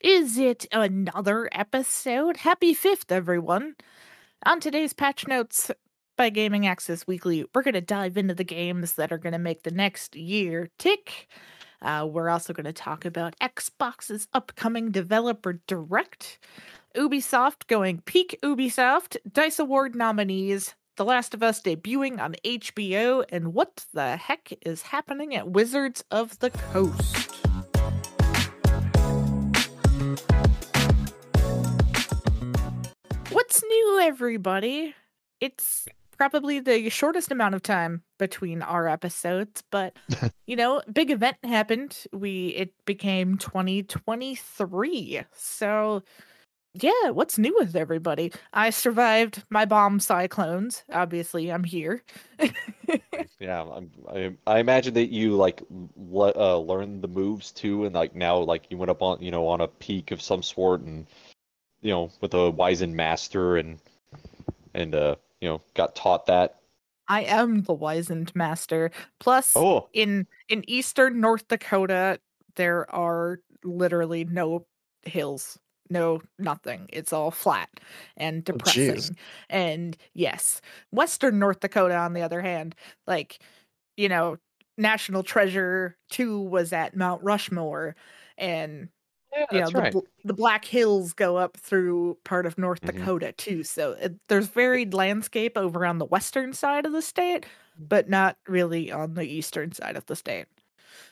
Is 0.00 0.36
it 0.36 0.66
another 0.72 1.48
episode? 1.52 2.36
Happy 2.36 2.74
5th, 2.74 3.10
everyone. 3.10 3.76
On 4.44 4.60
today's 4.60 4.92
patch 4.92 5.26
notes 5.26 5.70
by 6.18 6.28
Gaming 6.28 6.66
Access 6.66 7.06
Weekly, 7.06 7.46
we're 7.54 7.62
going 7.62 7.72
to 7.72 7.80
dive 7.80 8.18
into 8.18 8.34
the 8.34 8.44
games 8.44 8.92
that 8.94 9.10
are 9.10 9.16
going 9.16 9.32
to 9.32 9.38
make 9.38 9.62
the 9.62 9.70
next 9.70 10.14
year 10.14 10.68
tick. 10.78 11.28
Uh, 11.80 12.06
we're 12.08 12.28
also 12.28 12.52
going 12.52 12.66
to 12.66 12.74
talk 12.74 13.06
about 13.06 13.38
Xbox's 13.40 14.28
upcoming 14.34 14.90
developer 14.90 15.60
direct, 15.66 16.40
Ubisoft 16.94 17.66
going 17.66 18.02
peak 18.02 18.38
Ubisoft, 18.42 19.16
DICE 19.32 19.58
Award 19.60 19.94
nominees, 19.94 20.74
The 20.96 21.06
Last 21.06 21.32
of 21.32 21.42
Us 21.42 21.62
debuting 21.62 22.20
on 22.20 22.34
HBO, 22.44 23.24
and 23.30 23.54
what 23.54 23.86
the 23.94 24.18
heck 24.18 24.52
is 24.60 24.82
happening 24.82 25.34
at 25.34 25.48
Wizards 25.48 26.04
of 26.10 26.38
the 26.40 26.50
Coast. 26.50 27.45
Everybody? 34.02 34.94
It's 35.40 35.86
probably 36.16 36.60
the 36.60 36.88
shortest 36.88 37.30
amount 37.30 37.54
of 37.54 37.62
time 37.62 38.02
between 38.18 38.62
our 38.62 38.88
episodes, 38.88 39.62
but 39.70 39.96
you 40.46 40.56
know, 40.56 40.82
big 40.92 41.10
event 41.10 41.36
happened. 41.44 41.96
We 42.12 42.48
it 42.48 42.72
became 42.84 43.38
2023. 43.38 45.22
So 45.34 46.02
yeah, 46.74 47.10
what's 47.10 47.38
new 47.38 47.56
with 47.58 47.74
everybody? 47.74 48.32
I 48.52 48.70
survived 48.70 49.42
my 49.50 49.64
bomb 49.64 49.98
cyclones. 50.00 50.84
Obviously, 50.92 51.50
I'm 51.50 51.64
here. 51.64 52.02
Yeah, 53.38 53.62
I'm, 53.62 53.90
I 54.08 54.34
I 54.46 54.58
imagine 54.60 54.94
that 54.94 55.12
you 55.12 55.36
like 55.36 55.62
le 55.96 56.32
uh, 56.34 56.56
learned 56.56 57.02
the 57.02 57.08
moves 57.08 57.52
too, 57.52 57.84
and 57.84 57.94
like 57.94 58.14
now 58.14 58.38
like 58.38 58.64
you 58.70 58.78
went 58.78 58.90
up 58.90 59.02
on 59.02 59.20
you 59.20 59.30
know 59.30 59.46
on 59.46 59.60
a 59.60 59.68
peak 59.68 60.10
of 60.10 60.22
some 60.22 60.42
sort, 60.42 60.80
and 60.80 61.06
you 61.86 61.92
know 61.92 62.10
with 62.20 62.34
a 62.34 62.50
wizened 62.50 62.96
master, 62.96 63.56
and 63.56 63.78
and 64.74 64.94
uh 64.94 65.16
you 65.40 65.48
know 65.48 65.62
got 65.74 65.94
taught 65.96 66.26
that. 66.26 66.56
I 67.08 67.22
am 67.22 67.62
the 67.62 67.72
wizened 67.74 68.34
master. 68.34 68.90
Plus, 69.20 69.64
Oh, 69.64 69.88
in 69.92 70.26
in 70.48 70.68
eastern 70.68 71.20
North 71.20 71.48
Dakota, 71.48 72.20
there 72.56 72.90
are 72.94 73.40
literally 73.64 74.24
no 74.24 74.66
hills, 75.02 75.58
no 75.90 76.22
nothing. 76.38 76.86
It's 76.92 77.12
all 77.12 77.30
flat 77.30 77.68
and 78.16 78.44
Oh, 78.52 78.56
depressing. 78.56 78.64
jeez. 78.64 79.16
and 79.48 79.96
yes, 80.14 80.60
western 80.90 81.38
North 81.38 81.60
Dakota, 81.60 81.96
on 81.96 82.12
the 82.12 82.22
other 82.22 82.40
hand, 82.42 82.74
like 83.06 83.38
you 83.96 84.08
know, 84.08 84.38
National 84.78 85.22
Treasure 85.22 85.96
Two 86.10 86.40
was 86.40 86.72
at 86.72 86.96
Mount 86.96 87.22
Rushmore, 87.22 87.96
and 88.38 88.88
yeah, 89.32 89.46
you 89.50 89.60
know 89.60 89.70
the 89.70 89.80
right. 89.80 89.94
the 90.24 90.34
Black 90.34 90.64
Hills 90.64 91.12
go 91.12 91.36
up 91.36 91.56
through 91.56 92.18
part 92.24 92.46
of 92.46 92.58
North 92.58 92.80
Mhm. 92.80 92.98
Dakota 92.98 93.32
too. 93.32 93.62
So 93.62 93.92
it, 93.92 94.14
there's 94.28 94.46
varied 94.46 94.94
landscape 94.94 95.56
over 95.56 95.84
on 95.84 95.98
the 95.98 96.06
western 96.06 96.52
side 96.52 96.86
of 96.86 96.92
the 96.92 97.02
state, 97.02 97.46
but 97.78 98.08
not 98.08 98.36
really 98.46 98.90
on 98.90 99.14
the 99.14 99.24
eastern 99.24 99.72
side 99.72 99.96
of 99.96 100.06
the 100.06 100.16
state. 100.16 100.46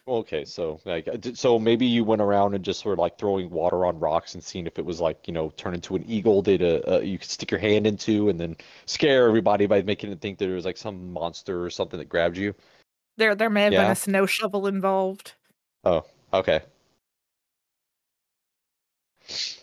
Okay, 0.06 0.44
so 0.44 0.80
like, 0.84 1.08
uh, 1.08 1.16
so 1.32 1.58
maybe 1.58 1.86
you 1.86 2.04
went 2.04 2.20
around 2.20 2.54
and 2.54 2.62
just 2.62 2.84
were 2.84 2.96
like 2.96 3.18
throwing 3.18 3.48
water 3.48 3.86
on 3.86 3.98
rocks 3.98 4.34
and 4.34 4.44
seeing 4.44 4.66
if 4.66 4.78
it 4.78 4.84
was 4.84 5.00
like, 5.00 5.26
you 5.26 5.32
know, 5.32 5.50
turn 5.56 5.72
into 5.72 5.96
an 5.96 6.04
eagle 6.06 6.42
that 6.42 6.60
uh, 6.60 6.96
uh, 6.96 6.98
you 7.00 7.18
could 7.18 7.28
stick 7.28 7.50
your 7.50 7.60
hand 7.60 7.86
into 7.86 8.28
and 8.28 8.38
then 8.38 8.54
scare 8.84 9.26
everybody 9.26 9.66
by 9.66 9.80
making 9.82 10.12
it 10.12 10.20
think 10.20 10.38
that 10.38 10.46
there 10.46 10.54
was 10.54 10.66
like 10.66 10.76
some 10.76 11.10
monster 11.10 11.64
or 11.64 11.70
something 11.70 11.98
that 11.98 12.08
grabbed 12.08 12.36
you. 12.36 12.54
There 13.16 13.34
there 13.34 13.48
may 13.48 13.64
have 13.64 13.70
been 13.70 13.90
a 13.90 13.94
snow 13.94 14.26
shovel 14.26 14.66
involved. 14.66 15.32
Oh, 15.84 16.04
okay. 16.34 16.60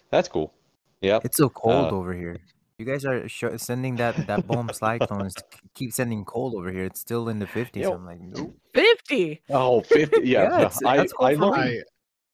That's 0.09 0.27
cool. 0.27 0.53
Yeah. 1.01 1.19
It's 1.23 1.37
so 1.37 1.49
cold 1.49 1.91
Uh, 1.91 1.95
over 1.95 2.13
here. 2.13 2.37
You 2.77 2.85
guys 2.85 3.05
are 3.05 3.27
sh- 3.29 3.57
sending 3.57 3.95
that 3.97 4.27
that 4.27 4.47
bomb 4.47 4.69
slide 4.73 5.01
k- 5.01 5.59
Keep 5.75 5.93
sending 5.93 6.25
cold 6.25 6.55
over 6.55 6.71
here. 6.71 6.85
It's 6.85 6.99
still 6.99 7.29
in 7.29 7.37
the 7.39 7.45
fifties. 7.47 7.83
Yo. 7.83 7.93
I'm 7.93 8.05
like, 8.05 8.19
nope. 8.21 8.55
Fifty. 8.73 9.41
Oh, 9.49 9.81
50. 9.81 10.21
Yeah, 10.23 10.43
Yeah, 10.43 10.55
it's- 10.61 10.79
I 10.85 10.97
that's 10.97 11.13
cool 11.13 11.25
I 11.27 11.35
for 11.35 11.55
I 11.55 11.81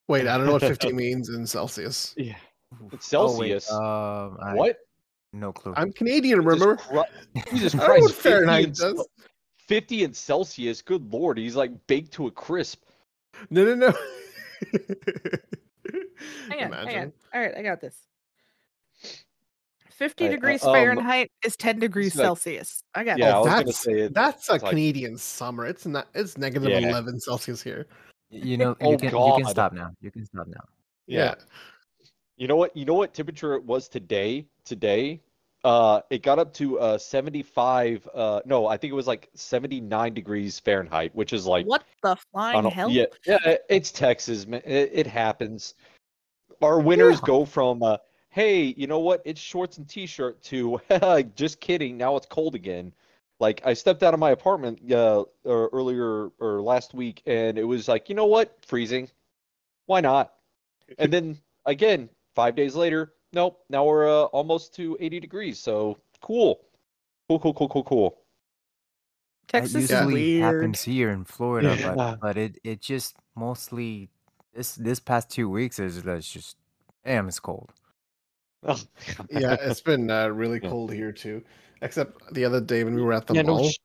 wait. 0.07 0.27
I 0.27 0.37
don't 0.37 0.45
know 0.47 0.53
what 0.53 0.61
50 0.61 0.93
means 1.03 1.29
in 1.29 1.45
Celsius. 1.45 2.13
yeah. 2.17 2.35
It's 2.91 3.13
Oh, 3.13 3.37
wait, 3.37 3.61
Celsius. 3.63 3.71
um, 3.71 4.37
I- 4.41 4.53
What? 4.55 4.77
No 5.33 5.51
clue. 5.51 5.73
I'm 5.75 5.91
Canadian, 5.91 6.39
remember? 6.43 6.77
Jesus 7.51 7.75
I 7.75 7.79
don't 7.79 7.85
Christ, 7.85 8.01
what 8.03 8.11
50 8.13 8.21
Fahrenheit 8.29 8.73
does. 8.73 9.05
50 9.67 10.03
in 10.05 10.13
Celsius. 10.13 10.81
Good 10.81 11.11
lord, 11.11 11.37
he's 11.37 11.55
like 11.57 11.71
baked 11.87 12.13
to 12.13 12.27
a 12.27 12.31
crisp. 12.31 12.83
No, 13.49 13.65
no, 13.65 13.75
no. 13.75 13.93
Hang 16.49 16.63
on, 16.63 16.71
hang 16.71 16.73
on. 16.73 16.81
Imagine. 16.89 17.13
All 17.33 17.41
right, 17.41 17.55
I 17.57 17.61
got 17.61 17.81
this. 17.81 17.95
Fifty 19.91 20.25
Right, 20.25 20.29
uh, 20.29 20.35
degrees 20.35 20.63
um, 20.63 20.73
Fahrenheit 20.73 21.31
is 21.43 21.55
ten 21.57 21.79
degrees 21.79 22.15
like- 22.15 22.25
Celsius. 22.25 22.83
I 22.93 23.03
got 23.03 23.17
Yeah, 23.17 23.35
I 23.35 23.39
oh, 23.39 23.45
that's 23.45 23.87
it- 23.87 24.13
that's 24.13 24.49
a 24.49 24.53
like- 24.53 24.61
Canadian 24.63 25.17
summer. 25.17 25.65
It's 25.65 25.85
not. 25.87 26.07
It's 26.13 26.37
negative 26.37 26.69
Yeah. 26.69 26.89
11 26.89 27.19
Celsius 27.19 27.63
here. 27.63 27.87
You 28.29 28.57
know, 28.61 28.75
Oh, 28.81 28.91
you 28.91 28.97
can 28.97 29.09
you 29.09 29.33
can 29.37 29.45
stop 29.45 29.73
now. 29.73 29.91
You 30.01 30.11
can 30.11 30.25
stop 30.25 30.47
now. 30.47 30.61
Yeah. 31.07 31.33
You 32.35 32.47
know 32.47 32.55
what? 32.57 32.77
You 32.77 32.85
know 32.85 32.93
what 32.93 33.13
temperature 33.15 33.55
it 33.55 33.63
was 33.63 33.89
today? 33.89 34.45
Today, 34.65 35.19
uh, 35.63 36.01
it 36.11 36.21
got 36.21 36.37
up 36.37 36.53
to 36.55 36.79
uh 36.79 36.97
75. 36.99 38.07
Uh, 38.13 38.41
no, 38.45 38.67
I 38.67 38.77
think 38.77 38.91
it 38.91 38.95
was 38.95 39.07
like 39.07 39.29
79 39.33 40.13
degrees 40.13 40.59
Fahrenheit, 40.59 41.15
which 41.15 41.33
is 41.33 41.47
like 41.47 41.65
what 41.65 41.83
the 42.03 42.15
flying 42.31 42.65
hell? 42.65 42.91
Yeah, 42.91 43.05
yeah, 43.25 43.55
it's 43.67 43.91
Texas, 43.91 44.45
man. 44.45 44.61
It, 44.63 44.91
it 44.93 45.07
happens. 45.07 45.73
Our 46.61 46.79
winners 46.79 47.15
Yeah. 47.21 47.25
go 47.27 47.45
from 47.45 47.83
uh, 47.83 47.97
hey, 48.29 48.73
you 48.77 48.87
know 48.87 48.99
what? 48.99 49.21
It's 49.25 49.41
shorts 49.41 49.77
and 49.77 49.87
t-shirt 49.87 50.41
to 50.43 50.79
just 51.35 51.59
kidding. 51.59 51.97
Now 51.97 52.15
it's 52.15 52.25
cold 52.27 52.55
again. 52.55 52.93
Like 53.39 53.61
I 53.65 53.73
stepped 53.73 54.01
out 54.03 54.13
of 54.13 54.19
my 54.19 54.31
apartment 54.31 54.91
uh, 54.91 55.23
or 55.43 55.69
earlier 55.71 56.29
or 56.39 56.61
last 56.61 56.93
week, 56.93 57.21
and 57.25 57.57
it 57.57 57.63
was 57.63 57.87
like, 57.87 58.09
you 58.09 58.15
know 58.15 58.25
what? 58.25 58.55
Freezing. 58.65 59.09
Why 59.85 60.01
not? 60.01 60.33
And 60.97 61.11
then 61.13 61.37
again, 61.65 62.09
five 62.33 62.55
days 62.55 62.75
later, 62.75 63.13
nope. 63.33 63.63
Now 63.69 63.85
we're 63.85 64.07
uh, 64.09 64.23
almost 64.25 64.73
to 64.75 64.97
80 64.99 65.19
degrees. 65.19 65.59
So 65.59 65.97
cool, 66.21 66.61
cool, 67.29 67.39
cool, 67.39 67.53
cool, 67.53 67.69
cool, 67.69 67.83
cool. 67.83 68.17
Texas 69.47 69.73
that 69.73 69.79
is 69.79 69.91
usually 69.91 70.13
weird. 70.39 70.55
happens 70.55 70.83
here 70.83 71.09
in 71.11 71.23
Florida, 71.23 71.75
Yeah. 71.79 71.95
but 71.95 72.19
but 72.19 72.37
it 72.37 72.59
it 72.63 72.81
just 72.81 73.15
mostly 73.35 74.09
this 74.57 74.75
this 74.75 74.99
past 74.99 75.29
two 75.29 75.49
weeks 75.49 75.79
is 75.79 75.97
it's 76.05 76.29
just 76.31 76.57
damn 77.05 77.27
it's 77.27 77.39
cold. 77.39 77.71
Yeah, 79.29 79.55
it's 79.61 79.81
been 79.81 80.09
uh, 80.09 80.27
really 80.29 80.59
Yeah. 80.61 80.69
cold 80.69 80.91
here 80.91 81.11
too. 81.11 81.43
Except 81.81 82.33
the 82.33 82.43
other 82.43 82.59
day 82.59 82.83
when 82.83 82.95
we 82.95 83.01
were 83.03 83.13
at 83.13 83.27
the 83.27 83.35
Yeah, 83.35 83.43
no 83.43 83.57
mall, 83.57 83.69
sh- 83.69 83.77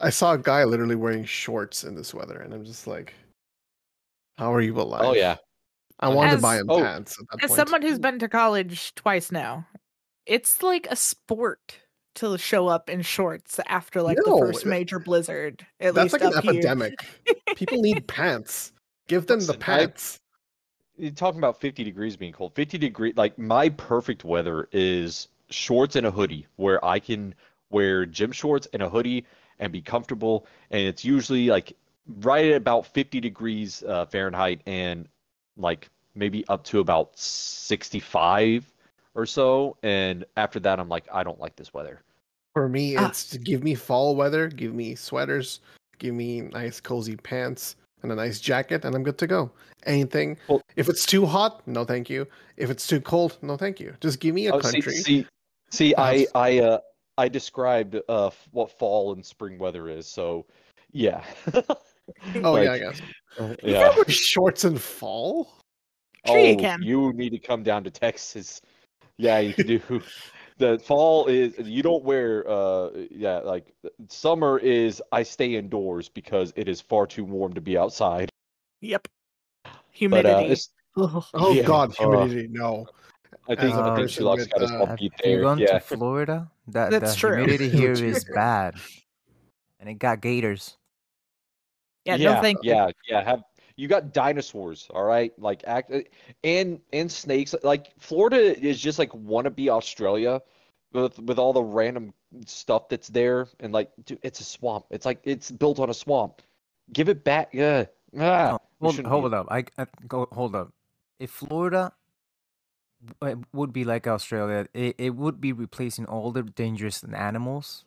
I 0.00 0.10
saw 0.10 0.32
a 0.32 0.38
guy 0.38 0.64
literally 0.64 0.96
wearing 0.96 1.24
shorts 1.24 1.84
in 1.84 1.94
this 1.94 2.12
weather, 2.12 2.38
and 2.40 2.52
I'm 2.52 2.64
just 2.64 2.88
like, 2.88 3.14
"How 4.36 4.52
are 4.52 4.60
you 4.60 4.74
alive?" 4.78 5.02
Oh 5.04 5.14
yeah. 5.14 5.36
I 6.00 6.08
wanted 6.08 6.32
As- 6.32 6.38
to 6.38 6.42
buy 6.42 6.56
him 6.56 6.66
oh, 6.68 6.80
pants. 6.82 7.16
At 7.20 7.26
that 7.38 7.44
As 7.44 7.48
point. 7.50 7.56
someone 7.58 7.82
who's 7.82 8.00
been 8.00 8.18
to 8.18 8.28
college 8.28 8.92
twice 8.96 9.30
now, 9.30 9.68
it's 10.26 10.64
like 10.64 10.88
a 10.90 10.96
sport 10.96 11.78
to 12.16 12.36
show 12.36 12.66
up 12.66 12.90
in 12.90 13.02
shorts 13.02 13.60
after 13.68 14.02
like 14.02 14.18
No, 14.26 14.34
the 14.40 14.46
first 14.46 14.66
major 14.66 14.98
blizzard. 14.98 15.64
At 15.78 15.94
that's 15.94 16.12
least 16.12 16.24
like 16.24 16.34
an 16.34 16.42
here. 16.42 16.50
epidemic. 16.54 16.94
People 17.56 17.80
need 17.80 18.08
pants. 18.08 18.71
Give 19.08 19.26
them 19.26 19.40
the 19.40 19.46
Listen, 19.52 19.62
I- 19.62 19.64
pants. 19.64 20.18
You're 20.96 21.10
talking 21.10 21.38
about 21.40 21.58
50 21.60 21.82
degrees 21.84 22.16
being 22.16 22.32
cold. 22.32 22.54
50 22.54 22.76
degree, 22.78 23.12
like 23.16 23.38
my 23.38 23.70
perfect 23.70 24.24
weather 24.24 24.68
is 24.72 25.28
shorts 25.50 25.96
and 25.96 26.06
a 26.06 26.10
hoodie, 26.10 26.46
where 26.56 26.84
I 26.84 26.98
can 26.98 27.34
wear 27.70 28.04
gym 28.06 28.30
shorts 28.30 28.68
and 28.72 28.82
a 28.82 28.88
hoodie 28.88 29.24
and 29.58 29.72
be 29.72 29.80
comfortable. 29.80 30.46
And 30.70 30.82
it's 30.82 31.04
usually 31.04 31.48
like 31.48 31.72
right 32.20 32.50
at 32.50 32.56
about 32.58 32.86
50 32.86 33.20
degrees 33.20 33.82
uh, 33.84 34.04
Fahrenheit 34.06 34.60
and 34.66 35.08
like 35.56 35.88
maybe 36.14 36.46
up 36.48 36.62
to 36.64 36.80
about 36.80 37.18
65 37.18 38.70
or 39.14 39.24
so. 39.26 39.76
And 39.82 40.24
after 40.36 40.60
that, 40.60 40.78
I'm 40.78 40.88
like, 40.90 41.06
I 41.12 41.22
don't 41.24 41.40
like 41.40 41.56
this 41.56 41.72
weather. 41.72 42.02
For 42.52 42.68
me, 42.68 42.96
Ah. 42.96 43.08
it's 43.08 43.28
to 43.30 43.38
give 43.38 43.64
me 43.64 43.74
fall 43.74 44.14
weather, 44.14 44.48
give 44.48 44.74
me 44.74 44.94
sweaters, 44.94 45.60
give 45.98 46.14
me 46.14 46.42
nice 46.42 46.80
cozy 46.80 47.16
pants 47.16 47.76
and 48.02 48.12
a 48.12 48.14
nice 48.14 48.40
jacket, 48.40 48.84
and 48.84 48.94
I'm 48.94 49.02
good 49.02 49.18
to 49.18 49.26
go. 49.26 49.50
Anything. 49.84 50.38
Well- 50.48 50.62
if 50.76 50.88
it's 50.88 51.06
too 51.06 51.26
hot, 51.26 51.66
no 51.66 51.84
thank 51.84 52.08
you. 52.08 52.26
If 52.56 52.70
it's 52.70 52.86
too 52.86 53.00
cold, 53.00 53.38
no 53.42 53.56
thank 53.56 53.80
you. 53.80 53.94
Just 54.00 54.20
give 54.20 54.34
me 54.34 54.46
a 54.46 54.54
Oh, 54.54 54.60
country. 54.60 54.94
see, 54.94 55.26
see, 55.70 55.94
I, 55.96 56.26
I, 56.34 56.58
uh, 56.60 56.78
I 57.18 57.28
described 57.28 57.98
uh, 58.08 58.30
what 58.52 58.70
fall 58.78 59.12
and 59.12 59.24
spring 59.24 59.58
weather 59.58 59.88
is. 59.88 60.06
So, 60.06 60.46
yeah. 60.92 61.24
oh 62.42 62.56
yeah, 62.60 62.72
I 62.72 62.78
guess. 62.78 63.02
uh, 63.38 63.54
yeah. 63.62 63.92
can't 63.94 64.10
shorts 64.10 64.64
in 64.64 64.78
fall. 64.78 65.48
Sure 66.26 66.38
you 66.38 66.54
Oh, 66.54 66.56
can. 66.56 66.82
you 66.82 67.12
need 67.12 67.30
to 67.30 67.38
come 67.38 67.62
down 67.62 67.84
to 67.84 67.90
Texas. 67.90 68.60
Yeah, 69.18 69.38
you 69.40 69.52
can 69.54 69.66
do. 69.66 69.80
The 70.62 70.78
fall 70.78 71.26
is 71.26 71.58
you 71.58 71.82
don't 71.82 72.04
wear 72.04 72.48
uh 72.48 72.90
yeah, 73.10 73.38
like 73.38 73.74
summer 74.08 74.58
is 74.60 75.02
I 75.10 75.24
stay 75.24 75.56
indoors 75.56 76.08
because 76.08 76.52
it 76.54 76.68
is 76.68 76.80
far 76.80 77.04
too 77.04 77.24
warm 77.24 77.52
to 77.54 77.60
be 77.60 77.76
outside. 77.76 78.30
Yep. 78.80 79.08
But 79.64 79.74
uh 79.74 79.78
Humidity. 79.90 80.52
it's 80.52 80.70
Ugh. 80.96 81.24
Oh 81.34 81.54
Yeah. 81.54 81.66
God, 81.66 81.90
Uh, 81.98 82.10
humidity. 82.10 82.46
no. 82.48 82.86
I 83.48 83.56
think 83.56 83.72
As 83.72 83.78
a 83.78 83.82
I 83.82 83.96
think 83.96 84.08
person 84.08 84.24
Shulock's 84.24 84.38
with, 84.38 84.52
got 84.52 84.60
his 84.60 84.70
uh, 84.70 84.78
butt 84.78 84.88
Have 84.90 85.00
you 85.00 85.10
there. 85.24 85.42
gone 85.42 85.58
Yeah. 85.58 85.66
to 85.66 85.80
Florida? 85.80 86.50
That 86.68 86.90
That's 86.90 87.14
the 87.14 87.20
true. 87.20 87.34
humidity 87.34 87.68
here 87.80 87.92
is 87.94 88.24
bad, 88.24 88.76
and 89.80 89.88
it 89.88 89.94
got 89.94 90.20
gators. 90.20 90.76
Yeah, 92.04 92.16
yeah, 92.16 92.34
no 92.34 92.40
thank 92.40 92.62
you. 92.62 92.70
yeah, 92.70 92.90
yeah. 93.08 93.24
Have 93.24 93.42
you 93.82 93.88
got 93.88 94.12
dinosaurs? 94.12 94.86
All 94.94 95.02
right, 95.02 95.32
like 95.38 95.64
act 95.66 95.92
and 96.44 96.80
and 96.92 97.10
snakes. 97.10 97.54
Like 97.62 97.92
Florida 97.98 98.38
is 98.64 98.80
just 98.80 98.98
like 98.98 99.10
wannabe 99.10 99.68
Australia, 99.68 100.40
with 100.92 101.18
with 101.18 101.38
all 101.38 101.52
the 101.52 101.62
random 101.62 102.14
stuff 102.46 102.88
that's 102.88 103.08
there, 103.08 103.48
and 103.58 103.72
like, 103.72 103.90
dude, 104.04 104.20
it's 104.22 104.38
a 104.38 104.44
swamp. 104.44 104.86
It's 104.90 105.04
like 105.04 105.20
it's 105.24 105.50
built 105.50 105.80
on 105.80 105.90
a 105.90 105.94
swamp. 105.94 106.42
Give 106.92 107.08
it 107.08 107.24
back. 107.24 107.50
Yeah. 107.52 107.86
Ah, 108.18 108.58
No, 108.80 108.90
hold, 108.90 109.04
hold 109.06 109.34
up. 109.34 109.46
I, 109.50 109.64
I 109.76 109.86
go 110.06 110.28
hold 110.30 110.54
up. 110.54 110.72
If 111.18 111.30
Florida 111.30 111.92
uh, 113.20 113.34
would 113.52 113.72
be 113.72 113.84
like 113.84 114.06
Australia, 114.06 114.68
it, 114.74 114.94
it 114.98 115.10
would 115.16 115.40
be 115.40 115.52
replacing 115.52 116.06
all 116.06 116.30
the 116.30 116.42
dangerous 116.42 117.02
animals 117.02 117.84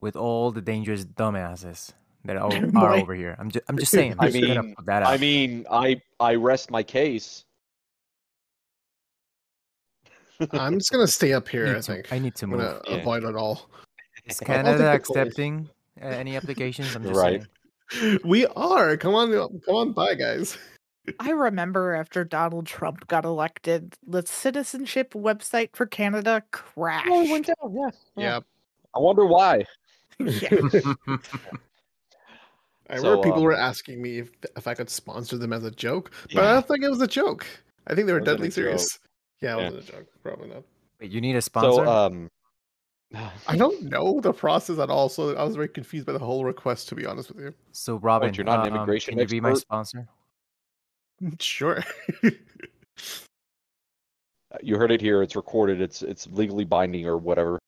with 0.00 0.16
all 0.16 0.50
the 0.50 0.60
dangerous 0.60 1.04
dumbasses 1.04 1.92
that 2.24 2.36
are, 2.36 2.52
are 2.76 2.94
over 2.94 3.14
here. 3.14 3.36
I'm 3.38 3.50
just 3.50 3.64
I'm 3.68 3.78
just 3.78 3.92
saying. 3.92 4.14
I 4.18 4.26
I'm 4.26 4.32
just 4.32 4.46
gonna 4.46 4.62
mean- 4.62 4.74
put 4.74 4.86
that 4.86 5.02
out. 5.02 5.08
I 5.10 5.16
mean, 5.18 5.66
I 5.70 6.00
I 6.18 6.34
rest 6.34 6.70
my 6.70 6.82
case. 6.82 7.44
I'm 10.52 10.78
just 10.78 10.90
gonna 10.90 11.06
stay 11.06 11.32
up 11.32 11.48
here. 11.48 11.66
need 11.66 11.70
I 11.70 11.74
to, 11.76 11.82
think 11.82 12.12
I 12.12 12.18
need 12.18 12.34
to 12.36 12.44
I'm 12.46 12.50
move. 12.50 12.80
Yeah. 12.88 12.94
avoid 12.96 13.24
it 13.24 13.36
all. 13.36 13.68
Is 14.26 14.38
Canada 14.40 14.92
accepting 14.92 15.68
uh, 16.00 16.06
any 16.06 16.36
applications? 16.36 16.94
I'm 16.94 17.02
just 17.02 17.14
Right. 17.20 17.42
saying. 17.92 18.18
We 18.24 18.46
are. 18.46 18.96
Come 18.96 19.14
on, 19.14 19.32
come 19.60 19.74
on 19.74 19.92
by, 19.92 20.14
guys. 20.14 20.56
I 21.18 21.30
remember 21.30 21.94
after 21.94 22.22
Donald 22.24 22.66
Trump 22.66 23.08
got 23.08 23.24
elected, 23.24 23.96
the 24.06 24.24
citizenship 24.24 25.12
website 25.14 25.70
for 25.74 25.86
Canada 25.86 26.44
crashed. 26.52 27.08
Oh, 27.10 27.22
it 27.24 27.30
went 27.30 27.46
down. 27.46 27.74
Yeah. 27.74 27.90
Yeah. 28.16 28.40
I 28.94 28.98
wonder 29.00 29.24
why. 29.26 29.64
yeah. 30.20 30.50
I 32.90 32.96
So, 32.96 33.02
remember 33.02 33.22
people 33.22 33.38
um, 33.38 33.44
were 33.44 33.56
asking 33.56 34.02
me 34.02 34.18
if 34.18 34.30
if 34.56 34.66
I 34.66 34.74
could 34.74 34.90
sponsor 34.90 35.38
them 35.38 35.52
as 35.52 35.64
a 35.64 35.70
joke, 35.70 36.10
but 36.34 36.42
I 36.42 36.46
Yeah. 36.48 36.52
don't 36.54 36.68
think 36.68 36.84
it 36.84 36.90
was 36.90 37.00
a 37.00 37.06
joke. 37.06 37.46
I 37.86 37.94
think 37.94 38.06
they 38.06 38.12
were 38.12 38.18
Wasn't 38.20 38.28
a 38.28 38.32
deadly 38.32 38.48
joke. 38.48 38.54
serious. 38.54 38.98
Yeah, 39.40 39.54
it 39.54 39.58
Yeah. 39.58 39.70
wasn't 39.70 39.88
a 39.88 39.92
joke. 39.92 40.06
Probably 40.22 40.48
not. 40.48 40.64
Wait, 41.00 41.10
you 41.10 41.20
need 41.20 41.36
a 41.36 41.42
sponsor? 41.42 41.84
So 41.84 41.86
um. 41.86 42.28
I 43.48 43.56
don't 43.56 43.82
know 43.82 44.20
the 44.20 44.32
process 44.32 44.78
at 44.78 44.88
all, 44.88 45.08
so 45.08 45.34
I 45.34 45.42
was 45.42 45.56
very 45.56 45.68
confused 45.68 46.06
by 46.06 46.12
the 46.12 46.20
whole 46.20 46.44
request. 46.44 46.88
To 46.90 46.94
be 46.94 47.06
honest 47.06 47.30
with 47.34 47.44
you. 47.44 47.54
So 47.72 47.96
Robin, 47.96 48.34
you're 48.34 48.44
not 48.44 48.60
an 48.60 48.72
um, 48.72 48.76
immigration 48.76 49.12
can 49.12 49.20
you 49.20 49.26
be 49.26 49.40
my 49.40 49.54
sponsor? 49.54 50.08
Sure. 51.38 51.84
You 54.62 54.76
heard 54.78 54.90
it 54.90 55.00
here. 55.00 55.22
It's 55.22 55.36
recorded. 55.36 55.80
It's 55.80 56.02
it's 56.02 56.26
legally 56.28 56.64
binding 56.64 57.06
or 57.06 57.16
whatever. 57.18 57.58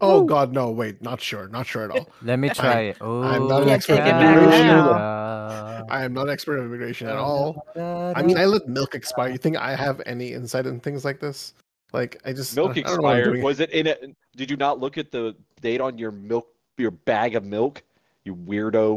Oh 0.00 0.20
Woo. 0.20 0.26
God, 0.26 0.52
no! 0.52 0.70
Wait, 0.70 1.02
not 1.02 1.20
sure. 1.20 1.48
Not 1.48 1.66
sure 1.66 1.84
at 1.84 1.90
all. 1.90 2.08
Let 2.22 2.38
me 2.38 2.48
try 2.50 2.80
it. 2.80 2.98
Oh, 3.00 3.22
I'm 3.22 3.48
not 3.48 3.62
an 3.62 3.68
expert 3.70 3.96
take 3.96 4.12
in 4.12 4.20
immigration. 4.20 4.66
now. 4.66 5.86
I 5.88 6.04
am 6.04 6.12
not 6.12 6.26
an 6.26 6.30
expert 6.30 6.58
in 6.58 6.66
immigration 6.66 7.08
at 7.08 7.16
all. 7.16 7.66
I 7.76 8.22
mean, 8.22 8.38
I 8.38 8.44
let 8.44 8.68
milk 8.68 8.94
expire. 8.94 9.30
You 9.30 9.38
think 9.38 9.56
I 9.56 9.74
have 9.74 10.00
any 10.06 10.32
insight 10.32 10.66
in 10.66 10.80
things 10.80 11.04
like 11.04 11.20
this? 11.20 11.54
Like, 11.92 12.20
I 12.24 12.32
just 12.32 12.54
Milk 12.54 12.76
I 12.78 12.82
don't 12.82 12.96
know 12.96 13.02
what 13.02 13.18
expired. 13.18 13.42
Was 13.42 13.60
it 13.60 13.70
in 13.70 13.86
it? 13.86 14.16
Did 14.36 14.50
you 14.50 14.56
not 14.56 14.78
look 14.78 14.96
at 14.98 15.10
the 15.10 15.34
date 15.60 15.80
on 15.80 15.98
your 15.98 16.12
milk, 16.12 16.48
your 16.78 16.92
bag 16.92 17.34
of 17.34 17.44
milk? 17.44 17.82
You 18.24 18.36
weirdo. 18.36 18.96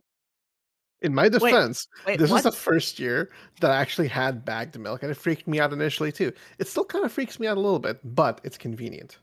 In 1.02 1.14
my 1.14 1.28
defense, 1.28 1.88
Wait, 2.08 2.18
this 2.18 2.30
what? 2.30 2.38
was 2.38 2.54
the 2.54 2.58
first 2.58 2.98
year 2.98 3.30
that 3.60 3.72
I 3.72 3.76
actually 3.76 4.08
had 4.08 4.46
bagged 4.46 4.80
milk, 4.80 5.04
and 5.04 5.12
it 5.12 5.16
freaked 5.16 5.48
me 5.48 5.60
out 5.60 5.74
initially 5.74 6.14
too. 6.14 6.32
It 6.60 6.68
still 6.68 6.86
kind 6.86 7.04
of 7.04 7.12
freaks 7.12 7.40
me 7.40 7.48
out 7.48 7.58
a 7.58 7.60
little 7.60 7.80
bit, 7.80 8.00
but 8.16 8.40
it's 8.44 8.58
convenient. 8.58 9.18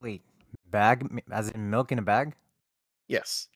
Wait, 0.00 0.22
bag 0.70 1.22
as 1.30 1.48
in 1.50 1.70
milk 1.70 1.92
in 1.92 1.98
a 1.98 2.02
bag? 2.02 2.34
Yes. 3.08 3.48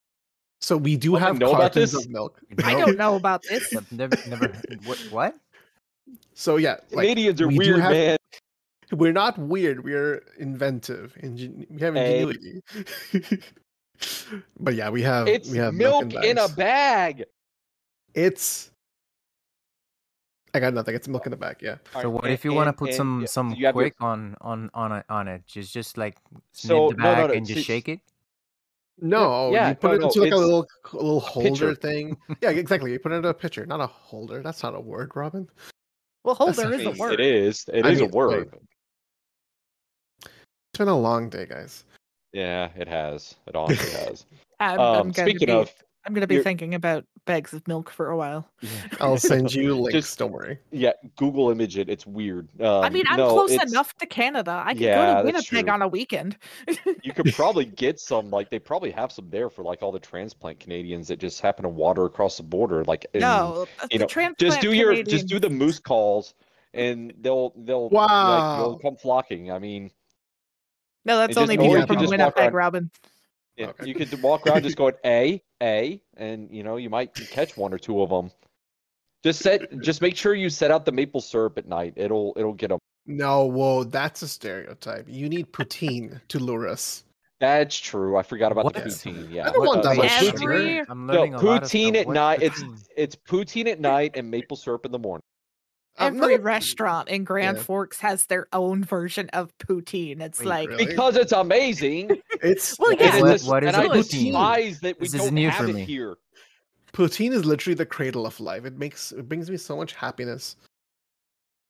So 0.61 0.77
we 0.77 0.97
do 0.97 1.13
Fucking 1.13 1.27
have 1.27 1.39
know 1.39 1.49
about 1.51 1.61
cartons 1.73 1.93
this? 1.93 2.05
of 2.05 2.11
milk. 2.11 2.41
I 2.65 2.73
don't 2.75 2.99
know 2.99 3.17
about 3.17 3.43
this. 3.49 3.75
I've 3.75 3.91
never, 3.93 4.17
never. 4.29 4.53
What? 4.85 4.99
What? 5.11 5.35
So 6.35 6.57
yeah, 6.57 6.77
like, 6.93 7.09
Canadians 7.09 7.41
are 7.41 7.49
we 7.49 7.59
weird, 7.59 7.81
have, 7.81 7.93
man. 7.93 8.17
We're 8.93 9.13
not 9.13 9.39
weird. 9.39 9.85
We're 9.85 10.23
inventive. 10.39 11.15
Ingen- 11.23 11.67
we 11.71 11.81
have 11.81 11.95
Hey. 11.95 12.23
ingenuity. 12.23 12.63
but 14.59 14.75
yeah, 14.75 14.91
we 14.91 15.03
have 15.03 15.29
It's 15.29 15.49
we 15.49 15.59
have 15.59 15.75
milk 15.75 16.13
in 16.15 16.39
a 16.39 16.49
bag. 16.49 17.25
It's. 18.15 18.71
I 20.55 20.61
got 20.61 20.75
nothing. 20.75 20.95
It's 20.95 21.07
milk 21.09 21.27
in 21.27 21.31
the 21.31 21.37
back. 21.37 21.63
Yeah. 21.63 21.77
So 21.93 21.99
right, 22.01 22.07
what 22.07 22.25
and- 22.25 22.33
if 22.33 22.45
you 22.45 22.53
want 22.53 22.69
to 22.69 22.73
put 22.73 22.89
and, 22.91 22.97
some 22.97 23.21
yeah, 23.21 23.27
some 23.27 23.51
you 23.55 23.67
have 23.67 23.75
your- 23.75 23.85
quick 23.85 23.95
on 24.01 24.37
on 24.41 24.71
on 24.75 24.93
it 24.93 25.05
on 25.09 25.29
it? 25.29 25.47
Just 25.47 25.73
just 25.73 25.97
like 25.99 26.17
snip 26.53 26.71
So, 26.71 26.91
the 26.91 26.97
no, 26.97 27.15
no, 27.15 27.27
no, 27.29 27.33
and 27.33 27.47
just 27.47 27.59
see- 27.59 27.65
shake 27.65 27.89
it. 27.89 28.01
No, 29.03 29.51
yeah, 29.51 29.71
you 29.71 29.75
put 29.77 29.89
no, 29.89 29.95
it 29.95 30.01
no, 30.01 30.07
into 30.09 30.21
like 30.21 30.33
a 30.33 30.37
little 30.37 30.67
a 30.93 30.97
little 30.97 31.21
pitcher. 31.23 31.33
holder 31.67 31.75
thing. 31.75 32.17
Yeah, 32.43 32.51
exactly. 32.51 32.93
You 32.93 32.99
put 32.99 33.13
it 33.13 33.17
into 33.17 33.29
a 33.31 33.35
pitcher, 33.35 33.65
not 33.65 33.81
a 33.81 33.87
holder. 33.87 34.43
That's 34.43 34.63
not 34.63 34.75
a 34.75 34.81
word, 34.81 35.13
Robin. 35.15 35.49
Well, 36.23 36.35
holder 36.35 36.71
a 36.71 36.77
is 36.77 36.85
a 36.87 36.91
word. 37.01 37.15
It 37.15 37.21
is. 37.21 37.65
It 37.73 37.87
I 37.87 37.91
is 37.91 38.01
a 38.01 38.03
mean, 38.03 38.11
word. 38.11 38.55
It's 40.27 40.79
been 40.79 40.89
a 40.89 40.99
long 40.99 41.31
day, 41.31 41.47
guys. 41.47 41.85
Yeah, 42.33 42.69
it 42.77 42.89
has. 42.89 43.37
It 43.47 43.57
honestly 43.57 43.91
has. 44.07 44.27
I'm, 44.61 44.79
I'm 44.79 44.81
Um, 44.81 45.11
gonna 45.13 45.31
speaking 45.31 45.47
be, 45.47 45.53
of, 45.53 45.73
I'm 46.07 46.15
gonna 46.15 46.27
be 46.27 46.37
you're- 46.37 46.45
thinking 46.45 46.75
about 46.75 47.05
bags 47.27 47.53
of 47.53 47.67
milk 47.69 47.91
for 47.91 48.09
a 48.09 48.17
while. 48.17 48.49
I'll 49.01 49.19
send 49.19 49.53
you 49.55 49.75
links. 49.75 49.93
Just- 49.93 50.19
don't 50.19 50.33
worry. 50.33 50.59
yeah, 50.71 50.93
Google 51.17 51.51
image 51.51 51.77
it. 51.77 51.91
It's 51.91 52.07
weird. 52.07 52.49
Um, 52.61 52.83
I 52.83 52.89
mean, 52.89 53.05
I'm 53.09 53.19
no, 53.19 53.29
close 53.31 53.51
it's- 53.53 53.71
enough 53.71 53.95
to 53.99 54.07
Canada. 54.07 54.63
I 54.65 54.73
could 54.73 54.81
Yeah, 54.83 55.15
go 55.15 55.19
to 55.21 55.25
Winnipeg 55.27 55.69
on 55.69 55.83
a 55.83 55.89
weekend. 55.89 56.39
You 57.03 57.13
could 57.13 57.33
probably 57.35 57.65
get 57.67 58.01
some. 58.01 58.31
Like 58.31 58.51
they 58.51 58.59
probably 58.59 58.91
have 58.93 59.13
some 59.13 59.29
there 59.31 59.51
for 59.51 59.63
like 59.63 59.83
all 59.83 59.93
the 59.93 59.99
transplant 60.01 60.59
Canadians 60.61 61.09
that 61.09 61.19
just 61.19 61.41
happen 61.41 61.63
to 61.65 61.69
water 61.69 62.05
across 62.07 62.37
the 62.39 62.43
border. 62.43 62.85
Like 62.85 63.07
in- 63.15 63.21
no, 63.21 63.67
the 63.83 63.89
you 63.91 63.99
know, 63.99 64.07
transplant 64.07 64.39
just 64.39 64.61
do 64.61 64.73
your 64.73 65.03
just 65.03 65.27
do 65.27 65.39
the 65.39 65.51
moose 65.51 65.79
calls, 65.79 66.35
and 66.73 67.13
they'll 67.21 67.53
they'll 67.57 67.89
like 67.91 68.59
they'll 68.59 68.79
come 68.79 68.97
flocking. 68.97 69.51
I 69.53 69.59
mean, 69.59 69.91
No, 71.05 71.19
that's 71.19 71.37
only 71.37 71.57
or 71.59 71.61
people 71.63 71.87
from 71.87 72.07
Winnipeg, 72.07 72.55
Robin. 72.55 72.91
yeah, 73.57 73.69
Okay. 73.69 73.87
you 73.87 73.95
could 73.95 74.23
walk 74.23 74.47
around 74.47 74.63
just 74.63 74.77
going 74.77 74.95
a 75.05 75.43
a, 75.63 76.01
and 76.17 76.49
you 76.51 76.63
know 76.63 76.77
you 76.77 76.91
might 76.91 77.15
catch 77.15 77.57
one 77.57 77.73
or 77.73 77.79
two 77.79 78.03
of 78.03 78.11
them. 78.11 78.31
Just 79.23 79.41
set, 79.41 79.81
just 79.81 80.01
make 80.01 80.17
sure 80.17 80.35
you 80.35 80.49
set 80.49 80.71
out 80.71 80.87
the 80.87 80.93
maple 80.93 81.21
syrup 81.21 81.59
at 81.59 81.67
night. 81.69 81.93
It'll 81.97 82.33
it'll 82.37 82.55
get 82.55 82.69
them. 82.69 82.79
No, 83.07 83.45
whoa, 83.45 83.85
that's 83.85 84.23
a 84.23 84.29
stereotype. 84.29 85.07
You 85.09 85.29
need 85.29 85.53
poutine 85.53 86.21
to 86.29 86.39
lure 86.39 86.69
us. 86.69 87.05
That's 87.41 87.77
true. 87.79 88.17
I 88.17 88.23
forgot 88.23 88.53
about 88.53 88.73
the 88.75 88.81
What? 88.81 88.89
poutine. 88.89 89.31
Yeah, 89.33 89.49
I 89.49 89.53
don't 89.53 89.67
want 89.67 89.83
that 89.83 89.97
much 89.97 90.11
Every- 90.23 90.31
sugar. 90.77 90.87
I'm 90.89 91.07
learning 91.07 91.35
a 91.35 91.39
poutine 91.39 91.97
at 91.97 92.07
What's 92.07 92.15
night. 92.15 92.43
It's 92.43 92.63
it's 92.97 93.17
poutine 93.17 93.67
at 93.67 93.81
night 93.81 94.13
and 94.15 94.31
maple 94.31 94.57
syrup 94.57 94.85
in 94.87 94.93
the 94.93 94.99
morning. 94.99 95.23
I'm 96.01 96.17
Every 96.17 96.37
not- 96.37 96.45
restaurant 96.45 97.09
in 97.09 97.25
Grand 97.25 97.59
Yeah. 97.59 97.63
Forks 97.63 98.01
has 98.01 98.27
their 98.27 98.47
own 98.53 98.83
version 98.85 99.29
of 99.33 99.57
poutine. 99.59 100.21
It's 100.21 100.41
Wait, 100.41 100.47
like 100.47 100.69
really? 100.71 100.87
Because 100.87 101.17
it's 101.17 101.33
amazing. 101.33 102.11
It's 102.43 102.79
Well, 102.79 102.93
and 102.93 103.01
yeah. 103.01 103.17
it 103.17 103.23
What- 103.23 103.35
is- 103.35 103.45
what 103.45 103.65
is 103.65 103.75
and 103.75 103.77
a 103.77 103.81
I 103.91 103.97
poutine? 103.97 104.25
despise 104.25 104.81
that 104.81 104.99
we 104.99 105.07
This 105.07 105.15
is 105.15 105.21
don't 105.23 105.35
new 105.35 105.51
have 105.51 105.65
for 105.65 105.71
it 105.71 105.75
me. 105.75 105.85
here. 105.85 106.17
poutine 106.95 107.33
is 107.33 107.45
literally 107.45 107.75
the 107.75 107.87
cradle 107.87 108.27
of 108.27 108.41
life. 108.41 108.65
It 108.65 108.79
makes 108.79 109.13
it 109.13 109.29
brings 109.29 109.51
me 109.51 109.57
so 109.59 109.77
much 109.77 109.93
happiness. 109.93 110.57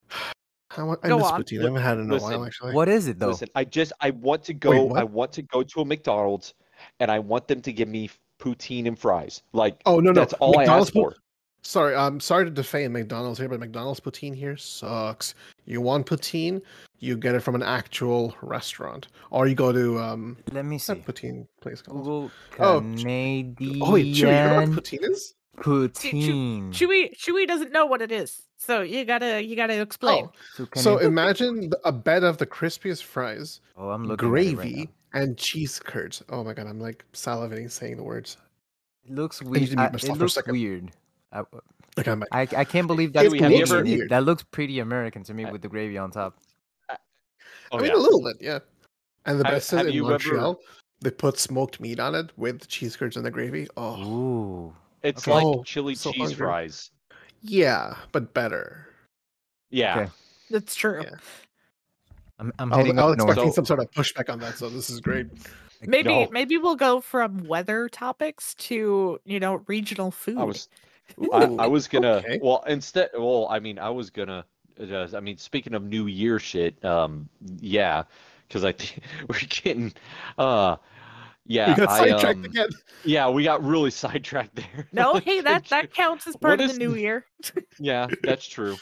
I, 0.77 0.83
want, 0.85 1.01
I 1.03 1.09
Go 1.09 1.19
miss 1.19 1.27
on. 1.27 1.43
poutine. 1.43 1.61
I 1.61 1.65
haven't 1.65 1.83
had 1.83 1.99
it 1.99 2.01
in 2.03 2.11
a 2.11 2.15
Listen, 2.15 2.31
while 2.31 2.45
actually. 2.45 2.75
What 2.75 2.89
is 2.89 3.09
it 3.09 3.19
though? 3.19 3.29
Listen, 3.31 3.49
I 3.57 3.65
just 3.65 3.93
I 4.01 4.11
want 4.11 4.45
to 4.45 4.55
go. 4.55 4.85
what? 4.85 5.01
I 5.01 5.05
want 5.05 5.33
to 5.33 5.43
go 5.43 5.63
to 5.65 5.81
a 5.81 5.85
McDonald's, 5.85 6.55
and 7.01 7.11
I 7.11 7.19
want 7.19 7.49
them 7.49 7.61
to 7.63 7.73
give 7.73 7.89
me 7.89 8.09
poutine 8.41 8.87
and 8.87 8.97
fries. 8.99 9.43
Like 9.53 9.81
Oh 9.87 9.99
no, 9.99 10.13
no, 10.13 10.21
that's 10.21 10.33
all 10.35 10.57
I 10.57 10.63
McDonald's 10.63 10.91
ask 10.91 10.95
for. 10.95 11.15
Pu- 11.63 11.67
Sorry, 11.69 11.95
I'm 11.95 12.21
sorry 12.21 12.45
to 12.45 12.51
defame 12.51 12.93
McDonald's 12.93 13.39
here, 13.39 13.49
but 13.49 13.61
McDonald's 13.61 14.01
poutine 14.01 14.35
here 14.35 14.57
sucks. 14.57 15.35
You 15.67 15.81
want 15.81 16.07
poutine, 16.07 16.63
you 16.99 17.17
get 17.17 17.35
it 17.35 17.41
from 17.41 17.55
an 17.55 17.63
actual 17.63 18.35
restaurant, 18.43 19.09
or 19.31 19.47
you 19.47 19.55
go 19.55 19.73
to 19.73 19.99
um, 20.01 20.37
Let 20.53 20.65
me 20.65 20.79
see. 20.79 20.95
poutine 20.95 21.47
place 21.61 21.83
called? 21.83 21.99
Google 21.99 22.31
Oh, 22.59 22.81
Canadian 22.81 23.81
Oh 23.83 23.93
wait, 23.93 24.07
Chewy, 24.15 24.19
you 24.19 24.27
know 24.27 24.55
what 24.57 24.69
poutine 24.71 25.11
is? 25.11 25.35
poutine. 25.59 26.71
Chewy. 26.73 27.15
Chewy 27.17 27.47
doesn't 27.47 27.73
know 27.73 27.85
what 27.87 28.01
it 28.03 28.11
is, 28.11 28.43
so 28.57 28.81
you 28.81 29.05
gotta 29.05 29.43
you 29.45 29.57
gotta 29.57 29.81
explain. 29.81 30.27
Oh, 30.27 30.33
So, 30.57 30.69
so 30.75 30.99
imagine 30.99 31.71
a 31.85 31.93
bed 31.93 32.25
of 32.25 32.39
the 32.39 32.47
crispiest 32.47 33.03
fries, 33.03 33.61
oh, 33.77 33.91
I'm 33.91 34.05
looking 34.05 34.29
at 34.29 34.33
it 34.33 34.35
right 34.47 34.57
gravy, 34.57 34.77
now. 35.15 35.21
and 35.23 35.37
cheese 35.37 35.79
curds. 35.79 36.23
Oh 36.31 36.43
my 36.43 36.55
god, 36.55 36.67
I'm 36.67 36.81
like 36.81 37.05
salivating 37.13 37.71
saying 37.71 37.97
the 37.99 38.03
words. 38.03 38.37
It 39.05 39.15
looks 39.15 39.43
need 39.43 39.51
weird. 39.51 39.71
to 39.71 39.77
mute 39.77 39.89
I- 39.89 39.91
myself 39.93 40.03
it 40.03 40.07
for 40.09 40.15
a 40.15 40.25
looks 40.25 40.35
second. 40.35 40.53
weird. 40.53 40.91
I, 41.33 41.41
uh, 41.41 41.45
Like 41.97 42.09
I'm 42.09 42.23
I, 42.33 42.43
I 42.57 42.65
can't 42.65 42.87
believe 42.87 43.13
that's 43.13 43.27
It 43.27 43.31
looks 43.41 43.71
Canadian. 43.71 44.03
It- 44.03 44.09
that 44.11 44.25
looks 44.25 44.43
pretty 44.43 44.79
American 44.81 45.23
to 45.25 45.35
me 45.35 45.45
I- 45.45 45.51
with 45.53 45.63
the 45.63 45.69
gravy 45.69 45.99
on 45.99 46.11
top. 46.11 46.37
Oh, 47.73 47.79
I 47.79 47.83
mean 47.83 47.91
yeah. 47.91 47.97
a 47.97 47.99
little 47.99 48.23
bit, 48.23 48.37
yeah. 48.41 48.59
And 49.27 49.39
the 49.39 49.45
Have- 49.45 49.55
best 49.55 49.73
is 49.73 49.79
have 49.79 49.87
in 49.89 49.93
you 49.95 50.03
ever- 50.05 50.13
Montreal, 50.13 50.61
they 51.01 51.11
put 51.11 51.39
smoked 51.39 51.81
meat 51.81 52.01
on 52.01 52.15
it 52.15 52.31
with 52.37 52.67
cheese 52.69 52.97
curds 52.97 53.17
and 53.17 53.25
the 53.25 53.31
gravy. 53.31 53.69
Oh, 53.77 54.03
Ooh. 54.05 54.75
It's 55.03 55.23
Okay. 55.27 55.35
like 55.35 55.45
Oh, 55.45 55.63
chili 55.65 55.95
so 55.95 56.11
cheese 56.13 56.21
hungry. 56.31 56.37
fries. 56.37 56.91
yeah, 57.43 57.95
but 58.13 58.35
better. 58.35 58.87
Yeah. 59.71 60.01
Okay. 60.01 60.11
That's 60.51 60.75
true. 60.75 61.03
Yeah. 61.03 61.15
I'm, 62.41 62.53
I'm 62.59 62.73
I 62.73 62.77
was, 62.77 62.87
heading 62.87 62.99
I 62.99 63.03
up 63.03 63.07
was 63.09 63.15
expecting 63.17 63.45
north. 63.45 63.55
some 63.55 63.65
sort 63.67 63.81
of 63.81 63.91
pushback 63.93 64.31
on 64.33 64.41
that, 64.41 64.59
so 64.59 64.69
this 64.69 64.91
is 64.91 65.01
great. 65.01 65.27
Maybe 65.83 66.09
No. 66.09 66.29
maybe 66.33 66.59
we'll 66.59 66.77
go 66.77 67.01
from 67.01 67.45
weather 67.45 67.89
topics 67.89 68.55
to 68.57 69.21
you 69.25 69.41
know 69.41 69.63
regional 69.69 70.11
food. 70.11 70.39
I 70.39 70.45
was 70.45 70.69
I, 71.33 71.45
I 71.45 71.67
was 71.67 71.89
gonna 71.89 72.15
okay. 72.17 72.39
well 72.43 72.63
instead 72.67 73.11
well 73.17 73.47
I 73.51 73.59
mean 73.61 73.79
I 73.79 73.91
was 73.91 74.11
gonna 74.11 74.45
uh, 74.81 75.09
I 75.15 75.21
mean 75.21 75.37
speaking 75.37 75.75
of 75.75 75.83
New 75.83 76.07
Year 76.07 76.39
shit 76.39 76.83
um 76.85 77.29
yeah 77.61 78.05
because 78.49 78.65
I 78.65 78.73
think 78.73 79.03
we're 79.29 79.39
getting 79.49 79.93
uh 80.39 80.77
yeah 81.47 81.71
we 81.71 81.77
got 81.77 81.89
I, 81.89 82.11
um, 82.11 82.45
again. 82.45 82.69
yeah 83.05 83.29
we 83.29 83.45
got 83.45 83.65
really 83.65 83.91
sidetracked 84.03 84.55
there 84.55 84.89
no, 84.93 85.15
hey, 85.25 85.41
that 85.41 85.67
that 85.67 85.93
counts 85.93 86.27
as 86.27 86.37
part 86.37 86.59
What 86.59 86.71
of 86.71 86.73
the 86.73 86.79
new 86.79 86.95
year. 86.95 87.25
yeah 87.79 88.07
that's 88.23 88.47
true 88.47 88.77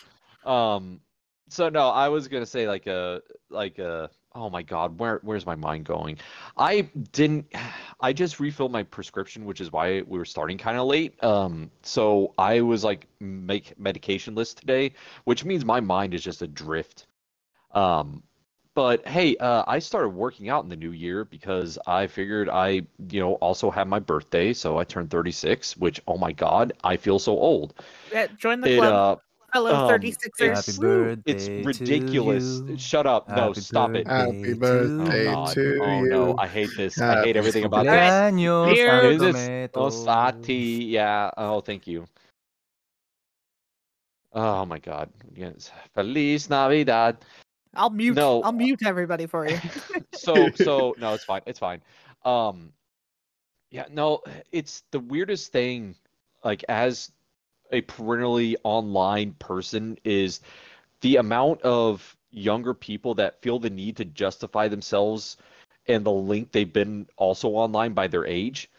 um 0.44 1.00
so 1.48 1.68
no 1.68 1.88
I 1.88 2.08
was 2.08 2.28
gonna 2.28 2.46
say 2.46 2.68
like 2.68 2.86
a 2.86 3.22
like 3.50 3.78
a 3.78 4.10
oh 4.34 4.50
my 4.50 4.62
god 4.62 4.98
where 4.98 5.20
where's 5.22 5.46
my 5.46 5.54
mind 5.54 5.84
going? 5.84 6.18
I 6.56 6.82
didn't 7.12 7.46
I 8.00 8.12
just 8.12 8.38
refilled 8.40 8.72
my 8.72 8.82
prescription 8.82 9.44
which 9.44 9.60
is 9.60 9.72
why 9.72 10.02
we 10.02 10.18
were 10.18 10.24
starting 10.24 10.58
kind 10.58 10.78
of 10.78 10.86
late. 10.86 11.22
Um 11.22 11.70
so 11.82 12.34
I 12.38 12.60
was 12.60 12.84
like 12.84 13.06
make 13.20 13.78
medication 13.78 14.34
list 14.34 14.58
today 14.58 14.92
which 15.24 15.44
means 15.44 15.64
my 15.64 15.80
mind 15.80 16.14
is 16.14 16.22
just 16.22 16.42
adrift. 16.42 17.06
Um 17.72 18.22
but 18.74 19.06
hey 19.08 19.36
uh 19.38 19.64
I 19.66 19.78
started 19.80 20.10
working 20.10 20.48
out 20.48 20.62
in 20.62 20.70
the 20.70 20.76
new 20.76 20.92
year 20.92 21.24
because 21.24 21.78
I 21.86 22.06
figured 22.06 22.48
I 22.48 22.82
you 23.10 23.20
know 23.20 23.34
also 23.34 23.70
have 23.70 23.88
my 23.88 23.98
birthday 23.98 24.52
so 24.52 24.78
I 24.78 24.84
turned 24.84 25.10
36 25.10 25.76
which 25.78 26.00
oh 26.06 26.16
my 26.18 26.32
god 26.32 26.72
I 26.84 26.96
feel 26.96 27.18
so 27.18 27.32
old. 27.32 27.74
Yeah, 28.12 28.28
join 28.36 28.60
the 28.60 28.68
it 28.68 28.78
club, 28.78 28.92
uh 28.92 29.16
fellow 29.52 29.74
um, 29.74 29.88
36ers. 29.90 31.18
it's- 31.24 31.48
it's 31.48 31.48
ridiculous. 31.66 32.60
Shut 32.76 33.06
up. 33.06 33.28
No, 33.28 33.52
stop 33.52 33.94
it. 33.94 34.06
Happy 34.06 34.42
to 34.42 34.56
birthday 34.56 35.26
Oh 35.28 35.48
you. 35.48 35.54
To 35.54 35.78
Oh 35.84 36.02
you. 36.02 36.08
no, 36.10 36.36
I 36.38 36.46
hate 36.46 36.70
this. 36.76 37.00
I 37.00 37.24
hate 37.24 37.36
everything 37.36 37.64
about 37.64 37.84
this. 37.84 37.92
Cumpleaños, 37.94 38.72
Here- 38.74 39.00
Is 39.10 39.20
this 39.20 39.36
Osati? 39.74 40.88
Yeah. 40.90 41.30
Oh, 41.36 41.60
thank 41.60 41.86
you. 41.86 42.04
Oh 44.32 44.64
my 44.66 44.78
God. 44.78 45.10
Yes. 45.34 45.70
Feliz 45.94 46.50
Navidad. 46.50 47.24
I'll 47.74 47.90
mute. 47.90 48.14
No. 48.16 48.42
I'll 48.42 48.52
mute 48.52 48.80
everybody 48.84 49.26
for 49.26 49.48
you. 49.48 49.58
So 50.14 50.50
so 50.50 50.94
no, 50.98 51.14
it's 51.14 51.24
fine. 51.24 51.42
It's 51.46 51.58
fine. 51.58 51.80
Um 52.24 52.72
yeah, 53.70 53.84
no, 53.90 54.20
it's 54.52 54.82
the 54.90 54.98
weirdest 55.00 55.52
thing 55.52 55.94
like 56.44 56.64
as 56.68 57.12
a 57.72 57.80
perennially 57.82 58.56
online 58.64 59.32
person 59.38 59.98
is 60.04 60.40
the 61.00 61.16
amount 61.16 61.62
of 61.62 62.16
younger 62.30 62.74
people 62.74 63.14
that 63.14 63.40
feel 63.42 63.58
the 63.58 63.70
need 63.70 63.96
to 63.96 64.04
justify 64.04 64.68
themselves 64.68 65.36
and 65.86 66.04
the 66.04 66.12
link 66.12 66.52
they've 66.52 66.72
been 66.72 67.06
also 67.16 67.48
online 67.48 67.92
by 67.92 68.06
their 68.06 68.26
age. 68.26 68.70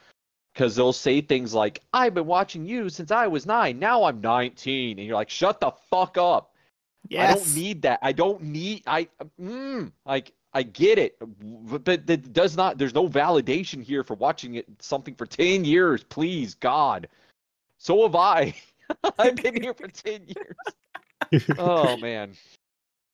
Because 0.53 0.75
they'll 0.75 0.93
say 0.93 1.22
things 1.22 1.53
like, 1.53 1.79
I've 1.93 2.13
been 2.13 2.25
watching 2.25 2.65
you 2.65 2.89
since 2.89 3.12
I 3.12 3.27
was 3.27 3.46
nine. 3.46 3.79
Now 3.79 4.03
I'm 4.03 4.19
19. 4.19 4.98
And 4.98 5.08
you're 5.08 5.15
like, 5.15 5.29
shut 5.29 5.62
the 5.62 5.72
fuck 5.89 6.17
up. 6.17 6.53
Yes. 7.08 7.29
I 7.29 7.34
don't 7.36 7.55
need 7.55 7.81
that. 7.84 8.00
I 8.01 8.12
don't 8.12 8.43
need. 8.43 8.84
I 8.86 9.08
mm, 9.41 9.91
like. 10.05 10.34
I 10.51 10.63
get 10.63 10.98
it, 10.98 11.15
but 11.22 11.86
that 11.86 12.34
does 12.34 12.58
not. 12.58 12.79
There's 12.79 12.96
no 12.96 13.08
validation 13.08 13.84
here 13.84 14.03
for 14.03 14.15
watching 14.15 14.55
it 14.55 14.65
something 14.79 15.13
for 15.13 15.27
ten 15.27 15.63
years. 15.63 16.03
Please, 16.03 16.55
God. 16.55 17.08
So 17.77 18.01
have 18.01 18.15
I. 18.15 18.55
I've 19.19 19.36
been 19.36 19.62
here 19.62 19.74
for 19.74 19.88
ten 19.88 20.25
years. 20.25 21.55
Oh 21.58 21.98
man. 22.01 22.34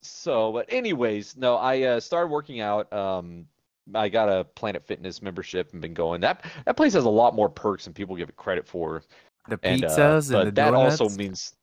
So, 0.02 0.52
but 0.52 0.66
anyways, 0.72 1.36
no. 1.36 1.56
I 1.56 1.82
uh, 1.82 2.00
started 2.00 2.28
working 2.28 2.60
out. 2.60 2.92
Um, 2.92 3.46
I 3.94 4.08
got 4.08 4.28
a 4.28 4.44
Planet 4.44 4.84
Fitness 4.86 5.22
membership 5.22 5.72
and 5.72 5.80
been 5.82 5.94
going. 5.94 6.20
That 6.20 6.44
that 6.64 6.76
place 6.76 6.92
has 6.94 7.04
a 7.04 7.10
lot 7.10 7.34
more 7.34 7.48
perks 7.48 7.84
than 7.84 7.92
people 7.92 8.16
give 8.16 8.28
it 8.28 8.36
credit 8.36 8.66
for. 8.66 9.02
The 9.48 9.58
And 9.62 9.84
uh, 9.84 9.88
pizzas 9.88 10.32
but 10.32 10.38
and 10.38 10.46
the 10.48 10.52
that 10.52 10.70
donuts. 10.72 11.00
also 11.00 11.16
means 11.16 11.54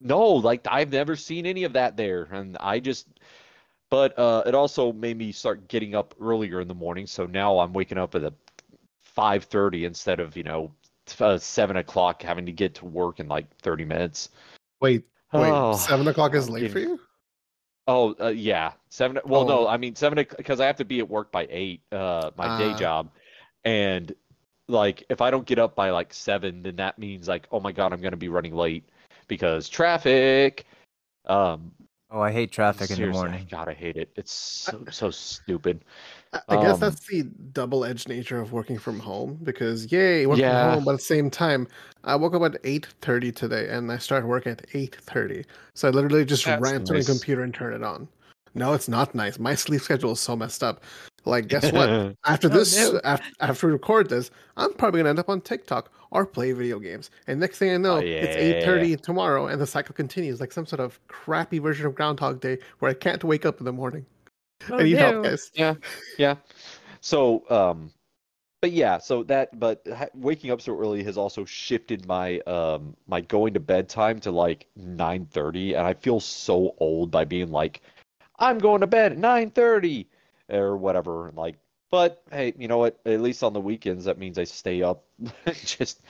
no, 0.00 0.22
like 0.24 0.66
I've 0.70 0.92
never 0.92 1.16
seen 1.16 1.46
any 1.46 1.64
of 1.64 1.72
that 1.74 1.96
there, 1.96 2.24
and 2.30 2.56
I 2.60 2.80
just. 2.80 3.06
But 3.88 4.18
uh, 4.18 4.42
it 4.46 4.54
also 4.54 4.92
made 4.92 5.16
me 5.16 5.30
start 5.30 5.68
getting 5.68 5.94
up 5.94 6.12
earlier 6.20 6.60
in 6.60 6.66
the 6.66 6.74
morning, 6.74 7.06
so 7.06 7.24
now 7.24 7.60
I'm 7.60 7.72
waking 7.72 7.98
up 7.98 8.16
at 8.16 8.24
a 8.24 8.34
five 9.00 9.44
thirty 9.44 9.84
instead 9.84 10.18
of 10.18 10.36
you 10.36 10.42
know 10.42 10.72
uh, 11.20 11.38
seven 11.38 11.76
o'clock, 11.76 12.22
having 12.22 12.46
to 12.46 12.52
get 12.52 12.74
to 12.76 12.84
work 12.84 13.20
in 13.20 13.28
like 13.28 13.46
thirty 13.58 13.84
minutes. 13.84 14.30
Wait, 14.80 15.04
wait. 15.32 15.50
Oh, 15.50 15.76
seven 15.76 16.06
o'clock 16.08 16.34
is 16.34 16.48
I'm 16.48 16.54
late 16.54 16.72
for 16.72 16.78
you? 16.80 17.00
Oh, 17.88 18.14
uh, 18.20 18.28
yeah, 18.28 18.72
seven. 18.90 19.18
Well, 19.24 19.42
Oh. 19.42 19.46
no, 19.46 19.68
I 19.68 19.76
mean 19.76 19.94
seven 19.94 20.26
because 20.36 20.60
I 20.60 20.66
have 20.66 20.76
to 20.76 20.84
be 20.84 20.98
at 20.98 21.08
work 21.08 21.30
by 21.30 21.46
eight, 21.50 21.82
uh, 21.92 22.30
my 22.36 22.58
day 22.58 22.72
Ah. 22.72 22.78
job, 22.78 23.10
and 23.64 24.14
like 24.68 25.04
if 25.08 25.20
I 25.20 25.30
don't 25.30 25.46
get 25.46 25.58
up 25.58 25.76
by 25.76 25.90
like 25.90 26.12
seven, 26.12 26.62
then 26.62 26.76
that 26.76 26.98
means 26.98 27.28
like, 27.28 27.46
oh 27.52 27.60
my 27.60 27.72
God, 27.72 27.92
I'm 27.92 28.00
gonna 28.00 28.16
be 28.16 28.28
running 28.28 28.54
late 28.54 28.88
because 29.28 29.68
traffic. 29.68 30.66
Um, 31.26 31.72
Oh, 32.08 32.20
I 32.20 32.30
hate 32.30 32.52
traffic 32.52 32.88
in 32.90 33.00
the 33.00 33.08
morning. 33.08 33.48
God, 33.50 33.68
I 33.68 33.74
hate 33.74 33.96
it. 33.96 34.12
It's 34.16 34.32
so 34.32 34.84
so 34.90 35.10
stupid. 35.10 35.84
I 36.32 36.40
I 36.50 36.56
guess 36.56 36.78
Um, 36.78 36.80
that's 36.80 37.06
the 37.06 37.22
double-edged 37.52 38.08
nature 38.08 38.40
of 38.40 38.52
working 38.52 38.78
from 38.78 38.98
home 39.00 39.38
because 39.42 39.90
yay, 39.92 40.26
work 40.26 40.42
Yeah. 40.42 40.44
from 40.44 40.58
home, 40.58 40.84
but 40.84 40.92
at 40.94 40.98
the 40.98 41.04
same 41.04 41.30
time, 41.30 41.66
I 42.04 42.16
woke 42.16 42.34
up 42.34 42.42
at 42.42 42.60
8:30 42.64 43.32
today 43.32 43.68
and 43.68 43.90
I 43.92 43.98
started 43.98 44.26
work 44.26 44.46
at 44.46 44.64
8:30. 44.74 45.44
So 45.74 45.88
I 45.88 45.90
literally 45.90 46.24
just 46.24 46.46
That's 46.46 46.48
ran 46.48 46.82
to 46.84 46.94
nice. 46.94 46.94
the 46.94 47.04
computer 47.04 47.42
and 47.42 47.54
turned 47.54 47.74
it 47.74 47.82
on. 47.84 48.08
No, 48.54 48.72
it's 48.72 48.88
not 48.88 49.14
nice. 49.14 49.38
My 49.38 49.54
sleep 49.54 49.82
schedule 49.82 50.12
is 50.12 50.20
so 50.20 50.34
messed 50.34 50.62
up. 50.62 50.82
Like, 51.24 51.46
guess 51.48 51.70
what? 51.72 51.96
After 52.26 52.48
Oh, 52.50 52.58
this, 52.58 52.92
no. 52.92 53.00
after, 53.04 53.30
after 53.40 53.66
we 53.68 53.72
record 53.72 54.08
this, 54.08 54.30
I'm 54.56 54.72
probably 54.74 54.98
gonna 55.00 55.10
end 55.10 55.18
up 55.20 55.28
on 55.28 55.40
TikTok 55.40 55.92
or 56.10 56.26
play 56.26 56.52
video 56.52 56.78
games. 56.80 57.10
And 57.28 57.38
next 57.38 57.58
thing 57.58 57.72
I 57.72 57.76
know, 57.76 57.98
Oh, 57.98 58.04
it's 58.20 58.36
yeah. 58.36 58.36
8:30 58.36 58.96
tomorrow, 58.96 59.46
and 59.46 59.60
the 59.60 59.66
cycle 59.66 59.94
continues 59.94 60.40
like 60.40 60.52
some 60.52 60.66
sort 60.66 60.80
of 60.80 60.98
crappy 61.08 61.58
version 61.60 61.86
of 61.86 61.94
Groundhog 61.94 62.40
Day 62.40 62.58
where 62.80 62.90
I 62.90 62.94
can't 62.94 63.22
wake 63.24 63.44
up 63.46 63.58
in 63.60 63.64
the 63.64 63.72
morning. 63.72 64.06
Oh, 64.70 64.78
I 64.78 64.82
need 64.84 64.98
help, 64.98 65.14
no. 65.14 65.22
guys. 65.22 65.50
Yeah, 65.54 65.74
yeah. 66.18 66.36
So, 67.00 67.48
um, 67.50 67.90
but 68.60 68.72
yeah, 68.72 68.98
so 68.98 69.22
that, 69.24 69.58
but 69.60 69.86
waking 70.14 70.50
up 70.50 70.60
so 70.60 70.78
early 70.78 71.04
has 71.04 71.16
also 71.16 71.44
shifted 71.44 72.06
my, 72.06 72.40
um, 72.40 72.96
my 73.06 73.20
going 73.20 73.54
to 73.54 73.60
bed 73.60 73.88
time 73.88 74.18
to 74.20 74.30
like 74.30 74.66
9:30, 74.76 75.76
and 75.76 75.86
I 75.86 75.94
feel 75.94 76.20
so 76.20 76.74
old 76.78 77.10
by 77.10 77.24
being 77.24 77.50
like, 77.50 77.82
I'm 78.38 78.58
going 78.58 78.80
to 78.80 78.86
bed 78.86 79.12
at 79.12 79.18
9:30 79.18 80.06
or 80.50 80.76
whatever. 80.76 81.32
Like, 81.36 81.56
but 81.90 82.22
hey, 82.30 82.54
you 82.58 82.68
know 82.68 82.78
what? 82.78 82.98
At 83.06 83.20
least 83.20 83.42
on 83.42 83.52
the 83.52 83.60
weekends, 83.60 84.04
that 84.06 84.18
means 84.18 84.38
I 84.38 84.44
stay 84.44 84.82
up, 84.82 85.04
just 85.64 86.02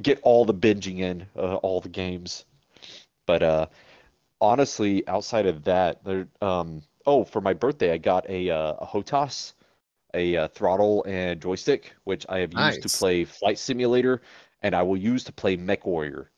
get 0.00 0.20
all 0.22 0.44
the 0.44 0.54
binging 0.54 0.98
in, 0.98 1.26
uh, 1.36 1.56
all 1.56 1.80
the 1.80 1.88
games. 1.88 2.44
But 3.26 3.42
uh, 3.42 3.66
honestly, 4.40 5.06
outside 5.08 5.46
of 5.46 5.64
that, 5.64 6.04
there, 6.04 6.28
um, 6.40 6.82
oh, 7.06 7.24
for 7.24 7.40
my 7.40 7.52
birthday, 7.52 7.92
I 7.92 7.98
got 7.98 8.28
a 8.28 8.50
uh, 8.50 8.74
a 8.80 8.86
HOTAS, 8.86 9.54
a 10.14 10.36
uh, 10.36 10.48
throttle 10.48 11.04
and 11.08 11.40
joystick, 11.40 11.94
which 12.04 12.26
I 12.28 12.38
have 12.38 12.52
used 12.52 12.56
Nice. 12.56 12.78
to 12.78 12.98
play 12.98 13.24
Flight 13.24 13.58
Simulator, 13.58 14.22
and 14.62 14.74
I 14.74 14.82
will 14.82 14.96
use 14.96 15.24
to 15.24 15.32
play 15.32 15.56
Mech 15.56 15.86
Warrior 15.86 16.30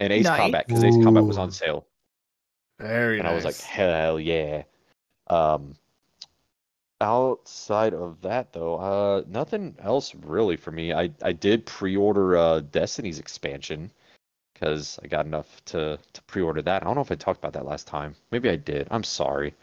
and 0.00 0.12
Ace 0.12 0.24
Nice. 0.24 0.40
Combat 0.40 0.66
because 0.66 0.84
Ace 0.84 0.96
Combat 1.02 1.24
was 1.24 1.38
on 1.38 1.50
sale, 1.50 1.86
Very 2.78 3.18
and 3.18 3.26
I 3.28 3.34
was 3.34 3.44
like, 3.44 3.58
hell 3.58 4.18
yeah. 4.20 4.62
Um, 5.28 5.74
outside 7.00 7.94
of 7.94 8.20
that 8.22 8.52
though, 8.52 8.76
uh, 8.76 9.22
nothing 9.28 9.76
else 9.80 10.14
really 10.14 10.56
for 10.56 10.70
me. 10.72 10.92
I 10.92 11.10
I 11.22 11.32
did 11.32 11.66
pre-order 11.66 12.36
uh 12.36 12.60
Destiny's 12.60 13.18
expansion 13.18 13.92
because 14.58 14.98
I 15.02 15.06
got 15.06 15.26
enough 15.26 15.64
to 15.66 15.98
to 16.12 16.22
pre-order 16.22 16.62
that. 16.62 16.82
I 16.82 16.84
don't 16.84 16.94
know 16.94 17.00
if 17.00 17.12
I 17.12 17.14
talked 17.14 17.38
about 17.38 17.52
that 17.52 17.64
last 17.66 17.86
time. 17.86 18.14
Maybe 18.30 18.48
I 18.50 18.56
did. 18.56 18.88
I'm 18.90 19.04
sorry. 19.04 19.54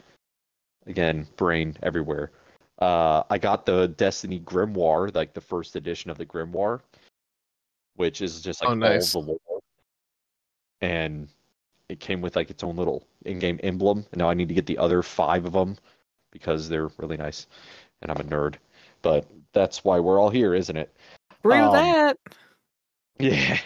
Again, 0.86 1.26
brain 1.36 1.76
everywhere. 1.82 2.30
Uh, 2.78 3.22
I 3.30 3.38
got 3.38 3.66
the 3.66 3.88
Destiny 3.88 4.40
Grimoire, 4.40 5.14
like 5.14 5.34
the 5.34 5.40
first 5.40 5.76
edition 5.76 6.10
of 6.10 6.18
the 6.18 6.26
Grimoire, 6.26 6.80
which 7.96 8.20
is 8.22 8.40
just 8.40 8.62
like 8.62 8.70
Oh, 8.70 8.74
nice. 8.74 9.14
all 9.14 9.22
the 9.22 9.30
lore. 9.48 9.60
And 10.82 11.28
it 11.88 12.00
came 12.00 12.20
with 12.20 12.36
like 12.36 12.50
its 12.50 12.62
own 12.62 12.76
little 12.76 13.06
in-game 13.24 13.58
emblem. 13.62 14.04
And 14.12 14.18
now 14.18 14.28
I 14.30 14.34
need 14.34 14.48
to 14.48 14.54
get 14.54 14.66
the 14.66 14.78
other 14.78 15.02
five 15.02 15.44
of 15.46 15.52
them 15.52 15.76
because 16.30 16.68
they're 16.68 16.90
really 16.98 17.16
nice. 17.16 17.46
And 18.02 18.10
I'm 18.10 18.18
a 18.20 18.24
nerd. 18.24 18.56
But 19.02 19.26
that's 19.52 19.82
why 19.84 19.98
we're 19.98 20.20
all 20.20 20.30
here, 20.30 20.54
isn't 20.54 20.76
it? 20.76 20.94
Screw 21.40 21.54
Um, 21.54 21.72
that. 21.72 22.18
Yeah. 23.18 23.58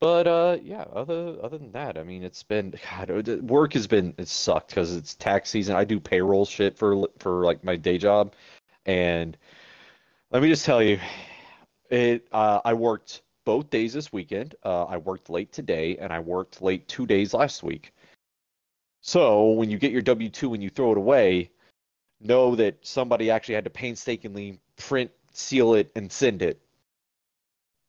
But 0.00 0.28
uh 0.28 0.58
yeah, 0.62 0.82
other 0.92 1.36
other 1.42 1.58
than 1.58 1.72
that, 1.72 1.98
I 1.98 2.04
mean 2.04 2.22
it's 2.22 2.42
been 2.42 2.72
God, 2.90 3.10
uh, 3.10 3.36
work 3.38 3.72
has 3.72 3.86
been 3.86 4.14
it 4.16 4.28
sucked 4.28 4.70
because 4.70 4.94
it's 4.94 5.14
tax 5.16 5.50
season. 5.50 5.74
I 5.74 5.84
do 5.84 5.98
payroll 5.98 6.46
shit 6.46 6.78
for 6.78 7.08
for 7.18 7.44
like 7.44 7.64
my 7.64 7.76
day 7.76 7.98
job. 7.98 8.34
And 8.86 9.36
let 10.30 10.42
me 10.42 10.48
just 10.48 10.64
tell 10.64 10.82
you, 10.82 11.00
it 11.90 12.28
uh 12.32 12.60
I 12.64 12.74
worked 12.74 13.22
both 13.44 13.70
days 13.70 13.92
this 13.92 14.12
weekend. 14.12 14.54
Uh 14.64 14.84
I 14.84 14.98
worked 14.98 15.30
late 15.30 15.52
today 15.52 15.96
and 15.98 16.12
I 16.12 16.20
worked 16.20 16.62
late 16.62 16.86
two 16.86 17.06
days 17.06 17.34
last 17.34 17.62
week. 17.64 17.92
So 19.00 19.50
when 19.52 19.70
you 19.70 19.78
get 19.78 19.92
your 19.92 20.02
W 20.02 20.28
two 20.28 20.54
and 20.54 20.62
you 20.62 20.70
throw 20.70 20.92
it 20.92 20.98
away, 20.98 21.50
know 22.20 22.54
that 22.56 22.76
somebody 22.86 23.30
actually 23.30 23.54
had 23.56 23.64
to 23.64 23.70
painstakingly 23.70 24.60
print, 24.76 25.10
seal 25.32 25.74
it, 25.74 25.90
and 25.96 26.10
send 26.12 26.42
it. 26.42 26.60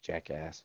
Jackass. 0.01 0.63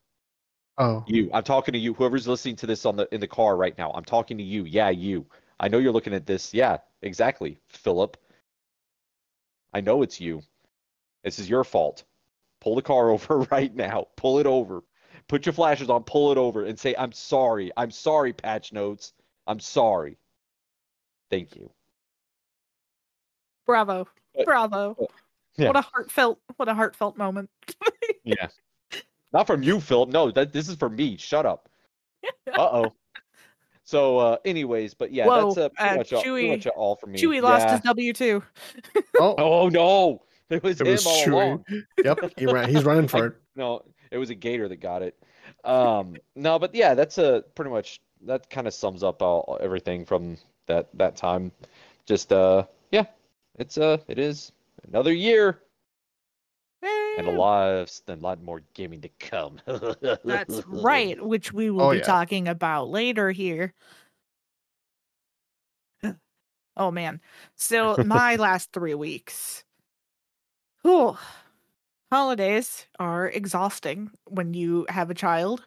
Oh, 0.77 1.05
You. 1.07 1.31
I'm 1.33 1.45
talking 1.45 1.73
to 1.73 1.79
you. 1.79 1.95
Whoever's 1.95 2.27
listening 2.27 2.57
to 2.57 2.67
this 2.67 2.85
on 2.85 2.97
the 2.97 3.13
in 3.15 3.21
the 3.21 3.29
car 3.29 3.57
right 3.57 3.77
now. 3.79 3.93
I'm 3.93 4.05
talking 4.05 4.39
to 4.39 4.45
you. 4.45 4.65
Yeah, 4.65 4.91
you. 4.91 5.27
I 5.61 5.69
know 5.69 5.79
you're 5.79 5.93
looking 5.93 6.15
at 6.15 6.27
this. 6.27 6.53
Yeah, 6.53 6.79
exactly, 7.03 7.59
Philip. 7.69 8.17
I 9.73 9.81
know 9.81 10.03
it's 10.03 10.21
you. 10.21 10.43
This 11.23 11.39
is 11.39 11.49
your 11.49 11.65
fault. 11.65 12.05
Pull 12.61 12.75
the 12.75 12.83
car 12.83 13.11
over 13.11 13.41
right 13.51 13.75
now. 13.75 14.09
Pull 14.17 14.39
it 14.39 14.47
over. 14.47 14.83
Put 15.29 15.47
your 15.47 15.53
flashes 15.53 15.89
on, 15.89 16.03
pull 16.03 16.33
it 16.33 16.39
over, 16.39 16.65
and 16.65 16.79
say, 16.79 16.95
I'm 16.99 17.13
sorry. 17.13 17.73
I'm 17.77 17.91
sorry, 17.91 18.33
patch 18.35 18.73
notes. 18.73 19.15
I'm 19.47 19.61
sorry. 19.61 20.19
Thank 21.31 21.57
you. 21.57 21.71
Bravo. 23.65 24.07
Bravo. 24.45 25.09
Yeah. 25.57 25.69
What 25.69 25.77
a 25.77 25.81
heartfelt 25.83 26.41
what 26.57 26.69
a 26.69 26.75
heartfelt 26.75 27.17
moment. 27.17 27.51
Yeah. 28.27 28.49
Not 29.35 29.49
from 29.49 29.65
you, 29.65 29.81
Phil. 29.81 30.07
No, 30.07 30.31
that 30.31 30.53
this 30.53 30.69
is 30.69 30.77
for 30.77 30.89
me. 30.89 31.17
Shut 31.17 31.45
up. 31.45 31.69
Uh-oh. 32.57 32.95
So 33.83 34.17
uh 34.17 34.37
anyways, 34.47 34.95
but 34.95 35.13
yeah, 35.13 35.27
Whoa, 35.27 35.53
that's 35.53 35.59
uh, 35.59 35.69
pretty, 35.71 35.91
uh, 35.91 35.97
much 35.97 36.13
all, 36.15 36.23
pretty 36.23 36.49
much 36.49 36.67
all 36.69 36.97
for 36.97 37.07
me. 37.09 37.19
Chewie 37.19 37.43
lost 37.43 37.69
his 37.69 37.81
W 37.81 38.13
two. 38.15 38.43
oh, 39.21 39.35
Oh 39.39 39.69
no. 39.69 40.23
It 40.49 40.63
was 40.63 40.81
it 40.81 40.87
him 40.87 40.93
was 40.93 41.05
all 41.05 41.25
Chewie. 41.25 41.33
along. 41.33 41.65
Yep, 42.03 42.19
he 42.39 42.47
ran, 42.47 42.71
he's 42.71 42.85
running 42.85 43.09
for 43.09 43.27
it. 43.27 43.35
No, 43.57 43.83
it 44.11 44.19
was 44.19 44.31
a 44.31 44.35
gator 44.35 44.69
that 44.69 44.77
got 44.77 45.03
it. 45.03 45.17
Um, 45.65 46.17
no, 46.37 46.59
but 46.59 46.75
yeah, 46.75 46.95
that's 46.95 47.19
a 47.19 47.45
pretty 47.55 47.71
much 47.71 48.01
that 48.23 48.49
kind 48.49 48.67
of 48.67 48.73
sums 48.73 49.03
up 49.03 49.21
all 49.21 49.59
everything 49.61 50.07
from 50.07 50.39
that 50.67 50.89
that 50.95 51.17
time. 51.17 51.51
Just 52.07 52.33
uh, 52.33 52.65
yeah, 52.93 53.07
it's 53.59 53.79
uh, 53.79 53.99
it 54.07 54.19
is 54.19 54.53
another 54.87 55.13
year 55.13 55.61
and 57.19 57.27
a 57.27 57.31
lot 57.31 57.69
of 57.69 57.91
a 58.09 58.17
lot 58.17 58.43
more 58.43 58.63
gaming 58.75 59.01
to 59.03 59.09
come. 59.21 59.61
That's 60.25 60.63
right, 60.67 61.23
which 61.25 61.53
we 61.53 61.71
will 61.71 61.83
Oh, 61.83 61.91
be 61.93 61.99
yeah. 61.99 62.03
talking 62.03 62.49
about 62.49 62.89
later 62.91 63.31
here. 63.31 63.73
Oh 66.77 66.91
man. 66.91 67.21
So 67.55 67.97
my 68.05 68.37
last 68.37 68.73
three 68.73 68.95
weeks. 68.95 69.65
Whew. 70.83 71.17
Holidays 72.11 72.87
are 72.99 73.29
exhausting 73.29 74.11
when 74.29 74.55
you 74.55 74.87
have 74.89 75.11
a 75.11 75.15
child. 75.15 75.67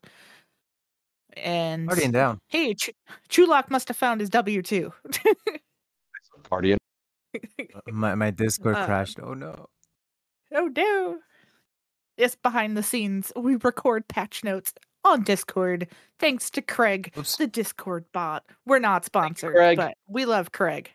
And 1.36 1.88
Partying 1.89 2.12
down. 2.12 2.39
hey, 2.48 2.74
Ch- 2.74 2.92
Chulak 3.30 3.70
must 3.70 3.88
have 3.89 3.98
found 3.98 4.20
his 4.22 4.30
W 4.30 4.62
two. 4.62 4.92
Guardian. 6.50 6.77
My 7.88 8.16
my 8.16 8.32
Discord 8.32 8.75
Uh, 8.75 8.86
crashed. 8.86 9.20
Oh 9.22 9.34
no. 9.34 9.68
Oh 10.54 10.68
no. 10.75 11.20
Yes, 12.18 12.36
behind 12.36 12.76
the 12.76 12.84
scenes, 12.84 13.32
we 13.36 13.56
record 13.58 14.08
patch 14.08 14.44
notes 14.44 14.74
on 15.06 15.24
Discord 15.24 15.88
thanks 16.20 16.50
to 16.52 16.62
Craig, 16.62 17.14
Oops. 17.18 17.38
the 17.38 17.48
Discord 17.48 18.06
bot. 18.12 18.44
We're 18.66 18.80
not 18.80 19.06
sponsored, 19.06 19.54
Craig. 19.56 19.78
but 19.78 19.96
we 20.08 20.26
love 20.26 20.52
Craig. 20.52 20.92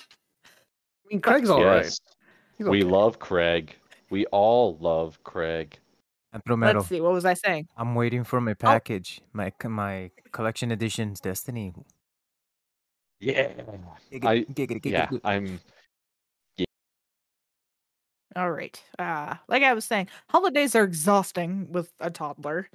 I 0.00 0.04
mean, 1.10 1.20
Craig's 1.20 1.48
all 1.48 1.64
right. 1.64 1.84
Yes, 1.84 2.00
He's 2.58 2.68
we 2.68 2.82
okay. 2.82 2.90
love 2.90 3.18
Craig. 3.18 3.74
We 4.10 4.26
all 4.26 4.76
love 4.80 5.22
Craig. 5.24 5.78
Andromeda. 6.34 6.78
Let's 6.78 6.88
see, 6.88 7.00
what 7.00 7.12
was 7.12 7.24
I 7.24 7.34
saying? 7.34 7.68
I'm 7.76 7.94
waiting 7.94 8.24
for 8.24 8.40
my 8.40 8.52
oh. 8.52 8.54
package. 8.54 9.20
My 9.32 9.52
my 9.64 10.10
collection 10.32 10.70
editions 10.70 11.20
Destiny. 11.20 11.72
Yeah. 13.20 13.48
Giggity, 14.12 14.24
I- 14.24 14.44
giggity, 14.52 14.90
Yeah, 14.90 15.06
giggity. 15.06 15.20
I'm. 15.24 15.60
All 18.38 18.52
right. 18.52 18.80
Uh, 19.00 19.34
like 19.48 19.64
I 19.64 19.74
was 19.74 19.84
saying, 19.84 20.08
holidays 20.30 20.76
are 20.76 20.84
exhausting 20.84 21.66
with 21.72 21.92
a 21.98 22.08
toddler. 22.10 22.68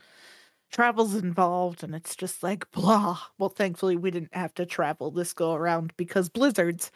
Travel's 0.72 1.16
involved, 1.16 1.84
and 1.84 1.96
it's 1.96 2.16
just 2.18 2.44
like 2.44 2.70
blah. 2.72 3.20
Well, 3.38 3.50
thankfully, 3.50 3.96
we 3.96 4.12
didn't 4.12 4.36
have 4.36 4.54
to 4.56 4.66
travel 4.66 5.10
this 5.12 5.34
go 5.34 5.54
around 5.54 5.94
because 5.98 6.28
blizzards. 6.30 6.92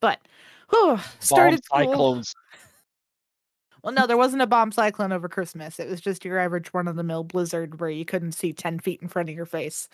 But 0.00 0.20
whew, 0.70 0.96
Bomb 0.96 1.00
started 1.20 1.64
school. 1.64 1.78
cyclones. 1.90 2.34
Well, 3.82 3.92
no, 3.92 4.06
there 4.06 4.16
wasn't 4.16 4.42
a 4.42 4.46
bomb 4.46 4.72
cyclone 4.72 5.12
over 5.12 5.28
Christmas. 5.28 5.78
It 5.80 5.88
was 5.90 6.00
just 6.00 6.24
your 6.24 6.38
average 6.38 6.70
run 6.72 6.88
of 6.88 6.96
the 6.96 7.02
mill 7.02 7.24
blizzard 7.24 7.80
where 7.80 7.90
you 7.90 8.04
couldn't 8.06 8.32
see 8.32 8.52
10 8.52 8.78
feet 8.80 9.02
in 9.02 9.08
front 9.08 9.28
of 9.28 9.34
your 9.34 9.46
face. 9.46 9.88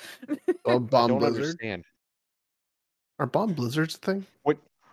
Oh, 0.64 0.76
I 0.76 0.78
bomb 0.78 1.08
don't 1.08 1.18
blizzard. 1.18 1.42
understand. 1.42 1.84
Are 3.18 3.26
bomb 3.26 3.54
blizzards 3.54 3.96
a 3.96 3.98
thing? 3.98 4.26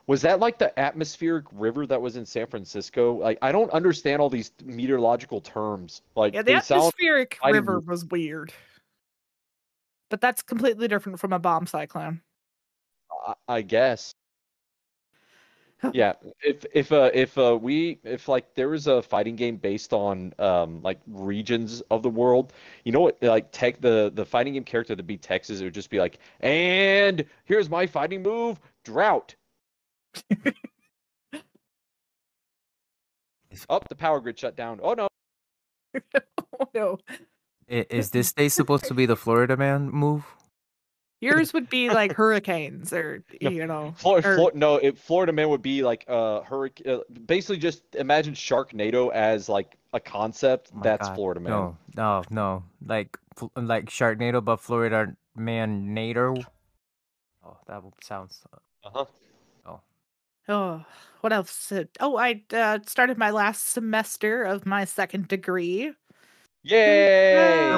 Was 0.08 0.22
that 0.22 0.40
like 0.40 0.58
the 0.58 0.78
atmospheric 0.80 1.46
river 1.52 1.86
that 1.86 2.02
was 2.02 2.16
in 2.16 2.26
San 2.26 2.48
Francisco? 2.48 3.16
Like, 3.16 3.38
I 3.42 3.52
don't 3.52 3.70
understand 3.72 4.22
all 4.22 4.30
these 4.30 4.52
meteorological 4.64 5.42
terms. 5.42 6.02
Like, 6.16 6.34
Yeah, 6.34 6.44
the 6.44 6.54
they 6.54 6.60
sound. 6.62 6.80
atmospheric 6.84 7.38
river 7.46 7.82
was 7.82 8.06
weird. 8.06 8.54
But 10.10 10.22
that's 10.22 10.42
completely 10.42 10.88
different 10.88 11.20
from 11.20 11.34
a 11.34 11.40
bomb 11.40 11.68
cyclone. 11.68 12.22
I, 13.28 13.34
I 13.50 13.62
guess. 13.62 14.16
Yeah, 15.94 16.14
if 16.42 16.66
if 16.74 16.92
uh 16.92 17.12
if 17.14 17.38
uh 17.38 17.56
we 17.62 18.00
if 18.04 18.28
like 18.28 18.56
there 18.56 18.70
was 18.70 18.88
a 18.88 19.00
fighting 19.02 19.36
game 19.36 19.58
based 19.58 19.94
on 19.94 20.34
um 20.40 20.82
like 20.82 21.00
regions 21.06 21.82
of 21.92 22.02
the 22.02 22.10
world, 22.10 22.52
you 22.84 22.92
know 22.92 23.02
what 23.02 23.22
like 23.22 23.52
tech 23.52 23.80
the 23.80 24.12
the 24.16 24.26
fighting 24.26 24.54
game 24.54 24.64
character 24.64 24.96
that 24.96 25.04
beat 25.04 25.22
Texas, 25.22 25.60
it 25.60 25.66
would 25.66 25.76
just 25.76 25.92
be 25.92 26.00
like, 26.00 26.18
and 26.40 27.24
here's 27.46 27.70
my 27.70 27.86
fighting 27.86 28.24
move, 28.24 28.60
drought. 28.86 29.36
Up 33.70 33.90
the 33.90 33.96
power 33.96 34.20
grid 34.20 34.38
shut 34.40 34.56
down. 34.56 34.80
Oh 34.84 34.94
no. 34.94 35.08
oh, 36.60 36.68
no. 36.74 36.98
Is 37.68 38.12
this 38.12 38.32
day 38.32 38.50
supposed 38.50 38.86
to 38.86 38.94
be 38.94 39.06
the 39.06 39.16
Florida 39.16 39.58
man 39.58 39.90
move? 39.90 40.26
Yours 41.20 41.52
would 41.54 41.70
be 41.70 41.90
like 41.90 42.14
hurricanes 42.16 42.94
or, 42.94 43.24
No, 43.42 43.50
you 43.50 43.66
know. 43.66 43.94
Flor- 43.98 44.20
or- 44.20 44.36
Flor- 44.36 44.52
no, 44.54 44.76
it, 44.76 44.98
Florida 44.98 45.34
man 45.34 45.50
would 45.50 45.64
be 45.64 45.82
like 45.84 46.06
uh 46.08 46.42
hurricane. 46.42 46.88
Uh, 46.88 47.00
basically, 47.26 47.58
just 47.58 47.82
imagine 47.96 48.34
Sharknado 48.36 49.12
as 49.12 49.50
like 49.50 49.76
a 49.94 50.00
concept. 50.00 50.72
Oh 50.76 50.82
That's 50.84 51.08
God, 51.08 51.16
Florida 51.16 51.40
man. 51.42 51.52
No, 51.52 51.78
no, 51.96 52.24
no. 52.30 52.64
Like 52.86 53.18
fl- 53.36 53.48
like 53.56 53.86
Sharknado, 53.90 54.44
but 54.44 54.58
Florida 54.58 55.16
man 55.36 55.96
nader. 55.96 56.46
Oh, 57.44 57.58
that 57.68 57.84
would- 57.84 57.94
sounds. 58.04 58.44
Uh-huh. 58.84 59.06
Oh, 60.48 60.86
what 61.22 61.34
else? 61.34 61.72
Uh, 61.72 61.86
Oh, 62.00 62.18
I 62.18 62.44
uh, 62.54 62.80
started 62.86 63.18
my 63.18 63.32
last 63.32 63.70
semester 63.70 64.44
of 64.44 64.66
my 64.66 64.86
second 64.86 65.28
degree. 65.28 65.94
Yay! 66.64 67.70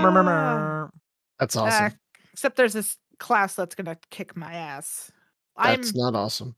That's 1.40 1.56
Uh, 1.56 1.60
awesome. 1.60 2.00
except 2.34 2.56
there's 2.58 2.74
this 2.74 2.98
class 3.20 3.56
that's 3.56 3.76
gonna 3.76 3.98
kick 4.10 4.36
my 4.36 4.54
ass. 4.54 5.12
I'm 5.58 5.82
That's 5.82 5.96
not 5.96 6.16
awesome. 6.16 6.56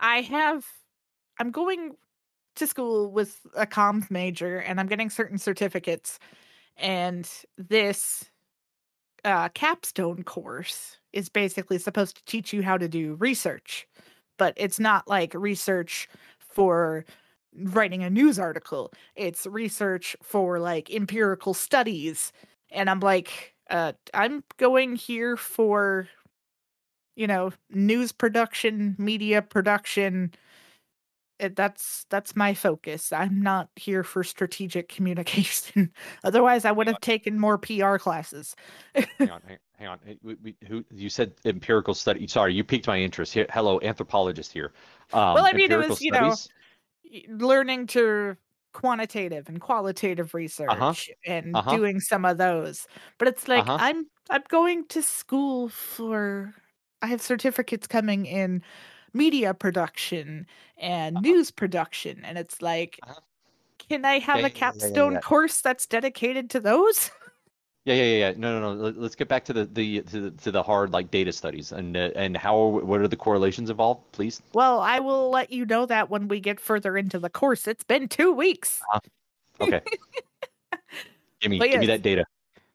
I 0.00 0.22
have 0.22 0.66
I'm 1.38 1.50
going 1.50 1.96
to 2.56 2.66
school 2.66 3.10
with 3.10 3.40
a 3.56 3.66
comms 3.66 4.10
major 4.10 4.58
and 4.58 4.78
I'm 4.80 4.86
getting 4.86 5.10
certain 5.10 5.38
certificates 5.38 6.18
and 6.76 7.28
this 7.56 8.30
uh 9.24 9.48
capstone 9.50 10.22
course 10.24 10.98
is 11.12 11.28
basically 11.28 11.78
supposed 11.78 12.16
to 12.16 12.24
teach 12.24 12.52
you 12.52 12.62
how 12.62 12.76
to 12.76 12.88
do 12.88 13.14
research 13.14 13.86
but 14.42 14.54
it's 14.56 14.80
not 14.80 15.06
like 15.06 15.32
research 15.34 16.08
for 16.40 17.04
writing 17.56 18.02
a 18.02 18.10
news 18.10 18.40
article. 18.40 18.92
It's 19.14 19.46
research 19.46 20.16
for 20.20 20.58
like 20.58 20.90
empirical 20.90 21.54
studies. 21.54 22.32
And 22.72 22.90
i'm 22.90 22.98
like 22.98 23.54
uh 23.70 23.92
i'm 24.14 24.42
going 24.56 24.96
here 24.96 25.36
for 25.36 26.08
you 27.14 27.28
know 27.28 27.52
news 27.70 28.10
production 28.10 28.96
media 28.98 29.42
production. 29.42 30.32
It, 31.38 31.54
that's 31.54 32.04
that's 32.10 32.34
my 32.34 32.52
focus. 32.52 33.12
I'm 33.12 33.42
not 33.42 33.68
here 33.76 34.02
for 34.02 34.24
strategic 34.24 34.88
communication. 34.88 35.92
Otherwise 36.24 36.64
i 36.64 36.72
would 36.72 36.88
have 36.88 37.00
taken 37.00 37.38
more 37.38 37.58
pr 37.58 37.96
classes. 37.98 38.56
Hang 38.96 39.30
on, 39.30 39.42
hang, 39.46 39.58
hang 39.82 39.90
on. 39.90 40.18
We, 40.22 40.34
we, 40.36 40.56
who 40.66 40.84
you 40.90 41.08
said 41.10 41.34
empirical 41.44 41.94
study? 41.94 42.26
Sorry, 42.26 42.54
you 42.54 42.64
piqued 42.64 42.86
my 42.86 42.98
interest. 42.98 43.34
Here, 43.34 43.46
hello, 43.50 43.80
anthropologist 43.82 44.52
here. 44.52 44.72
Um, 45.12 45.34
Well, 45.34 45.46
I 45.46 45.52
mean, 45.52 45.72
it 45.72 45.76
was, 45.78 46.00
you 46.00 46.10
know, 46.12 46.36
studies? 46.36 46.48
learning 47.28 47.86
to 47.88 48.36
quantitative 48.72 49.48
and 49.48 49.60
qualitative 49.60 50.34
research 50.34 51.10
and 51.26 51.56
uh-huh. 51.56 51.70
doing 51.70 52.00
some 52.00 52.24
of 52.24 52.38
those 52.38 52.86
but 53.18 53.28
it's 53.28 53.48
like 53.48 53.68
Uh-huh. 53.68 53.78
i'm 53.78 54.06
i'm 54.30 54.42
going 54.48 54.86
to 54.88 55.02
school 55.02 55.68
for 55.68 56.54
i 57.02 57.06
have 57.06 57.20
certificates 57.20 57.86
coming 57.86 58.26
in 58.26 58.62
media 59.12 59.52
production 59.52 60.46
and 60.78 61.20
news 61.20 61.50
production 61.50 62.24
and 62.24 62.38
it's 62.38 62.62
like 62.62 63.00
Uh-huh. 63.02 63.20
can 63.78 64.04
i 64.04 64.18
have 64.18 64.42
Yeah, 64.42 64.46
a 64.46 64.50
yeah, 64.54 64.86
yeah, 64.86 64.86
capstone 64.86 65.12
yeah. 65.12 65.20
course 65.20 65.60
that's 65.60 65.86
dedicated 65.86 66.50
to 66.50 66.60
those 66.60 67.10
Yeah, 67.84 67.94
yeah, 67.94 68.02
yeah, 68.04 68.18
yeah. 68.28 68.34
No, 68.36 68.60
no, 68.60 68.74
no. 68.74 68.82
Let- 68.84 68.96
Let's 68.98 69.14
get 69.16 69.28
back 69.28 69.44
to 69.46 69.52
the 69.52 69.64
the 69.64 70.02
to 70.02 70.20
the, 70.20 70.30
to 70.42 70.50
the 70.52 70.62
hard 70.62 70.92
like 70.92 71.10
data 71.10 71.32
studies 71.32 71.72
and 71.72 71.96
uh, 71.96 72.10
and 72.14 72.36
how 72.36 72.56
what 72.58 73.00
are 73.00 73.08
the 73.08 73.16
correlations 73.16 73.70
involved, 73.70 74.00
please? 74.12 74.40
Well, 74.54 74.78
I 74.78 75.00
will 75.00 75.30
let 75.30 75.50
you 75.50 75.66
know 75.66 75.86
that 75.86 76.08
when 76.08 76.28
we 76.28 76.38
get 76.38 76.60
further 76.60 76.96
into 76.96 77.18
the 77.18 77.30
course. 77.30 77.66
It's 77.66 77.82
been 77.82 78.06
two 78.08 78.32
weeks. 78.32 78.80
Okay. 79.60 79.80
give 81.40 81.50
me 81.50 81.58
But 81.58 81.70
give 81.70 81.80
me 81.80 81.86
that 81.86 82.02
data. 82.02 82.24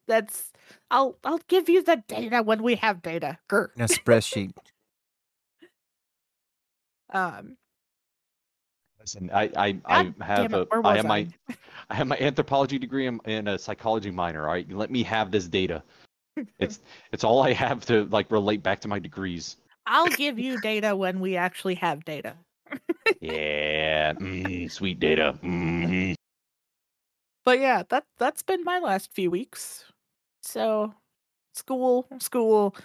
That's 0.08 0.52
I'll 0.91 1.17
I'll 1.24 1.41
give 1.48 1.70
you 1.70 1.84
the 1.84 2.04
data 2.08 2.43
when 2.43 2.62
we 2.62 2.76
have 2.76 3.02
data. 3.02 3.38
Grr. 3.50 3.70
In 3.76 3.84
a 3.84 3.88
spreadsheet. 3.88 4.52
Um 7.10 7.56
Listen, 9.08 9.32
I 9.34 9.50
I, 9.56 9.80
I 9.86 10.13
have 10.22 10.54
a 10.54 10.62
it, 10.63 10.67
where 10.70 10.86
I 10.86 10.98
have 10.98 11.06
my 11.06 11.26
I 11.89 11.96
have 11.96 12.08
my 12.08 12.17
anthropology 12.17 12.78
degree 12.78 13.08
and, 13.08 13.22
and 13.24 13.48
a 13.48 13.58
psychology 13.58 14.12
minor. 14.12 14.41
All 14.41 14.52
right, 14.52 14.70
let 14.70 14.91
me 14.91 15.02
have 15.04 15.32
this 15.32 15.48
data. 15.48 15.82
It's 16.60 16.82
it's 17.13 17.24
all 17.24 17.41
I 17.41 17.54
have 17.54 17.86
to 17.86 18.04
like 18.08 18.30
relate 18.30 18.62
back 18.63 18.82
to 18.82 18.89
my 18.89 19.00
degrees. 19.00 19.56
I'll 19.86 20.10
give 20.10 20.38
you 20.38 20.58
data 20.58 20.93
when 20.93 21.22
we 21.22 21.38
actually 21.38 21.76
have 21.76 22.04
data. 22.04 22.36
Yeah, 23.22 24.13
mm, 24.13 24.70
sweet 24.70 25.00
data. 25.00 25.32
hmm 25.41 26.13
But 27.46 27.60
yeah, 27.60 27.84
that 27.89 28.04
that's 28.20 28.43
been 28.43 28.65
my 28.65 28.80
last 28.80 29.13
few 29.13 29.32
weeks. 29.32 29.86
So 30.43 30.93
school, 31.54 32.08
school, 32.20 32.76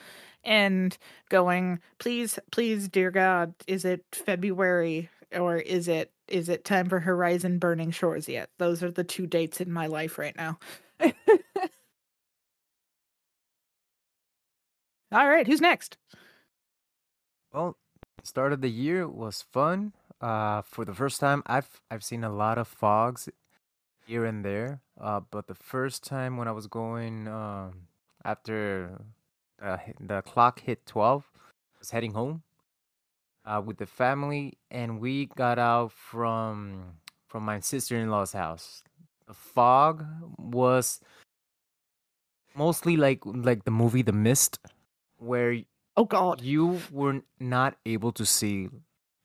and 0.44 0.96
going, 1.28 1.80
please, 1.98 2.38
please, 2.50 2.88
dear 2.88 3.10
God, 3.10 3.54
is 3.66 3.84
it 3.84 4.04
February 4.12 5.10
or 5.36 5.56
is 5.56 5.88
it 5.88 6.12
is 6.28 6.48
it 6.48 6.64
time 6.64 6.88
for 6.88 7.00
Horizon 7.00 7.58
Burning 7.58 7.90
Shores 7.90 8.28
yet? 8.28 8.50
Those 8.58 8.82
are 8.82 8.90
the 8.90 9.04
two 9.04 9.26
dates 9.26 9.60
in 9.60 9.70
my 9.72 9.86
life 9.86 10.18
right 10.18 10.36
now. 10.36 10.58
All 15.12 15.28
right, 15.28 15.46
who's 15.46 15.60
next? 15.60 15.98
Well, 17.52 17.76
start 18.22 18.52
of 18.52 18.62
the 18.62 18.70
year 18.70 19.06
was 19.06 19.42
fun. 19.52 19.92
Uh, 20.20 20.62
for 20.62 20.84
the 20.84 20.94
first 20.94 21.20
time, 21.20 21.42
I've 21.46 21.80
I've 21.90 22.04
seen 22.04 22.24
a 22.24 22.32
lot 22.32 22.56
of 22.56 22.68
fogs 22.68 23.28
here 24.06 24.24
and 24.24 24.44
there. 24.44 24.80
Uh, 24.98 25.20
but 25.30 25.48
the 25.48 25.54
first 25.54 26.04
time 26.04 26.36
when 26.36 26.48
I 26.48 26.52
was 26.52 26.66
going 26.66 27.28
um, 27.28 27.88
after 28.24 29.02
uh, 29.60 29.78
the 30.00 30.22
clock 30.22 30.60
hit 30.60 30.86
twelve, 30.86 31.30
I 31.36 31.78
was 31.80 31.90
heading 31.90 32.12
home 32.14 32.42
uh, 33.44 33.62
with 33.64 33.78
the 33.78 33.86
family, 33.86 34.58
and 34.70 35.00
we 35.00 35.26
got 35.26 35.58
out 35.58 35.92
from 35.92 36.98
from 37.28 37.44
my 37.44 37.60
sister 37.60 37.96
in 37.96 38.10
law's 38.10 38.32
house. 38.32 38.82
The 39.26 39.34
fog 39.34 40.04
was 40.38 41.00
mostly 42.54 42.96
like 42.96 43.20
like 43.24 43.64
the 43.64 43.70
movie 43.70 44.02
The 44.02 44.12
Mist, 44.12 44.58
where 45.16 45.56
Oh 45.96 46.04
God. 46.04 46.40
you 46.40 46.80
were 46.90 47.20
not 47.38 47.76
able 47.84 48.12
to 48.12 48.24
see 48.24 48.68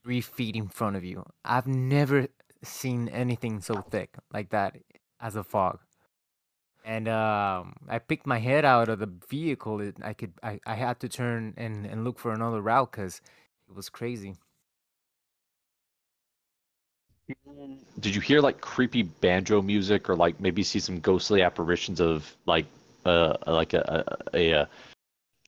three 0.03 0.21
feet 0.21 0.56
in 0.56 0.67
front 0.67 0.95
of 0.95 1.03
you. 1.03 1.25
I've 1.45 1.67
never 1.67 2.27
seen 2.63 3.08
anything 3.10 3.62
so 3.62 3.82
thick 3.82 4.15
like 4.34 4.49
that 4.49 4.75
as 5.21 5.36
a 5.36 5.43
fog. 5.43 5.80
And 6.84 7.08
um, 7.08 7.75
I 7.89 7.99
picked 7.99 8.25
my 8.25 8.39
head 8.39 8.63
out 8.63 8.88
of 8.89 8.99
the 8.99 9.12
vehicle. 9.30 9.91
I 10.01 10.13
could, 10.13 10.34
I, 10.41 10.60
I 10.65 10.75
had 10.75 10.99
to 11.01 11.10
turn 11.10 11.53
and, 11.58 11.86
and 11.86 12.03
look 12.06 12.17
for 12.17 12.32
another 12.32 12.62
route 12.62 12.91
because 12.91 13.21
it 13.69 13.75
was 13.75 13.89
crazy. 13.89 14.36
Did 17.99 18.15
you 18.15 18.21
hear 18.21 18.39
like 18.39 18.62
creepy 18.62 19.03
banjo 19.03 19.62
music 19.62 20.10
or 20.10 20.15
like 20.15 20.39
maybe 20.39 20.63
see 20.63 20.80
some 20.80 20.99
ghostly 20.99 21.41
apparitions 21.41 21.99
of 21.99 22.34
like 22.45 22.65
uh 23.06 23.36
like 23.45 23.73
a 23.73 24.15
a, 24.34 24.38
a, 24.53 24.67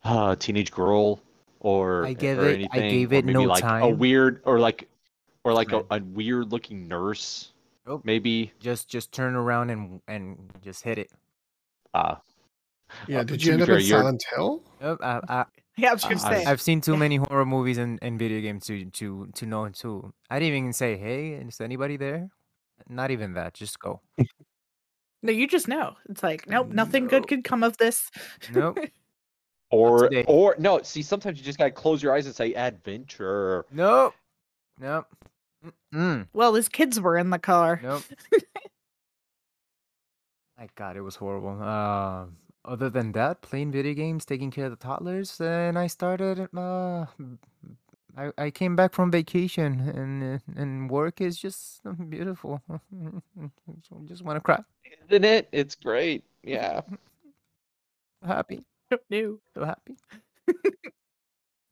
uh 0.03 0.36
teenage 0.36 0.71
girl 0.71 1.21
or 1.62 2.05
I 2.05 2.13
gave 2.13 2.38
or 2.38 2.47
it- 2.49 2.67
I 2.71 2.79
gave 2.82 3.13
it 3.13 3.23
maybe 3.23 3.34
no 3.34 3.43
like 3.43 3.63
a 3.63 3.88
weird 3.88 4.41
or 4.45 4.60
like 4.60 4.89
or 5.45 5.53
like 5.53 5.71
a, 5.71 5.77
Right. 5.77 6.01
a 6.01 6.03
weird 6.03 6.51
looking 6.51 6.88
nurse 6.88 7.51
Nope. 7.88 8.01
maybe 8.03 8.51
Just, 8.60 8.89
just 8.89 9.12
turn 9.13 9.36
around 9.36 9.69
and 9.69 10.01
and 10.08 10.51
just 10.62 10.84
hit 10.84 10.97
it. 10.97 11.12
uh 11.93 12.15
Yeah, 13.08 13.19
Uh, 13.19 13.23
did 13.23 13.41
you 13.43 13.53
end 13.53 13.62
up 13.62 13.67
fair, 13.67 13.77
in 13.77 13.84
Silent 13.86 14.23
Hill? 14.36 14.62
Nope, 14.82 14.99
I, 15.01 15.21
I, 15.29 15.45
Yeah, 15.83 15.91
I 15.91 15.93
was 15.93 16.03
gonna 16.03 16.15
Uh, 16.15 16.19
say. 16.19 16.45
I've 16.45 16.61
seen 16.61 16.81
too 16.81 16.97
many 17.05 17.15
horror 17.17 17.45
movies 17.45 17.77
and, 17.77 17.99
and 18.01 18.19
video 18.19 18.41
games 18.41 18.65
to 18.67 18.85
to 18.85 19.27
to 19.35 19.45
know 19.45 19.69
to. 19.69 20.13
I 20.29 20.39
didn't 20.39 20.57
even 20.57 20.73
say, 20.73 20.97
"Hey, 20.97 21.33
is 21.33 21.61
anybody 21.61 21.97
there?" 21.97 22.29
Not 22.87 23.11
even 23.11 23.33
that. 23.33 23.53
Just 23.53 23.79
go. 23.79 24.01
No, 25.21 25.33
you 25.33 25.47
just 25.47 25.67
know. 25.67 25.97
It's 26.07 26.23
like, 26.23 26.47
nope, 26.47 26.69
nothing 26.69 27.07
good 27.07 27.27
could 27.27 27.43
come 27.43 27.61
of 27.61 27.75
this. 27.75 28.09
Nope. 28.53 28.79
or 29.69 30.09
or 30.27 30.55
no 30.57 30.81
see 30.81 31.01
sometimes 31.03 31.37
you 31.37 31.43
just 31.43 31.57
gotta 31.59 31.71
close 31.71 32.01
your 32.01 32.15
eyes 32.15 32.25
and 32.25 32.33
say 32.33 32.53
adventure 32.53 33.65
Nope. 33.69 34.13
Nope. 34.79 35.07
Mm. 35.93 36.27
well, 36.31 36.53
his 36.53 36.69
kids 36.69 37.01
were 37.01 37.17
in 37.17 37.31
the 37.31 37.37
car. 37.39 37.81
Nope. 37.83 38.03
My 40.57 40.69
God, 40.75 40.95
it 40.95 41.01
was 41.01 41.15
horrible. 41.17 41.49
Um, 41.61 42.37
other 42.69 42.89
than 42.89 43.12
that, 43.13 43.41
playing 43.41 43.71
video 43.71 43.93
games, 43.93 44.25
taking 44.25 44.51
care 44.51 44.65
of 44.65 44.71
the 44.71 44.77
toddlers, 44.77 45.41
and 45.41 45.77
I 45.77 45.88
started. 45.88 46.47
Uh, 46.55 47.05
I 48.17 48.32
I 48.38 48.51
came 48.51 48.75
back 48.75 48.93
from 48.93 49.12
vacation, 49.12 49.82
and 49.89 50.13
uh, 50.23 50.62
and 50.62 50.89
work 50.89 51.21
is 51.21 51.38
just 51.38 51.82
beautiful. 52.10 52.62
just 54.05 54.21
want 54.23 54.38
to 54.38 54.41
cry. 54.41 54.62
isn't 55.10 55.25
it 55.25 55.47
it's 55.51 55.75
great 55.75 56.23
yeah 56.43 56.82
Happy, 58.25 58.65
New. 59.10 59.39
so 59.55 59.63
happy. 59.65 59.95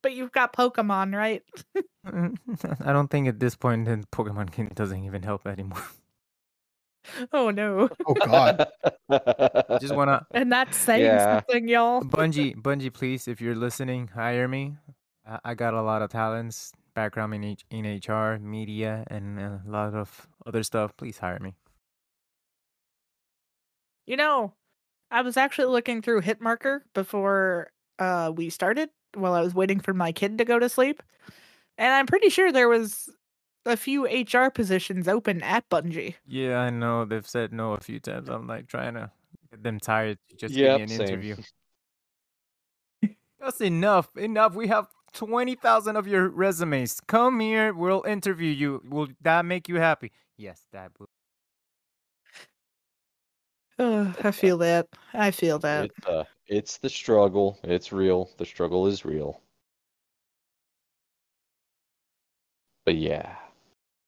But 0.02 0.14
you've 0.14 0.32
got 0.32 0.54
Pokemon, 0.54 1.14
right? 1.16 1.44
I 2.86 2.94
don't 2.94 3.10
think 3.10 3.28
at 3.28 3.40
this 3.40 3.56
point 3.56 3.86
the 3.86 4.06
Pokemon 4.14 4.52
game 4.52 4.70
doesn't 4.74 5.04
even 5.04 5.24
help 5.24 5.46
anymore. 5.46 5.84
Oh 7.34 7.50
no. 7.52 7.90
Oh 8.08 8.16
God. 8.16 8.68
I 9.10 9.78
just 9.80 9.94
wanna 9.94 10.26
And 10.34 10.52
that's 10.52 10.78
saying 10.78 11.04
Yeah. 11.04 11.42
something, 11.48 11.68
y'all. 11.68 12.02
Bungie, 12.02 12.56
Bungie, 12.56 12.94
please, 12.94 13.28
if 13.28 13.42
you're 13.42 13.56
listening, 13.56 14.08
hire 14.08 14.48
me. 14.48 14.76
I, 15.28 15.40
I 15.46 15.54
got 15.56 15.74
a 15.74 15.82
lot 15.82 16.02
of 16.02 16.10
talents, 16.12 16.72
background 16.94 17.34
in 17.34 17.44
H- 17.44 17.66
in 17.70 17.86
HR, 17.86 18.40
media, 18.40 19.04
and 19.08 19.40
a 19.40 19.62
lot 19.66 19.94
of 19.94 20.28
other 20.46 20.64
stuff. 20.64 20.96
Please 20.98 21.18
hire 21.18 21.40
me. 21.40 21.54
You 24.06 24.18
know, 24.18 24.54
I 25.12 25.22
was 25.22 25.38
actually 25.38 25.68
looking 25.72 26.02
through 26.02 26.22
Hitmarker 26.22 26.82
before 26.94 27.72
uh 28.00 28.32
we 28.36 28.50
started 28.50 28.90
while 29.16 29.34
I 29.34 29.42
was 29.42 29.56
waiting 29.56 29.80
for 29.80 29.94
my 29.94 30.12
kid 30.12 30.38
to 30.38 30.46
go 30.46 30.60
to 30.60 30.70
sleep. 30.70 31.02
And 31.78 31.94
I'm 31.94 32.08
pretty 32.08 32.30
sure 32.30 32.52
there 32.52 32.70
was 32.70 33.10
a 33.68 33.78
few 33.78 34.06
HR 34.08 34.50
positions 34.52 35.08
open 35.08 35.44
at 35.44 35.70
Bungie. 35.70 36.16
Yeah, 36.26 36.60
I 36.60 36.70
know 36.70 37.06
they've 37.06 37.28
said 37.28 37.54
no 37.54 37.74
a 37.74 37.80
few 37.82 38.00
times. 38.00 38.30
I'm 38.30 38.48
like 38.48 38.68
trying 38.68 38.96
to 38.96 39.12
get 39.52 39.64
them 39.64 39.80
tired 39.80 40.20
to 40.30 40.36
just 40.38 40.56
Yep, 40.56 40.78
give 40.78 40.90
me 40.90 40.96
an 40.96 41.04
same. 41.06 41.08
interview. 41.08 41.38
That's 43.40 43.62
enough. 43.62 44.16
Enough. 44.18 44.56
We 44.56 44.68
have 44.68 44.88
twenty 45.14 45.56
thousand 45.56 45.96
of 45.96 46.08
your 46.08 46.30
resumes. 46.30 47.00
Come 47.08 47.40
here. 47.40 47.74
We'll 47.74 48.04
interview 48.04 48.52
you. 48.52 48.82
Will 48.90 49.08
that 49.22 49.46
make 49.46 49.68
you 49.70 49.76
happy? 49.78 50.12
Yes, 50.38 50.68
that 50.72 50.92
will. 51.00 51.10
Ugh, 53.80 54.16
I 54.24 54.32
feel 54.32 54.58
that. 54.60 54.88
I 55.14 55.32
feel 55.32 55.60
that. 55.60 55.92
It's, 55.98 56.06
uh, 56.06 56.24
it's 56.48 56.78
the 56.78 56.90
struggle. 56.90 57.60
It's 57.64 57.92
real. 57.92 58.30
The 58.38 58.46
struggle 58.46 58.88
is 58.88 59.06
real. 59.06 59.42
But 62.86 62.96
yeah. 62.96 63.36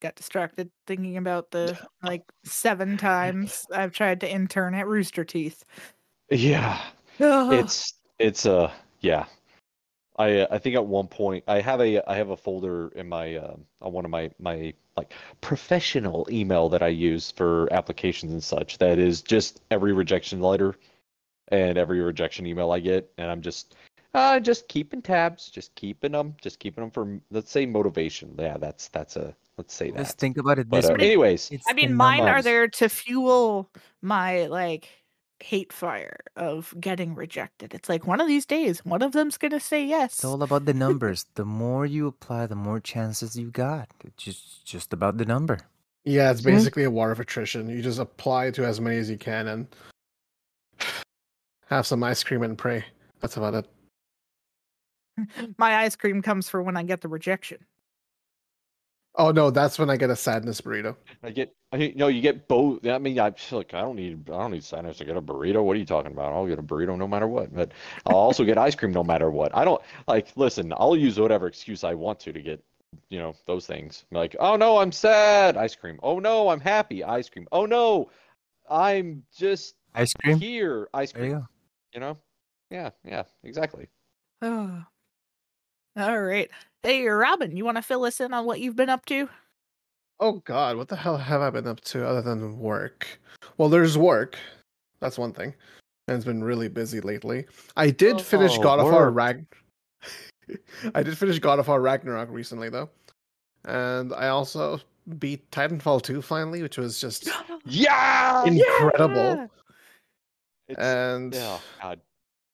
Got 0.01 0.15
distracted 0.15 0.71
thinking 0.87 1.17
about 1.17 1.51
the 1.51 1.77
like 2.03 2.23
seven 2.43 2.97
times 2.97 3.65
I've 3.73 3.91
tried 3.91 4.21
to 4.21 4.31
intern 4.31 4.73
at 4.73 4.87
Rooster 4.87 5.25
Teeth. 5.25 5.65
Yeah. 6.29 6.81
It's 7.19 7.93
it's 8.17 8.45
uh 8.45 8.71
yeah. 9.01 9.25
I 10.17 10.41
uh, 10.41 10.47
I 10.51 10.57
think 10.57 10.75
at 10.75 10.85
one 10.85 11.07
point 11.07 11.43
I 11.47 11.61
have 11.61 11.81
a 11.81 12.01
I 12.09 12.15
have 12.15 12.29
a 12.29 12.37
folder 12.37 12.89
in 12.89 13.09
my 13.09 13.35
uh, 13.35 13.55
on 13.81 13.93
one 13.93 14.05
of 14.05 14.11
my 14.11 14.29
my 14.39 14.73
like 14.95 15.13
professional 15.41 16.27
email 16.29 16.69
that 16.69 16.83
I 16.83 16.89
use 16.89 17.31
for 17.31 17.71
applications 17.71 18.33
and 18.33 18.43
such 18.43 18.77
that 18.77 18.99
is 18.99 19.21
just 19.21 19.61
every 19.71 19.93
rejection 19.93 20.41
letter 20.41 20.75
and 21.47 21.77
every 21.77 22.01
rejection 22.01 22.45
email 22.45 22.71
I 22.71 22.79
get 22.79 23.11
and 23.17 23.31
I'm 23.31 23.41
just 23.41 23.75
uh 24.13 24.39
just 24.39 24.67
keeping 24.67 25.01
tabs, 25.01 25.49
just 25.49 25.73
keeping 25.75 26.11
them, 26.11 26.35
just 26.41 26.59
keeping 26.59 26.83
them 26.83 26.91
for 26.91 27.19
let's 27.31 27.51
say 27.51 27.65
motivation. 27.65 28.35
Yeah, 28.37 28.57
that's 28.57 28.89
that's 28.89 29.15
a 29.15 29.33
let's 29.59 29.73
say 29.75 29.91
Just 29.91 30.15
that. 30.15 30.19
think 30.19 30.37
about 30.37 30.57
it 30.57 30.69
But 30.69 30.81
this 30.81 30.89
uh, 30.89 30.93
way. 30.97 31.05
anyways, 31.07 31.51
It's 31.51 31.65
I 31.69 31.73
mean, 31.73 31.93
mine 31.93 32.23
are 32.23 32.41
there 32.41 32.67
to 32.79 32.87
fuel 32.89 33.69
my 34.01 34.47
like 34.47 34.87
hate 35.41 35.71
fire 35.71 36.17
of 36.35 36.73
getting 36.79 37.15
rejected. 37.15 37.73
It's 37.73 37.87
like 37.89 38.07
one 38.07 38.19
of 38.21 38.27
these 38.27 38.45
days, 38.45 38.83
one 38.85 39.01
of 39.01 39.11
them's 39.11 39.37
gonna 39.37 39.59
say 39.59 39.85
yes. 39.85 40.13
It's 40.13 40.23
all 40.25 40.41
about 40.43 40.63
the 40.65 40.73
numbers. 40.85 41.25
the 41.35 41.45
more 41.45 41.85
you 41.85 42.07
apply, 42.07 42.47
the 42.47 42.55
more 42.55 42.79
chances 42.79 43.35
you 43.37 43.51
got. 43.51 43.89
It's 44.05 44.23
just 44.23 44.65
just 44.65 44.93
about 44.93 45.17
the 45.17 45.25
number. 45.25 45.59
Yeah, 46.05 46.31
it's 46.31 46.41
Mhm. 46.41 46.45
basically 46.55 46.83
a 46.85 46.91
war 46.91 47.11
of 47.11 47.19
attrition. 47.19 47.69
You 47.69 47.81
just 47.81 47.99
apply 47.99 48.51
to 48.51 48.65
as 48.65 48.79
many 48.79 48.97
as 48.97 49.09
you 49.09 49.17
can, 49.17 49.47
and 49.47 49.67
have 51.67 51.85
some 51.85 52.03
ice 52.03 52.23
cream 52.23 52.43
and 52.43 52.57
pray. 52.57 52.83
That's 53.19 53.35
about 53.37 53.53
it. 53.53 53.65
My 55.57 55.75
ice 55.83 55.95
cream 55.95 56.21
comes 56.21 56.47
for 56.49 56.63
when 56.63 56.77
I 56.77 56.83
get 56.83 57.01
the 57.01 57.09
rejection. 57.09 57.59
Oh 59.19 59.31
no, 59.31 59.51
that's 59.51 59.77
when 59.77 59.89
I 59.89 59.97
get 59.97 60.09
a 60.09 60.15
sadness 60.15 60.61
burrito. 60.61 60.95
I 61.21 61.31
get, 61.31 61.53
I 61.73 61.93
no, 61.97 62.07
you 62.07 62.21
get 62.21 62.47
both. 62.47 62.87
I 62.87 62.97
mean, 62.99 63.19
I 63.19 63.31
feel 63.31 63.59
like 63.59 63.73
I 63.73 63.81
don't 63.81 63.97
need, 63.97 64.29
I 64.29 64.37
don't 64.37 64.51
need 64.51 64.63
sadness 64.63 64.97
to 64.99 65.05
get 65.05 65.17
a 65.17 65.21
burrito. 65.21 65.61
What 65.61 65.75
are 65.75 65.79
you 65.79 65.85
talking 65.85 66.13
about? 66.13 66.31
I'll 66.31 66.47
get 66.47 66.57
a 66.57 66.63
burrito 66.63 66.97
no 66.97 67.05
matter 67.07 67.27
what. 67.27 67.53
But 67.53 67.73
I'll 68.05 68.15
also 68.15 68.45
get 68.45 68.57
ice 68.57 68.75
cream 68.75 68.93
no 68.93 69.03
matter 69.03 69.29
what. 69.29 69.53
I 69.53 69.65
don't 69.65 69.81
like. 70.07 70.29
Listen, 70.37 70.73
I'll 70.77 70.95
use 70.95 71.19
whatever 71.19 71.47
excuse 71.47 71.83
I 71.83 71.93
want 71.95 72.21
to 72.21 72.31
to 72.31 72.41
get, 72.41 72.63
you 73.09 73.19
know, 73.19 73.35
those 73.45 73.67
things. 73.67 74.05
Like, 74.11 74.37
oh 74.39 74.55
no, 74.55 74.77
I'm 74.77 74.91
sad. 74.93 75.57
Ice 75.57 75.75
cream. 75.75 75.99
Oh 76.01 76.19
no, 76.19 76.47
I'm 76.49 76.61
happy. 76.61 77.03
Ice 77.03 77.29
cream. 77.29 77.45
Oh 77.51 77.65
no, 77.65 78.09
I'm 78.69 79.23
just 79.37 79.75
Ice 79.95 80.13
cream. 80.13 80.39
here. 80.39 80.87
Ice 80.93 81.11
There 81.11 81.25
you 81.25 81.29
cream. 81.31 81.41
go. 81.41 81.47
You 81.93 81.99
know? 81.99 82.17
Yeah, 82.71 82.91
yeah, 83.03 83.23
exactly. 83.43 83.89
Oh. 84.41 84.81
All 85.97 86.21
right. 86.21 86.49
Hey, 86.83 87.05
Robin, 87.07 87.57
you 87.57 87.65
want 87.65 87.75
to 87.77 87.81
fill 87.81 88.05
us 88.05 88.21
in 88.21 88.33
on 88.33 88.45
what 88.45 88.61
you've 88.61 88.75
been 88.75 88.89
up 88.89 89.05
to? 89.07 89.27
Oh 90.21 90.33
God, 90.45 90.77
what 90.77 90.87
the 90.87 90.95
hell 90.95 91.17
have 91.17 91.41
I 91.41 91.49
been 91.49 91.67
up 91.67 91.81
to 91.81 92.05
other 92.07 92.21
than 92.21 92.57
work? 92.59 93.19
Well, 93.57 93.69
there's 93.69 93.97
work. 93.97 94.37
That's 94.99 95.17
one 95.17 95.33
thing. 95.33 95.53
And 96.07 96.15
it's 96.15 96.25
been 96.25 96.43
really 96.43 96.67
busy 96.69 97.01
lately. 97.01 97.45
I 97.77 97.89
did 97.89 98.15
oh, 98.15 98.19
finish 98.19 98.57
Oh, 98.57 98.61
God 98.63 98.79
of 98.79 98.85
War 98.85 99.05
work. 99.07 99.15
Rag. 99.15 99.45
I 100.95 101.03
did 101.03 101.17
finish 101.17 101.39
God 101.39 101.59
of 101.59 101.67
War 101.67 101.81
Ragnarok 101.81 102.29
recently 102.31 102.69
though, 102.69 102.89
and 103.65 104.13
I 104.13 104.29
also 104.29 104.79
beat 105.19 105.49
Titanfall 105.51 106.01
2 106.01 106.21
finally, 106.21 106.61
which 106.61 106.77
was 106.77 106.99
just 106.99 107.29
Yeah. 107.65 108.45
incredible. 108.45 109.47
Yeah! 110.69 110.75
And 110.77 111.33
yeah, 111.33 111.59
God. 111.81 111.99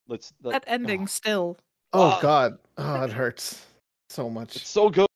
Let's. 0.07 0.33
Let, 0.43 0.53
That 0.53 0.63
ending 0.71 1.03
oh, 1.03 1.05
still. 1.07 1.57
oh 1.93 2.15
Oh. 2.17 2.21
God, 2.21 2.57
oh 2.77 3.03
it 3.03 3.11
hurts 3.11 3.65
so 4.09 4.29
much. 4.29 4.55
it's 4.55 4.69
so 4.69 4.89
good. 4.89 5.07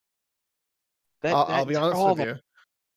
That, 1.21 1.33
I'll, 1.33 1.45
I'll 1.49 1.65
be 1.65 1.75
honest 1.75 2.19
with 2.19 2.27
you. 2.27 2.35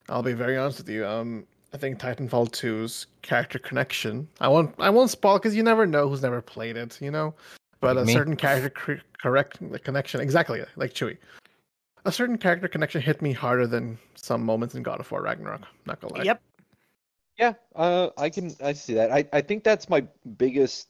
I'll 0.09 0.23
be 0.23 0.33
very 0.33 0.57
honest 0.57 0.79
with 0.79 0.89
you. 0.89 1.07
Um, 1.07 1.47
I 1.73 1.79
think 1.79 1.99
Titanfall 1.99 2.51
2's 2.51 3.07
character 3.23 3.59
connection. 3.59 4.29
I 4.41 4.49
won't. 4.49 4.75
I 4.79 4.91
won't 4.91 5.11
spoil 5.11 5.39
because 5.39 5.57
you 5.57 5.63
never 5.63 5.87
know 5.87 6.09
who's 6.09 6.23
never 6.23 6.43
played 6.43 6.77
it. 6.77 7.01
You 7.01 7.11
know, 7.11 7.35
but 7.81 7.97
Like 7.97 8.05
a 8.05 8.07
me? 8.07 8.13
certain 8.13 8.37
character 8.37 9.01
correct 9.21 9.59
the 9.71 9.79
connection 9.79 10.21
exactly 10.21 10.63
like 10.77 10.93
Chewie. 10.93 11.19
A 12.05 12.13
certain 12.13 12.37
character 12.37 12.69
connection 12.69 13.01
hit 13.01 13.23
me 13.23 13.33
harder 13.33 13.67
than 13.67 13.99
some 14.17 14.45
moments 14.45 14.75
in 14.75 14.83
God 14.83 15.01
of 15.01 15.11
War 15.11 15.23
Ragnarok. 15.23 15.63
Not 15.87 16.01
gonna 16.01 16.15
lie. 16.15 16.25
Yep. 16.25 16.43
Yeah, 17.39 17.55
uh, 17.75 18.11
I 18.19 18.29
can 18.29 18.55
I 18.63 18.73
see 18.75 18.95
that. 18.95 19.11
I, 19.11 19.25
I 19.33 19.41
think 19.41 19.65
that's 19.65 19.89
my 19.89 20.07
biggest. 20.37 20.89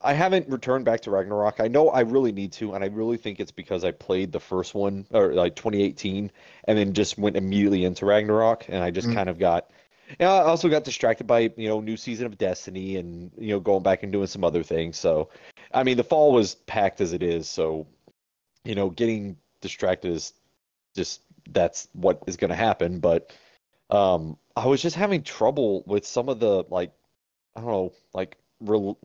I'm 0.00 0.16
haven't 0.16 0.48
returned 0.48 0.84
back 0.84 1.00
to 1.02 1.10
Ragnarok. 1.10 1.60
I 1.60 1.68
know 1.68 1.88
I 1.90 2.00
really 2.00 2.32
need 2.32 2.52
to, 2.54 2.74
and 2.74 2.84
I 2.84 2.88
really 2.88 3.16
think 3.16 3.40
it's 3.40 3.50
because 3.50 3.84
I 3.84 3.90
played 3.90 4.30
the 4.30 4.40
first 4.40 4.74
one 4.74 5.06
or 5.12 5.32
like 5.34 5.56
2018, 5.56 6.30
and 6.64 6.78
then 6.78 6.92
just 6.92 7.18
went 7.18 7.36
immediately 7.36 7.84
into 7.84 8.06
Ragnarok, 8.06 8.68
and 8.68 8.82
I 8.82 8.90
just 8.90 9.08
Mm. 9.08 9.14
kind 9.14 9.28
of 9.28 9.38
got. 9.38 9.70
Yeah, 10.20 10.32
I 10.32 10.44
also 10.44 10.68
got 10.68 10.84
distracted 10.84 11.26
by 11.26 11.52
you 11.56 11.68
know 11.68 11.80
new 11.80 11.96
season 11.96 12.26
of 12.26 12.38
Destiny, 12.38 12.96
and 12.96 13.30
you 13.38 13.48
know 13.50 13.60
going 13.60 13.82
back 13.82 14.02
and 14.02 14.12
doing 14.12 14.26
some 14.28 14.44
other 14.44 14.62
things. 14.62 14.96
So, 14.98 15.30
I 15.74 15.82
mean, 15.82 15.96
the 15.96 16.04
fall 16.04 16.32
was 16.32 16.54
packed 16.54 17.00
as 17.00 17.12
it 17.12 17.22
is, 17.22 17.48
so 17.48 17.86
you 18.64 18.74
know 18.74 18.90
getting 18.90 19.36
distracted 19.60 20.12
is 20.12 20.32
just 20.94 21.22
that's 21.50 21.88
what 21.92 22.22
is 22.26 22.36
going 22.36 22.50
to 22.50 22.56
happen. 22.56 23.00
But 23.00 23.32
um, 23.90 24.38
I 24.56 24.66
was 24.66 24.82
just 24.82 24.96
having 24.96 25.22
trouble 25.22 25.82
with 25.86 26.06
some 26.06 26.28
of 26.28 26.40
the 26.40 26.64
like, 26.70 26.92
I 27.56 27.60
don't 27.60 27.70
know, 27.70 27.92
like 28.14 28.36
rel 28.60 28.98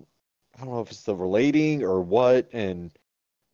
I 0.55 0.65
don't 0.65 0.73
know 0.73 0.81
if 0.81 0.91
it's 0.91 1.03
the 1.03 1.15
relating 1.15 1.83
or 1.83 2.01
what, 2.01 2.49
and 2.53 2.91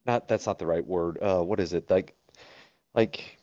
not 0.06 0.28
that's 0.28 0.46
not 0.46 0.60
the 0.60 0.66
right 0.66 0.86
word. 0.86 1.18
Uh, 1.22 1.42
what 1.42 1.60
is 1.60 1.74
it? 1.74 1.90
Like, 1.90 2.16
like 2.94 3.38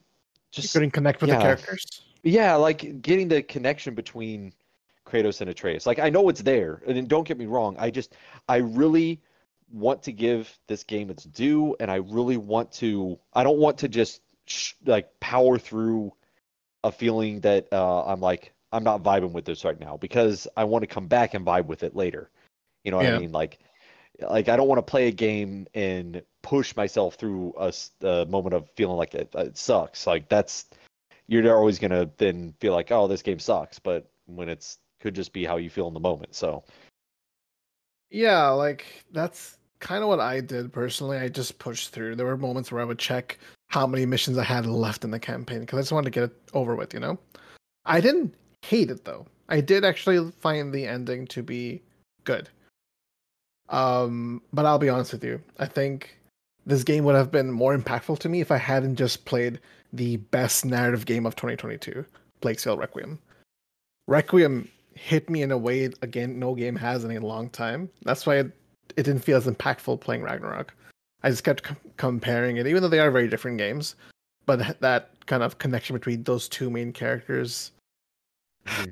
You 0.54 0.62
just 0.62 0.72
couldn't 0.72 0.90
connect 0.90 1.20
with 1.20 1.30
the 1.30 1.36
characters. 1.36 2.02
yeah, 2.22 2.54
like 2.56 3.02
getting 3.02 3.28
the 3.28 3.42
connection 3.42 3.94
between 3.94 4.52
Kratos 5.06 5.40
and 5.40 5.48
Atreus. 5.50 5.86
Like 5.86 5.98
I 5.98 6.10
know 6.10 6.28
it's 6.28 6.42
there, 6.42 6.82
and 6.86 7.08
don't 7.08 7.26
get 7.26 7.38
me 7.38 7.46
wrong. 7.46 7.76
I 7.78 7.90
just 7.90 8.14
I 8.48 8.56
really 8.56 9.20
want 9.72 10.02
to 10.04 10.12
give 10.12 10.56
this 10.66 10.84
game 10.84 11.10
its 11.10 11.24
due, 11.24 11.76
and 11.80 11.90
I 11.90 11.96
really 11.96 12.36
want 12.36 12.72
to. 12.72 13.18
I 13.32 13.44
don't 13.44 13.58
want 13.58 13.78
to 13.78 13.88
just 13.88 14.20
sh 14.46 14.74
like 14.84 15.18
power 15.20 15.58
through 15.58 16.12
a 16.84 16.92
feeling 16.92 17.40
that 17.40 17.68
uh, 17.72 18.04
I'm 18.04 18.20
like 18.20 18.52
I'm 18.72 18.84
not 18.84 19.02
vibing 19.02 19.32
with 19.32 19.44
this 19.44 19.64
right 19.64 19.78
now 19.78 19.96
because 19.96 20.46
I 20.56 20.64
want 20.64 20.82
to 20.82 20.86
come 20.86 21.06
back 21.06 21.34
and 21.34 21.46
vibe 21.46 21.66
with 21.66 21.82
it 21.82 21.96
later. 21.96 22.30
You 22.86 22.92
know 22.92 22.98
what 22.98 23.06
Yeah. 23.06 23.16
I 23.16 23.18
mean? 23.18 23.32
Like, 23.32 23.58
like 24.20 24.48
I 24.48 24.56
don't 24.56 24.68
want 24.68 24.78
to 24.78 24.90
play 24.90 25.08
a 25.08 25.12
game 25.12 25.66
and 25.74 26.22
push 26.42 26.74
myself 26.76 27.16
through 27.16 27.52
a 28.00 28.24
moment 28.26 28.54
of 28.54 28.70
feeling 28.76 28.96
like 28.96 29.14
it, 29.14 29.28
it 29.34 29.58
sucks. 29.58 30.06
Like 30.06 30.28
that's 30.28 30.66
you're 31.26 31.56
always 31.56 31.80
gonna 31.80 32.08
then 32.16 32.54
feel 32.60 32.72
like, 32.72 32.92
oh, 32.92 33.08
this 33.08 33.22
game 33.22 33.40
sucks. 33.40 33.80
But 33.80 34.08
when 34.26 34.48
it's 34.48 34.78
could 35.00 35.14
just 35.14 35.32
be 35.32 35.44
how 35.44 35.56
you 35.56 35.68
feel 35.68 35.88
in 35.88 35.94
the 35.94 36.00
moment. 36.00 36.34
So 36.34 36.64
Yeah, 38.10 38.48
like 38.50 38.86
that's 39.12 39.58
kind 39.80 40.02
of 40.02 40.08
what 40.08 40.20
I 40.20 40.40
did 40.40 40.72
personally. 40.72 41.18
I 41.18 41.28
just 41.28 41.58
pushed 41.58 41.90
through. 41.90 42.14
There 42.16 42.26
were 42.26 42.36
moments 42.36 42.70
where 42.70 42.80
I 42.80 42.84
would 42.84 42.98
check 43.00 43.38
how 43.68 43.86
many 43.86 44.06
missions 44.06 44.38
I 44.38 44.44
had 44.44 44.64
left 44.64 45.04
in 45.04 45.10
the 45.10 45.18
campaign 45.18 45.60
because 45.60 45.78
I 45.78 45.82
just 45.82 45.92
wanted 45.92 46.12
to 46.12 46.20
get 46.20 46.30
it 46.30 46.36
over 46.54 46.76
with, 46.76 46.94
you 46.94 47.00
know? 47.00 47.18
I 47.84 48.00
didn't 48.00 48.34
hate 48.62 48.90
it 48.90 49.04
though. 49.04 49.26
I 49.48 49.60
did 49.60 49.84
actually 49.84 50.30
find 50.40 50.72
the 50.72 50.86
ending 50.86 51.26
to 51.28 51.42
be 51.42 51.82
good. 52.24 52.48
Um, 53.68 54.42
but 54.52 54.64
I'll 54.66 54.78
be 54.78 54.88
honest 54.88 55.12
with 55.12 55.24
you. 55.24 55.40
I 55.58 55.66
think 55.66 56.16
this 56.66 56.84
game 56.84 57.04
would 57.04 57.14
have 57.14 57.30
been 57.30 57.50
more 57.50 57.76
impactful 57.76 58.18
to 58.20 58.28
me 58.28 58.40
if 58.40 58.50
I 58.50 58.56
hadn't 58.58 58.96
just 58.96 59.24
played 59.24 59.60
the 59.92 60.16
best 60.16 60.64
narrative 60.64 61.06
game 61.06 61.26
of 61.26 61.36
2022, 61.36 62.04
Plague 62.40 62.58
Tale 62.58 62.76
Requiem. 62.76 63.18
Requiem 64.08 64.68
hit 64.94 65.28
me 65.28 65.42
in 65.42 65.50
a 65.52 65.58
way 65.58 65.90
again 66.02 66.38
no 66.38 66.54
game 66.54 66.76
has 66.76 67.04
in 67.04 67.10
a 67.16 67.20
long 67.20 67.50
time. 67.50 67.88
That's 68.02 68.24
why 68.26 68.36
it, 68.36 68.46
it 68.96 69.02
didn't 69.02 69.24
feel 69.24 69.36
as 69.36 69.46
impactful 69.46 70.00
playing 70.00 70.22
Ragnarok. 70.22 70.72
I 71.22 71.30
just 71.30 71.44
kept 71.44 71.62
com- 71.62 71.76
comparing 71.96 72.56
it, 72.56 72.66
even 72.66 72.82
though 72.82 72.88
they 72.88 73.00
are 73.00 73.10
very 73.10 73.28
different 73.28 73.58
games. 73.58 73.96
But 74.46 74.78
that 74.80 75.10
kind 75.26 75.42
of 75.42 75.58
connection 75.58 75.94
between 75.94 76.22
those 76.22 76.48
two 76.48 76.70
main 76.70 76.92
characters, 76.92 77.72
I 78.66 78.86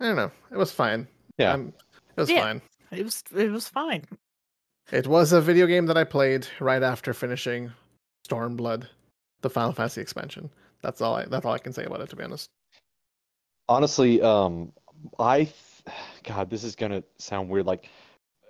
don't 0.00 0.16
know. 0.16 0.30
It 0.50 0.56
was 0.56 0.72
fine. 0.72 1.06
yeah, 1.38 1.52
Um, 1.52 1.72
it 2.16 2.20
was 2.20 2.30
Yeah. 2.30 2.40
fine. 2.40 2.62
It 2.92 3.04
was 3.04 3.22
it 3.36 3.50
was 3.50 3.68
fine. 3.68 4.04
It 4.92 5.06
was 5.06 5.32
a 5.32 5.40
video 5.40 5.66
game 5.66 5.86
that 5.86 5.96
I 5.96 6.04
played 6.04 6.46
right 6.58 6.82
after 6.82 7.14
finishing 7.14 7.70
Stormblood, 8.28 8.86
the 9.42 9.50
Final 9.50 9.72
Fantasy 9.72 10.00
expansion. 10.00 10.50
That's 10.82 11.00
all 11.00 11.14
I. 11.14 11.26
That's 11.26 11.44
all 11.46 11.52
I 11.52 11.58
can 11.58 11.72
say 11.72 11.84
about 11.84 12.00
it, 12.00 12.08
to 12.10 12.16
be 12.16 12.24
honest. 12.24 12.48
honestly, 13.68 14.20
um, 14.20 14.72
I, 15.18 15.44
th- 15.44 15.54
God, 16.24 16.50
this 16.50 16.64
is 16.64 16.74
gonna 16.74 17.04
sound 17.18 17.48
weird. 17.48 17.66
Like 17.66 17.88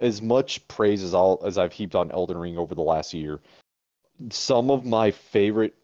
as 0.01 0.23
much 0.23 0.67
praise 0.69 1.03
as 1.03 1.15
all 1.15 1.43
as 1.45 1.59
I've 1.59 1.73
heaped 1.73 1.95
on 1.95 2.11
Elden 2.11 2.39
Ring 2.39 2.57
over 2.57 2.75
the 2.75 2.83
last 2.83 3.13
year, 3.13 3.41
some 4.31 4.71
of 4.71 4.85
my 4.85 5.11
favorite 5.11 5.75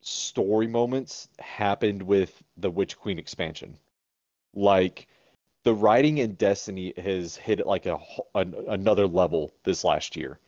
story 0.00 0.68
moments 0.68 1.28
happened 1.40 2.02
with 2.02 2.42
the 2.56 2.70
Witch 2.70 2.96
Queen 2.96 3.18
expansion. 3.18 3.76
Like 4.54 5.08
the 5.68 5.74
writing 5.74 6.16
in 6.16 6.32
Destiny 6.32 6.94
has 6.96 7.36
hit 7.36 7.66
like 7.66 7.84
a, 7.84 7.98
an 8.34 8.54
another 8.68 9.06
level 9.06 9.52
this 9.64 9.84
last 9.84 10.16
year. 10.16 10.38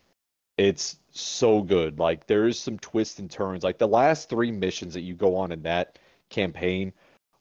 It's 0.56 0.96
so 1.11 1.61
good. 1.61 1.98
Like 1.98 2.26
there's 2.26 2.59
some 2.59 2.78
twists 2.78 3.18
and 3.18 3.30
turns. 3.30 3.62
Like 3.62 3.76
the 3.76 3.87
last 3.87 4.30
three 4.30 4.50
missions 4.50 4.94
that 4.94 5.02
you 5.02 5.12
go 5.12 5.37
on 5.37 5.52
in 5.52 5.62
that 5.64 5.98
campaign 6.30 6.94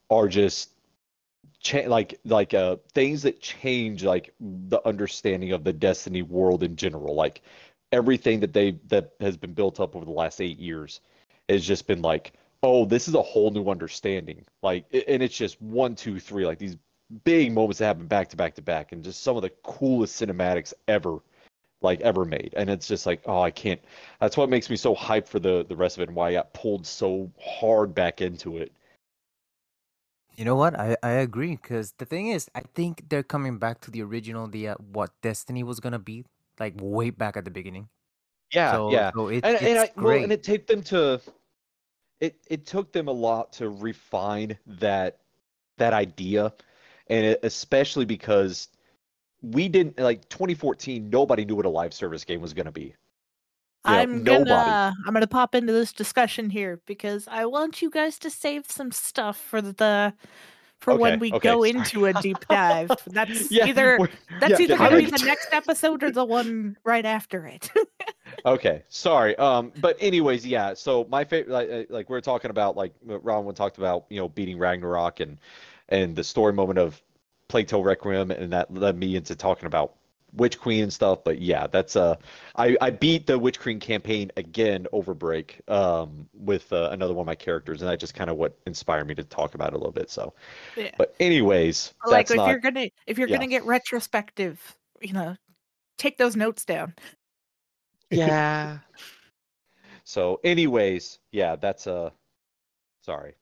are 0.10 0.28
just 0.28 0.72
cha- 1.62 1.88
like 1.88 2.20
like 2.26 2.54
uh 2.54 2.76
things 2.94 3.22
that 3.22 3.40
change 3.40 4.04
like 4.04 4.34
the 4.42 4.86
understanding 4.86 5.54
of 5.54 5.64
the 5.64 5.72
Destiny 5.72 6.22
world 6.22 6.64
in 6.64 6.76
general. 6.76 7.16
Like 7.16 7.44
everything 7.94 8.42
that 8.42 8.52
they 8.52 8.72
that 8.88 9.14
has 9.22 9.38
been 9.38 9.54
built 9.54 9.80
up 9.80 9.96
over 9.96 10.04
the 10.04 10.12
last 10.12 10.42
eight 10.42 10.60
years 10.60 11.00
has 11.48 11.66
just 11.66 11.88
been 11.88 12.02
like, 12.02 12.34
oh, 12.62 12.84
this 12.84 13.08
is 13.08 13.16
a 13.16 13.22
whole 13.22 13.52
new 13.52 13.70
understanding. 13.70 14.46
Like, 14.62 14.84
and 14.92 15.24
it's 15.24 15.38
just 15.38 15.62
one, 15.62 15.96
two, 15.96 16.20
three, 16.20 16.46
like 16.46 16.60
these 16.60 16.76
big 17.24 17.52
moments 17.52 17.80
that 17.80 17.86
happen 17.86 18.08
back 18.08 18.30
to 18.30 18.38
back 18.38 18.56
to 18.56 18.62
back, 18.62 18.92
and 18.92 19.04
just 19.04 19.24
some 19.24 19.36
of 19.36 19.42
the 19.42 19.50
coolest 19.64 20.22
cinematics 20.22 20.74
ever, 20.88 21.20
like 21.82 22.02
ever 22.02 22.26
made. 22.26 22.54
And 22.56 22.70
it's 22.70 22.88
just 22.88 23.06
like, 23.06 23.22
oh, 23.26 23.42
I 23.42 23.52
can't. 23.52 23.82
That's 24.20 24.38
what 24.38 24.50
makes 24.50 24.70
me 24.70 24.76
so 24.76 24.96
hyped 24.96 25.28
for 25.28 25.40
the 25.40 25.66
the 25.68 25.76
rest 25.76 25.98
of 25.98 26.02
it, 26.04 26.10
and 26.10 26.16
why 26.16 26.30
I 26.30 26.34
got 26.34 26.54
pulled 26.54 26.86
so 26.86 27.32
hard 27.40 27.94
back 27.96 28.22
into 28.22 28.58
it. 28.58 28.72
You 30.36 30.46
know 30.46 30.56
what? 30.56 30.80
I, 30.80 30.96
I 31.04 31.10
agree 31.10 31.58
because 31.58 31.94
the 31.98 32.06
thing 32.06 32.28
is, 32.28 32.50
I 32.56 32.62
think 32.74 33.10
they're 33.10 33.24
coming 33.24 33.58
back 33.58 33.82
to 33.82 33.92
the 33.92 34.02
original, 34.04 34.48
the 34.48 34.70
uh, 34.70 34.76
what 34.76 35.12
Destiny 35.22 35.64
was 35.64 35.80
gonna 35.80 36.00
be, 36.00 36.26
like 36.60 36.76
way 36.80 37.10
back 37.10 37.36
at 37.36 37.44
the 37.44 37.52
beginning. 37.52 37.90
Yeah, 38.54 38.72
so, 38.72 38.92
yeah. 38.92 39.12
So 39.14 39.28
it, 39.28 39.44
and 39.44 39.56
it's 39.56 39.64
and 39.64 39.80
I 39.80 39.92
well, 39.96 40.06
great. 40.06 40.24
and 40.24 40.32
it 40.32 40.44
took 40.44 40.66
them 40.66 40.82
to 40.84 41.22
it 42.22 42.36
it 42.48 42.66
took 42.66 42.92
them 42.92 43.08
a 43.08 43.12
lot 43.12 43.54
to 43.54 43.70
refine 43.70 44.58
that 44.66 45.20
that 45.78 45.94
idea, 45.94 46.54
and 47.10 47.38
especially 47.44 48.06
because 48.06 48.70
we 49.42 49.68
didn't 49.70 50.00
like 50.00 50.28
2014. 50.30 51.10
Nobody 51.10 51.46
knew 51.46 51.56
what 51.56 51.66
a 51.66 51.70
live 51.70 51.94
service 51.94 52.24
game 52.24 52.42
was 52.42 52.54
going 52.54 52.66
to 52.66 52.72
be. 52.72 52.94
You 53.86 53.94
know, 53.94 54.00
I'm 54.00 54.24
nobody. 54.24 54.50
gonna 54.50 54.94
I'm 55.08 55.14
gonna 55.14 55.28
pop 55.28 55.56
into 55.56 55.72
this 55.72 55.94
discussion 55.94 56.50
here 56.50 56.82
because 56.86 57.28
I 57.30 57.46
want 57.46 57.82
you 57.82 57.90
guys 57.90 58.20
to 58.20 58.30
save 58.30 58.70
some 58.70 58.92
stuff 58.92 59.38
for 59.38 59.62
the 59.62 60.14
for 60.82 60.96
when 60.98 61.20
we 61.20 61.32
okay, 61.34 61.48
go 61.48 61.64
sorry. 61.64 61.70
into 61.70 62.06
a 62.06 62.14
deep 62.22 62.46
dive. 62.50 62.92
That's 63.08 63.50
Yeah, 63.50 63.68
either 63.68 64.10
that's 64.40 64.60
yeah, 64.60 64.66
either 64.66 64.78
get 64.78 64.78
gonna 64.78 64.98
be 64.98 65.06
the 65.06 65.24
next 65.26 65.48
episode 65.54 66.04
or 66.04 66.12
the 66.12 66.26
one 66.26 66.78
right 66.84 67.06
after 67.06 67.46
it. 67.46 67.72
Okay, 68.46 68.84
sorry. 68.90 69.36
Um, 69.38 69.72
but 69.82 69.98
anyways, 70.00 70.46
yeah. 70.46 70.74
So 70.74 71.06
my 71.10 71.24
favorite, 71.24 71.52
like, 71.52 71.88
like 71.90 72.10
we 72.10 72.18
are 72.18 72.22
talking 72.22 72.52
about, 72.52 72.78
like 72.78 72.94
Ron 73.04 73.54
talked 73.54 73.78
about, 73.78 74.06
you 74.10 74.18
know, 74.20 74.30
beating 74.30 74.58
Ragnarok 74.58 75.20
and 75.20 75.38
and 75.90 76.16
the 76.16 76.24
story 76.24 76.54
moment 76.54 76.80
of 76.80 77.02
Plague 77.48 77.68
Tale 77.68 77.84
Requiem, 77.84 78.32
and 78.32 78.54
that 78.54 78.74
led 78.74 78.98
me 78.98 79.16
into 79.16 79.36
talking 79.36 79.66
about 79.66 79.96
Witch 80.34 80.60
Queen 80.60 80.84
and 80.84 80.94
stuff. 80.94 81.24
But 81.24 81.40
yeah, 81.42 81.68
that's 81.68 81.96
uh, 81.96 82.16
I 82.56 82.78
I 82.82 82.90
beat 82.92 83.28
the 83.28 83.38
Witch 83.38 83.60
Queen 83.60 83.80
campaign 83.80 84.32
again 84.38 84.88
over 84.92 85.14
break, 85.14 85.62
um, 85.68 86.28
with 86.34 86.72
uh, 86.72 86.90
another 86.92 87.14
one 87.14 87.24
of 87.24 87.28
my 87.28 87.36
characters, 87.36 87.82
and 87.82 87.90
that 87.90 88.00
just 88.00 88.14
kind 88.14 88.30
of 88.30 88.38
what 88.38 88.58
inspired 88.66 89.08
me 89.08 89.16
to 89.16 89.24
talk 89.24 89.56
about 89.56 89.70
it 89.70 89.74
a 89.74 89.78
little 89.78 89.92
bit. 89.92 90.10
So, 90.10 90.34
Yeah. 90.76 90.92
but 90.98 91.16
anyways, 91.20 91.94
like 92.06 92.28
that's 92.28 92.32
if 92.32 92.38
not. 92.38 92.50
you're 92.50 92.60
gonna 92.60 92.90
if 93.08 93.18
you're 93.18 93.28
yeah. 93.28 93.36
gonna 93.38 93.48
get 93.48 93.66
retrospective, 93.66 94.60
you 95.02 95.14
know, 95.14 95.36
take 95.98 96.18
those 96.18 96.36
notes 96.36 96.66
down. 96.66 96.94
Yeah. 98.10 98.80
So, 100.06 100.40
anyways, 100.44 101.20
yeah, 101.32 101.56
that's 101.56 101.86
uh 101.86 102.10
sorry. 103.06 103.36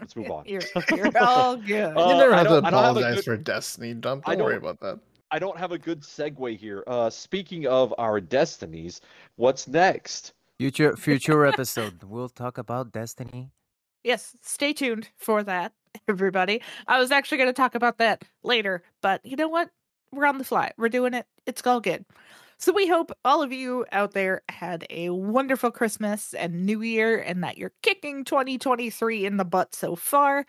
Let's 0.00 0.16
move 0.16 0.30
on. 0.30 0.44
You're, 0.46 0.62
you're 0.96 1.18
all 1.20 1.56
good. 1.56 1.96
Uh, 1.96 2.08
you 2.08 2.14
never 2.16 2.34
I 2.34 2.38
have 2.38 2.46
to 2.46 2.52
don't- 2.54 2.64
I 2.64 2.70
don't 2.70 2.82
have 2.84 2.96
apologize 2.96 3.14
good- 3.16 3.24
for 3.24 3.36
Destiny. 3.36 3.94
Don't, 3.94 4.22
I 4.28 4.34
don't 4.34 4.44
worry 4.44 4.56
about 4.56 4.80
that. 4.80 4.98
I 5.30 5.38
don't 5.38 5.58
have 5.58 5.72
a 5.72 5.78
good 5.78 6.02
segue 6.02 6.56
here. 6.56 6.84
Uh 6.86 7.10
speaking 7.10 7.66
of 7.66 7.92
our 7.98 8.20
destinies, 8.20 9.00
what's 9.36 9.66
next? 9.66 10.32
Future 10.58 10.96
future 10.96 11.44
episode, 11.44 12.02
we'll 12.04 12.28
talk 12.28 12.58
about 12.58 12.92
Destiny. 12.92 13.50
Yes, 14.04 14.36
stay 14.42 14.72
tuned 14.72 15.08
for 15.16 15.42
that, 15.42 15.72
everybody. 16.08 16.62
I 16.86 16.98
was 17.00 17.10
actually 17.10 17.38
going 17.38 17.48
to 17.48 17.52
talk 17.52 17.74
about 17.74 17.98
that 17.98 18.22
later, 18.44 18.82
but 19.02 19.20
you 19.26 19.34
know 19.36 19.48
what? 19.48 19.70
We're 20.12 20.26
on 20.26 20.38
the 20.38 20.44
fly. 20.44 20.70
We're 20.78 20.88
doing 20.88 21.12
it. 21.12 21.26
It's 21.44 21.66
all 21.66 21.80
good. 21.80 22.04
So 22.58 22.72
we 22.72 22.88
hope 22.88 23.12
all 23.22 23.42
of 23.42 23.52
you 23.52 23.84
out 23.92 24.12
there 24.12 24.42
had 24.48 24.86
a 24.88 25.10
wonderful 25.10 25.70
Christmas 25.70 26.32
and 26.32 26.64
New 26.64 26.80
Year 26.80 27.18
and 27.18 27.44
that 27.44 27.58
you're 27.58 27.72
kicking 27.82 28.24
2023 28.24 29.26
in 29.26 29.36
the 29.36 29.44
butt 29.44 29.74
so 29.74 29.94
far. 29.94 30.46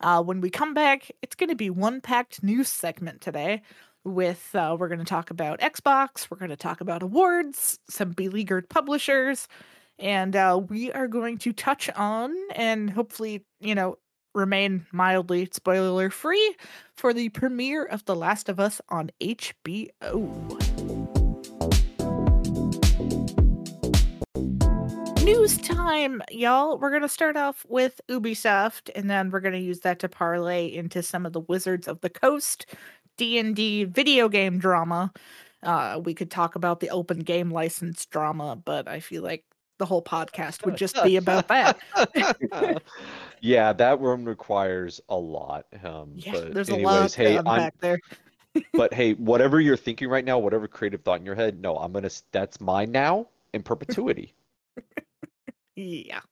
Uh, 0.00 0.22
when 0.22 0.42
we 0.42 0.50
come 0.50 0.74
back, 0.74 1.10
it's 1.22 1.34
going 1.34 1.48
to 1.48 1.56
be 1.56 1.70
one 1.70 2.02
packed 2.02 2.42
news 2.42 2.68
segment 2.68 3.22
today. 3.22 3.62
With 4.04 4.54
uh, 4.54 4.76
we're 4.78 4.88
going 4.88 5.00
to 5.00 5.04
talk 5.04 5.30
about 5.30 5.60
Xbox, 5.60 6.30
we're 6.30 6.38
going 6.38 6.50
to 6.50 6.56
talk 6.56 6.80
about 6.80 7.02
awards, 7.02 7.78
some 7.90 8.10
beleaguered 8.10 8.68
publishers, 8.68 9.48
and 9.98 10.36
uh, 10.36 10.60
we 10.68 10.92
are 10.92 11.08
going 11.08 11.38
to 11.38 11.52
touch 11.52 11.90
on 11.90 12.34
and 12.54 12.90
hopefully, 12.90 13.44
you 13.60 13.74
know, 13.74 13.98
remain 14.34 14.86
mildly 14.92 15.48
spoiler 15.52 16.10
free 16.10 16.56
for 16.94 17.12
the 17.12 17.30
premiere 17.30 17.84
of 17.84 18.04
The 18.04 18.14
Last 18.14 18.48
of 18.48 18.60
Us 18.60 18.80
on 18.88 19.10
HBO. 19.20 20.77
News 25.48 25.56
time, 25.56 26.22
y'all. 26.30 26.76
We're 26.76 26.90
going 26.90 27.00
to 27.00 27.08
start 27.08 27.34
off 27.34 27.64
with 27.70 28.02
Ubisoft 28.10 28.90
and 28.94 29.08
then 29.08 29.30
we're 29.30 29.40
going 29.40 29.54
to 29.54 29.58
use 29.58 29.80
that 29.80 29.98
to 30.00 30.06
parlay 30.06 30.66
into 30.66 31.02
some 31.02 31.24
of 31.24 31.32
the 31.32 31.40
Wizards 31.40 31.88
of 31.88 32.02
the 32.02 32.10
Coast 32.10 32.66
D&D 33.16 33.84
video 33.84 34.28
game 34.28 34.58
drama. 34.58 35.10
Uh, 35.62 36.02
we 36.04 36.12
could 36.12 36.30
talk 36.30 36.54
about 36.54 36.80
the 36.80 36.90
open 36.90 37.20
game 37.20 37.50
license 37.50 38.04
drama, 38.04 38.56
but 38.62 38.88
I 38.88 39.00
feel 39.00 39.22
like 39.22 39.42
the 39.78 39.86
whole 39.86 40.02
podcast 40.02 40.66
would 40.66 40.76
just 40.76 41.02
be 41.02 41.16
about 41.16 41.48
that. 41.48 41.78
yeah, 43.40 43.72
that 43.72 43.98
one 43.98 44.26
requires 44.26 45.00
a 45.08 45.16
lot. 45.16 45.64
Um, 45.82 46.12
Yeah, 46.14 46.32
but 46.32 46.52
there's 46.52 46.68
a 46.68 46.74
anyways, 46.74 46.86
lot 46.86 47.14
hey, 47.14 47.38
I'm 47.38 47.46
unpack 47.46 47.80
there. 47.80 47.98
but 48.74 48.92
hey, 48.92 49.14
whatever 49.14 49.62
you're 49.62 49.78
thinking 49.78 50.10
right 50.10 50.26
now, 50.26 50.38
whatever 50.38 50.68
creative 50.68 51.00
thought 51.00 51.20
in 51.20 51.24
your 51.24 51.36
head, 51.36 51.58
no, 51.58 51.78
I'm 51.78 51.92
gonna 51.92 52.10
that's 52.32 52.60
mine 52.60 52.92
now 52.92 53.28
in 53.54 53.62
perpetuity. 53.62 54.34
Yeah. 55.78 56.22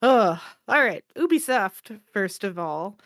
Oh, 0.00 0.40
all 0.66 0.82
right. 0.82 1.04
Ubisoft, 1.14 2.00
first 2.10 2.42
of 2.42 2.58
all. 2.58 2.98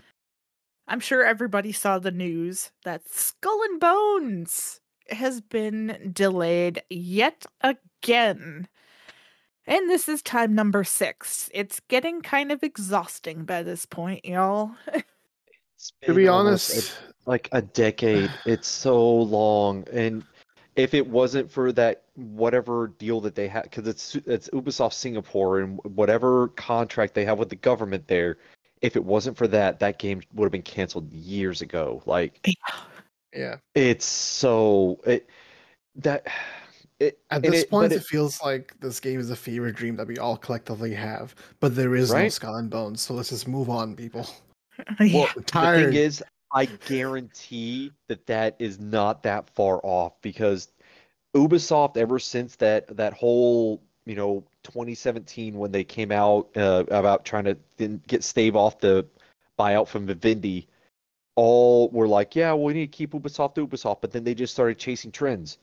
I'm 0.87 1.01
sure 1.01 1.25
everybody 1.25 1.73
saw 1.73 1.99
the 1.99 2.13
news 2.13 2.71
that 2.85 3.09
Skull 3.09 3.63
and 3.65 3.81
Bones 3.81 4.81
has 5.09 5.41
been 5.41 6.13
delayed 6.13 6.83
yet 6.89 7.47
again. 7.63 8.69
And 9.67 9.91
this 9.91 10.09
is 10.09 10.23
time 10.23 10.55
number 10.55 10.85
six. 10.85 11.51
It's 11.53 11.81
getting 11.89 12.21
kind 12.21 12.53
of 12.53 12.63
exhausting 12.63 13.45
by 13.45 13.65
this 13.65 13.85
point, 13.85 14.25
y'all. 14.25 14.73
To 16.03 16.15
be 16.15 16.29
almost 16.29 16.71
a- 16.71 16.75
honest, 16.75 16.93
like 17.27 17.49
a 17.51 17.61
decade. 17.61 18.31
It's 18.47 18.69
so 18.69 19.05
long, 19.05 19.85
and 19.93 20.23
if 20.77 20.95
it 20.95 21.07
wasn't 21.07 21.51
for 21.51 21.73
that 21.73 22.05
whatever 22.15 22.89
deal 22.99 23.21
that 23.21 23.35
they 23.35 23.49
had, 23.49 23.65
because 23.65 23.87
it's 23.87 24.15
it's 24.27 24.49
Ubisoft 24.51 24.95
Singapore 24.95 25.61
and 25.61 25.79
whatever 25.85 26.49
contract 26.49 27.15
they 27.15 27.25
have 27.25 27.39
with 27.39 27.49
the 27.49 27.57
government 27.57 28.07
there, 28.09 28.39
if 28.81 28.97
it 28.97 29.05
wasn't 29.05 29.37
for 29.37 29.47
that, 29.49 29.79
that 29.81 29.99
game 29.99 30.23
would 30.35 30.47
have 30.47 30.53
been 30.53 30.63
canceled 30.63 31.13
years 31.13 31.61
ago. 31.63 32.03
Like 32.07 32.47
yeah. 33.35 33.57
it's 33.75 34.07
so 34.07 35.01
it 35.05 35.29
that 35.97 36.27
it 36.99 37.19
At 37.31 37.43
this 37.43 37.63
it- 37.63 37.71
point, 37.71 37.91
but 37.91 37.97
it, 37.97 38.05
feels 38.05 38.41
like 38.43 38.75
this 38.81 39.01
game 39.01 39.21
is 39.21 39.31
a 39.31 39.37
fever 39.37 39.73
dream 39.73 39.97
that 39.97 40.07
we 40.07 40.19
all 40.19 40.37
collectively 40.37 40.95
have, 40.95 41.35
but 41.61 41.75
there 41.75 41.95
is 41.97 42.13
no 42.13 42.29
Skull 42.29 42.57
and 42.57 42.71
Bones. 42.71 43.01
So 43.03 43.15
let's 43.15 43.31
just 43.31 43.49
move 43.49 43.69
on, 43.69 43.95
people. 43.95 44.27
yeah. 45.01 45.15
Well, 45.15 45.29
the 45.35 45.43
tired. 45.43 45.93
thing 45.93 46.03
is, 46.03 46.23
I 46.53 46.67
guarantee 46.67 47.93
that 48.09 48.27
that 48.27 48.57
is 48.59 48.79
not 48.79 49.23
that 49.23 49.49
far 49.51 49.81
off 49.83 50.21
because 50.21 50.71
Ubisoft, 51.35 51.97
ever 51.97 52.19
since 52.19 52.57
that 52.57 52.95
that 52.97 53.15
whole 53.15 53.83
you 54.05 54.15
know 54.15 54.45
2017 54.65 55.57
when 55.57 55.73
they 55.73 55.85
came 55.85 56.13
out 56.13 56.49
uh, 56.57 56.85
about 56.91 57.25
trying 57.25 57.45
to 57.45 57.57
get 58.07 58.23
Stave 58.23 58.55
off 58.55 58.79
the 58.81 59.07
buyout 59.59 59.89
from 59.89 60.07
Vivendi, 60.07 60.69
all 61.37 61.89
were 61.91 62.09
like, 62.09 62.37
yeah, 62.37 62.55
we 62.55 62.75
need 62.75 62.93
to 62.93 62.97
keep 62.97 63.13
Ubisoft 63.13 63.55
Ubisoft, 63.57 64.01
but 64.03 64.11
then 64.13 64.25
they 64.25 64.35
just 64.35 64.53
started 64.53 64.79
chasing 64.79 65.11
trends, 65.11 65.59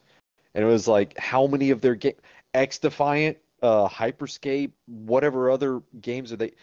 and 0.56 0.64
it 0.64 0.68
was 0.68 0.88
like, 0.88 1.18
how 1.18 1.46
many 1.46 1.70
of 1.70 1.82
their 1.82 1.96
game 1.96 2.16
X 2.56 2.80
Defiant, 2.80 3.38
uh, 3.62 3.88
Hyperscape, 3.88 4.72
whatever 4.88 5.52
other 5.52 5.82
games 6.02 6.32
are 6.32 6.38
they? 6.38 6.54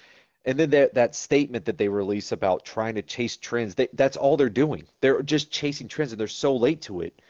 And 0.46 0.58
then 0.58 0.70
that 0.70 0.94
that 0.94 1.14
statement 1.16 1.64
that 1.64 1.76
they 1.76 1.88
release 1.88 2.32
about 2.32 2.64
trying 2.64 2.94
to 2.94 3.02
chase 3.02 3.36
trends, 3.36 3.74
they, 3.74 3.88
that's 3.94 4.16
all 4.16 4.36
they're 4.36 4.48
doing. 4.48 4.86
They're 5.00 5.22
just 5.22 5.50
chasing 5.50 5.88
trends, 5.88 6.12
and 6.12 6.20
they're 6.20 6.28
so 6.28 6.54
late 6.56 6.82
to 6.82 7.00
it. 7.00 7.20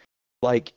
Like, 0.43 0.75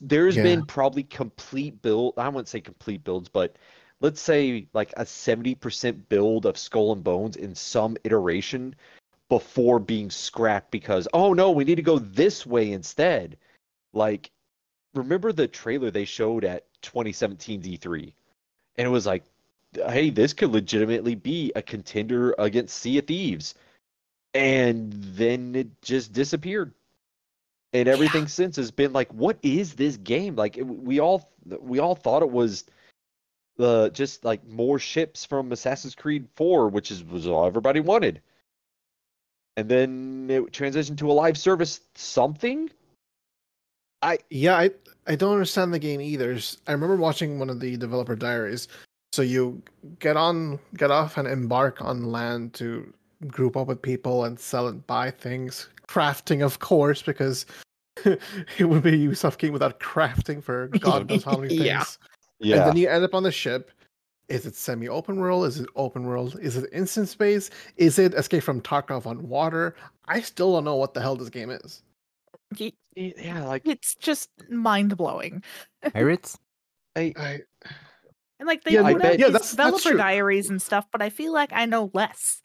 there's 0.00 0.36
Yeah. 0.36 0.42
been 0.42 0.66
probably 0.66 1.02
complete 1.02 1.80
build. 1.80 2.14
I 2.18 2.28
wouldn't 2.28 2.48
say 2.48 2.60
complete 2.60 3.04
builds, 3.04 3.30
but 3.30 3.56
let's 4.00 4.20
say 4.20 4.68
like 4.74 4.92
a 4.98 5.04
70% 5.04 6.08
build 6.08 6.44
of 6.44 6.58
Skull 6.58 6.92
and 6.92 7.02
Bones 7.02 7.36
in 7.36 7.54
some 7.54 7.96
iteration 8.04 8.74
before 9.30 9.78
being 9.78 10.10
scrapped 10.10 10.70
because, 10.70 11.08
oh 11.14 11.32
no, 11.32 11.52
we 11.52 11.64
need 11.64 11.76
to 11.76 11.82
go 11.82 11.98
this 11.98 12.44
way 12.44 12.72
instead. 12.72 13.38
Like, 13.94 14.30
remember 14.94 15.32
the 15.32 15.48
trailer 15.48 15.90
they 15.90 16.04
showed 16.04 16.44
at 16.44 16.66
2017 16.82 17.62
E3? 17.62 18.12
And 18.76 18.86
it 18.86 18.90
was 18.90 19.06
like, 19.06 19.24
hey, 19.74 20.10
this 20.10 20.32
could 20.32 20.50
legitimately 20.50 21.14
be 21.14 21.52
a 21.56 21.62
contender 21.62 22.34
against 22.38 22.78
Sea 22.78 22.98
of 22.98 23.06
Thieves. 23.06 23.54
And 24.34 24.92
then 24.92 25.54
it 25.54 25.82
just 25.82 26.12
disappeared. 26.12 26.72
And 27.72 27.88
everything 27.88 28.28
since 28.28 28.56
has 28.56 28.70
been 28.70 28.92
like, 28.92 29.12
what 29.12 29.38
is 29.42 29.74
this 29.74 29.96
game? 29.96 30.36
Like 30.36 30.58
we 30.62 31.00
all 31.00 31.30
we 31.60 31.78
all 31.78 31.94
thought 31.94 32.22
it 32.22 32.30
was 32.30 32.64
uh, 33.58 33.88
just 33.90 34.24
like 34.24 34.46
more 34.46 34.78
ships 34.78 35.24
from 35.24 35.52
Assassin's 35.52 35.94
Creed 35.94 36.28
4, 36.36 36.68
which 36.68 36.90
is 36.90 37.02
was 37.04 37.26
all 37.26 37.46
everybody 37.46 37.80
wanted. 37.80 38.20
And 39.56 39.68
then 39.68 40.26
it 40.30 40.52
transitioned 40.52 40.98
to 40.98 41.10
a 41.10 41.12
live 41.12 41.38
service 41.38 41.80
something. 41.94 42.70
I 44.02 44.18
yeah, 44.30 44.56
I 44.56 44.70
I 45.06 45.14
don't 45.16 45.32
understand 45.32 45.72
the 45.72 45.78
game 45.78 46.00
either. 46.00 46.38
I 46.66 46.72
remember 46.72 46.96
watching 46.96 47.38
one 47.38 47.50
of 47.50 47.60
the 47.60 47.76
developer 47.76 48.16
diaries. 48.16 48.68
So 49.12 49.22
you 49.22 49.62
get 49.98 50.16
on, 50.16 50.58
get 50.76 50.90
off, 50.90 51.18
and 51.18 51.28
embark 51.28 51.82
on 51.82 52.04
land 52.10 52.54
to 52.54 52.92
group 53.26 53.56
up 53.56 53.66
with 53.68 53.82
people 53.82 54.24
and 54.24 54.38
sell 54.38 54.68
and 54.68 54.86
buy 54.86 55.10
things. 55.10 55.68
Crafting, 55.86 56.42
of 56.42 56.58
course, 56.60 57.02
because 57.02 57.44
it 58.04 58.64
would 58.68 58.82
be 58.82 58.90
a 58.90 59.08
Ubisoft 59.08 59.38
game 59.38 59.52
without 59.52 59.78
crafting 59.80 60.42
for 60.42 60.68
God 60.68 61.08
knows 61.08 61.24
how 61.24 61.36
many 61.36 61.48
things. 61.58 61.60
Yeah. 61.60 61.84
And 62.40 62.50
Yeah. 62.50 62.64
then 62.64 62.76
you 62.76 62.88
end 62.88 63.04
up 63.04 63.14
on 63.14 63.22
the 63.22 63.32
ship. 63.32 63.70
Is 64.28 64.46
it 64.46 64.54
semi-open 64.54 65.16
world? 65.16 65.44
Is 65.44 65.60
it 65.60 65.68
open 65.76 66.06
world? 66.06 66.38
Is 66.40 66.56
it 66.56 66.70
instant 66.72 67.08
space? 67.08 67.50
Is 67.76 67.98
it 67.98 68.14
Escape 68.14 68.42
from 68.42 68.62
Tarkov 68.62 69.04
on 69.04 69.28
water? 69.28 69.74
I 70.06 70.22
still 70.22 70.54
don't 70.54 70.64
know 70.64 70.76
what 70.76 70.94
the 70.94 71.02
hell 71.02 71.16
this 71.16 71.28
game 71.28 71.50
is. 71.50 71.82
Yeah, 72.94 73.44
like 73.44 73.66
It's 73.66 73.94
just 73.94 74.30
mind 74.48 74.96
blowing. 74.96 75.42
Pirates? 75.92 76.38
I, 76.96 77.12
I, 77.16 77.40
And 78.42 78.48
like 78.48 78.64
they 78.64 78.72
Yeah, 78.72 78.82
put 78.82 78.86
I 78.86 78.92
out 78.94 79.00
bet- 79.02 79.12
these 79.12 79.20
yeah, 79.20 79.26
that's- 79.28 79.50
that's 79.52 79.56
developer 79.56 79.88
true. 79.90 79.96
diaries 79.98 80.50
and 80.50 80.60
stuff, 80.60 80.88
but 80.90 81.00
I 81.00 81.10
feel 81.10 81.32
like 81.32 81.52
I 81.52 81.64
know 81.64 81.92
less 81.94 82.42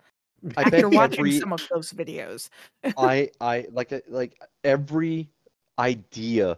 I 0.56 0.64
bet 0.70 0.76
after 0.76 0.90
watching 0.90 1.20
every 1.22 1.40
some 1.40 1.52
of 1.52 1.68
those 1.74 1.92
videos. 1.92 2.50
I 2.96 3.32
I 3.42 3.66
like 3.72 3.92
uh, 3.92 4.02
like 4.08 4.40
every 4.64 5.28
idea 5.80 6.56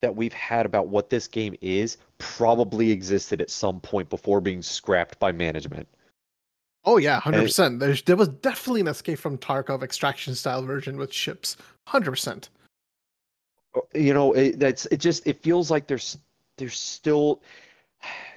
that 0.00 0.16
we've 0.16 0.32
had 0.32 0.64
about 0.64 0.88
what 0.88 1.10
this 1.10 1.28
game 1.28 1.54
is 1.60 1.98
probably 2.16 2.90
existed 2.90 3.42
at 3.42 3.50
some 3.50 3.78
point 3.78 4.08
before 4.08 4.40
being 4.40 4.62
scrapped 4.62 5.18
by 5.18 5.32
management. 5.32 5.86
oh 6.86 6.96
yeah, 6.96 7.20
hundred 7.20 7.42
percent. 7.42 7.78
There's 7.78 8.00
there 8.04 8.16
was 8.16 8.28
definitely 8.28 8.80
an 8.80 8.88
Escape 8.88 9.18
from 9.18 9.36
Tarkov 9.36 9.82
extraction 9.82 10.34
style 10.34 10.62
version 10.62 10.96
with 10.96 11.12
ships. 11.12 11.58
Hundred 11.86 12.12
percent. 12.12 12.48
You 13.94 14.14
know, 14.14 14.32
it, 14.32 14.58
that's 14.58 14.86
it. 14.86 14.96
Just 14.96 15.26
it 15.26 15.42
feels 15.42 15.70
like 15.70 15.86
there's 15.88 16.16
there's 16.56 16.78
still 16.78 17.42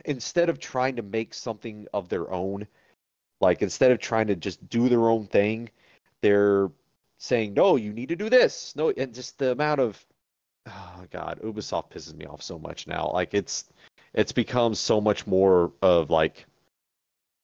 instead 0.06 0.50
of 0.50 0.60
trying 0.60 0.96
to 0.96 1.02
make 1.02 1.34
something 1.34 1.88
of 1.94 2.10
their 2.10 2.32
own, 2.32 2.68
like 3.42 3.62
instead 3.62 3.92
of 3.92 4.00
trying 4.00 4.28
to 4.28 4.36
just 4.36 4.68
do 4.70 4.90
their 4.90 5.10
own 5.10 5.28
thing, 5.28 5.70
they're 6.22 6.70
saying 7.18 7.54
no, 7.54 7.76
you 7.76 7.94
need 7.94 8.10
to 8.10 8.16
do 8.16 8.30
this. 8.30 8.76
No, 8.76 8.92
and 8.92 9.14
just 9.14 9.38
the 9.40 9.52
amount 9.52 9.82
of 9.82 10.04
oh 10.68 11.04
god, 11.12 11.40
Ubisoft 11.44 11.92
pisses 11.92 12.16
me 12.16 12.26
off 12.26 12.42
so 12.42 12.58
much 12.60 12.88
now. 12.88 13.10
Like 13.14 13.34
it's 13.34 13.66
it's 14.14 14.32
become 14.32 14.76
so 14.76 15.02
much 15.02 15.28
more 15.28 15.72
of 15.82 16.10
like 16.10 16.46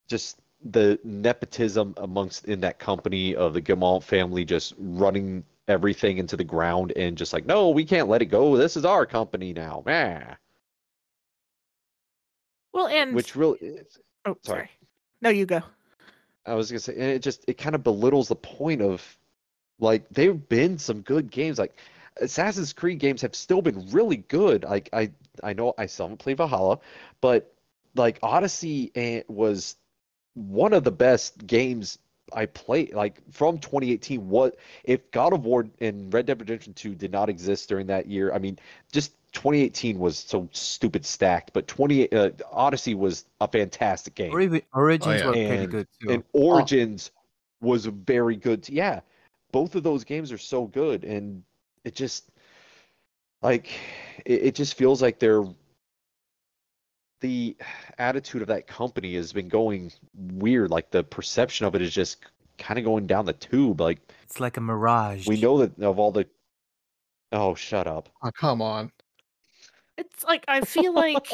just 0.07 0.39
the 0.63 0.99
nepotism 1.03 1.93
amongst 1.97 2.45
in 2.45 2.61
that 2.61 2.79
company 2.79 3.35
of 3.35 3.53
the 3.53 3.61
Guillemot 3.61 4.03
family 4.03 4.45
just 4.45 4.73
running 4.77 5.43
everything 5.67 6.17
into 6.17 6.37
the 6.37 6.43
ground 6.43 6.93
and 6.95 7.17
just 7.17 7.33
like 7.33 7.45
no, 7.45 7.69
we 7.69 7.85
can't 7.85 8.09
let 8.09 8.21
it 8.21 8.27
go. 8.27 8.57
This 8.57 8.77
is 8.77 8.85
our 8.85 9.05
company 9.05 9.53
now. 9.53 9.83
Meh. 9.85 10.35
Well, 12.73 12.87
and 12.87 13.13
Which 13.13 13.35
really 13.35 13.81
oh, 14.25 14.37
sorry. 14.43 14.57
sorry. 14.57 14.69
No, 15.21 15.29
you 15.29 15.45
go. 15.45 15.61
I 16.45 16.55
was 16.55 16.71
gonna 16.71 16.79
say 16.79 16.93
and 16.93 17.03
it 17.03 17.21
just 17.21 17.45
it 17.47 17.57
kind 17.57 17.75
of 17.75 17.83
belittles 17.83 18.27
the 18.27 18.35
point 18.35 18.81
of 18.81 19.17
like 19.79 20.07
they've 20.09 20.47
been 20.49 20.77
some 20.77 21.01
good 21.01 21.29
games 21.29 21.59
like 21.59 21.75
Assassin's 22.17 22.73
Creed 22.73 22.99
games 22.99 23.21
have 23.21 23.35
still 23.35 23.61
been 23.61 23.87
really 23.91 24.17
good. 24.17 24.63
Like 24.63 24.89
I 24.93 25.11
I 25.43 25.53
know 25.53 25.73
I 25.77 25.85
still 25.85 26.05
haven't 26.05 26.17
played 26.17 26.37
Valhalla, 26.37 26.79
but 27.19 27.53
like 27.95 28.19
Odyssey 28.23 28.91
and 28.95 29.23
was 29.27 29.75
one 30.33 30.73
of 30.73 30.83
the 30.83 30.91
best 30.91 31.45
games 31.45 31.99
I 32.33 32.45
played 32.45 32.93
like 32.93 33.21
from 33.31 33.59
2018. 33.59 34.29
What 34.29 34.57
if 34.83 35.11
God 35.11 35.33
of 35.33 35.45
War 35.45 35.67
and 35.79 36.13
Red 36.13 36.25
Dead 36.25 36.39
Redemption 36.39 36.73
2 36.73 36.95
did 36.95 37.11
not 37.11 37.29
exist 37.29 37.69
during 37.69 37.87
that 37.87 38.07
year? 38.07 38.33
I 38.33 38.39
mean, 38.39 38.57
just 38.91 39.13
2018 39.33 39.97
was 39.97 40.17
so 40.17 40.49
stupid 40.51 41.05
stacked, 41.05 41.53
but 41.53 41.67
20 41.67 42.11
uh, 42.11 42.31
Odyssey 42.51 42.95
was 42.95 43.25
a 43.39 43.47
fantastic 43.47 44.15
game. 44.15 44.31
Ori- 44.31 44.63
Origins 44.73 45.21
yeah. 45.21 45.27
were 45.27 45.33
pretty 45.33 45.67
good 45.67 45.87
too. 45.99 46.11
And 46.11 46.23
Origins 46.33 47.11
was 47.61 47.85
very 47.85 48.35
good. 48.35 48.63
t- 48.63 48.73
yeah, 48.73 48.99
both 49.51 49.75
of 49.75 49.83
those 49.83 50.03
games 50.03 50.31
are 50.31 50.37
so 50.37 50.65
good, 50.67 51.03
and 51.03 51.43
it 51.85 51.95
just 51.95 52.29
like 53.41 53.69
it, 54.25 54.43
it 54.43 54.55
just 54.55 54.75
feels 54.75 55.01
like 55.01 55.19
they're 55.19 55.45
the 57.21 57.55
attitude 57.99 58.41
of 58.41 58.47
that 58.47 58.67
company 58.67 59.15
has 59.15 59.31
been 59.31 59.47
going 59.47 59.91
weird. 60.13 60.71
Like 60.71 60.91
the 60.91 61.03
perception 61.03 61.65
of 61.65 61.75
it 61.75 61.81
is 61.81 61.93
just 61.93 62.17
kind 62.57 62.77
of 62.77 62.85
going 62.85 63.07
down 63.07 63.25
the 63.25 63.33
tube. 63.33 63.79
Like 63.79 63.99
it's 64.23 64.39
like 64.39 64.57
a 64.57 64.61
mirage. 64.61 65.27
we 65.27 65.39
know 65.39 65.59
that 65.59 65.79
of 65.81 65.99
all 65.99 66.11
the 66.11 66.27
oh, 67.31 67.55
shut 67.55 67.87
up. 67.87 68.09
Oh 68.23 68.31
come 68.31 68.61
on. 68.61 68.91
It's 70.01 70.23
like 70.23 70.43
I 70.47 70.61
feel 70.61 70.93
like 70.93 71.27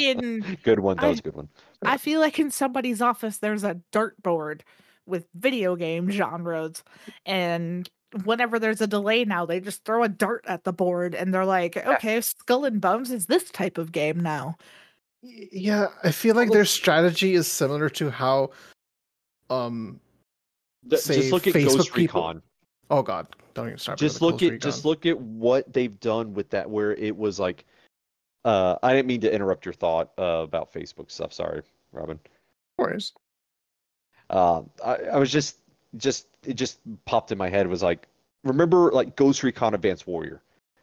in 0.00 0.58
Good 0.62 0.80
one. 0.80 0.96
That 0.96 1.04
I- 1.06 1.08
was 1.10 1.18
a 1.18 1.22
good 1.22 1.34
one. 1.34 1.48
I 1.84 1.96
feel 1.96 2.20
like 2.20 2.38
in 2.38 2.50
somebody's 2.50 3.00
office 3.02 3.38
there's 3.38 3.64
a 3.64 3.80
dartboard 3.92 4.60
with 5.06 5.26
video 5.34 5.76
game 5.76 6.10
genres 6.10 6.82
and 7.24 7.88
whenever 8.24 8.58
there's 8.58 8.80
a 8.80 8.86
delay 8.86 9.24
now 9.24 9.44
they 9.46 9.60
just 9.60 9.84
throw 9.84 10.02
a 10.02 10.08
dart 10.08 10.44
at 10.48 10.64
the 10.64 10.72
board 10.72 11.14
and 11.14 11.32
they're 11.34 11.44
like 11.44 11.76
okay 11.86 12.20
skull 12.20 12.64
and 12.64 12.80
bones 12.80 13.10
is 13.10 13.26
this 13.26 13.50
type 13.50 13.78
of 13.78 13.92
game 13.92 14.18
now 14.20 14.56
Yeah, 15.22 15.88
I 16.02 16.10
feel 16.12 16.34
like 16.34 16.50
their 16.50 16.64
strategy 16.64 17.34
is 17.34 17.46
similar 17.46 17.88
to 17.90 18.10
how, 18.10 18.50
um, 19.50 20.00
Th- 20.88 21.00
say 21.02 21.16
Just 21.16 21.32
look 21.32 21.46
at 21.46 21.54
Facebook 21.54 21.76
Ghost 21.76 21.94
people- 21.94 22.20
Recon. 22.22 22.42
oh 22.90 23.02
god, 23.02 23.26
don't 23.54 23.66
even 23.66 23.78
start. 23.78 23.98
just 23.98 24.22
look 24.22 24.42
at 24.42 24.60
just 24.60 24.84
look 24.84 25.04
at 25.06 25.20
what 25.20 25.72
they've 25.72 25.98
done 26.00 26.32
with 26.34 26.48
that 26.50 26.68
where 26.70 26.94
it 26.94 27.16
was 27.16 27.38
like 27.40 27.64
uh 28.46 28.76
i 28.82 28.92
didn't 28.92 29.06
mean 29.06 29.20
to 29.20 29.32
interrupt 29.32 29.66
your 29.66 29.74
thought 29.74 30.12
uh, 30.18 30.42
about 30.42 30.72
facebook 30.72 31.10
stuff 31.10 31.32
sorry 31.32 31.62
robin 31.92 32.18
Worries. 32.78 33.12
uh, 34.30 34.62
I, 34.84 34.94
I 35.14 35.16
was 35.18 35.30
just 35.30 35.58
just 35.96 36.28
it 36.44 36.54
just 36.54 36.78
popped 37.04 37.32
in 37.32 37.38
my 37.38 37.48
head 37.48 37.66
it 37.66 37.68
was 37.68 37.82
like 37.82 38.08
remember 38.44 38.90
like 38.92 39.16
ghost 39.16 39.42
recon 39.42 39.74
advanced 39.74 40.06
warrior 40.06 40.42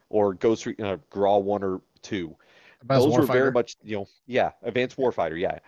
or 0.09 0.33
ghost 0.33 0.65
Re- 0.65 0.75
uh, 0.81 0.97
graw 1.09 1.37
1 1.37 1.63
or 1.63 1.81
2 2.01 2.35
Advanced 2.81 3.05
those 3.07 3.17
were 3.17 3.25
very 3.25 3.51
much 3.51 3.77
you 3.83 3.95
know 3.97 4.07
yeah 4.27 4.51
advanced 4.61 4.97
warfighter 4.97 5.39
yeah 5.39 5.59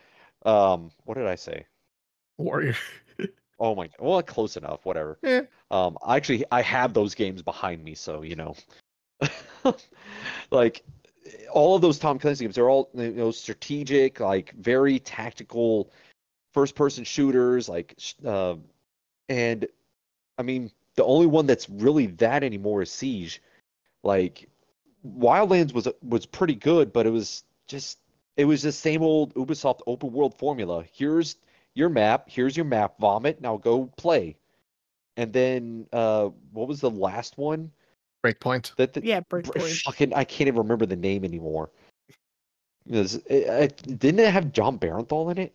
um 0.45 0.91
what 1.05 1.15
did 1.15 1.25
i 1.27 1.35
say 1.35 1.65
warrior. 2.37 2.75
Oh 3.57 3.73
my, 3.73 3.89
well, 3.99 4.21
close 4.21 4.57
enough, 4.57 4.85
whatever. 4.85 5.17
Eh. 5.23 5.43
Um, 5.71 5.97
I 6.05 6.17
actually 6.17 6.43
I 6.51 6.61
have 6.61 6.93
those 6.93 7.15
games 7.15 7.41
behind 7.41 7.81
me, 7.81 7.95
so 7.95 8.21
you 8.21 8.35
know, 8.35 8.53
like 10.51 10.83
all 11.51 11.75
of 11.75 11.81
those 11.81 11.99
Tom 11.99 12.19
Clancy 12.19 12.45
games, 12.45 12.55
they're 12.55 12.69
all 12.69 12.89
you 12.93 13.11
know 13.11 13.31
strategic, 13.31 14.19
like 14.19 14.53
very 14.53 14.99
tactical, 14.99 15.91
first-person 16.53 17.03
shooters, 17.03 17.67
like, 17.69 17.97
uh, 18.25 18.55
and 19.29 19.67
I 20.37 20.43
mean 20.43 20.71
the 20.95 21.03
only 21.03 21.27
one 21.27 21.45
that's 21.45 21.69
really 21.69 22.07
that 22.07 22.43
anymore 22.43 22.81
is 22.81 22.91
Siege. 22.91 23.41
Like 24.03 24.47
Wildlands 25.05 25.73
was 25.73 25.87
was 26.01 26.25
pretty 26.25 26.55
good, 26.55 26.93
but 26.93 27.05
it 27.05 27.11
was 27.11 27.43
just 27.67 27.99
it 28.37 28.45
was 28.45 28.61
the 28.61 28.71
same 28.71 29.01
old 29.01 29.33
Ubisoft 29.35 29.81
open 29.87 30.11
world 30.11 30.37
formula. 30.37 30.83
Here's 30.91 31.37
your 31.73 31.89
map. 31.89 32.29
Here's 32.29 32.55
your 32.55 32.65
map. 32.65 32.99
Vomit. 32.99 33.41
Now 33.41 33.57
go 33.57 33.85
play. 33.97 34.37
And 35.17 35.31
then 35.31 35.87
uh, 35.93 36.29
what 36.51 36.67
was 36.67 36.81
the 36.81 36.89
last 36.89 37.37
one? 37.37 37.71
Breakpoint. 38.33 38.75
That 38.75 38.93
the, 38.93 39.05
yeah 39.05 39.19
br- 39.21 39.41
breakpoint 39.41 39.81
fucking 39.83 40.13
I 40.13 40.23
can't 40.23 40.47
even 40.47 40.57
remember 40.61 40.85
the 40.85 40.95
name 40.95 41.23
anymore. 41.23 41.69
It 42.89 42.97
was- 42.97 43.15
it- 43.15 43.23
it- 43.87 43.99
didn't 43.99 44.19
it 44.19 44.31
have 44.31 44.51
Jon 44.51 44.77
Bernthal 44.79 45.31
in 45.31 45.37
it? 45.37 45.53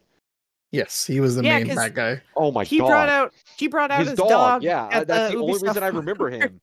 Yes, 0.72 1.04
he 1.06 1.18
was 1.20 1.34
the 1.36 1.42
Yeah, 1.42 1.58
main 1.58 1.66
'cause- 1.66 1.76
bad 1.76 1.94
guy. 1.94 2.22
Oh 2.36 2.52
my 2.52 2.64
he 2.64 2.78
god! 2.78 2.86
brought 2.88 3.08
out 3.08 3.34
he 3.56 3.66
brought 3.66 3.90
out 3.90 4.00
his, 4.00 4.10
his, 4.10 4.18
dog. 4.18 4.62
Yeah, 4.62 4.88
at 4.92 5.06
that's 5.08 5.32
the, 5.32 5.38
only 5.40 5.54
Ubisoft 5.54 5.62
reason 5.62 5.82
I 5.82 5.88
remember 5.88 6.30
him. 6.30 6.60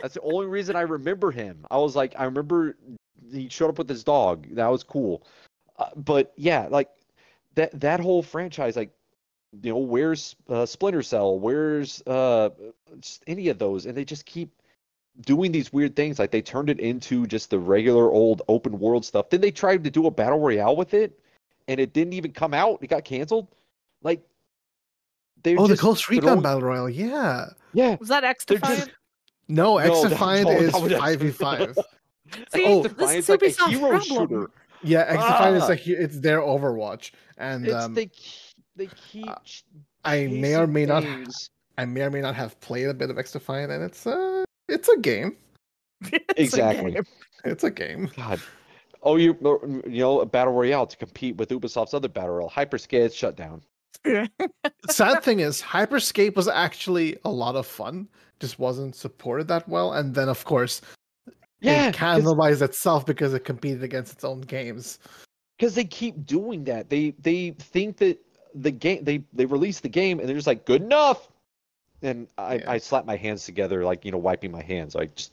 That's 0.00 0.14
the 0.14 0.20
only 0.20 0.46
reason 0.46 0.76
I 0.76 0.82
remember 0.82 1.30
him. 1.30 1.64
I 1.70 1.78
was 1.78 1.96
like, 1.96 2.14
I 2.18 2.24
remember 2.24 2.76
he 3.32 3.48
showed 3.48 3.68
up 3.70 3.78
with 3.78 3.88
his 3.88 4.04
dog. 4.04 4.46
That 4.54 4.68
was 4.68 4.82
cool. 4.84 5.26
Uh, 5.78 5.88
but 5.96 6.32
yeah, 6.36 6.68
like 6.70 6.88
that 7.54 7.78
that 7.80 8.00
whole 8.00 8.22
franchise, 8.22 8.76
like 8.76 8.90
you 9.62 9.72
know, 9.72 9.78
where's 9.78 10.36
uh, 10.50 10.66
Splinter 10.66 11.02
Cell? 11.02 11.38
Where's 11.40 12.02
uh, 12.06 12.50
any 13.26 13.48
of 13.48 13.58
those? 13.58 13.86
And 13.86 13.96
they 13.96 14.04
just 14.04 14.26
keep 14.26 14.50
doing 15.22 15.52
these 15.52 15.72
weird 15.72 15.96
things. 15.96 16.18
Like 16.18 16.30
they 16.30 16.42
turned 16.42 16.70
it 16.70 16.80
into 16.80 17.26
just 17.26 17.50
the 17.50 17.58
regular 17.58 18.10
old 18.10 18.42
open 18.48 18.78
world 18.78 19.04
stuff. 19.04 19.30
Then 19.30 19.40
they 19.40 19.50
tried 19.50 19.84
to 19.84 19.90
do 19.90 20.06
a 20.06 20.10
battle 20.10 20.38
royale 20.40 20.76
with 20.76 20.94
it, 20.94 21.18
and 21.68 21.80
it 21.80 21.92
didn't 21.92 22.12
even 22.14 22.32
come 22.32 22.54
out. 22.54 22.78
It 22.82 22.88
got 22.88 23.04
canceled. 23.04 23.48
Like 24.02 24.22
they 25.42 25.56
Oh, 25.56 25.62
the 25.66 25.74
just 25.74 25.82
Ghost 25.82 26.08
Recon 26.08 26.22
throwing- 26.28 26.42
Battle 26.42 26.62
Royale. 26.62 26.88
Yeah. 26.88 27.46
Yeah, 27.72 27.96
was 28.00 28.08
that 28.08 28.24
X 28.24 28.44
They're 28.44 28.58
Defiant? 28.58 28.78
just- 28.86 28.90
No, 29.48 29.78
X 29.78 29.88
No, 29.90 30.08
Defiant 30.08 30.48
no, 30.48 30.56
is 30.56 30.72
that 30.72 30.82
was 30.82 30.92
X- 30.92 31.00
five 31.00 31.20
v 31.20 31.30
five. 31.30 31.78
See, 32.54 32.64
Oh, 32.66 32.82
this 32.82 32.92
Defiant's 32.92 33.14
is 33.16 33.28
like 33.28 33.42
a 33.42 33.44
Ubisoft's 33.46 33.66
hero 33.70 33.88
problem. 33.90 34.02
shooter. 34.28 34.50
Yeah, 34.82 35.00
X 35.08 35.12
Defiant 35.24 35.56
is 35.56 35.62
Ah. 35.62 35.66
like 35.66 35.86
it's 35.86 36.20
their 36.20 36.40
Overwatch, 36.40 37.10
and 37.38 37.66
It's 37.66 37.74
um, 37.74 37.94
they 37.94 38.10
they 38.76 38.86
keep. 39.10 39.28
uh, 39.28 39.34
I 40.04 40.26
may 40.28 40.54
or 40.54 40.60
chasing 40.66 40.72
may 40.72 40.86
not. 40.86 41.04
I 41.76 41.84
may 41.84 42.02
or 42.02 42.10
may 42.10 42.20
not 42.20 42.34
have 42.34 42.58
played 42.60 42.86
a 42.88 42.94
bit 42.94 43.10
of 43.10 43.18
X 43.18 43.32
Defiant, 43.32 43.70
and 43.72 43.82
it's 43.84 44.06
uh, 44.06 44.37
it's 44.68 44.88
a 44.88 44.98
game. 44.98 45.36
It's 46.12 46.22
a 46.38 46.40
Exactly. 46.42 46.92
game. 46.92 47.04
It's 47.44 47.64
a 47.64 47.70
game. 47.70 48.10
God. 48.16 48.40
Oh, 49.02 49.16
you 49.16 49.36
you 49.86 50.00
know 50.00 50.20
a 50.20 50.26
battle 50.26 50.52
royale 50.52 50.86
to 50.86 50.96
compete 50.96 51.36
with 51.36 51.48
Ubisoft's 51.50 51.94
other 51.94 52.08
battle 52.08 52.30
royale. 52.36 52.50
Hyperscape 52.50 53.12
shut 53.14 53.36
down. 53.36 53.62
Sad 54.90 55.22
thing 55.22 55.40
is, 55.40 55.60
Hyperscape 55.60 56.36
was 56.36 56.48
actually 56.48 57.18
a 57.24 57.30
lot 57.30 57.56
of 57.56 57.66
fun, 57.66 58.08
just 58.40 58.58
wasn't 58.58 58.94
supported 58.94 59.48
that 59.48 59.68
well, 59.68 59.92
and 59.94 60.14
then 60.14 60.28
of 60.28 60.44
course 60.44 60.80
Yeah, 61.60 61.88
it 61.88 61.94
cannibalized 61.94 62.62
itself 62.62 63.04
because 63.06 63.34
it 63.34 63.44
competed 63.44 63.82
against 63.82 64.12
its 64.12 64.24
own 64.24 64.40
games. 64.42 64.98
because 65.58 65.74
they 65.74 65.84
keep 65.84 66.24
doing 66.26 66.64
that. 66.64 66.88
They 66.90 67.10
they 67.18 67.50
think 67.58 67.96
that 67.98 68.18
the 68.54 68.70
game 68.70 69.02
they 69.04 69.22
they 69.32 69.46
release 69.46 69.80
the 69.80 69.88
game 69.88 70.20
and 70.20 70.28
they're 70.28 70.36
just 70.36 70.46
like 70.46 70.64
good 70.64 70.82
enough. 70.82 71.28
And 72.02 72.28
I 72.38 72.54
Yeah. 72.56 72.70
I 72.72 72.78
slap 72.78 73.04
my 73.04 73.16
hands 73.16 73.44
together 73.44 73.84
like 73.84 74.04
you 74.04 74.10
know 74.12 74.18
wiping 74.18 74.50
my 74.52 74.62
hands 74.62 74.94
like 74.94 75.14
just 75.14 75.32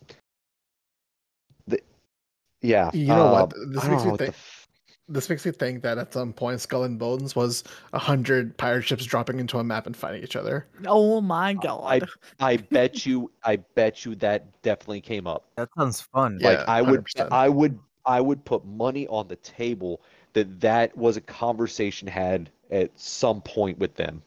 yeah. 2.61 2.89
You 2.93 3.07
know 3.07 3.31
what? 3.31 3.53
um, 3.53 3.73
This 3.73 3.83
makes 3.83 4.01
know 4.01 4.05
me 4.05 4.11
what 4.11 4.19
think- 4.19 4.29
f- 4.29 4.67
This 5.07 5.29
makes 5.29 5.45
me 5.45 5.51
think 5.51 5.83
that 5.83 5.99
at 5.99 6.11
some 6.11 6.33
point, 6.33 6.59
Skull 6.61 6.83
and 6.85 6.97
Bones 6.97 7.35
was 7.35 7.63
a 7.93 7.99
hundred 7.99 8.57
pirate 8.57 8.81
ships 8.81 9.05
dropping 9.05 9.39
into 9.39 9.59
a 9.59 9.63
map 9.63 9.85
and 9.85 9.95
fighting 9.95 10.23
each 10.23 10.35
other. 10.35 10.65
Oh 10.87 11.21
my 11.21 11.53
god. 11.53 12.09
I 12.39 12.57
bet 12.57 13.05
you, 13.05 13.31
I 13.43 13.57
bet 13.57 14.03
you 14.03 14.15
that 14.15 14.59
definitely 14.63 15.01
came 15.01 15.27
up. 15.27 15.45
That 15.57 15.69
sounds 15.77 16.01
fun. 16.01 16.39
Yeah. 16.41 16.49
Like 16.49 16.67
I 16.67 16.81
would, 16.81 17.03
100%. 17.05 17.27
I 17.31 17.49
would, 17.49 17.77
I 18.07 18.19
would 18.19 18.43
put 18.45 18.65
money 18.65 19.05
on 19.09 19.27
the 19.27 19.35
table 19.37 20.01
that 20.33 20.59
that 20.61 20.97
was 20.97 21.17
a 21.17 21.21
conversation 21.21 22.07
had 22.07 22.49
at 22.71 22.89
some 22.99 23.41
point 23.41 23.77
with 23.77 23.93
them. 23.93 24.23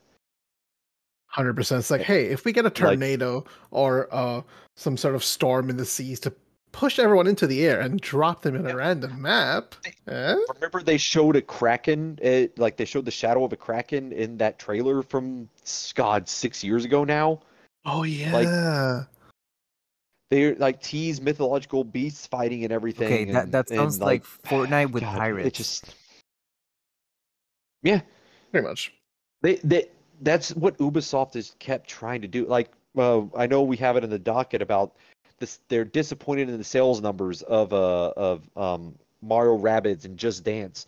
Hundred 1.39 1.55
percent. 1.55 1.79
It's 1.79 1.91
like, 1.93 2.01
hey, 2.01 2.27
if 2.27 2.45
we 2.45 2.53
get 2.53 2.67
a 2.67 2.71
tornado 2.71 3.45
or 3.71 4.09
uh, 4.13 4.43
some 4.77 4.97
sort 4.97 5.15
of 5.15 5.23
storm 5.23 5.71
in 5.71 5.77
the 5.77 5.85
seas 5.85 6.19
to 6.21 6.33
push 6.73 6.99
everyone 6.99 7.29
into 7.29 7.47
the 7.47 7.65
air 7.65 7.81
and 7.81 8.01
drop 8.01 8.43
them 8.43 8.57
in 8.57 8.67
a 8.67 8.75
random 8.75 9.23
map, 9.23 9.77
eh? 10.09 10.35
Remember 10.57 10.83
they 10.83 10.99
showed 10.99 11.37
a 11.37 11.41
kraken, 11.41 12.19
it, 12.21 12.59
like 12.59 12.77
they 12.77 12.85
showed 12.85 13.05
the 13.05 13.13
shadow 13.13 13.45
of 13.45 13.53
a 13.53 13.57
kraken 13.57 14.11
in 14.11 14.37
that 14.39 14.59
trailer 14.59 15.01
from 15.05 15.49
God 15.95 16.29
six 16.29 16.65
years 16.65 16.85
ago 16.85 17.05
now. 17.05 17.39
Oh 17.87 18.03
yeah. 18.03 18.33
Like, 18.33 19.07
they're 20.31 20.57
like 20.57 20.83
tease 20.83 21.21
mythological 21.21 21.85
beasts 21.85 22.27
fighting 22.27 22.65
and 22.65 22.73
everything. 22.73 23.07
Okay, 23.07 23.25
that 23.27 23.45
and- 23.45 23.53
that 23.53 23.71
and, 23.71 23.79
sounds 23.79 24.01
like 24.01 24.25
Fortnite 24.25 24.91
with 24.93 25.05
God, 25.05 25.15
It 25.15 25.19
pirates. 25.19 25.57
just, 25.57 25.95
yeah, 27.85 28.01
Pretty 28.51 28.67
much. 28.67 28.93
they 29.43 29.55
they 29.63 29.87
that's 30.23 30.55
what 30.55 30.77
Ubisoft 30.79 31.35
has 31.35 31.55
kept 31.59 31.89
trying 31.89 32.23
to 32.23 32.29
do. 32.29 32.47
Like, 32.47 32.71
uh, 32.97 33.23
I 33.37 33.47
know 33.47 33.63
we 33.63 33.77
have 33.79 33.97
it 33.97 34.05
in 34.05 34.11
the 34.11 34.19
docket 34.19 34.63
about 34.63 34.97
this. 35.39 35.61
They're 35.69 35.85
disappointed 35.85 36.49
in 36.49 36.59
the 36.59 36.65
sales 36.65 37.01
numbers 37.01 37.43
of 37.43 37.73
uh 37.73 38.13
of 38.17 38.49
um 38.57 38.95
Mario 39.23 39.59
Rabbids 39.59 40.05
and 40.05 40.17
Just 40.17 40.45
Dance, 40.45 40.87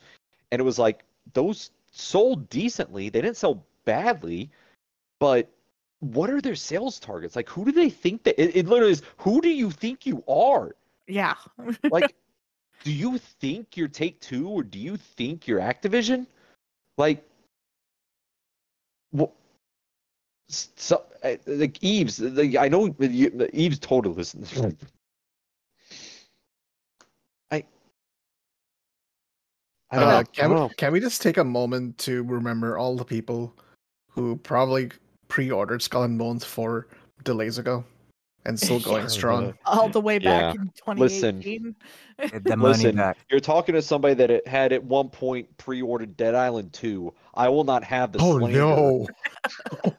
and 0.51 0.61
it 0.61 0.65
was 0.65 0.79
like 0.79 1.05
those 1.33 1.71
sold 1.93 2.49
decently. 2.49 3.09
They 3.09 3.21
didn't 3.21 3.37
sell 3.37 3.65
badly, 3.85 4.51
but 5.19 5.49
what 6.01 6.31
are 6.31 6.41
their 6.41 6.55
sales 6.55 6.99
targets? 6.99 7.37
Like, 7.37 7.49
who 7.49 7.65
do 7.65 7.73
they 7.73 7.91
think 7.91 8.23
that 8.25 8.43
it, 8.43 8.57
it 8.57 8.67
literally 8.67 8.93
is? 8.93 9.03
Who 9.19 9.41
do 9.41 9.51
you 9.51 9.71
think 9.71 10.07
you 10.07 10.25
are? 10.29 10.75
yeah. 11.11 11.35
Like, 11.91 12.15
do 12.85 12.93
you 12.93 13.19
think 13.19 13.77
you're 13.77 13.89
Take 13.89 14.21
Two 14.21 14.49
or 14.49 14.63
do 14.63 14.79
you 14.79 14.97
think 14.97 15.47
you're 15.47 15.61
Activision? 15.61 16.27
Like, 16.97 17.23
well, 19.13 19.33
so 20.49 21.05
uh, 21.23 21.37
like 21.47 21.79
Yves, 21.83 22.17
the, 22.17 22.59
I 22.59 22.69
know 22.69 22.95
you, 22.99 23.31
the 23.31 23.51
Yves 23.53 23.79
totally 23.79 24.15
listens. 24.15 24.53
I, 27.51 27.65
I 29.91 29.97
don't 29.97 30.09
Uh, 30.09 30.11
know. 30.11 30.17
I 30.19 30.25
can, 30.25 30.51
don't 30.51 30.51
we, 30.51 30.57
know. 30.57 30.71
can 30.77 30.93
we 30.93 31.01
just 31.01 31.23
take 31.23 31.37
a 31.37 31.45
moment 31.45 31.99
to 31.99 32.23
remember 32.25 32.79
all 32.79 32.97
the 32.97 33.05
people 33.05 33.55
who 34.09 34.37
probably 34.37 34.91
pre-ordered 35.29 35.83
Skull 35.83 36.03
and 36.03 36.19
Bones 36.19 36.45
four 36.45 36.89
delays 37.23 37.59
ago 37.59 37.85
and 38.47 38.59
still 38.59 38.81
going 38.91 39.03
Yeah. 39.03 39.09
strong? 39.09 39.55
All 39.67 39.89
the 39.89 40.01
way 40.01 40.19
back 40.19 40.55
Yeah. 40.55 40.63
in 40.63 40.99
Listen. 40.99 41.41
2018. 41.43 41.75
Get 42.31 42.45
the 42.45 42.57
money 42.57 42.73
Listen, 42.75 42.97
back. 42.97 43.19
you're 43.31 43.41
talking 43.41 43.75
to 43.75 43.83
somebody 43.83 44.15
that 44.15 44.31
it 44.31 44.47
had 44.47 44.73
at 44.73 44.83
one 44.85 45.09
point 45.09 45.57
pre-ordered 45.59 46.17
Dead 46.17 46.35
Island 46.35 46.73
2. 46.73 47.13
I 47.35 47.49
will 47.49 47.65
not 47.65 47.83
have 47.85 48.13
the 48.13 48.19
Oh 48.21 48.39
slander. 48.39 48.59
no! 48.59 49.07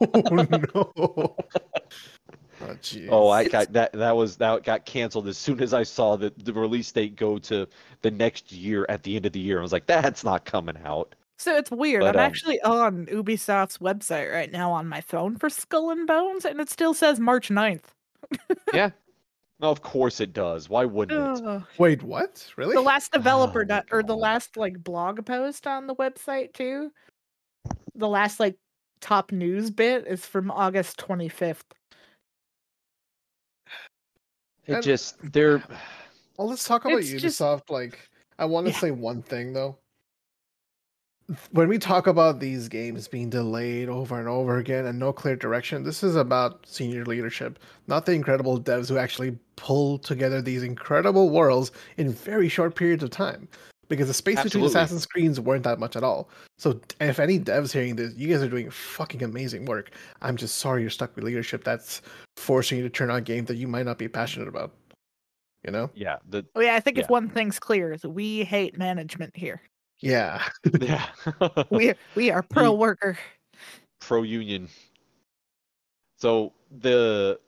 oh 0.00 0.46
no! 0.74 1.36
Oh 2.64 2.74
jeez. 2.80 3.08
Oh, 3.10 3.28
I 3.28 3.48
got 3.48 3.72
that. 3.72 3.92
That 3.92 4.14
was 4.16 4.36
that 4.36 4.62
got 4.62 4.84
canceled 4.84 5.26
as 5.26 5.36
soon 5.36 5.60
as 5.60 5.74
I 5.74 5.82
saw 5.82 6.16
the 6.16 6.32
the 6.44 6.52
release 6.52 6.92
date 6.92 7.16
go 7.16 7.38
to 7.38 7.66
the 8.02 8.10
next 8.10 8.52
year 8.52 8.86
at 8.88 9.02
the 9.02 9.16
end 9.16 9.26
of 9.26 9.32
the 9.32 9.40
year. 9.40 9.58
I 9.58 9.62
was 9.62 9.72
like, 9.72 9.86
that's 9.86 10.22
not 10.22 10.44
coming 10.44 10.76
out. 10.84 11.14
So 11.38 11.56
it's 11.56 11.72
weird. 11.72 12.02
But, 12.02 12.14
I'm 12.16 12.20
um, 12.20 12.26
actually 12.26 12.60
on 12.60 13.06
Ubisoft's 13.06 13.78
website 13.78 14.32
right 14.32 14.52
now 14.52 14.70
on 14.70 14.86
my 14.88 15.00
phone 15.00 15.34
for 15.36 15.50
Skull 15.50 15.90
and 15.90 16.06
Bones, 16.06 16.44
and 16.44 16.60
it 16.60 16.70
still 16.70 16.94
says 16.94 17.18
March 17.18 17.48
9th. 17.48 17.82
No, 19.60 19.70
of 19.70 19.80
course 19.80 20.20
it 20.20 20.32
does. 20.32 20.68
Why 20.68 20.84
wouldn't 20.84 21.38
it? 21.38 21.44
Ugh. 21.46 21.62
Wait, 21.78 22.02
what? 22.02 22.44
Really? 22.56 22.74
The 22.74 22.80
last 22.80 23.10
oh 23.14 23.18
developer 23.18 23.60
Oh 23.60 23.62
my 23.64 23.68
dot- 23.76 23.86
or 23.92 24.02
the 24.02 24.08
God. 24.14 24.18
last 24.20 24.56
like 24.56 24.82
blog 24.82 25.24
post 25.24 25.68
on 25.68 25.86
the 25.86 25.94
website 25.94 26.52
too. 26.52 26.90
The 27.94 28.08
last 28.08 28.40
like 28.40 28.56
top 29.00 29.30
news 29.30 29.70
bit 29.70 30.04
is 30.08 30.26
from 30.26 30.50
August 30.50 30.98
25th. 30.98 31.60
It 34.66 34.74
And- 34.74 34.82
just 34.82 35.16
they're 35.32 35.62
Well, 36.38 36.48
let's 36.48 36.64
talk 36.64 36.84
about 36.84 36.98
It's 36.98 37.10
just- 37.10 37.40
Ubisoft. 37.40 37.70
Like, 37.70 38.08
I 38.38 38.46
want 38.46 38.66
to 38.66 38.72
Yeah. 38.72 38.78
say 38.78 38.90
one 38.90 39.22
thing 39.22 39.52
though. 39.52 39.76
When 41.52 41.68
we 41.68 41.78
talk 41.78 42.06
about 42.06 42.40
these 42.40 42.68
games 42.68 43.08
being 43.08 43.30
delayed 43.30 43.88
over 43.88 44.18
and 44.18 44.28
over 44.28 44.58
again 44.58 44.86
and 44.86 44.98
no 44.98 45.12
clear 45.12 45.36
direction, 45.36 45.84
this 45.84 46.02
is 46.02 46.16
about 46.16 46.66
senior 46.66 47.04
leadership, 47.04 47.58
not 47.86 48.06
the 48.06 48.12
incredible 48.12 48.60
devs 48.60 48.88
who 48.88 48.98
actually 48.98 49.38
pull 49.56 49.98
together 49.98 50.42
these 50.42 50.62
incredible 50.62 51.30
worlds 51.30 51.70
in 51.96 52.12
very 52.12 52.48
short 52.48 52.74
periods 52.74 53.02
of 53.02 53.10
time. 53.10 53.48
Because 53.88 54.08
the 54.08 54.14
space 54.14 54.38
Absolutely. 54.38 54.68
between 54.68 54.82
Assassin's 54.82 55.06
Creeds 55.06 55.38
weren't 55.38 55.64
that 55.64 55.78
much 55.78 55.96
at 55.96 56.04
all. 56.04 56.30
So, 56.56 56.80
if 57.00 57.20
any 57.20 57.38
devs 57.38 57.72
hearing 57.72 57.96
this, 57.96 58.14
you 58.16 58.28
guys 58.28 58.42
are 58.42 58.48
doing 58.48 58.70
fucking 58.70 59.22
amazing 59.22 59.66
work. 59.66 59.90
I'm 60.22 60.36
just 60.36 60.58
sorry 60.58 60.80
you're 60.80 60.90
stuck 60.90 61.14
with 61.14 61.24
leadership 61.24 61.62
that's 61.62 62.00
forcing 62.38 62.78
you 62.78 62.84
to 62.84 62.90
turn 62.90 63.10
on 63.10 63.22
games 63.22 63.48
that 63.48 63.56
you 63.56 63.68
might 63.68 63.84
not 63.84 63.98
be 63.98 64.08
passionate 64.08 64.48
about. 64.48 64.72
You 65.64 65.70
know? 65.70 65.90
yeah 65.94 66.16
the 66.28 66.44
Oh 66.56 66.60
yeah, 66.60 66.74
I 66.74 66.80
think 66.80 66.98
if 66.98 67.08
one 67.08 67.28
thing's 67.28 67.60
clear 67.60 67.92
is 67.92 68.04
we 68.04 68.42
hate 68.44 68.76
management 68.78 69.36
here. 69.36 69.60
Yeah. 70.02 70.42
yeah 70.80 71.06
We 71.70 71.94
we 72.14 72.30
are 72.30 72.42
pro 72.42 72.72
worker. 72.72 73.18
pro 74.00 74.22
union. 74.22 74.68
So 76.18 76.52
the 76.80 77.38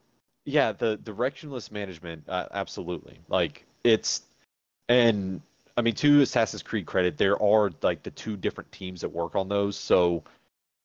yeah 0.45 0.71
the 0.71 0.97
directionless 0.99 1.71
management 1.71 2.23
uh, 2.29 2.47
absolutely 2.53 3.19
like 3.29 3.65
it's 3.83 4.21
and 4.89 5.41
I 5.77 5.81
mean 5.81 5.95
to 5.95 6.21
Assassin's 6.21 6.61
Creed 6.63 6.85
credit 6.85 7.17
there 7.17 7.41
are 7.41 7.71
like 7.81 8.03
the 8.03 8.11
two 8.11 8.37
different 8.37 8.71
teams 8.71 9.01
that 9.01 9.09
work 9.09 9.35
on 9.35 9.49
those 9.49 9.75
so 9.77 10.23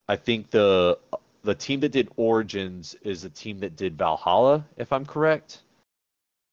I 0.08 0.16
think 0.16 0.50
the 0.50 0.98
the 1.42 1.54
team 1.54 1.80
that 1.80 1.92
did 1.92 2.08
Origins 2.16 2.94
is 3.02 3.22
the 3.22 3.30
team 3.30 3.58
that 3.60 3.76
did 3.76 3.98
Valhalla 3.98 4.64
if 4.76 4.92
I'm 4.92 5.04
correct 5.04 5.62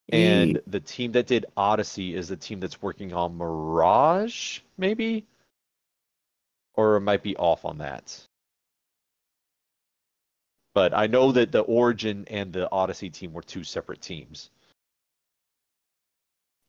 and 0.10 0.62
the 0.68 0.80
team 0.80 1.12
that 1.14 1.28
did 1.28 1.46
Odyssey 1.58 2.16
is 2.16 2.30
the 2.30 2.38
team 2.38 2.60
that's 2.60 2.82
working 2.82 3.14
on 3.14 3.38
Mirage 3.38 4.60
maybe? 4.78 5.26
Or 6.76 6.96
it 6.96 7.02
might 7.02 7.24
be 7.24 7.36
off 7.36 7.66
on 7.66 7.80
that. 7.80 8.28
But 10.74 10.94
I 10.94 11.08
know 11.08 11.32
that 11.32 11.52
the 11.52 11.62
Origin 11.62 12.26
and 12.30 12.54
the 12.54 12.72
Odyssey 12.72 13.10
team 13.10 13.34
were 13.34 13.42
two 13.42 13.64
separate 13.64 14.00
teams, 14.00 14.52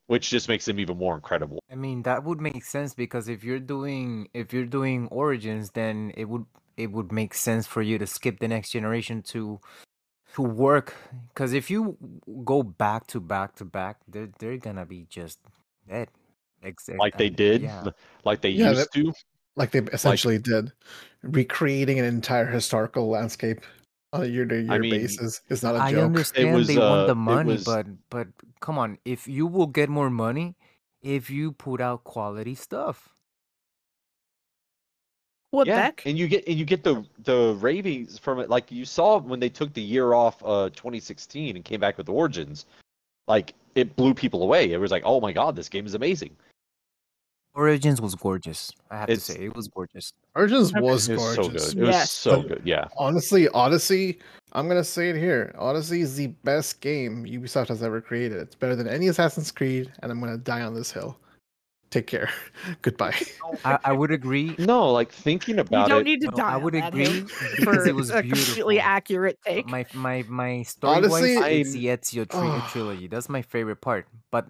which 0.06 0.30
just 0.30 0.48
makes 0.48 0.64
them 0.64 0.80
even 0.80 0.96
more 0.96 1.14
incredible. 1.14 1.62
I 1.70 1.74
mean, 1.74 2.02
that 2.04 2.24
would 2.24 2.40
make 2.40 2.64
sense 2.64 2.94
because 2.94 3.28
if 3.28 3.44
you're 3.44 3.60
doing 3.60 4.28
if 4.32 4.54
you're 4.54 4.64
doing 4.64 5.08
Origins, 5.08 5.70
then 5.72 6.12
it 6.16 6.24
would 6.24 6.46
it 6.78 6.90
would 6.90 7.12
make 7.12 7.34
sense 7.34 7.66
for 7.66 7.82
you 7.82 7.98
to 7.98 8.06
skip 8.06 8.38
the 8.38 8.48
next 8.48 8.70
generation 8.70 9.20
to 9.22 9.60
to 10.38 10.42
work. 10.46 10.94
Because 11.34 11.52
if 11.52 11.66
you 11.70 11.98
go 12.46 12.62
back 12.62 13.06
to 13.10 13.18
back 13.18 13.58
to 13.58 13.66
back, 13.66 13.98
they're 14.06 14.30
they're 14.38 14.56
gonna 14.62 14.86
be 14.86 15.06
just 15.10 15.42
dead. 15.90 16.08
Ex- 16.62 16.88
Like 16.94 17.18
they 17.18 17.26
uh, 17.28 17.34
did, 17.34 17.62
Yeah. 17.62 17.90
like 18.24 18.40
they 18.40 18.50
Yeah, 18.54 18.70
used 18.70 18.92
to. 18.94 19.12
like 19.58 19.70
they 19.74 19.82
essentially 19.92 20.38
did. 20.38 20.72
Recreating 21.22 21.98
an 21.98 22.04
entire 22.06 22.46
historical 22.46 23.10
landscape 23.10 23.60
on 24.12 24.22
a 24.22 24.26
year-to-year 24.26 24.78
mean, 24.78 24.90
basis 24.90 25.42
is 25.50 25.62
not 25.62 25.74
a 25.74 25.82
I 25.82 25.90
joke. 25.90 26.00
I 26.00 26.04
understand 26.06 26.54
was, 26.54 26.66
they 26.68 26.78
want 26.78 27.02
uh, 27.02 27.06
the 27.06 27.14
money, 27.18 27.58
was- 27.58 27.64
but 27.64 27.86
but 28.10 28.28
come 28.60 28.78
on, 28.78 28.98
if 29.04 29.26
you 29.26 29.46
will 29.46 29.66
get 29.66 29.88
more 29.90 30.10
money 30.10 30.54
if 31.02 31.30
you 31.30 31.52
put 31.52 31.80
out 31.80 32.04
quality 32.04 32.54
stuff. 32.54 33.14
What 35.50 35.66
yeah, 35.66 35.76
heck? 35.82 36.02
and 36.04 36.18
you 36.18 36.28
get 36.28 36.46
and 36.46 36.58
you 36.58 36.64
get 36.66 36.84
the 36.84 37.04
the 37.24 37.56
ravings 37.60 38.18
from 38.18 38.38
it. 38.38 38.50
Like 38.50 38.70
you 38.70 38.84
saw 38.84 39.18
when 39.18 39.40
they 39.40 39.48
took 39.48 39.72
the 39.72 39.80
year 39.82 40.12
off, 40.12 40.42
uh, 40.44 40.68
2016, 40.70 41.56
and 41.56 41.64
came 41.64 41.80
back 41.80 41.96
with 41.96 42.08
Origins. 42.08 42.66
Like 43.28 43.54
it 43.74 43.96
blew 43.96 44.12
people 44.12 44.42
away. 44.42 44.72
It 44.72 44.78
was 44.78 44.90
like, 44.90 45.02
oh 45.06 45.20
my 45.20 45.32
god, 45.32 45.56
this 45.56 45.68
game 45.68 45.86
is 45.86 45.94
amazing. 45.94 46.36
Origins 47.54 48.00
was 48.00 48.14
gorgeous. 48.14 48.70
I 48.90 48.98
have 48.98 49.08
It's- 49.10 49.26
to 49.26 49.32
say, 49.32 49.44
it 49.46 49.56
was 49.56 49.68
gorgeous. 49.68 50.12
Origins 50.36 50.70
Okay. 50.70 50.80
was 50.80 51.08
It 51.08 51.14
was 51.16 51.34
so 51.34 51.42
gorgeous. 51.42 51.74
good. 51.74 51.82
It 51.82 51.86
was 51.86 52.10
so 52.10 52.42
good. 52.42 52.62
Yeah. 52.64 52.86
Honestly, 52.96 53.48
Odyssey, 53.48 54.18
I'm 54.52 54.68
gonna 54.68 54.84
say 54.84 55.08
it 55.10 55.16
here. 55.16 55.54
Odyssey 55.58 56.02
is 56.02 56.14
the 56.14 56.28
best 56.44 56.80
game 56.80 57.24
Ubisoft 57.24 57.68
has 57.68 57.82
ever 57.82 58.00
created. 58.00 58.38
It's 58.38 58.54
better 58.54 58.76
than 58.76 58.86
any 58.86 59.08
Assassin's 59.08 59.50
Creed, 59.50 59.90
and 60.02 60.12
I'm 60.12 60.20
gonna 60.20 60.36
die 60.38 60.60
on 60.62 60.74
this 60.74 60.92
hill. 60.92 61.18
Take 61.90 62.06
care. 62.06 62.28
Goodbye. 62.82 63.16
I, 63.64 63.78
I 63.84 63.92
would 63.92 64.10
agree. 64.10 64.54
No, 64.58 64.90
like 64.92 65.10
thinking 65.10 65.58
about 65.58 65.70
You 65.72 65.76
about 65.78 65.88
don't 65.88 66.00
it. 66.02 66.04
need 66.04 66.20
to 66.20 66.26
No, 66.30 66.36
die. 66.36 66.52
I 66.52 66.56
would 66.58 66.74
agree 66.74 67.22
because 67.56 67.64
for 67.64 67.86
it 67.88 67.94
was 67.94 68.10
a 68.10 68.22
completely 68.22 68.78
accurate 68.78 69.38
take. 69.44 69.66
My 69.66 69.86
my 69.94 70.24
my 70.28 70.62
story 70.64 70.96
Honestly, 70.96 71.36
wise, 71.36 71.46
it's 71.46 71.74
I'm- 71.74 71.82
the 71.82 71.86
Ezio 71.86 72.28
tri- 72.28 72.56
Ugh. 72.58 72.70
trilogy. 72.70 73.06
That's 73.08 73.28
my 73.30 73.40
favorite 73.42 73.80
part. 73.80 74.06
But 74.30 74.48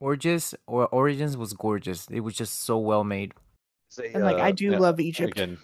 gorgeous. 0.00 0.54
Or 0.66 0.88
Origins 0.88 1.36
was 1.36 1.52
gorgeous. 1.52 2.08
It 2.10 2.20
was 2.20 2.34
just 2.34 2.64
so 2.64 2.76
well 2.78 3.04
made. 3.04 3.34
Say, 3.88 4.10
And 4.12 4.24
like 4.24 4.36
I 4.38 4.48
uh, 4.50 4.52
do 4.52 4.74
uh, 4.74 4.80
love 4.80 4.98
Egypt. 5.00 5.30
again. 5.30 5.58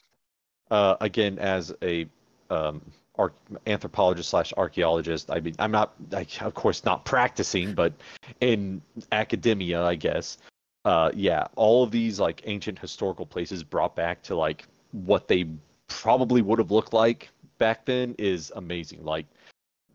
Uh, 0.71 0.97
again, 1.01 1.39
as 1.39 1.73
a 1.83 2.07
um, 2.51 2.83
arch- 3.19 3.35
anthropologist 3.67 4.31
slash 4.31 4.53
archaeologist, 4.57 5.31
I 5.31 5.39
mean, 5.41 5.55
I'm 5.59 5.71
not, 5.71 5.95
I, 6.13 6.27
of 6.41 6.55
course, 6.55 6.85
not 6.85 7.05
practicing, 7.05 7.73
but 7.73 7.93
in 8.41 8.83
academia, 9.13 9.83
I 9.83 9.95
guess. 9.95 10.39
Uh, 10.87 11.11
yeah, 11.15 11.45
all 11.57 11.83
of 11.83 11.91
these 11.91 12.21
like 12.21 12.43
ancient 12.45 12.79
historical 12.79 13.27
places 13.27 13.65
brought 13.65 13.97
back 13.97 14.23
to 14.23 14.37
like 14.37 14.69
what 14.93 15.27
they 15.27 15.45
probably 15.89 16.43
would 16.43 16.61
have 16.61 16.71
looked 16.71 16.93
like 16.93 17.29
back 17.59 17.85
then 17.85 18.15
is 18.19 18.53
amazing. 18.55 19.05
Like, 19.05 19.27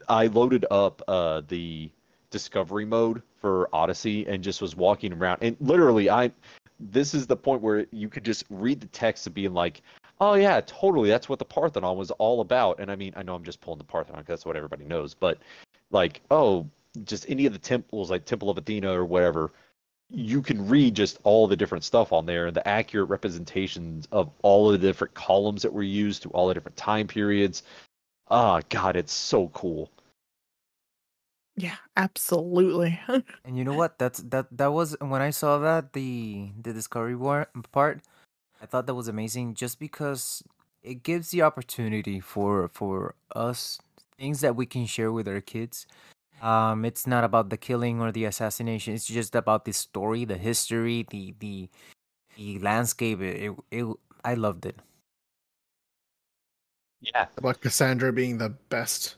I 0.09 0.27
loaded 0.27 0.65
up 0.69 1.01
uh, 1.07 1.43
the 1.47 1.89
discovery 2.29 2.83
mode 2.83 3.21
for 3.39 3.69
Odyssey 3.71 4.27
and 4.27 4.43
just 4.43 4.61
was 4.61 4.75
walking 4.75 5.13
around, 5.13 5.37
and 5.41 5.55
literally, 5.61 6.09
I 6.09 6.29
this 6.77 7.13
is 7.13 7.25
the 7.25 7.37
point 7.37 7.61
where 7.61 7.85
you 7.91 8.09
could 8.09 8.25
just 8.25 8.43
read 8.49 8.81
the 8.81 8.87
text 8.87 9.25
of 9.27 9.33
being 9.33 9.53
like, 9.53 9.83
oh 10.19 10.33
yeah, 10.33 10.59
totally, 10.59 11.07
that's 11.07 11.29
what 11.29 11.39
the 11.39 11.45
Parthenon 11.45 11.95
was 11.95 12.11
all 12.11 12.41
about. 12.41 12.81
And 12.81 12.91
I 12.91 12.97
mean, 12.97 13.13
I 13.15 13.23
know 13.23 13.33
I'm 13.33 13.45
just 13.45 13.61
pulling 13.61 13.77
the 13.77 13.85
Parthenon 13.85 14.23
because 14.23 14.39
that's 14.39 14.45
what 14.45 14.57
everybody 14.57 14.83
knows, 14.83 15.13
but 15.13 15.37
like, 15.89 16.19
oh, 16.31 16.67
just 17.05 17.29
any 17.29 17.45
of 17.45 17.53
the 17.53 17.59
temples, 17.59 18.11
like 18.11 18.25
Temple 18.25 18.49
of 18.49 18.57
Athena 18.57 18.91
or 18.91 19.05
whatever, 19.05 19.53
you 20.11 20.41
can 20.41 20.67
read 20.67 20.95
just 20.95 21.19
all 21.23 21.47
the 21.47 21.55
different 21.55 21.83
stuff 21.83 22.11
on 22.11 22.25
there 22.25 22.47
and 22.47 22.55
the 22.55 22.67
accurate 22.67 23.09
representations 23.09 24.07
of 24.11 24.29
all 24.41 24.71
of 24.71 24.79
the 24.79 24.87
different 24.87 25.13
columns 25.13 25.61
that 25.61 25.73
were 25.73 25.83
used 25.83 26.23
to 26.23 26.29
all 26.29 26.47
the 26.47 26.53
different 26.53 26.77
time 26.77 27.07
periods. 27.07 27.63
Ah, 28.29 28.61
God, 28.69 28.95
it's 28.95 29.13
so 29.13 29.47
cool. 29.49 29.89
Yeah, 31.55 31.77
absolutely. 31.97 32.99
And 33.45 33.57
you 33.57 33.63
know 33.63 33.73
what? 33.73 33.99
That's 33.99 34.19
that 34.31 34.47
that 34.57 34.71
was 34.71 34.95
when 34.99 35.21
I 35.21 35.31
saw 35.31 35.57
that 35.59 35.93
the 35.93 36.49
the 36.61 36.73
discovery 36.73 37.15
war 37.15 37.47
part, 37.71 38.01
I 38.61 38.65
thought 38.65 38.87
that 38.87 38.95
was 38.95 39.07
amazing 39.07 39.55
just 39.55 39.79
because 39.79 40.43
it 40.83 41.03
gives 41.03 41.31
the 41.31 41.41
opportunity 41.41 42.19
for 42.19 42.69
for 42.73 43.15
us 43.35 43.79
things 44.17 44.41
that 44.41 44.55
we 44.55 44.65
can 44.65 44.85
share 44.85 45.11
with 45.11 45.27
our 45.27 45.41
kids. 45.41 45.85
Um 46.41 46.85
it's 46.85 47.05
not 47.05 47.23
about 47.23 47.49
the 47.49 47.57
killing 47.57 48.01
or 48.01 48.11
the 48.11 48.25
assassination. 48.25 48.93
It's 48.93 49.05
just 49.05 49.35
about 49.35 49.65
the 49.65 49.73
story, 49.73 50.25
the 50.25 50.37
history, 50.37 51.05
the 51.09 51.35
the 51.39 51.69
the 52.37 52.59
landscape. 52.59 53.21
It, 53.21 53.51
it, 53.51 53.53
it 53.71 53.95
I 54.25 54.33
loved 54.35 54.65
it. 54.65 54.79
Yeah. 57.01 57.27
About 57.37 57.61
Kassandra 57.61 58.13
being 58.13 58.37
the 58.37 58.49
best 58.69 59.15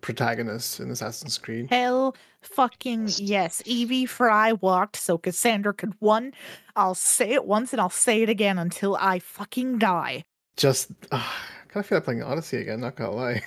protagonist 0.00 0.80
in 0.80 0.90
Assassin's 0.90 1.36
Creed. 1.38 1.68
Hell 1.70 2.16
fucking 2.42 3.02
Yes. 3.02 3.20
yes. 3.20 3.62
Evie 3.66 4.06
Frye 4.06 4.52
walked 4.54 4.96
so 4.96 5.18
Kassandra 5.18 5.76
could 5.76 5.94
won. 6.00 6.32
I'll 6.76 6.94
say 6.94 7.30
it 7.32 7.44
once 7.44 7.72
and 7.72 7.80
I'll 7.80 7.90
say 7.90 8.22
it 8.22 8.28
again 8.28 8.58
until 8.58 8.96
I 8.96 9.18
fucking 9.18 9.78
die. 9.78 10.22
Just, 10.56 10.92
uh, 11.12 11.22
I 11.22 11.55
kind 11.76 11.84
of 11.84 11.88
feel 11.88 11.98
like 11.98 12.04
playing 12.04 12.22
Odyssey 12.22 12.56
again. 12.58 12.80
Not 12.80 12.96
gonna 12.96 13.10
lie. 13.10 13.42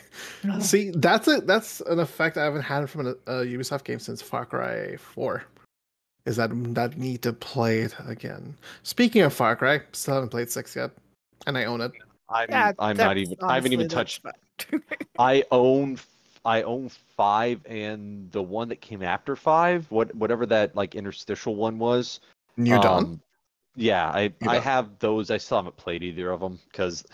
Ugh. 0.50 0.62
See, 0.62 0.92
that's 0.92 1.28
a 1.28 1.42
that's 1.42 1.82
an 1.82 2.00
effect 2.00 2.38
I 2.38 2.44
haven't 2.44 2.62
had 2.62 2.88
from 2.90 3.08
a, 3.08 3.10
a 3.26 3.46
Ubisoft 3.46 3.84
game 3.84 4.00
since 4.00 4.22
Far 4.22 4.46
Cry 4.46 4.98
Four. 4.98 5.44
Is 6.26 6.36
that 6.36 6.52
that 6.76 6.98
need 6.98 7.24
to 7.24 7.34
play 7.34 7.80
it 7.80 7.96
again? 8.06 8.56
Speaking 8.84 9.24
of 9.24 9.34
Far 9.34 9.56
Cry, 9.56 9.82
still 9.94 10.14
haven't 10.14 10.30
played 10.30 10.52
six 10.52 10.76
yet, 10.76 10.92
and 11.48 11.58
I 11.58 11.66
own 11.66 11.82
it. 11.82 11.92
I'm, 12.30 12.48
Yeah, 12.50 12.74
I'm 12.78 12.96
not 12.96 13.18
even, 13.18 13.36
I 13.42 13.56
haven't 13.56 13.74
even 13.74 13.90
touched 13.90 14.22
that's 14.22 14.66
fine. 14.70 14.84
I 15.18 15.44
own 15.50 15.98
I 16.46 16.62
own 16.62 16.90
five 17.18 17.62
and 17.66 18.32
the 18.32 18.44
one 18.44 18.70
that 18.70 18.80
came 18.82 19.02
after 19.02 19.36
five, 19.36 19.90
what 19.90 20.14
whatever 20.14 20.46
that 20.46 20.76
like 20.76 20.94
interstitial 20.94 21.56
one 21.56 21.80
was. 21.80 22.20
New 22.58 22.80
Dawn. 22.80 23.04
Um, 23.06 23.22
Yeah, 23.76 24.08
I 24.10 24.34
I 24.46 24.60
have 24.60 25.00
those. 25.00 25.32
I 25.32 25.38
still 25.38 25.58
haven't 25.58 25.78
played 25.78 26.04
either 26.04 26.32
of 26.32 26.40
them 26.40 26.60
because 26.72 27.06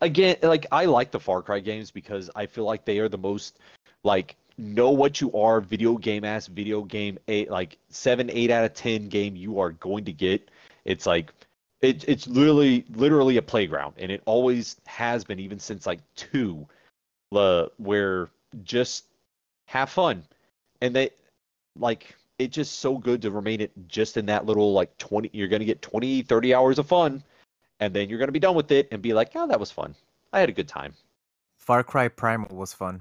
again 0.00 0.36
like 0.42 0.66
I 0.70 0.84
like 0.84 1.10
the 1.10 1.20
Far 1.20 1.42
Cry 1.42 1.60
games 1.60 1.90
because 1.90 2.30
I 2.36 2.46
feel 2.46 2.64
like 2.64 2.84
they 2.84 2.98
are 2.98 3.08
the 3.08 3.18
most 3.18 3.58
like 4.04 4.36
know 4.58 4.90
what 4.90 5.20
you 5.20 5.32
are 5.32 5.60
video 5.60 5.96
game 5.96 6.24
ass 6.24 6.46
video 6.46 6.82
game 6.82 7.18
eight 7.28 7.50
like 7.50 7.78
seven 7.88 8.30
eight 8.30 8.50
out 8.50 8.64
of 8.64 8.74
ten 8.74 9.08
game 9.08 9.34
you 9.34 9.58
are 9.58 9.70
going 9.72 10.04
to 10.04 10.12
get. 10.12 10.50
It's 10.84 11.06
like 11.06 11.32
it, 11.80 12.04
it's 12.08 12.26
literally 12.28 12.84
literally 12.94 13.38
a 13.38 13.42
playground 13.42 13.94
and 13.98 14.12
it 14.12 14.22
always 14.24 14.76
has 14.86 15.24
been 15.24 15.40
even 15.40 15.58
since 15.58 15.86
like 15.86 16.00
two 16.14 16.66
uh, 17.32 17.66
where 17.78 18.30
just 18.62 19.06
have 19.66 19.90
fun 19.90 20.22
and 20.80 20.94
they 20.94 21.10
like 21.78 22.14
it's 22.44 22.54
just 22.54 22.80
so 22.80 22.98
good 22.98 23.22
to 23.22 23.30
remain 23.30 23.60
it 23.60 23.72
just 23.88 24.16
in 24.16 24.26
that 24.26 24.46
little 24.46 24.72
like 24.72 24.96
20 24.98 25.30
you're 25.32 25.48
going 25.48 25.60
to 25.60 25.66
get 25.66 25.82
20 25.82 26.22
30 26.22 26.54
hours 26.54 26.78
of 26.78 26.86
fun 26.86 27.22
and 27.80 27.94
then 27.94 28.08
you're 28.08 28.18
going 28.18 28.28
to 28.28 28.32
be 28.32 28.38
done 28.38 28.54
with 28.54 28.70
it 28.70 28.88
and 28.92 29.02
be 29.02 29.12
like 29.12 29.30
oh 29.34 29.46
that 29.46 29.60
was 29.60 29.70
fun 29.70 29.94
i 30.32 30.40
had 30.40 30.48
a 30.48 30.52
good 30.52 30.68
time 30.68 30.94
Far 31.62 31.84
Cry 31.84 32.08
Primal 32.08 32.56
was 32.56 32.72
fun. 32.72 33.00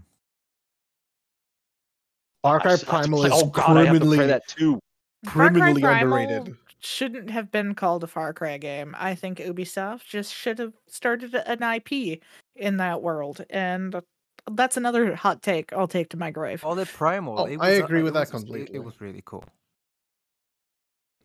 Far 2.43 2.59
Cry 2.59 2.75
still 2.75 2.91
have 2.91 3.05
to 3.05 3.09
Primal 3.09 3.25
is 3.25 3.31
oh 3.33 3.47
god 3.47 3.77
i 3.77 3.85
have 3.85 3.95
to 3.95 3.99
play 3.99 4.17
criminally 4.17 4.27
that 4.27 4.47
too 4.47 4.79
criminally 5.25 5.81
underrated. 5.81 6.55
Shouldn't 6.79 7.29
have 7.29 7.51
been 7.51 7.75
called 7.75 8.03
a 8.03 8.07
Far 8.07 8.33
Cry 8.33 8.57
game. 8.57 8.95
I 8.99 9.13
think 9.15 9.39
Ubisoft 9.39 10.05
just 10.05 10.33
should 10.33 10.59
have 10.59 10.73
started 10.87 11.33
an 11.33 11.61
IP 11.63 12.21
in 12.55 12.77
that 12.77 13.01
world, 13.01 13.43
and 13.49 13.99
that's 14.51 14.77
another 14.77 15.15
hot 15.15 15.41
take 15.41 15.71
I'll 15.73 15.87
take 15.87 16.09
to 16.09 16.17
my 16.17 16.31
grave. 16.31 16.63
All 16.63 16.75
the 16.75 16.85
Primal. 16.85 17.39
Oh, 17.39 17.45
it 17.45 17.57
I 17.59 17.71
was, 17.71 17.79
uh, 17.79 17.83
agree 17.85 17.99
it 17.99 18.03
with 18.03 18.13
that 18.13 18.31
was- 18.31 18.43
completely. 18.43 18.75
It, 18.75 18.83
was 18.83 18.99
really 18.99 19.21
cool. 19.25 19.43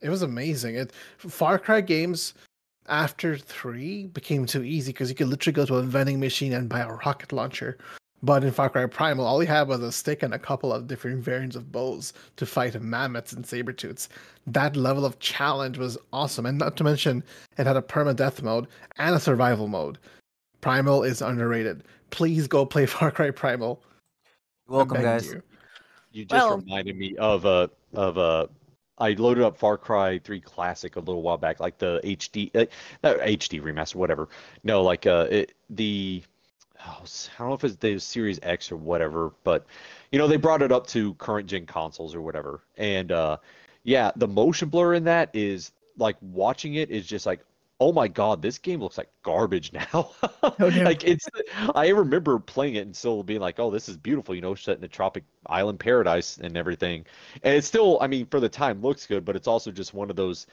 It 0.01 0.11
was 0.11 0.23
amazing. 0.23 0.77
It 0.77 0.93
Far 1.19 1.59
Cry 1.59 1.81
games 1.81 2.35
after 2.89 3.37
three 3.37 4.07
became 4.07 4.47
too 4.47 4.63
easy 4.63 4.93
because 4.93 5.09
you 5.09 5.17
could 5.17 5.29
literally 5.29 5.55
go 5.55 5.67
to 5.67 5.77
a 5.77 5.83
vending 5.83 6.21
machine 6.21 6.53
and 6.53 6.69
buy 6.69 6.81
a 6.81 6.93
rocket 6.93 7.33
launcher. 7.33 7.79
But 8.23 8.45
in 8.45 8.51
Far 8.51 8.71
Cry 8.71 8.87
Primal, 8.87 9.27
all 9.27 9.43
you 9.43 9.49
had 9.49 9.69
was 9.69 9.81
a 9.83 9.93
stick 9.93 10.23
and 10.23 10.33
a 10.33 10.39
couple 10.39 10.73
of 10.73 10.87
different 10.87 11.23
variants 11.23 11.55
of 11.55 11.71
bows 11.71 12.13
to 12.37 12.47
fight 12.47 12.81
mammoths 12.81 13.33
and 13.33 13.47
saber 13.47 13.73
tooths. 13.73 14.09
That 14.47 14.75
level 14.75 15.05
of 15.05 15.19
challenge 15.19 15.77
was 15.77 15.99
awesome, 16.13 16.47
and 16.47 16.59
not 16.59 16.77
to 16.79 16.85
mention 16.85 17.23
it 17.59 17.67
had 17.67 17.77
a 17.77 17.83
permadeath 17.83 18.43
mode 18.43 18.69
and 18.97 19.15
a 19.15 19.21
survival 19.21 19.69
mode. 19.69 19.99
Primal 20.61 21.03
is 21.05 21.23
underrated. 21.23 21.85
Please 22.11 22.47
go 22.47 22.65
play 22.67 22.87
Far 22.87 23.11
Cry 23.11 23.31
Primal. 23.31 23.83
I'm 24.69 24.75
Welcome, 24.75 25.03
guys. 25.03 25.27
you. 25.33 25.43
you 26.13 26.25
just 26.25 26.47
Well- 26.47 26.59
reminded 26.59 26.97
me 26.97 27.17
of 27.17 27.45
a 27.45 27.71
of 27.95 28.17
a 28.17 28.49
I 28.99 29.11
loaded 29.13 29.45
up 29.45 29.59
Far 29.59 29.77
Cry 29.77 30.19
3 30.21 30.41
Classic 30.41 30.97
a 30.97 31.01
little 31.01 31.21
while 31.21 31.37
back, 31.37 31.61
like 31.61 31.77
the 31.77 32.01
HD, 32.03 32.51
uh, 32.57 32.65
not 33.05 33.19
HD 33.19 33.61
remaster, 33.61 33.97
whatever. 33.97 34.29
No, 34.65 34.83
like 34.83 35.07
uh, 35.07 35.27
it, 35.31 35.53
the 35.69 36.23
I 36.83 36.95
don't 37.39 37.49
know 37.49 37.55
if 37.55 37.63
it's 37.65 37.77
the 37.77 37.99
Series 37.99 38.39
X 38.43 38.73
or 38.73 38.77
whatever, 38.77 39.33
but 39.45 39.67
you 40.13 40.19
know 40.19 40.27
they 40.27 40.37
brought 40.39 40.63
it 40.63 40.73
up 40.73 40.87
to 40.89 41.13
current 41.15 41.47
gen 41.47 41.67
consoles 41.67 42.15
or 42.15 42.23
whatever, 42.23 42.63
and 42.79 43.13
uh, 43.13 43.37
yeah, 43.83 44.13
the 44.17 44.27
motion 44.29 44.69
blur 44.71 44.95
in 44.95 45.05
that 45.05 45.29
is 45.35 45.73
like 45.99 46.17
watching 46.23 46.75
it 46.75 46.91
is 46.91 47.07
just 47.07 47.27
like, 47.27 47.41
oh 47.81 47.93
my 47.93 48.09
god, 48.09 48.43
this 48.43 48.59
game 48.59 48.81
looks 48.81 48.99
like 48.99 49.11
garbage 49.23 49.73
now. 49.95 50.11
no. 50.59 50.69
like 50.69 51.05
it's, 51.05 51.27
I 51.75 51.89
remember 51.89 52.39
playing 52.39 52.77
it 52.77 52.87
and 52.87 52.97
still 52.97 53.23
being 53.23 53.41
like, 53.41 53.59
oh, 53.59 53.71
this 53.71 53.89
is 53.89 53.97
beautiful, 53.97 54.35
you 54.35 54.41
know, 54.41 54.55
set 54.55 54.79
in 54.79 54.85
a 54.85 54.89
tropic 54.89 55.25
island 55.47 55.81
paradise 55.81 56.39
and 56.39 56.57
everything, 56.57 57.05
and 57.43 57.55
it's 57.55 57.67
still, 57.67 57.99
I 58.01 58.07
mean, 58.07 58.27
for 58.27 58.41
the 58.41 58.49
time 58.49 58.81
looks 58.81 59.07
good, 59.07 59.25
but 59.25 59.37
it's 59.37 59.49
also 59.49 59.71
just 59.71 59.95
one 59.95 60.11
of 60.11 60.17
those, 60.17 60.47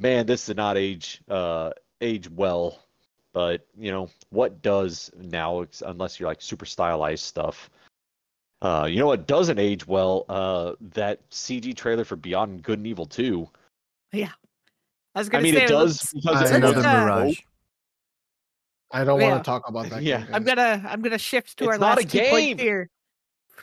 man, 0.00 0.26
this 0.26 0.46
did 0.46 0.56
not 0.56 0.76
age, 0.76 1.22
uh, 1.28 1.70
age 2.00 2.30
well. 2.30 2.80
But 3.32 3.66
you 3.76 3.90
know 3.90 4.08
what 4.30 4.62
does 4.62 5.10
now, 5.14 5.66
unless 5.84 6.18
you're 6.18 6.26
like 6.26 6.40
super 6.40 6.64
stylized 6.64 7.22
stuff. 7.22 7.68
Uh, 8.62 8.88
you 8.90 8.98
know 8.98 9.06
what 9.06 9.26
doesn't 9.26 9.58
age 9.58 9.86
well? 9.86 10.24
Uh, 10.28 10.72
that 10.80 11.28
CG 11.30 11.76
trailer 11.76 12.04
for 12.04 12.16
Beyond 12.16 12.62
Good 12.62 12.78
and 12.78 12.86
Evil 12.86 13.04
2. 13.04 13.46
I 15.16 15.20
was 15.20 15.28
I 15.28 15.32
gonna 15.32 15.42
mean, 15.44 15.54
say 15.54 15.64
it 15.64 15.68
does 15.68 16.12
let's- 16.12 16.12
because 16.12 16.42
It's 16.42 16.50
another 16.52 16.82
that- 16.82 17.04
Mirage. 17.06 17.40
I 18.92 19.02
don't 19.04 19.20
Yeah. 19.20 19.30
want 19.32 19.44
to 19.44 19.48
talk 19.50 19.68
about 19.68 19.88
that. 19.90 20.02
Yeah. 20.04 20.20
game, 20.22 20.34
I'm 20.34 20.44
gonna 20.44 20.84
I'm 20.86 21.02
gonna 21.02 21.18
shift 21.18 21.58
to 21.58 21.64
It's 21.64 21.72
our 21.72 21.78
last 21.78 22.08
two 22.10 22.20
points 22.30 22.62
here. 22.62 22.90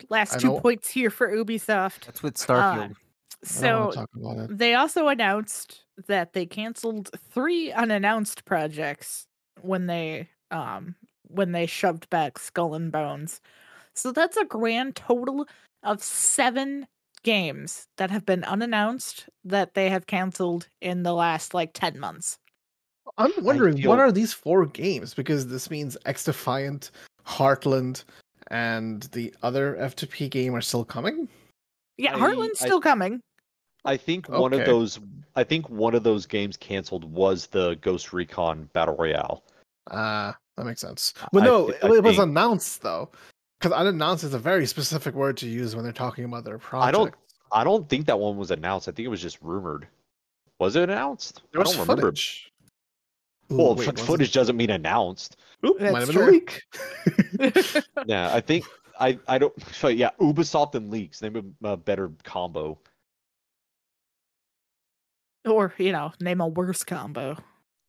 Last 0.09 0.39
two 0.39 0.59
points 0.59 0.89
here 0.89 1.09
for 1.11 1.29
Ubisoft. 1.31 2.05
That's 2.05 2.21
with 2.23 2.35
Uh, 2.49 2.53
Starfield. 2.53 2.73
I 2.73 2.87
don't 2.87 2.97
so 3.43 3.91
talk 3.91 4.09
about 4.15 4.37
it. 4.49 4.57
They 4.57 4.73
also 4.73 5.07
announced 5.07 5.83
that 6.07 6.33
they 6.33 6.45
canceled 6.45 7.09
three 7.31 7.71
unannounced 7.71 8.45
projects 8.45 9.27
when 9.61 9.85
they 9.85 10.29
um 10.51 10.95
when 11.27 11.51
they 11.51 11.65
shoved 11.67 12.09
back 12.09 12.37
Skull 12.39 12.73
and 12.75 12.91
Bones. 12.91 13.39
So 13.93 14.11
that's 14.11 14.37
a 14.37 14.45
grand 14.45 14.95
total 14.95 15.47
of 15.83 16.01
7 16.03 16.87
games 17.23 17.87
that 17.97 18.11
have 18.11 18.25
been 18.25 18.43
unannounced 18.43 19.25
that 19.45 19.73
they 19.73 19.89
have 19.89 20.07
canceled 20.07 20.67
in 20.81 21.03
the 21.03 21.13
last 21.13 21.53
like 21.53 21.71
10 21.73 21.99
months. 21.99 22.37
I'm 23.17 23.31
wondering 23.41 23.77
feel- 23.77 23.89
what 23.89 23.99
are 23.99 24.11
these 24.11 24.33
four 24.33 24.65
games? 24.65 25.13
Because 25.13 25.47
this 25.47 25.69
means 25.69 25.97
X 26.05 26.23
Defiant, 26.25 26.91
Heartland, 27.25 28.03
and 28.47 29.03
the 29.13 29.33
other 29.43 29.75
F2P 29.79 30.29
game 30.29 30.55
are 30.55 30.61
still 30.61 30.85
coming. 30.85 31.27
Yeah, 31.97 32.15
I- 32.15 32.19
Heartland's 32.19 32.61
I- 32.61 32.65
still 32.65 32.81
coming. 32.81 33.21
I 33.85 33.97
think 33.97 34.29
one 34.29 34.53
of 34.53 34.65
those 34.65 34.99
I 35.35 35.43
think 35.43 35.69
one 35.69 35.93
of 35.95 36.03
those 36.03 36.25
games 36.25 36.55
canceled 36.55 37.03
was 37.03 37.47
the 37.47 37.75
Ghost 37.81 38.13
Recon 38.13 38.69
Battle 38.73 38.95
Royale. 38.95 39.43
Ah, 39.91 40.37
that 40.55 40.65
makes 40.65 40.79
sense. 40.79 41.13
I- 41.21 41.27
Well, 41.33 41.43
no, 41.43 41.69
I 41.83 41.87
it, 41.87 41.97
it 41.97 42.03
was 42.03 42.17
announced 42.19 42.81
though, 42.81 43.11
because 43.63 43.77
unannounced 43.77 44.25
is 44.25 44.33
a 44.33 44.39
very 44.39 44.65
specific 44.65 45.15
word 45.15 45.37
to 45.37 45.47
use 45.47 45.73
when 45.73 45.85
they're 45.85 45.93
talking 45.93 46.25
about 46.25 46.43
their 46.43 46.57
project. 46.57 46.87
I 46.87 46.91
don't 46.91 47.13
I 47.53 47.63
don't 47.63 47.87
think 47.87 48.07
that 48.07 48.19
one 48.19 48.35
was 48.35 48.51
announced. 48.51 48.89
I 48.89 48.91
think 48.91 49.05
it 49.05 49.09
was 49.09 49.21
just 49.21 49.41
rumored. 49.41 49.87
Was 50.59 50.75
it 50.75 50.89
announced? 50.89 51.41
There 51.53 51.61
was 51.61 51.73
I 51.73 51.77
don't 51.77 51.87
remember. 51.87 52.13
Ooh, 53.51 53.55
Well, 53.57 53.75
wait, 53.75 53.85
fo- 53.85 53.91
was 53.93 54.01
it- 54.01 54.05
footage 54.05 54.31
doesn't 54.33 54.57
mean 54.57 54.69
announced. 54.69 55.37
Oop, 55.65 55.79
That's 55.79 55.93
might 55.93 55.99
have 55.99 56.09
been 56.09 56.17
a 56.17 56.31
leak. 56.31 56.63
Yeah, 58.05 58.35
I 58.35 58.41
think 58.41 58.65
I 58.99 59.17
I 59.29 59.37
don't. 59.37 59.53
So 59.71 59.87
yeah, 59.87 60.09
Ubisoft 60.19 60.75
and 60.75 60.91
leaks. 60.91 61.21
Name 61.21 61.55
a, 61.63 61.69
a 61.69 61.77
better 61.77 62.11
combo. 62.23 62.77
or, 65.45 65.73
you 65.77 65.91
know, 65.93 66.11
name 66.19 66.41
a 66.41 66.47
worse 66.47 66.83
combo. 66.83 67.37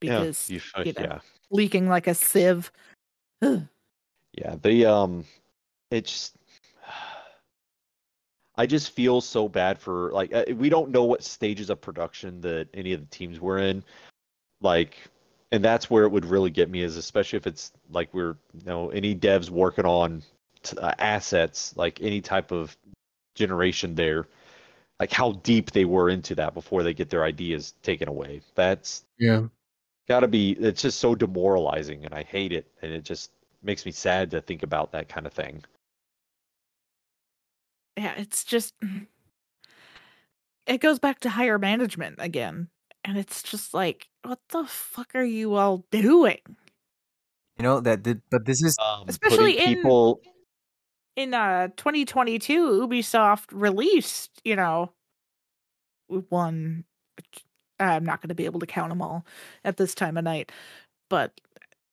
Because 0.01 0.49
yeah, 0.49 0.61
you, 0.77 0.85
you 0.85 0.93
know. 0.93 1.03
yeah, 1.03 1.19
leaking 1.51 1.89
like 1.89 2.07
a 2.07 2.15
sieve. 2.15 2.71
Yeah. 4.37 4.57
They 4.61 4.85
um, 4.85 5.25
it's. 5.91 6.33
I 8.57 8.67
just 8.67 8.93
feel 8.93 9.21
so 9.21 9.49
bad 9.49 9.81
for 9.81 10.13
like 10.13 10.33
uh, 10.33 10.45
we 10.57 10.69
don't 10.69 10.91
know 10.91 11.03
what 11.05 11.25
stages 11.25 11.71
of 11.71 11.81
production 11.81 12.41
that 12.43 12.69
any 12.73 12.93
of 12.93 13.01
the 13.01 13.07
teams 13.07 13.41
were 13.41 13.59
in, 13.59 13.83
like, 14.61 14.97
and 15.51 15.65
that's 15.65 15.91
where 15.91 16.05
it 16.05 16.11
would 16.13 16.25
really 16.25 16.51
get 16.51 16.71
me 16.71 16.83
is 16.83 16.97
especially 16.97 17.37
if 17.37 17.49
it's 17.49 17.73
like 17.91 18.15
we're 18.15 18.37
you 18.53 18.65
know 18.65 18.91
any 18.91 19.15
devs 19.15 19.51
working 19.51 19.85
on 19.85 20.23
t- 20.63 20.77
uh, 20.79 20.93
assets 20.99 21.77
like 21.77 22.01
any 22.01 22.21
type 22.21 22.53
of 22.53 22.77
generation 23.35 23.95
there, 23.95 24.27
like 25.01 25.13
how 25.13 25.33
deep 25.33 25.71
they 25.73 25.85
were 25.85 26.09
into 26.09 26.35
that 26.37 26.55
before 26.55 26.83
they 26.83 26.95
get 26.95 27.11
their 27.11 27.25
ideas 27.25 27.75
taken 27.83 28.09
away. 28.09 28.41
That's 28.55 29.05
yeah. 29.19 29.43
gotta 30.09 30.29
be 30.29 30.53
it's 30.53 30.83
just 30.83 31.01
so 31.01 31.15
demoralizing 31.15 32.05
and 32.05 32.15
i 32.15 32.23
hate 32.23 32.53
it 32.53 32.67
and 32.83 32.93
it 32.93 33.05
just 33.05 33.31
makes 33.65 33.87
me 33.87 33.93
sad 33.93 34.31
to 34.31 34.41
think 34.41 34.63
about 34.63 34.93
that 34.93 35.09
kind 35.09 35.27
of 35.27 35.33
thing 35.33 35.63
yeah, 37.97 38.15
it's 38.17 38.45
just 38.45 38.75
it 40.67 40.81
goes 40.81 40.99
back 40.99 41.21
to 41.21 41.31
higher 41.31 41.59
management 41.59 42.17
again. 42.19 42.69
And 43.05 43.19
it's 43.19 43.43
just 43.43 43.75
like, 43.75 44.09
what 44.23 44.39
the 44.49 44.65
fuck 44.65 45.15
are 45.15 45.25
you 45.25 45.55
all 45.55 45.85
doing? 45.91 46.39
You 47.59 47.63
know 47.63 47.81
that 47.81 48.03
did, 48.03 48.23
but 48.31 48.47
this 48.47 48.63
is 48.63 48.77
um, 48.85 49.05
Especially 49.09 49.55
putting 49.55 49.69
in- 49.69 49.75
people 49.77 50.21
In 51.17 51.35
uh 51.35 51.69
2022, 51.77 52.87
Ubisoft 52.89 53.47
released, 53.53 54.41
you 54.45 54.57
know, 54.57 54.91
one 56.09 56.85
I'm 57.79 58.05
not 58.05 58.21
going 58.21 58.29
to 58.29 58.35
be 58.35 58.45
able 58.45 58.61
to 58.61 58.67
count 58.67 58.89
them 58.91 59.03
all 59.03 59.25
at 59.65 59.77
this 59.77 59.95
time 59.95 60.17
of 60.17 60.25
night, 60.25 60.51
but 61.11 61.41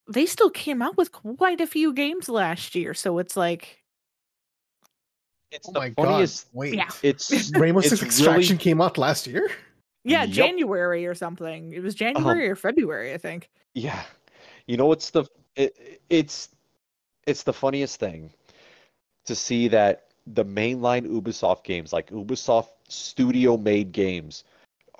they 0.07 0.25
still 0.25 0.49
came 0.49 0.81
out 0.81 0.97
with 0.97 1.11
quite 1.11 1.61
a 1.61 1.67
few 1.67 1.93
games 1.93 2.29
last 2.29 2.75
year, 2.75 2.93
so 2.93 3.17
it's 3.19 3.35
like 3.37 3.79
it's 5.51 5.67
Oh 5.67 5.73
the 5.73 5.79
my 5.79 5.89
god! 5.89 6.05
funniest 6.05 6.47
Wait, 6.53 6.75
Yeah. 6.75 6.89
it's 7.03 7.51
Rainbow 7.55 7.81
Six 7.81 8.01
Extraction 8.01 8.55
really- 8.55 8.63
came 8.63 8.81
out 8.81 8.97
last 8.97 9.27
year. 9.27 9.49
yeah, 10.03 10.23
Yup. 10.23 10.31
January 10.33 11.05
or 11.05 11.13
something. 11.15 11.73
It 11.73 11.81
was 11.83 11.93
uh-huh. 11.95 12.13
January 12.13 12.49
or 12.49 12.55
February, 12.55 13.13
I 13.13 13.17
think. 13.17 13.49
yeah 13.73 14.03
you 14.67 14.77
know 14.77 14.85
what's 14.85 15.09
the 15.09 15.25
it, 15.55 15.99
it's 16.09 16.49
it's 17.27 17.43
the 17.43 17.53
funniest 17.53 17.99
thing 17.99 18.31
to 19.25 19.35
see 19.35 19.67
that 19.69 20.07
the 20.27 20.45
mainline 20.45 21.05
ubisoft 21.07 21.63
games 21.63 21.91
like 21.91 22.09
ubisoft 22.11 22.69
studio 22.87 23.57
made 23.57 23.91
games 23.91 24.43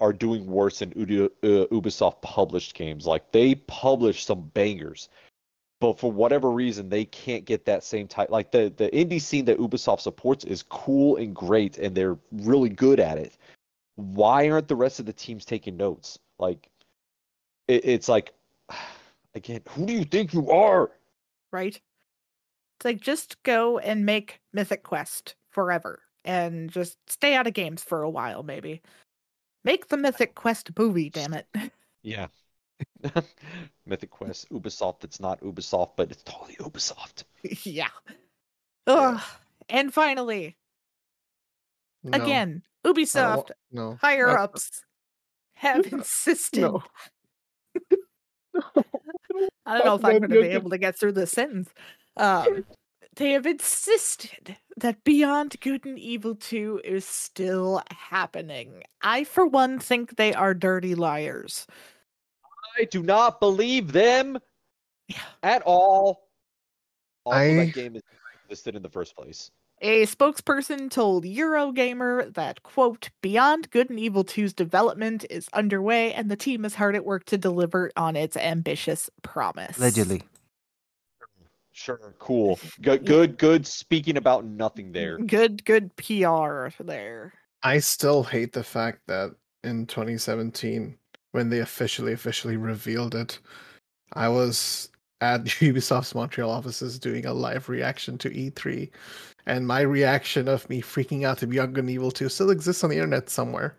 are 0.02 0.12
doing 0.12 0.46
worse 0.46 0.80
than 0.80 0.92
uh, 0.92 1.30
ubisoft 1.72 2.22
published 2.22 2.74
games 2.74 3.06
like 3.06 3.32
they 3.32 3.56
publish 3.56 4.26
some 4.26 4.42
bangers 4.54 5.08
but 5.80 5.98
for 5.98 6.12
whatever 6.12 6.52
reason 6.52 6.90
they 6.90 7.06
can't 7.06 7.46
get 7.46 7.66
that 7.66 7.84
same 7.84 8.08
type 8.08 8.30
like 8.30 8.52
the 8.52 8.74
the 8.78 8.90
indie 8.90 9.22
scene 9.22 9.46
that 9.46 9.58
ubisoft 9.58 10.02
supports 10.02 10.44
is 10.44 10.64
cool 10.64 11.16
and 11.18 11.36
great 11.36 11.78
and 11.78 11.96
they're 11.96 12.18
really 12.32 12.70
good 12.70 13.00
at 13.00 13.18
it 13.18 13.38
why 13.96 14.50
aren't 14.50 14.68
the 14.68 14.76
rest 14.76 15.00
of 15.00 15.06
the 15.06 15.14
teams 15.14 15.46
taking 15.46 15.78
notes 15.78 16.20
like 16.40 16.68
it, 17.68 17.86
it's 17.86 18.10
like 18.10 18.34
again 19.36 19.62
who 19.70 19.86
do 19.86 19.94
you 19.94 20.04
think 20.04 20.34
you 20.34 20.50
are 20.50 20.92
right? 21.52 21.80
It's 22.78 22.86
like 22.86 23.02
just 23.02 23.42
go 23.44 23.78
and 23.78 24.06
make 24.06 24.42
Mythic 24.54 24.84
Quest 24.84 25.36
forever 25.52 26.02
and 26.26 26.70
just 26.72 26.98
stay 27.10 27.36
out 27.36 27.48
of 27.48 27.54
games 27.54 27.84
for 27.84 28.02
a 28.02 28.10
while, 28.10 28.44
maybe. 28.44 28.82
Make 29.64 29.88
the 29.90 29.98
Mythic 29.98 30.36
Quest 30.36 30.72
movie, 30.78 31.10
damn 31.10 31.34
it. 31.34 31.48
yeah 32.04 32.28
mythic 33.86 34.10
quest 34.10 34.50
ubisoft 34.50 35.04
it's 35.04 35.20
not 35.20 35.40
ubisoft 35.42 35.92
but 35.96 36.10
it's 36.12 36.24
totally 36.24 36.56
ubisoft 36.56 37.26
yeah. 37.64 37.90
Ugh. 38.88 39.22
And 39.70 39.94
finally, 39.94 40.58
No, 42.04 42.18
again, 42.20 42.64
I 42.84 42.88
don't 42.88 42.98
wa- 42.98 43.04
Ubisoft 43.04 43.52
no. 43.72 43.98
higher 44.02 44.30
ups 44.36 44.84
have 45.54 45.86
insisted. 45.94 46.62
No. 46.62 46.84
I 49.66 49.78
don't 49.78 49.86
know 49.86 49.96
if 49.96 50.04
I'm 50.04 50.18
going 50.20 50.22
to 50.24 50.28
be 50.42 50.48
able 50.48 50.72
to 50.72 50.78
get 50.80 50.98
through 50.98 51.12
this 51.14 51.32
sentence. 51.32 51.70
Um, 52.18 52.66
they 53.16 53.32
have 53.32 53.46
insisted 53.46 54.58
that 54.82 55.04
Beyond 55.04 55.56
Good 55.62 55.86
and 55.86 55.98
Evil 55.98 56.36
2 56.36 56.82
is 56.84 57.06
still 57.06 57.82
happening. 57.92 58.84
I, 59.02 59.24
for 59.24 59.46
one, 59.46 59.80
think 59.80 60.18
they 60.18 60.34
are 60.34 60.54
dirty 60.54 60.94
liars. 60.96 61.66
i 62.78 62.84
do 62.86 63.02
not 63.04 63.40
believe 63.40 63.92
them 63.92 64.38
Yeah. 65.08 65.18
at 65.44 65.62
all 65.64 66.30
also 67.26 67.38
I- 67.40 67.56
that 67.66 67.74
game 67.74 67.96
is 67.96 68.02
listed 68.50 68.76
in 68.76 68.82
the 68.82 68.90
first 68.90 69.16
place 69.16 69.52
A 69.82 70.06
spokesperson 70.06 70.90
told 70.92 71.24
Eurogamer 71.26 72.34
that, 72.36 72.62
quote, 72.64 73.10
Beyond 73.22 73.70
Good 73.72 73.90
and 73.90 74.00
Evil 74.00 74.24
2's 74.24 74.54
development 74.54 75.26
is 75.30 75.50
underway 75.54 76.14
and 76.14 76.30
the 76.30 76.36
team 76.36 76.66
is 76.66 76.76
hard 76.76 76.96
at 76.96 77.04
work 77.06 77.26
to 77.26 77.38
deliver 77.38 77.92
on 77.98 78.16
its 78.16 78.38
ambitious 78.38 79.10
promise. 79.24 79.78
allegedly. 79.78 80.22
Sure 81.82 82.16
cool 82.20 82.60
good 82.82 83.06
good 83.06 83.38
good 83.38 83.66
speaking 83.66 84.18
about 84.18 84.46
nothing 84.46 84.92
there 84.92 85.18
Good, 85.32 85.64
good 85.66 85.96
PR 85.96 86.70
there. 86.80 87.34
I 87.64 87.80
still 87.80 88.24
hate 88.24 88.54
the 88.54 88.64
fact 88.64 89.00
that 89.08 89.32
in 89.64 89.86
2017, 89.86 90.98
when 91.32 91.50
they 91.50 91.60
officially 91.60 92.14
officially 92.14 92.58
revealed 92.58 93.16
it, 93.16 93.40
I 94.14 94.28
was 94.30 94.90
at 95.22 95.44
Ubisoft's 95.46 96.16
Montreal 96.16 96.50
offices 96.50 97.00
doing 97.00 97.26
a 97.26 97.34
live 97.34 97.70
reaction 97.70 98.18
to 98.20 98.30
E3, 98.30 98.90
and 99.46 99.68
my 99.68 99.82
reaction 99.82 100.48
of 100.48 100.68
me 100.70 100.82
freaking 100.82 101.26
out 101.26 101.38
to 101.40 101.48
Beyond 101.48 101.76
Good 101.76 101.84
and 101.86 101.92
Evil 101.92 102.12
2 102.12 102.30
still 102.30 102.50
exists 102.50 102.84
on 102.84 102.90
the 102.90 102.98
internet 102.98 103.30
somewhere. 103.30 103.76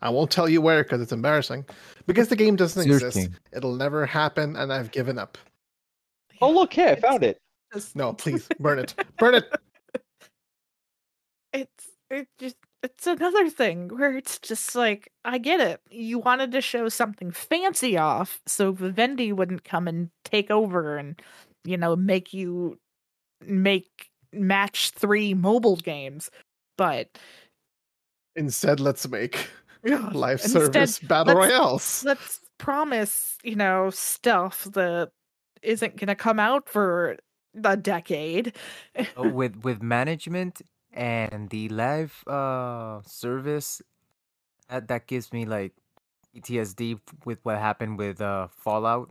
I 0.00 0.10
won't 0.10 0.30
tell 0.30 0.48
you 0.48 0.60
where 0.60 0.82
because 0.82 1.00
it's 1.00 1.12
embarrassing. 1.12 1.64
Because 2.06 2.28
the 2.28 2.36
game 2.36 2.56
doesn't 2.56 2.82
exist, 2.90 3.28
it'll 3.52 3.74
never 3.76 4.06
happen, 4.06 4.56
and 4.56 4.72
I've 4.72 4.90
given 4.90 5.18
up. 5.18 5.36
oh 6.40 6.50
look 6.50 6.72
hey 6.72 6.90
i 6.90 6.94
found 6.96 7.22
it 7.22 7.38
Just- 7.74 7.94
No, 7.96 8.12
please 8.14 8.48
burn 8.58 8.78
it, 8.78 8.94
burn 9.18 9.34
it. 9.34 9.44
it's 11.52 11.88
it 12.10 12.28
just 12.38 12.56
it's 12.82 13.06
another 13.06 13.48
thing 13.48 13.88
where 13.88 14.16
it's 14.16 14.38
just 14.38 14.74
like 14.74 15.10
I 15.24 15.38
get 15.38 15.60
it. 15.60 15.80
You 15.90 16.18
wanted 16.18 16.52
to 16.52 16.60
show 16.60 16.88
something 16.88 17.30
fancy 17.30 17.96
off 17.96 18.40
so 18.46 18.72
Vivendi 18.72 19.32
wouldn't 19.32 19.64
come 19.64 19.88
and 19.88 20.10
take 20.24 20.50
over 20.50 20.96
and 20.98 21.20
you 21.64 21.76
know 21.76 21.96
make 21.96 22.32
you 22.34 22.78
make 23.46 24.10
match 24.32 24.90
3 24.90 25.34
mobile 25.34 25.76
games. 25.76 26.30
But 26.76 27.18
Instead, 28.36 28.80
let's 28.80 29.06
make 29.08 29.48
live 30.12 30.40
service 30.40 30.98
battle 30.98 31.34
let's- 31.36 31.50
royales. 31.52 32.04
let's 32.04 32.40
promise, 32.58 33.38
you 33.44 33.54
know, 33.56 33.90
stuff 33.90 34.64
that 34.72 35.10
isn't 35.62 35.96
going 35.96 36.08
to 36.08 36.14
come 36.14 36.38
out 36.40 36.68
for 36.68 37.16
a 37.62 37.76
decade. 37.76 38.54
Uh, 38.96 39.28
with 39.28 39.62
with 39.64 39.82
management 39.82 40.62
and 40.92 41.50
the 41.50 41.68
live 41.70 42.22
uh 42.26 43.02
service 43.02 43.82
that 44.68 44.88
that 44.88 45.06
gives 45.06 45.32
me 45.32 45.44
like 45.44 45.72
PTSD 46.34 47.00
with 47.24 47.38
what 47.42 47.58
happened 47.58 47.98
with 47.98 48.20
uh 48.20 48.48
Fallout. 48.48 49.10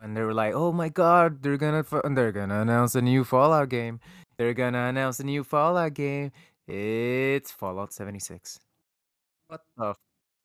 And 0.00 0.16
they 0.16 0.22
were 0.22 0.34
like 0.34 0.54
oh 0.54 0.72
my 0.72 0.88
god 0.88 1.42
they're 1.42 1.56
gonna 1.56 1.80
f- 1.80 2.02
they're 2.14 2.32
gonna 2.32 2.60
announce 2.60 2.94
a 2.94 3.02
new 3.02 3.24
Fallout 3.24 3.68
game. 3.68 4.00
They're 4.36 4.54
gonna 4.54 4.86
announce 4.88 5.18
a 5.20 5.24
new 5.24 5.44
Fallout 5.44 5.94
game. 5.94 6.30
It's 6.66 7.50
Fallout 7.50 7.92
76 7.92 8.60
what 9.48 9.62
the 9.76 9.94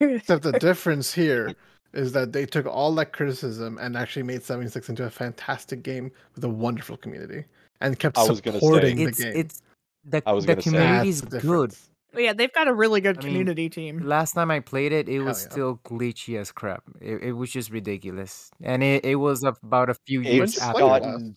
Except 0.00 0.42
the 0.42 0.52
difference 0.52 1.14
here 1.14 1.54
is 1.94 2.12
that 2.12 2.32
they 2.32 2.46
took 2.46 2.66
all 2.66 2.94
that 2.96 3.12
criticism 3.12 3.78
and 3.80 3.96
actually 3.96 4.22
made 4.22 4.42
76 4.42 4.88
into 4.88 5.04
a 5.04 5.10
fantastic 5.10 5.82
game 5.82 6.10
with 6.34 6.44
a 6.44 6.48
wonderful 6.48 6.96
community 6.96 7.44
and 7.80 7.98
kept 7.98 8.18
I 8.18 8.24
was 8.24 8.40
gonna 8.40 8.58
say- 8.58 8.66
supporting 8.66 8.96
the 8.96 9.02
it's 9.04 9.22
game. 9.22 9.32
it's 9.36 9.62
the 10.04 10.22
I 10.26 10.32
was 10.32 10.44
the 10.46 10.56
community 10.56 11.08
is 11.08 11.20
good. 11.22 11.74
Yeah, 12.16 12.32
they've 12.32 12.52
got 12.52 12.68
a 12.68 12.72
really 12.74 13.00
good 13.00 13.18
I 13.18 13.22
mean, 13.22 13.32
community 13.32 13.68
team. 13.68 13.98
Last 14.06 14.34
time 14.34 14.48
I 14.50 14.60
played 14.60 14.92
it, 14.92 15.08
it 15.08 15.16
Hell 15.16 15.24
was 15.24 15.42
yeah. 15.42 15.50
still 15.50 15.80
glitchy 15.84 16.38
as 16.38 16.52
crap. 16.52 16.84
It, 17.00 17.22
it 17.24 17.32
was 17.32 17.50
just 17.50 17.70
ridiculous, 17.70 18.50
and 18.62 18.84
it, 18.84 19.04
it 19.04 19.16
was 19.16 19.42
about 19.42 19.90
a 19.90 19.94
few 20.06 20.20
years 20.20 20.54
you 20.54 20.62
after. 20.62 20.78
gotten- 20.80 21.34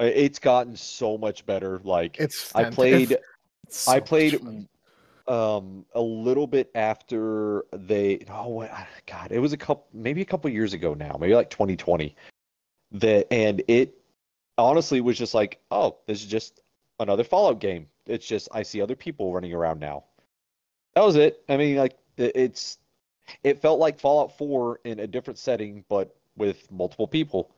Uh, 0.00 0.04
It's 0.04 0.38
gotten 0.38 0.74
so 0.76 1.18
much 1.18 1.44
better. 1.44 1.80
Like 1.84 2.18
It's 2.18 2.54
I 2.54 2.70
played 2.70 3.12
It's 3.66 3.76
so 3.78 3.92
I 3.92 4.00
played 4.00 4.40
fun. 4.40 4.68
Um 5.28 5.84
a 5.94 6.00
little 6.00 6.46
bit 6.46 6.70
after 6.74 7.64
they 7.72 8.24
oh 8.30 8.66
god 9.06 9.30
it 9.30 9.38
was 9.38 9.52
a 9.52 9.56
couple 9.56 9.86
maybe 9.92 10.20
a 10.20 10.24
couple 10.24 10.50
years 10.50 10.72
ago 10.72 10.94
now 10.94 11.16
maybe 11.20 11.34
like 11.34 11.50
2020 11.50 12.16
that 12.92 13.32
and 13.32 13.62
it 13.68 13.94
honestly 14.58 15.00
was 15.00 15.16
just 15.16 15.34
like 15.34 15.60
oh 15.70 15.96
this 16.06 16.20
is 16.22 16.26
just 16.26 16.62
another 17.02 17.24
Fallout 17.24 17.60
game. 17.60 17.86
It's 18.06 18.26
just 18.26 18.48
I 18.52 18.62
see 18.62 18.80
other 18.80 18.96
people 18.96 19.32
running 19.32 19.52
around 19.52 19.80
now. 19.80 20.04
That 20.94 21.04
was 21.04 21.16
it. 21.16 21.42
I 21.48 21.56
mean 21.56 21.76
like 21.76 21.98
it's 22.16 22.78
it 23.44 23.60
felt 23.60 23.78
like 23.78 23.98
Fallout 23.98 24.36
4 24.36 24.80
in 24.84 25.00
a 25.00 25.06
different 25.06 25.38
setting 25.38 25.84
but 25.88 26.14
with 26.36 26.70
multiple 26.70 27.06
people 27.06 27.54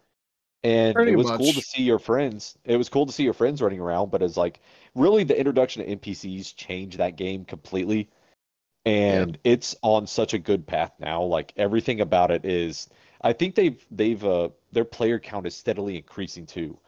and 0.65 0.95
Pretty 0.95 1.13
it 1.13 1.17
was 1.17 1.31
cool 1.31 1.53
to 1.53 1.61
see 1.61 1.83
your 1.83 1.99
friends 1.99 2.59
it 2.65 2.77
was 2.77 2.89
cool 2.89 3.07
to 3.07 3.13
see 3.13 3.23
your 3.23 3.35
friends 3.35 3.63
running 3.63 3.81
around 3.81 4.11
but 4.11 4.23
it's 4.23 4.37
like 4.37 4.61
really 4.95 5.25
the 5.25 5.37
introduction 5.37 5.83
of 5.83 5.89
NPCs 6.01 6.55
changed 6.57 6.99
that 6.99 7.17
game 7.17 7.45
completely. 7.45 8.09
And 8.87 9.39
it's 9.45 9.75
on 9.83 10.07
such 10.07 10.35
a 10.35 10.39
good 10.39 10.67
path 10.67 10.93
now. 10.99 11.23
Like 11.23 11.53
everything 11.57 12.01
about 12.01 12.31
it 12.31 12.45
is 12.45 12.89
I 13.23 13.33
think 13.33 13.55
they've 13.55 13.85
they've 13.91 14.23
uh 14.25 14.51
their 14.73 14.85
player 14.85 15.19
count 15.19 15.47
is 15.47 15.57
steadily 15.57 15.97
increasing 15.97 16.47
too. 16.47 16.79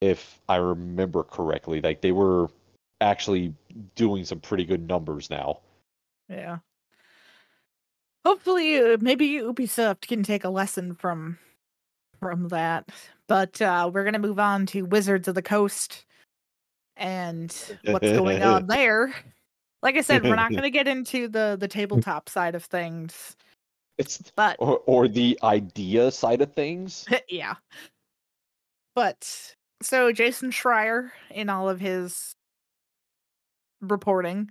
If 0.00 0.40
I 0.48 0.56
remember 0.56 1.22
correctly. 1.22 1.80
Like 1.80 2.00
they 2.00 2.12
were 2.12 2.48
actually 3.00 3.54
doing 3.94 4.24
some 4.24 4.40
pretty 4.40 4.64
good 4.64 4.88
numbers 4.88 5.28
now. 5.28 5.60
Yeah. 6.28 6.58
Hopefully, 8.24 8.78
uh, 8.78 8.96
maybe 9.02 9.28
Ubisoft 9.32 10.08
can 10.08 10.22
take 10.22 10.44
a 10.44 10.48
lesson 10.48 10.94
from 10.94 11.38
from 12.24 12.48
that. 12.48 12.88
But 13.28 13.60
uh, 13.60 13.90
we're 13.92 14.04
gonna 14.04 14.18
move 14.18 14.38
on 14.38 14.64
to 14.66 14.86
Wizards 14.86 15.28
of 15.28 15.34
the 15.34 15.42
Coast 15.42 16.06
and 16.96 17.54
what's 17.84 18.10
going 18.10 18.42
on 18.42 18.66
there. 18.68 19.14
Like 19.82 19.96
I 19.96 20.00
said, 20.00 20.22
we're 20.24 20.34
not 20.34 20.50
gonna 20.50 20.70
get 20.70 20.88
into 20.88 21.28
the 21.28 21.58
the 21.60 21.68
tabletop 21.76 22.30
side 22.30 22.54
of 22.54 22.64
things, 22.64 23.36
It's 23.98 24.22
but 24.36 24.56
or 24.58 24.80
or 24.86 25.06
the 25.06 25.38
idea 25.42 26.10
side 26.10 26.40
of 26.40 26.54
things. 26.54 27.04
yeah. 27.28 27.56
But 28.94 29.54
so 29.82 30.10
Jason 30.10 30.50
Schreier, 30.50 31.10
in 31.30 31.50
all 31.50 31.68
of 31.68 31.78
his 31.78 32.34
reporting, 33.82 34.50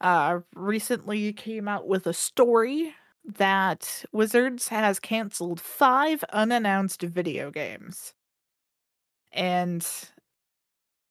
uh, 0.00 0.40
recently 0.54 1.34
came 1.34 1.68
out 1.68 1.86
with 1.86 2.06
a 2.06 2.14
story 2.14 2.94
that 3.24 4.04
Wizards 4.12 4.68
has 4.68 4.98
canceled 4.98 5.60
five 5.60 6.24
unannounced 6.32 7.02
video 7.02 7.50
games. 7.50 8.14
And 9.32 9.86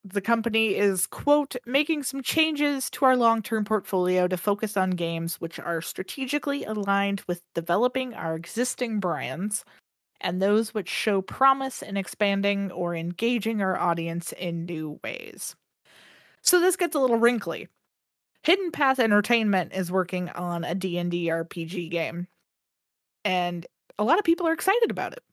the 0.03 0.21
company 0.21 0.75
is, 0.75 1.05
quote, 1.05 1.55
making 1.65 2.03
some 2.03 2.21
changes 2.21 2.89
to 2.91 3.05
our 3.05 3.17
long 3.17 3.41
term 3.41 3.65
portfolio 3.65 4.27
to 4.27 4.37
focus 4.37 4.77
on 4.77 4.91
games 4.91 5.35
which 5.41 5.59
are 5.59 5.81
strategically 5.81 6.63
aligned 6.63 7.21
with 7.27 7.41
developing 7.53 8.13
our 8.13 8.35
existing 8.35 8.99
brands 8.99 9.65
and 10.21 10.41
those 10.41 10.73
which 10.73 10.89
show 10.89 11.21
promise 11.21 11.81
in 11.81 11.97
expanding 11.97 12.71
or 12.71 12.95
engaging 12.95 13.61
our 13.61 13.77
audience 13.77 14.31
in 14.33 14.65
new 14.65 14.99
ways. 15.03 15.55
So 16.41 16.59
this 16.59 16.75
gets 16.75 16.95
a 16.95 16.99
little 16.99 17.17
wrinkly. 17.17 17.67
Hidden 18.43 18.71
Path 18.71 18.99
Entertainment 18.99 19.73
is 19.73 19.91
working 19.91 20.29
on 20.29 20.63
a 20.63 20.73
D&D 20.73 21.27
RPG 21.27 21.89
game, 21.91 22.27
and 23.25 23.67
a 23.97 24.03
lot 24.03 24.17
of 24.17 24.25
people 24.25 24.47
are 24.47 24.53
excited 24.53 24.89
about 24.89 25.13
it. 25.13 25.23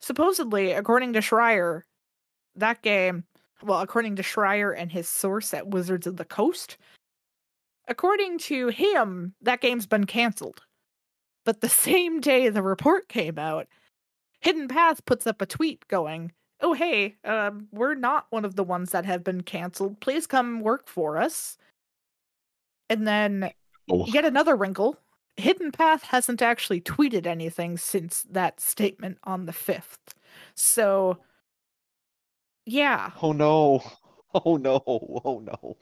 Supposedly, 0.00 0.72
according 0.72 1.12
to 1.12 1.20
Schreier, 1.20 1.82
that 2.56 2.82
game, 2.82 3.24
well, 3.62 3.80
according 3.80 4.16
to 4.16 4.22
Schreier 4.22 4.74
and 4.76 4.90
his 4.90 5.08
source 5.08 5.52
at 5.54 5.68
Wizards 5.68 6.06
of 6.06 6.16
the 6.16 6.24
Coast, 6.24 6.76
according 7.88 8.38
to 8.38 8.68
him, 8.68 9.34
that 9.42 9.60
game's 9.60 9.86
been 9.86 10.04
canceled. 10.04 10.62
But 11.44 11.60
the 11.60 11.68
same 11.86 12.20
day 12.20 12.48
the 12.48 12.62
report 12.62 13.08
came 13.08 13.38
out, 13.38 13.66
Hidden 14.40 14.68
Path 14.68 15.04
puts 15.04 15.26
up 15.26 15.40
a 15.40 15.46
tweet 15.46 15.86
going, 15.88 16.32
"Oh 16.60 16.74
hey, 16.74 17.16
um, 17.24 17.68
we're 17.72 17.94
not 17.94 18.26
one 18.30 18.44
of 18.44 18.56
the 18.56 18.64
ones 18.64 18.90
that 18.90 19.06
have 19.06 19.24
been 19.24 19.42
canceled. 19.42 20.00
Please 20.00 20.26
come 20.26 20.60
work 20.60 20.88
for 20.88 21.18
us." 21.18 21.56
And 22.94 23.06
then 23.08 23.52
Oh. 23.90 24.06
yet 24.06 24.24
another 24.24 24.54
wrinkle: 24.56 25.00
Hidden 25.36 25.72
Path 25.72 26.04
hasn't 26.04 26.40
actually 26.40 26.80
tweeted 26.80 27.26
anything 27.26 27.76
since 27.76 28.22
that 28.30 28.60
statement 28.60 29.18
on 29.24 29.46
the 29.46 29.52
fifth. 29.52 30.14
So, 30.54 31.18
yeah, 32.66 33.12
Oh 33.22 33.32
no. 33.32 33.82
Oh 34.36 34.56
no. 34.56 34.82
Oh 34.86 35.38
no. 35.38 35.76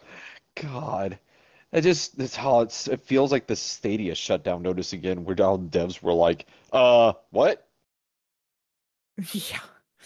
God. 0.56 1.18
It 1.72 1.82
just 1.82 2.18
it's 2.20 2.36
how 2.36 2.60
it's 2.60 2.88
it 2.88 3.00
feels 3.00 3.32
like 3.32 3.46
the 3.46 3.56
Stadia 3.56 4.14
shutdown 4.14 4.62
notice 4.62 4.92
again 4.92 5.24
where 5.24 5.34
down 5.36 5.70
devs 5.70 6.02
were 6.02 6.12
like, 6.14 6.46
uh, 6.72 7.14
what? 7.30 7.68
yeah, 9.32 9.60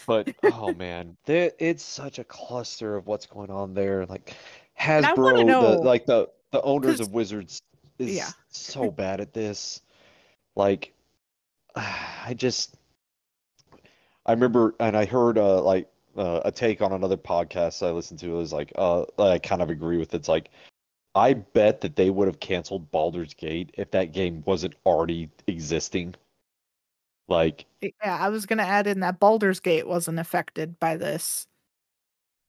But 0.05 0.31
oh 0.43 0.73
man, 0.73 1.17
it's 1.27 1.83
such 1.83 2.19
a 2.19 2.23
cluster 2.23 2.95
of 2.95 3.07
what's 3.07 3.25
going 3.25 3.51
on 3.51 3.73
there. 3.73 4.05
Like 4.05 4.35
Hasbro, 4.79 5.59
the 5.59 5.79
like 5.83 6.05
the 6.05 6.29
the 6.57 6.63
owners 6.63 6.99
of 6.99 7.11
Wizards 7.13 7.61
is 7.99 8.15
Yeah. 8.15 8.29
so 8.49 8.89
bad 8.91 9.21
at 9.21 9.33
this. 9.33 9.81
Like 10.55 10.93
I 11.75 12.33
just 12.35 12.75
I 14.25 14.31
remember 14.33 14.75
and 14.79 14.97
I 14.97 15.05
heard 15.05 15.37
uh 15.37 15.61
like 15.61 15.87
uh, 16.17 16.41
a 16.45 16.51
take 16.51 16.81
on 16.81 16.93
another 16.93 17.17
podcast 17.17 17.85
I 17.85 17.91
listened 17.91 18.19
to 18.21 18.33
It 18.33 18.37
was 18.37 18.51
like 18.51 18.71
uh 18.75 19.05
I 19.19 19.37
kind 19.37 19.61
of 19.61 19.69
agree 19.69 19.97
with 19.97 20.13
it. 20.13 20.17
It's 20.17 20.29
like 20.29 20.49
I 21.13 21.33
bet 21.33 21.81
that 21.81 21.95
they 21.95 22.09
would 22.09 22.27
have 22.27 22.39
canceled 22.39 22.91
Baldur's 22.91 23.33
Gate 23.33 23.71
if 23.77 23.91
that 23.91 24.11
game 24.13 24.43
wasn't 24.45 24.75
already 24.85 25.29
existing. 25.45 26.15
Like 27.27 27.65
yeah. 27.81 28.17
I 28.19 28.29
was 28.29 28.47
gonna 28.47 28.63
add 28.63 28.87
in 28.87 29.01
that 29.01 29.19
Baldur's 29.19 29.59
Gate 29.59 29.87
wasn't 29.87 30.17
affected 30.17 30.79
by 30.79 30.97
this. 30.97 31.45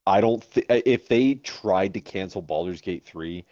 I 0.07 0.23
don't 0.23 0.43
think 0.43 0.67
if 0.71 1.07
they 1.09 1.35
tried 1.35 1.93
to 1.93 2.01
cancel 2.01 2.41
Baldur's 2.41 2.81
Gate 2.81 3.05
3, 3.05 3.45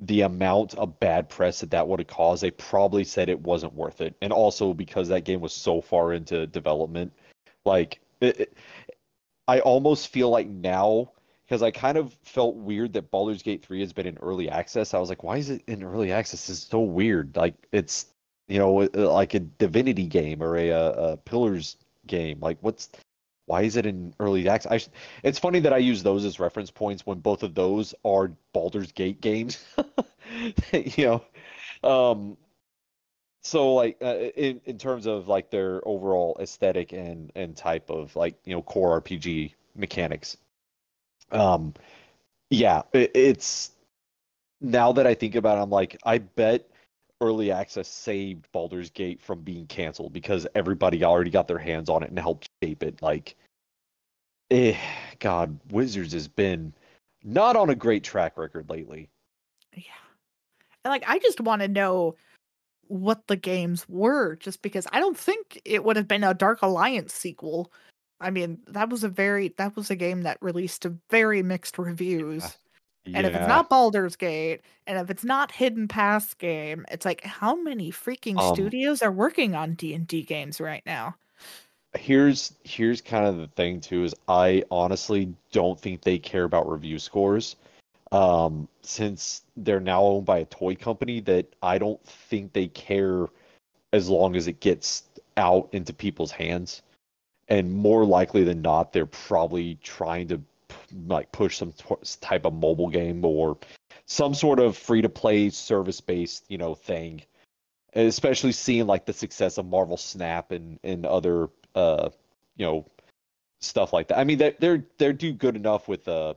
the 0.00 0.22
amount 0.22 0.74
of 0.74 0.98
bad 1.00 1.28
press 1.28 1.60
that 1.60 1.70
that 1.70 1.86
would 1.86 1.98
have 2.00 2.06
caused, 2.06 2.42
they 2.42 2.50
probably 2.52 3.04
said 3.04 3.28
it 3.28 3.40
wasn't 3.40 3.74
worth 3.74 4.00
it. 4.00 4.14
And 4.22 4.32
also 4.32 4.72
because 4.72 5.08
that 5.08 5.24
game 5.24 5.40
was 5.40 5.52
so 5.52 5.80
far 5.80 6.12
into 6.12 6.46
development, 6.46 7.12
like 7.64 8.00
it, 8.20 8.40
it- 8.40 8.54
I 9.46 9.60
almost 9.60 10.08
feel 10.08 10.28
like 10.28 10.46
now 10.46 11.10
because 11.46 11.62
I 11.62 11.70
kind 11.70 11.96
of 11.96 12.12
felt 12.22 12.56
weird 12.56 12.92
that 12.92 13.10
Baldur's 13.10 13.42
Gate 13.42 13.64
3 13.64 13.80
has 13.80 13.94
been 13.94 14.06
in 14.06 14.18
early 14.18 14.50
access. 14.50 14.92
I 14.92 14.98
was 14.98 15.08
like, 15.08 15.22
why 15.24 15.38
is 15.38 15.48
it 15.48 15.62
in 15.66 15.82
early 15.82 16.12
access? 16.12 16.50
It's 16.50 16.66
so 16.66 16.80
weird. 16.80 17.34
Like 17.34 17.54
it's 17.72 18.06
you 18.48 18.58
know 18.58 18.88
like 18.92 19.32
a 19.34 19.40
Divinity 19.40 20.04
game 20.06 20.42
or 20.42 20.56
a, 20.58 20.68
a 20.70 21.16
Pillars 21.16 21.78
game. 22.06 22.38
Like 22.40 22.58
what's 22.60 22.90
why 23.48 23.62
is 23.62 23.76
it 23.76 23.86
in 23.86 24.14
early 24.20 24.48
access? 24.48 24.70
I 24.70 24.76
sh- 24.78 24.88
it's 25.22 25.38
funny 25.38 25.58
that 25.60 25.72
I 25.72 25.78
use 25.78 26.02
those 26.02 26.24
as 26.24 26.38
reference 26.38 26.70
points 26.70 27.06
when 27.06 27.18
both 27.18 27.42
of 27.42 27.54
those 27.54 27.94
are 28.04 28.30
Baldur's 28.52 28.92
Gate 28.92 29.20
games. 29.20 29.64
you 30.72 31.22
know, 31.82 31.88
um, 31.88 32.36
so 33.42 33.74
like 33.74 33.96
uh, 34.02 34.16
in 34.36 34.60
in 34.66 34.76
terms 34.78 35.06
of 35.06 35.28
like 35.28 35.50
their 35.50 35.80
overall 35.88 36.36
aesthetic 36.40 36.92
and 36.92 37.32
and 37.34 37.56
type 37.56 37.88
of 37.90 38.14
like 38.14 38.36
you 38.44 38.54
know 38.54 38.62
core 38.62 39.00
RPG 39.00 39.54
mechanics. 39.74 40.36
Um, 41.32 41.72
yeah, 42.50 42.82
it, 42.92 43.10
it's 43.14 43.72
now 44.60 44.92
that 44.92 45.06
I 45.06 45.14
think 45.14 45.34
about 45.34 45.58
it, 45.58 45.62
I'm 45.62 45.70
like, 45.70 45.98
I 46.04 46.18
bet 46.18 46.68
early 47.20 47.50
access 47.50 47.88
saved 47.88 48.46
Baldur's 48.52 48.90
Gate 48.90 49.20
from 49.20 49.40
being 49.40 49.66
canceled 49.66 50.12
because 50.12 50.46
everybody 50.54 51.04
already 51.04 51.30
got 51.30 51.48
their 51.48 51.58
hands 51.58 51.88
on 51.88 52.02
it 52.02 52.10
and 52.10 52.18
helped 52.18 52.48
shape 52.62 52.82
it. 52.82 53.02
Like, 53.02 53.36
eh, 54.50 54.76
God, 55.18 55.58
Wizards 55.70 56.12
has 56.12 56.28
been 56.28 56.72
not 57.24 57.56
on 57.56 57.70
a 57.70 57.74
great 57.74 58.04
track 58.04 58.38
record 58.38 58.70
lately. 58.70 59.08
Yeah. 59.74 59.82
And 60.84 60.90
like 60.90 61.04
I 61.06 61.18
just 61.18 61.40
want 61.40 61.62
to 61.62 61.68
know 61.68 62.16
what 62.86 63.26
the 63.26 63.36
games 63.36 63.86
were 63.88 64.36
just 64.36 64.62
because 64.62 64.86
I 64.92 65.00
don't 65.00 65.18
think 65.18 65.60
it 65.64 65.84
would 65.84 65.96
have 65.96 66.08
been 66.08 66.24
a 66.24 66.34
Dark 66.34 66.62
Alliance 66.62 67.12
sequel. 67.12 67.72
I 68.20 68.30
mean, 68.30 68.60
that 68.68 68.88
was 68.90 69.04
a 69.04 69.08
very 69.08 69.54
that 69.58 69.76
was 69.76 69.90
a 69.90 69.96
game 69.96 70.22
that 70.22 70.38
released 70.40 70.82
to 70.82 70.96
very 71.10 71.42
mixed 71.42 71.78
reviews. 71.78 72.56
And 73.14 73.26
if 73.26 73.34
it's 73.34 73.46
not 73.46 73.68
Baldur's 73.70 74.16
Gate, 74.16 74.62
and 74.86 74.98
if 74.98 75.10
it's 75.10 75.24
not 75.24 75.52
Hidden 75.52 75.88
Path 75.88 76.38
game, 76.38 76.84
it's 76.90 77.04
like 77.04 77.22
how 77.24 77.54
many 77.56 77.90
freaking 77.92 78.38
Um, 78.38 78.42
studios 78.42 79.02
are 79.02 79.12
working 79.12 79.54
on 79.54 79.74
D&D 79.74 80.22
games 80.22 80.60
right 80.60 80.82
now? 80.86 81.16
here's 81.96 82.52
here's 82.64 83.00
kind 83.00 83.26
of 83.26 83.36
the 83.38 83.46
thing 83.48 83.80
too 83.80 84.04
is 84.04 84.14
I 84.28 84.62
honestly 84.70 85.34
don't 85.52 85.80
think 85.80 86.02
they 86.02 86.18
care 86.18 86.44
about 86.44 86.68
review 86.70 86.98
scores. 86.98 87.56
um, 88.12 88.68
since 88.82 89.42
they're 89.56 89.80
now 89.80 90.02
owned 90.04 90.26
by 90.26 90.38
a 90.40 90.46
toy 90.46 90.76
company 90.76 91.20
that 91.22 91.46
I 91.62 91.78
don't 91.78 92.02
think 92.06 92.52
they 92.54 92.68
care 92.68 93.28
as 93.92 94.08
long 94.10 94.36
as 94.36 94.48
it 94.48 94.60
gets 94.60 95.04
out 95.38 95.68
into 95.72 95.92
people's 95.94 96.32
hands. 96.32 96.82
And 97.48 97.72
more 97.74 98.04
likely 98.06 98.44
than 98.44 98.62
not, 98.62 98.92
they're 98.92 99.06
probably 99.06 99.76
trying 99.82 100.28
to 100.28 100.42
like 101.06 101.32
push 101.32 101.58
some 101.58 101.72
type 102.20 102.44
of 102.44 102.54
mobile 102.54 102.88
game 102.88 103.24
or 103.24 103.58
some 104.06 104.34
sort 104.34 104.58
of 104.60 104.76
free 104.76 105.02
to 105.02 105.08
play 105.08 105.50
service 105.50 106.00
based, 106.00 106.44
you 106.48 106.58
know, 106.58 106.74
thing. 106.74 107.22
especially 107.94 108.52
seeing 108.52 108.86
like 108.86 109.06
the 109.06 109.12
success 109.12 109.58
of 109.58 109.66
Marvel 109.66 109.96
Snap 109.96 110.52
and 110.52 110.78
and 110.82 111.06
other 111.06 111.48
uh, 111.74 112.10
you 112.56 112.66
know, 112.66 112.86
stuff 113.60 113.92
like 113.92 114.08
that. 114.08 114.18
I 114.18 114.24
mean, 114.24 114.38
they 114.38 114.54
they're 114.58 114.84
they're 114.98 115.12
do 115.12 115.32
good 115.32 115.56
enough 115.56 115.88
with 115.88 116.06
uh 116.08 116.34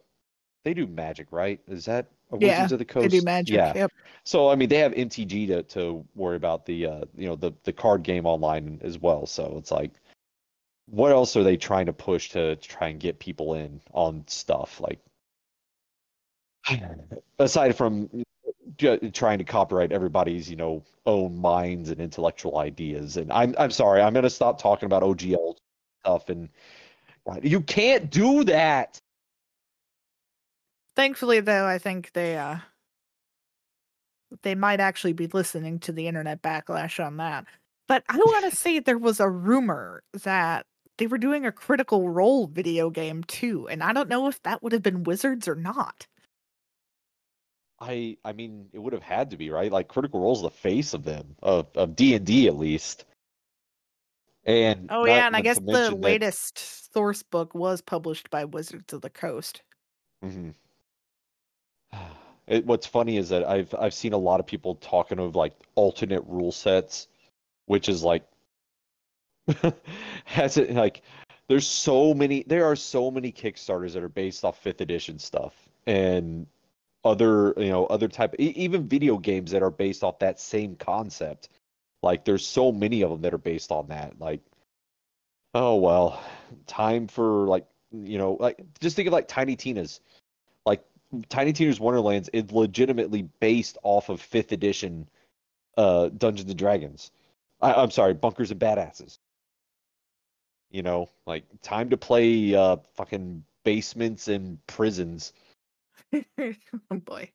they 0.64 0.74
do 0.74 0.88
Magic, 0.88 1.28
right? 1.32 1.60
Is 1.68 1.86
that 1.86 2.08
yeah, 2.40 2.56
Wizards 2.56 2.72
of 2.74 2.80
the 2.80 2.86
Coast? 2.86 3.10
They 3.10 3.20
do 3.20 3.26
Magic. 3.26 3.56
Yeah. 3.56 3.74
Yep. 3.76 3.92
So 4.24 4.50
I 4.50 4.56
mean, 4.56 4.70
they 4.70 4.78
have 4.78 4.94
MTG 4.94 5.48
to 5.48 5.64
to 5.64 6.06
worry 6.16 6.36
about 6.36 6.66
the 6.66 6.86
uh 6.86 7.06
you 7.18 7.28
know 7.28 7.36
the 7.36 7.52
the 7.64 7.74
card 7.74 8.04
game 8.04 8.26
online 8.26 8.80
as 8.84 9.00
well. 9.00 9.26
So 9.26 9.56
it's 9.58 9.72
like, 9.72 9.92
what 10.86 11.12
else 11.12 11.36
are 11.36 11.44
they 11.44 11.58
trying 11.58 11.86
to 11.86 11.94
push 11.94 12.30
to 12.30 12.56
try 12.58 12.90
and 12.90 13.00
get 13.00 13.20
people 13.20 13.54
in 13.54 13.82
on 13.94 14.24
stuff 14.28 14.80
like? 14.80 15.00
Aside 17.40 17.76
from 17.76 18.10
trying 19.14 19.38
to 19.38 19.44
copyright 19.44 19.92
everybody's 19.92 20.50
you 20.50 20.56
know 20.56 20.84
own 21.06 21.38
minds 21.38 21.90
and 21.90 22.00
intellectual 22.00 22.58
ideas, 22.58 23.18
and 23.18 23.32
I'm 23.32 23.56
I'm 23.58 23.72
sorry, 23.72 24.02
I'm 24.02 24.14
gonna 24.14 24.30
stop 24.30 24.62
talking 24.62 24.86
about 24.86 25.04
OGL 25.04 25.56
stuff 26.02 26.30
and 26.30 26.50
you 27.42 27.62
can't 27.62 28.10
do 28.10 28.44
that. 28.46 29.00
Thankfully, 30.96 31.40
though, 31.40 31.66
I 31.66 31.78
think 31.78 32.12
they 32.14 32.38
uh 32.38 32.58
they 34.44 34.56
might 34.56 34.80
actually 34.80 35.14
be 35.14 35.28
listening 35.28 35.80
to 35.80 35.92
the 35.92 36.08
internet 36.08 36.42
backlash 36.42 37.04
on 37.04 37.18
that. 37.18 37.46
But 37.88 38.04
I 38.10 38.18
want 38.18 38.50
to 38.50 38.56
say 38.58 38.80
there 38.80 38.98
was 38.98 39.20
a 39.20 39.30
rumor 39.30 40.04
that 40.24 40.66
they 40.98 41.08
were 41.08 41.18
doing 41.18 41.46
a 41.46 41.52
critical 41.52 42.10
role 42.10 42.48
video 42.48 42.90
game 42.90 43.24
too, 43.24 43.68
and 43.68 43.84
I 43.84 43.94
don't 43.94 44.10
know 44.10 44.28
if 44.28 44.42
that 44.44 44.62
would 44.62 44.74
have 44.74 44.84
been 44.84 45.04
Wizards 45.04 45.48
or 45.48 45.56
not. 45.56 46.08
I 47.82 48.18
I 48.24 48.34
mean, 48.34 48.68
it 48.72 48.80
would 48.80 48.94
have 48.94 49.02
had 49.02 49.32
to 49.32 49.38
be 49.38 49.50
right. 49.50 49.72
Like 49.72 49.88
Critical 49.88 50.22
Role's 50.22 50.44
the 50.44 50.52
face 50.52 50.94
of 50.94 51.04
them 51.04 51.36
of 51.42 51.68
of 51.76 51.96
D 51.96 52.14
and 52.14 52.26
D 52.26 52.48
at 52.48 52.56
least. 52.56 53.06
And 54.46 54.88
oh 54.92 55.06
yeah, 55.06 55.28
and 55.28 55.36
I 55.36 55.42
guess 55.42 55.60
the 55.60 55.96
latest 55.96 56.56
that... 56.56 56.94
source 56.94 57.24
book 57.24 57.54
was 57.54 57.82
published 57.82 58.30
by 58.30 58.46
Wizards 58.46 58.94
of 58.94 59.02
the 59.02 59.10
Coast. 59.10 59.64
Mm-hmm. 60.24 60.50
It, 62.48 62.66
what's 62.66 62.88
funny 62.88 63.16
is 63.18 63.30
that 63.30 63.48
I've 63.48 63.74
I've 63.80 63.94
seen 63.94 64.12
a 64.12 64.18
lot 64.18 64.40
of 64.42 64.48
people 64.48 64.76
talking 64.76 65.20
of 65.20 65.36
like 65.36 65.54
alternate 65.76 66.24
rule 66.26 66.52
sets, 66.52 67.08
which 67.68 67.88
is 67.88 68.04
like 68.04 68.24
has 70.26 70.58
it 70.58 70.72
like 70.72 71.02
there's 71.48 71.68
so 71.68 72.14
many 72.14 72.44
there 72.48 72.66
are 72.66 72.76
so 72.76 73.12
many 73.12 73.32
Kickstarters 73.32 73.94
that 73.94 74.04
are 74.04 74.10
based 74.10 74.46
off 74.46 74.60
fifth 74.60 74.82
edition 74.82 75.20
stuff 75.20 75.54
and 75.88 76.48
other 77.04 77.54
you 77.58 77.70
know 77.70 77.86
other 77.88 78.08
type 78.08 78.36
even 78.38 78.88
video 78.88 79.18
games 79.18 79.52
that 79.52 79.64
are 79.64 79.72
based 79.72 80.04
off 80.04 80.20
that 80.20 80.40
same 80.40 80.76
concept 80.76 81.50
like 82.04 82.26
there's 82.26 82.46
so 82.46 82.72
many 82.72 83.04
of 83.04 83.12
them 83.12 83.22
that 83.22 83.34
are 83.34 83.40
based 83.40 83.72
on 83.72 83.88
that. 83.88 84.20
Like, 84.20 84.42
oh 85.54 85.76
well, 85.76 86.22
time 86.68 87.08
for 87.08 87.48
like 87.48 87.66
you 87.92 88.18
know 88.18 88.38
like 88.40 88.62
just 88.80 88.96
think 88.96 89.08
of 89.08 89.14
like 89.14 89.28
Tiny 89.28 89.56
Tina's. 89.56 90.00
Like 90.66 90.84
Tiny 91.30 91.54
Tina's 91.54 91.80
Wonderlands 91.80 92.30
is 92.34 92.52
legitimately 92.52 93.24
based 93.40 93.78
off 93.84 94.10
of 94.10 94.22
fifth 94.22 94.52
edition 94.52 95.08
uh 95.78 96.10
Dungeons 96.10 96.50
and 96.50 96.60
Dragons. 96.60 97.12
I, 97.62 97.74
I'm 97.74 97.92
sorry, 97.92 98.14
Bunkers 98.14 98.52
and 98.52 98.60
Badasses. 98.60 99.20
You 100.72 100.82
know, 100.82 101.10
like 101.28 101.46
time 101.62 101.90
to 101.90 101.98
play 101.98 102.56
uh 102.56 102.78
fucking 102.96 103.46
basements 103.64 104.28
and 104.28 104.66
prisons. 104.68 105.34
oh 106.92 106.98
boy. 107.00 107.32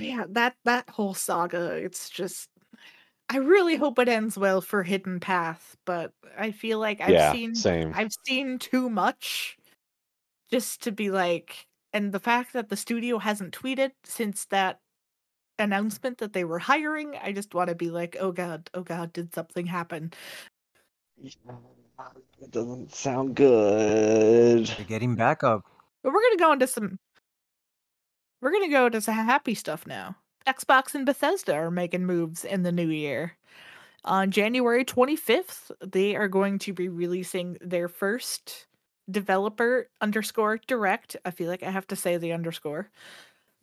Yeah, 0.00 0.24
that 0.30 0.56
that 0.64 0.90
whole 0.90 1.14
saga, 1.14 1.72
it's 1.76 2.10
just 2.10 2.50
I 3.30 3.38
really 3.38 3.76
hope 3.76 3.98
it 3.98 4.08
ends 4.08 4.38
well 4.38 4.60
for 4.62 4.82
Hidden 4.84 5.20
Path, 5.20 5.76
but 5.86 6.14
I 6.38 6.52
feel 6.52 6.78
like 6.80 7.00
I've 7.00 7.12
yeah, 7.12 7.22
seen 7.22 7.64
same. 7.64 7.92
I've 7.92 8.12
seen 8.26 8.58
too 8.58 8.90
much 8.90 9.58
just 10.50 10.82
to 10.84 10.92
be 10.92 11.10
like 11.10 11.68
and 11.92 12.12
the 12.12 12.20
fact 12.20 12.52
that 12.54 12.70
the 12.70 12.76
studio 12.76 13.18
hasn't 13.18 13.54
tweeted 13.56 13.92
since 14.04 14.46
that 14.46 14.80
announcement 15.58 16.18
that 16.18 16.32
they 16.34 16.44
were 16.44 16.58
hiring, 16.60 17.16
I 17.16 17.32
just 17.32 17.54
want 17.54 17.70
to 17.70 17.76
be 17.76 17.90
like, 17.90 18.16
"Oh 18.20 18.32
god, 18.32 18.70
oh 18.74 18.82
god, 18.84 19.12
did 19.14 19.34
something 19.34 19.66
happen?" 19.66 20.12
It 22.40 22.50
doesn't 22.50 22.94
sound 22.94 23.36
good. 23.36 24.66
They're 24.66 24.86
getting 24.86 25.14
back 25.16 25.42
up. 25.42 25.62
But 26.02 26.12
we're 26.12 26.20
going 26.20 26.38
to 26.38 26.44
go 26.44 26.52
into 26.52 26.66
some 26.66 26.98
We're 28.40 28.50
going 28.52 28.64
to 28.64 28.70
go 28.70 28.86
into 28.86 29.00
some 29.00 29.14
happy 29.14 29.54
stuff 29.54 29.86
now. 29.86 30.16
Xbox 30.46 30.94
and 30.94 31.06
Bethesda 31.06 31.54
are 31.54 31.70
making 31.70 32.04
moves 32.06 32.44
in 32.44 32.62
the 32.62 32.72
new 32.72 32.88
year. 32.88 33.36
On 34.04 34.30
January 34.30 34.84
25th, 34.84 35.70
they 35.80 36.14
are 36.14 36.28
going 36.28 36.58
to 36.60 36.74
be 36.74 36.88
releasing 36.88 37.56
their 37.62 37.88
first 37.88 38.66
developer 39.10 39.88
underscore 40.00 40.58
direct. 40.66 41.16
I 41.24 41.30
feel 41.30 41.48
like 41.48 41.62
I 41.62 41.70
have 41.70 41.86
to 41.88 41.96
say 41.96 42.18
the 42.18 42.32
underscore. 42.32 42.90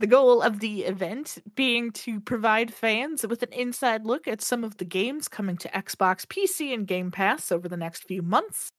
The 0.02 0.08
goal 0.08 0.42
of 0.42 0.60
the 0.60 0.82
event 0.84 1.38
being 1.56 1.92
to 1.92 2.20
provide 2.20 2.74
fans 2.74 3.26
with 3.26 3.44
an 3.44 3.54
inside 3.54 4.06
look 4.06 4.28
at 4.28 4.42
some 4.42 4.64
of 4.64 4.78
the 4.78 4.86
games 4.86 5.28
coming 5.28 5.58
to 5.58 5.70
Xbox, 5.70 6.26
PC, 6.26 6.74
and 6.74 6.88
Game 6.88 7.12
Pass 7.12 7.52
over 7.52 7.70
the 7.70 7.78
next 7.78 8.04
few 8.06 8.22
months. 8.22 8.70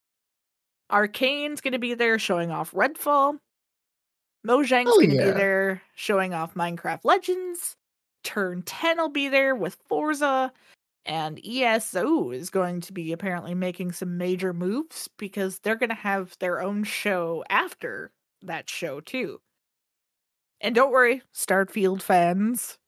Arkane's 0.91 1.61
going 1.61 1.73
to 1.73 1.79
be 1.79 1.95
there 1.95 2.19
showing 2.19 2.51
off 2.51 2.73
Redfall. 2.73 3.39
Mojang's 4.47 4.91
oh, 4.91 4.99
going 4.99 5.11
to 5.11 5.17
yeah. 5.17 5.27
be 5.27 5.31
there 5.31 5.83
showing 5.95 6.35
off 6.35 6.55
Minecraft 6.55 7.05
Legends 7.05 7.77
turn 8.23 8.63
10 8.63 8.99
will 8.99 9.09
be 9.09 9.29
there 9.29 9.55
with 9.55 9.77
Forza. 9.89 10.53
And 11.05 11.41
ESO 11.45 12.31
is 12.31 12.51
going 12.51 12.81
to 12.83 12.93
be 12.93 13.13
apparently 13.13 13.55
making 13.55 13.93
some 13.93 14.19
major 14.19 14.53
moves 14.53 15.09
because 15.19 15.59
they're 15.59 15.77
going 15.77 15.89
to 15.89 15.95
have 15.95 16.37
their 16.39 16.61
own 16.61 16.85
show 16.85 17.45
after 17.51 18.13
that 18.43 18.71
show, 18.71 19.01
too. 19.01 19.41
And 20.63 20.77
don't 20.77 20.93
worry, 20.93 21.23
Starfield 21.35 22.03
fans, 22.03 22.79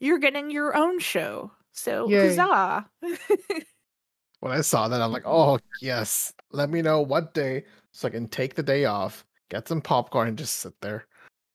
you're 0.00 0.18
getting 0.18 0.50
your 0.50 0.76
own 0.76 0.98
show. 0.98 1.50
So, 1.72 2.08
Yay. 2.08 2.36
huzzah! 2.36 2.86
when 4.40 4.52
I 4.52 4.60
saw 4.60 4.86
that, 4.88 5.00
I'm 5.00 5.12
like, 5.12 5.26
oh, 5.26 5.58
yes. 5.80 6.34
Let 6.52 6.68
me 6.68 6.82
know 6.82 7.00
what 7.00 7.32
day 7.32 7.64
so 7.92 8.06
I 8.06 8.10
can 8.10 8.28
take 8.28 8.54
the 8.54 8.62
day 8.62 8.84
off, 8.84 9.24
get 9.48 9.66
some 9.66 9.80
popcorn, 9.80 10.28
and 10.28 10.38
just 10.38 10.58
sit 10.58 10.74
there 10.82 11.06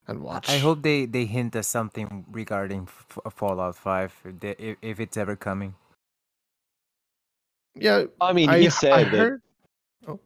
and 0.08 0.20
watch. 0.20 0.50
I 0.50 0.58
hope 0.58 0.82
they 0.82 1.06
they 1.06 1.24
hint 1.24 1.54
at 1.56 1.64
something 1.64 2.24
regarding 2.30 2.82
F- 2.82 3.32
Fallout 3.32 3.76
Five 3.76 4.12
if, 4.24 4.40
they, 4.40 4.54
if, 4.58 4.76
if 4.82 5.00
it's 5.00 5.16
ever 5.16 5.36
coming. 5.36 5.74
Yeah, 7.74 8.04
I 8.20 8.32
mean, 8.32 8.50
he 8.50 8.66
I, 8.66 8.68
said 8.68 8.92
I 8.92 9.04
heard... 9.04 9.40
that. 10.04 10.10
Oh. 10.10 10.20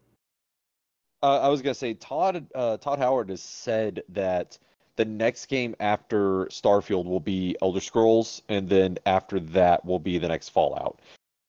Uh, 1.22 1.40
I 1.40 1.48
was 1.48 1.62
gonna 1.62 1.74
say 1.74 1.94
Todd 1.94 2.46
uh, 2.54 2.78
Todd 2.78 2.98
Howard 2.98 3.28
has 3.28 3.42
said 3.42 4.02
that 4.08 4.58
the 4.96 5.04
next 5.04 5.46
game 5.46 5.76
after 5.80 6.46
Starfield 6.46 7.04
will 7.04 7.20
be 7.20 7.56
Elder 7.62 7.80
Scrolls, 7.80 8.42
and 8.48 8.68
then 8.68 8.98
after 9.06 9.38
that 9.40 9.84
will 9.84 9.98
be 9.98 10.18
the 10.18 10.28
next 10.28 10.50
Fallout. 10.50 11.00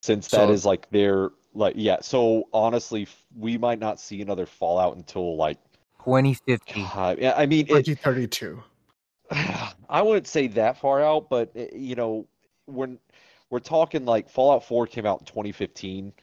Since 0.04 0.28
that 0.30 0.48
so, 0.48 0.52
is 0.52 0.66
like 0.66 0.90
their 0.90 1.32
like 1.54 1.74
yeah. 1.76 1.98
So 2.02 2.48
honestly, 2.54 3.08
we 3.36 3.58
might 3.58 3.80
not 3.80 4.00
see 4.00 4.22
another 4.22 4.46
Fallout 4.46 4.96
until 4.96 5.36
like 5.36 5.58
2050. 6.00 6.82
God, 6.94 7.18
yeah, 7.20 7.34
I 7.36 7.46
mean, 7.46 7.66
2032. 7.66 8.64
I 9.90 10.02
wouldn't 10.02 10.28
say 10.28 10.48
that 10.48 10.78
far 10.78 11.02
out, 11.04 11.30
but 11.30 11.52
eh, 11.56 11.68
you 11.74 11.96
know, 11.96 12.28
when 12.66 13.00
we're 13.50 13.60
talking 13.60 14.06
like 14.06 14.30
Fallout 14.30 14.64
4 14.64 14.88
came 14.88 15.06
out 15.06 15.20
in 15.22 15.26
2015, 15.26 16.14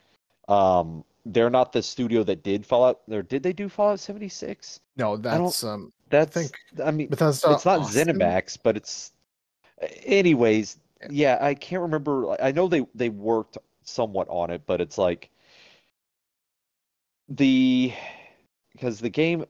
um, 0.49 1.05
they're 1.27 1.51
not 1.51 1.73
the 1.73 1.83
studio 1.83 2.23
that 2.25 2.43
did 2.43 2.65
Fallout. 2.67 3.01
Or 3.11 3.23
did 3.23 3.43
they 3.43 3.53
do 3.53 3.69
Fallout 3.69 4.01
76? 4.01 4.81
No, 4.97 5.17
that's 5.17 5.65
um. 5.65 5.93
That's 6.11 6.37
I, 6.37 6.41
think, 6.41 6.55
I 6.85 6.91
mean, 6.91 7.09
Bethesda 7.09 7.53
it's 7.53 7.65
not 7.65 7.81
Austin. 7.81 8.09
ZeniMax, 8.09 8.59
but 8.63 8.77
it's. 8.77 9.13
Anyways, 10.05 10.79
yeah, 11.11 11.39
I 11.41 11.55
can't 11.55 11.83
remember. 11.83 12.41
I 12.43 12.53
know 12.53 12.69
they 12.69 12.87
they 12.95 13.09
worked 13.09 13.59
somewhat 13.83 14.29
on 14.29 14.51
it, 14.51 14.63
but 14.67 14.81
it's 14.81 14.99
like 14.99 15.31
the 17.29 17.93
because 18.73 19.01
the 19.01 19.11
game 19.11 19.45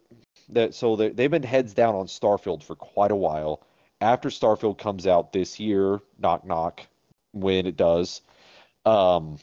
that 0.49 0.75
so 0.75 0.97
they've 0.97 1.31
been 1.31 1.43
heads 1.43 1.75
down 1.75 1.95
on 1.95 2.07
Starfield 2.07 2.63
for 2.63 2.77
quite 2.77 3.11
a 3.11 3.17
while. 3.17 3.67
After 4.01 4.29
Starfield 4.29 4.79
comes 4.79 5.07
out 5.07 5.33
this 5.33 5.59
year, 5.59 6.01
knock 6.19 6.45
knock, 6.45 6.87
when 7.33 7.67
it 7.67 7.77
does, 7.77 8.23
um, 8.85 9.39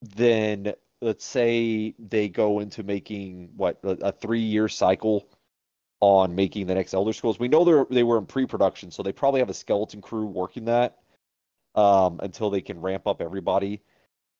then 0.00 0.74
let's 1.00 1.24
say 1.24 1.94
they 1.98 2.28
go 2.28 2.60
into 2.60 2.82
making 2.82 3.50
what 3.56 3.78
a 3.82 4.12
three 4.12 4.40
year 4.40 4.68
cycle 4.68 5.26
on 6.02 6.34
making 6.34 6.66
the 6.66 6.74
next 6.74 6.94
Elder 6.94 7.12
Scrolls. 7.12 7.38
We 7.38 7.48
know 7.48 7.64
they 7.64 7.94
they 7.94 8.02
were 8.02 8.18
in 8.18 8.26
pre-production, 8.26 8.90
so 8.90 9.02
they 9.02 9.12
probably 9.12 9.40
have 9.40 9.48
a 9.48 9.54
skeleton 9.54 10.02
crew 10.02 10.26
working 10.26 10.66
that 10.66 10.98
um, 11.76 12.18
until 12.22 12.50
they 12.50 12.60
can 12.60 12.80
ramp 12.80 13.06
up 13.06 13.22
everybody. 13.22 13.80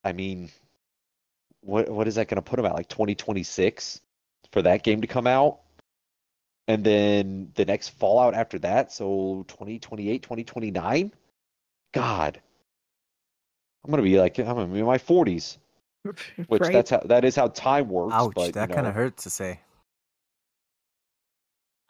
I 0.05 0.13
mean, 0.13 0.51
what 1.61 1.89
what 1.89 2.09
is 2.09 2.17
that 2.17 2.27
going 2.27 2.37
to 2.37 2.43
put 2.43 2.57
them 2.57 2.67
at? 2.67 2.75
Like 2.75 2.89
2026 2.89 4.01
for 4.51 4.63
that 4.63 4.83
game 4.83 5.03
to 5.03 5.07
come 5.07 5.29
out, 5.29 5.61
and 6.67 6.83
then 6.83 7.53
the 7.55 7.65
next 7.65 7.91
Fallout 7.91 8.35
after 8.35 8.59
that, 8.59 8.93
so 8.93 9.45
2028, 9.49 10.21
2029. 10.21 11.13
God, 11.95 12.41
I'm 13.85 13.91
gonna 13.91 14.03
be 14.03 14.19
like 14.19 14.37
I'm 14.39 14.47
gonna 14.47 14.67
be 14.67 14.81
in 14.81 14.85
my 14.85 14.99
40s, 14.99 15.59
which 16.49 16.61
right? 16.61 16.73
that's 16.73 16.91
how 16.91 17.01
that 17.05 17.25
is 17.25 17.37
how 17.37 17.47
time 17.47 17.89
works. 17.89 18.15
Ouch, 18.15 18.33
but, 18.35 18.55
that 18.55 18.71
you 18.71 18.75
kind 18.75 18.89
of 18.89 18.95
hurts 18.95 19.23
to 19.23 19.31
say. 19.31 19.61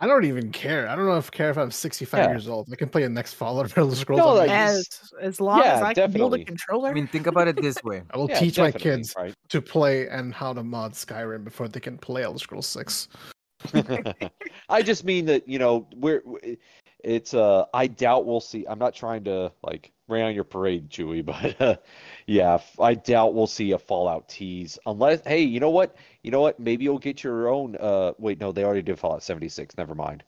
I 0.02 0.06
don't 0.08 0.24
even 0.24 0.50
care. 0.50 0.88
I 0.88 0.96
don't 0.96 1.06
know 1.06 1.16
if 1.16 1.30
care 1.30 1.48
if 1.50 1.56
I'm 1.56 1.70
65 1.70 2.18
Yeah. 2.18 2.30
years 2.30 2.48
old. 2.48 2.68
I 2.72 2.74
can 2.74 2.88
play 2.88 3.04
the 3.04 3.08
next 3.08 3.34
Fallout 3.34 3.70
or 3.76 3.80
Elder 3.82 3.94
Scrolls. 3.94 4.18
No, 4.18 4.30
on 4.30 4.36
like, 4.36 4.50
as 4.50 4.88
as 5.20 5.40
long 5.40 5.60
Yeah, 5.60 5.76
as 5.76 5.82
I 5.82 5.94
can 5.94 6.10
hold 6.10 6.34
a 6.34 6.38
definitely. 6.38 6.44
controller. 6.44 6.88
I 6.90 6.92
mean, 6.92 7.06
think 7.06 7.28
about 7.28 7.46
it 7.46 7.54
this 7.60 7.80
way. 7.84 8.02
I 8.10 8.16
will 8.16 8.28
yeah, 8.28 8.40
teach 8.40 8.58
my 8.58 8.72
kids 8.72 9.14
right? 9.16 9.32
to 9.50 9.62
play 9.62 10.08
and 10.08 10.34
how 10.34 10.52
to 10.54 10.64
mod 10.64 10.94
Skyrim 10.94 11.44
before 11.44 11.68
they 11.68 11.78
can 11.78 11.98
play 11.98 12.24
Elder 12.24 12.40
Scrolls 12.40 12.66
6. 12.66 13.08
I 14.68 14.82
just 14.82 15.04
mean 15.04 15.24
that 15.26 15.48
you 15.48 15.60
know 15.60 15.86
we're 15.94 16.20
it's 17.04 17.32
uh 17.32 17.66
I 17.72 17.86
doubt 17.86 18.26
we'll 18.26 18.40
see. 18.40 18.66
I'm 18.68 18.80
not 18.80 18.96
trying 18.96 19.22
to 19.24 19.52
like 19.62 19.92
rain 20.01 20.01
on 20.20 20.34
your 20.34 20.44
parade, 20.44 20.90
Chewy, 20.90 21.24
but 21.24 21.60
uh, 21.60 21.76
yeah, 22.26 22.58
I 22.78 22.94
doubt 22.94 23.34
we'll 23.34 23.46
see 23.46 23.72
a 23.72 23.78
Fallout 23.78 24.28
tease 24.28 24.78
unless 24.84 25.22
hey, 25.24 25.42
you 25.42 25.60
know 25.60 25.70
what? 25.70 25.96
You 26.22 26.30
know 26.30 26.40
what? 26.40 26.60
Maybe 26.60 26.84
you'll 26.84 26.98
get 26.98 27.24
your 27.24 27.48
own. 27.48 27.76
Uh, 27.76 28.12
wait, 28.18 28.38
no, 28.40 28.52
they 28.52 28.64
already 28.64 28.82
did 28.82 28.98
Fallout 28.98 29.22
76. 29.22 29.78
Never 29.78 29.94
mind. 29.94 30.22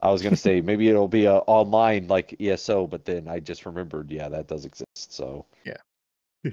I 0.00 0.10
was 0.10 0.22
gonna 0.22 0.36
say 0.36 0.60
maybe 0.62 0.88
it'll 0.88 1.08
be 1.08 1.26
a 1.26 1.36
online 1.36 2.08
like 2.08 2.40
ESO, 2.40 2.86
but 2.86 3.04
then 3.04 3.28
I 3.28 3.40
just 3.40 3.66
remembered, 3.66 4.10
yeah, 4.10 4.28
that 4.28 4.46
does 4.46 4.64
exist. 4.64 5.12
So 5.12 5.44
yeah, 5.64 6.52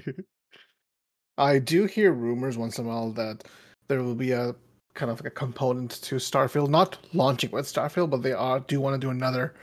I 1.38 1.58
do 1.58 1.86
hear 1.86 2.12
rumors 2.12 2.58
once 2.58 2.78
in 2.78 2.84
a 2.84 2.88
while 2.88 3.12
that 3.12 3.44
there 3.88 4.02
will 4.02 4.14
be 4.14 4.32
a 4.32 4.54
kind 4.94 5.10
of 5.10 5.20
like 5.20 5.32
a 5.32 5.34
component 5.34 5.90
to 6.02 6.16
Starfield, 6.16 6.68
not 6.68 6.98
launching 7.12 7.50
with 7.50 7.66
Starfield, 7.66 8.10
but 8.10 8.22
they 8.22 8.32
are 8.32 8.60
do 8.60 8.80
want 8.80 8.94
to 8.94 9.04
do 9.04 9.10
another 9.10 9.54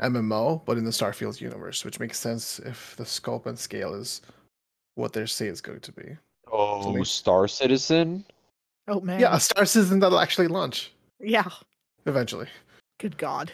MMO, 0.00 0.64
but 0.64 0.76
in 0.78 0.84
the 0.84 0.90
Starfield 0.90 1.40
universe, 1.40 1.84
which 1.84 1.98
makes 2.00 2.18
sense 2.18 2.58
if 2.60 2.94
the 2.96 3.06
scope 3.06 3.46
and 3.46 3.58
scale 3.58 3.94
is 3.94 4.20
what 4.94 5.12
they 5.12 5.24
say 5.26 5.46
it's 5.46 5.60
going 5.60 5.80
to 5.80 5.92
be. 5.92 6.16
oh, 6.52 6.92
they- 6.92 7.04
Star 7.04 7.48
Citizen. 7.48 8.24
oh 8.88 9.00
man. 9.00 9.20
Yeah, 9.20 9.34
a 9.36 9.40
Star 9.40 9.64
Citizen 9.64 9.98
that'll 10.00 10.20
actually 10.20 10.48
launch 10.48 10.92
Yeah. 11.20 11.48
eventually. 12.06 12.48
Good 12.98 13.16
God. 13.18 13.52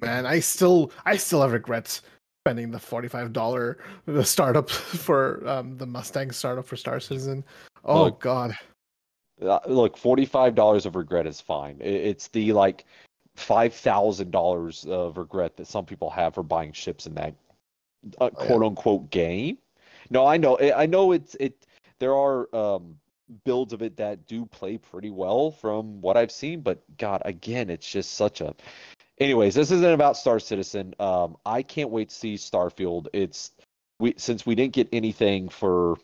Man, 0.00 0.26
I 0.26 0.40
still 0.40 0.90
I 1.06 1.16
still 1.16 1.40
have 1.42 1.52
regrets 1.52 2.02
spending 2.44 2.70
the 2.70 2.78
forty 2.78 3.08
five 3.08 3.32
dollar 3.32 3.78
the 4.06 4.24
startup 4.24 4.68
for 5.06 5.46
um 5.48 5.78
the 5.78 5.86
Mustang 5.86 6.30
startup 6.30 6.66
for 6.66 6.76
Star 6.76 7.00
Citizen. 7.00 7.44
Oh 7.84 8.04
Look, 8.04 8.20
God. 8.20 8.54
Uh, 9.42 9.58
look, 9.66 9.96
forty-five 9.96 10.54
dollars 10.54 10.86
of 10.86 10.94
regret 10.96 11.26
is 11.26 11.40
fine. 11.40 11.76
It's 11.80 12.28
the 12.28 12.52
like 12.52 12.84
five 13.36 13.74
thousand 13.74 14.30
dollars 14.30 14.84
of 14.88 15.16
regret 15.16 15.56
that 15.56 15.66
some 15.66 15.84
people 15.84 16.10
have 16.10 16.34
for 16.34 16.42
buying 16.42 16.72
ships 16.72 17.06
in 17.06 17.14
that 17.14 17.34
uh, 18.20 18.30
yeah. 18.32 18.46
quote 18.46 18.62
unquote 18.62 19.10
game. 19.10 19.58
No, 20.10 20.26
I 20.26 20.36
know, 20.36 20.58
I 20.58 20.82
I 20.82 20.86
know 20.86 21.12
it's 21.12 21.34
it. 21.40 21.66
There 21.98 22.14
are 22.14 22.54
um, 22.54 22.96
builds 23.44 23.72
of 23.72 23.82
it 23.82 23.96
that 23.96 24.26
do 24.26 24.46
play 24.46 24.78
pretty 24.78 25.10
well 25.10 25.50
from 25.50 26.00
what 26.00 26.16
I've 26.16 26.32
seen, 26.32 26.60
but 26.60 26.82
God, 26.98 27.22
again, 27.24 27.70
it's 27.70 27.90
just 27.90 28.14
such 28.14 28.40
a. 28.40 28.54
Anyways, 29.18 29.54
this 29.54 29.70
isn't 29.70 29.92
about 29.92 30.16
Star 30.16 30.40
Citizen. 30.40 30.94
Um, 30.98 31.36
I 31.46 31.62
can't 31.62 31.90
wait 31.90 32.08
to 32.08 32.14
see 32.14 32.34
Starfield. 32.34 33.06
It's 33.12 33.52
we 34.00 34.14
since 34.16 34.44
we 34.44 34.54
didn't 34.54 34.74
get 34.74 34.88
anything 34.92 35.48
for 35.48 35.96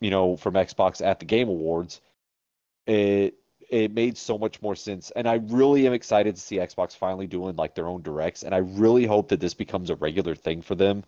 you 0.00 0.10
know 0.10 0.36
from 0.36 0.54
Xbox 0.54 1.04
at 1.04 1.20
the 1.20 1.24
Game 1.24 1.48
Awards 1.48 2.00
it 2.86 3.34
it 3.68 3.92
made 3.92 4.16
so 4.16 4.38
much 4.38 4.62
more 4.62 4.76
sense. 4.76 5.10
And 5.16 5.28
i 5.28 5.34
really 5.34 5.86
am 5.86 5.92
excited 5.92 6.34
to 6.34 6.40
see 6.40 6.56
xbox 6.56 6.96
finally 6.96 7.26
doing 7.26 7.56
like 7.56 7.74
their 7.74 7.88
own 7.88 8.02
directs. 8.02 8.42
And 8.42 8.54
i 8.54 8.58
really 8.58 9.06
hope 9.06 9.28
that 9.28 9.40
this 9.40 9.54
becomes 9.54 9.90
a 9.90 9.96
regular 9.96 10.34
thing 10.34 10.62
for 10.62 10.74
them. 10.74 11.04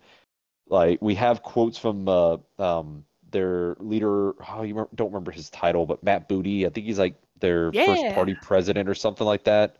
Like 0.68 1.00
we 1.00 1.14
have 1.14 1.42
quotes 1.42 1.78
from 1.78 2.08
uh, 2.08 2.38
um 2.58 3.04
their 3.30 3.76
leader 3.78 4.32
oh 4.48 4.62
you 4.62 4.74
remember, 4.74 4.90
don't 4.94 5.10
remember 5.10 5.30
his 5.30 5.50
title 5.50 5.86
but 5.86 6.02
matt 6.02 6.28
booty. 6.28 6.66
I 6.66 6.70
think 6.70 6.86
he's 6.86 6.98
like 6.98 7.14
their 7.40 7.72
first 7.72 8.14
party 8.14 8.34
president 8.34 8.88
or 8.88 8.94
something 8.94 9.26
like 9.26 9.44
that. 9.44 9.76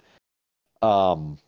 Um 0.82 1.38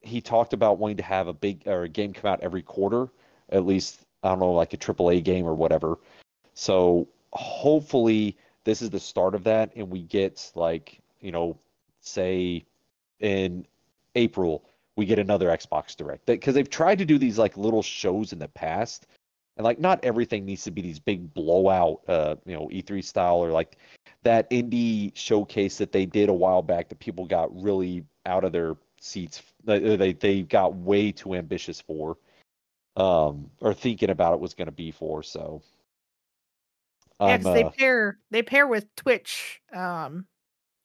he 0.00 0.20
talked 0.20 0.52
about 0.52 0.78
wanting 0.78 0.96
to 0.96 1.02
have 1.04 1.28
a 1.28 1.32
big 1.32 1.62
or 1.66 1.84
a 1.84 1.88
game 1.88 2.12
come 2.12 2.30
out 2.30 2.40
every 2.42 2.62
quarter 2.62 3.08
at 3.50 3.64
least 3.64 4.00
i 4.24 4.28
don't 4.28 4.40
know 4.40 4.52
like 4.52 4.72
a 4.72 4.76
triple 4.76 5.10
a 5.10 5.20
game 5.20 5.46
or 5.46 5.54
whatever. 5.54 5.98
So 6.54 7.08
hopefully 7.32 8.36
this 8.64 8.82
is 8.82 8.90
the 8.90 9.00
start 9.00 9.34
of 9.34 9.44
that 9.44 9.70
and 9.76 9.90
we 9.90 10.02
get 10.02 10.50
like 10.54 11.00
you 11.20 11.32
know 11.32 11.58
say 12.00 12.64
in 13.20 13.66
april 14.14 14.64
we 14.96 15.06
get 15.06 15.18
another 15.18 15.48
xbox 15.48 15.96
direct. 15.96 16.26
Because 16.26 16.54
they've 16.54 16.68
tried 16.68 16.98
to 16.98 17.04
do 17.04 17.18
these 17.18 17.38
like 17.38 17.56
little 17.56 17.82
shows 17.82 18.32
in 18.32 18.38
the 18.38 18.48
past 18.48 19.06
and 19.56 19.64
like 19.64 19.78
not 19.78 20.04
everything 20.04 20.44
needs 20.44 20.64
to 20.64 20.70
be 20.70 20.82
these 20.82 20.98
big 20.98 21.32
blowout 21.34 22.00
uh 22.08 22.36
you 22.44 22.54
know 22.54 22.68
e3 22.68 23.04
style 23.04 23.36
or 23.36 23.50
like 23.50 23.76
that 24.22 24.48
indie 24.50 25.12
showcase 25.14 25.78
that 25.78 25.92
they 25.92 26.06
did 26.06 26.28
a 26.28 26.32
while 26.32 26.62
back 26.62 26.88
that 26.88 26.98
people 26.98 27.26
got 27.26 27.54
really 27.62 28.04
out 28.26 28.44
of 28.44 28.52
their 28.52 28.76
seats 29.00 29.42
they 29.64 29.96
they, 29.96 30.12
they 30.12 30.42
got 30.42 30.74
way 30.74 31.12
too 31.12 31.34
ambitious 31.34 31.80
for 31.80 32.16
um 32.96 33.50
or 33.60 33.74
thinking 33.74 34.10
about 34.10 34.34
it 34.34 34.40
was 34.40 34.54
going 34.54 34.66
to 34.66 34.72
be 34.72 34.90
for 34.90 35.22
so 35.22 35.60
Yeah, 37.28 37.36
they 37.38 37.64
uh, 37.64 37.70
pair 37.70 38.18
they 38.30 38.42
pair 38.42 38.66
with 38.66 38.94
Twitch. 38.96 39.60
Um 39.72 40.26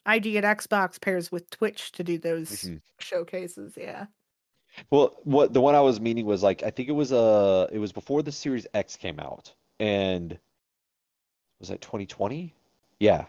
ID 0.06 0.38
at 0.38 0.44
Xbox 0.46 1.00
pairs 1.02 1.32
with 1.32 1.50
Twitch 1.50 1.92
to 1.94 2.04
do 2.04 2.18
those 2.18 2.50
Mhm. 2.50 2.82
showcases, 3.00 3.76
yeah. 3.78 4.08
Well, 4.90 5.18
what 5.24 5.54
the 5.54 5.62
one 5.62 5.76
I 5.76 5.82
was 5.82 6.00
meaning 6.00 6.26
was 6.26 6.44
like 6.44 6.64
I 6.64 6.70
think 6.70 6.90
it 6.90 6.94
was 6.94 7.12
uh 7.12 7.68
it 7.72 7.80
was 7.80 7.92
before 7.92 8.22
the 8.24 8.32
Series 8.32 8.68
X 8.74 8.96
came 8.96 9.20
out, 9.20 9.54
and 9.80 10.38
was 11.60 11.70
that 11.70 11.82
2020? 11.82 12.54
Yeah, 13.00 13.26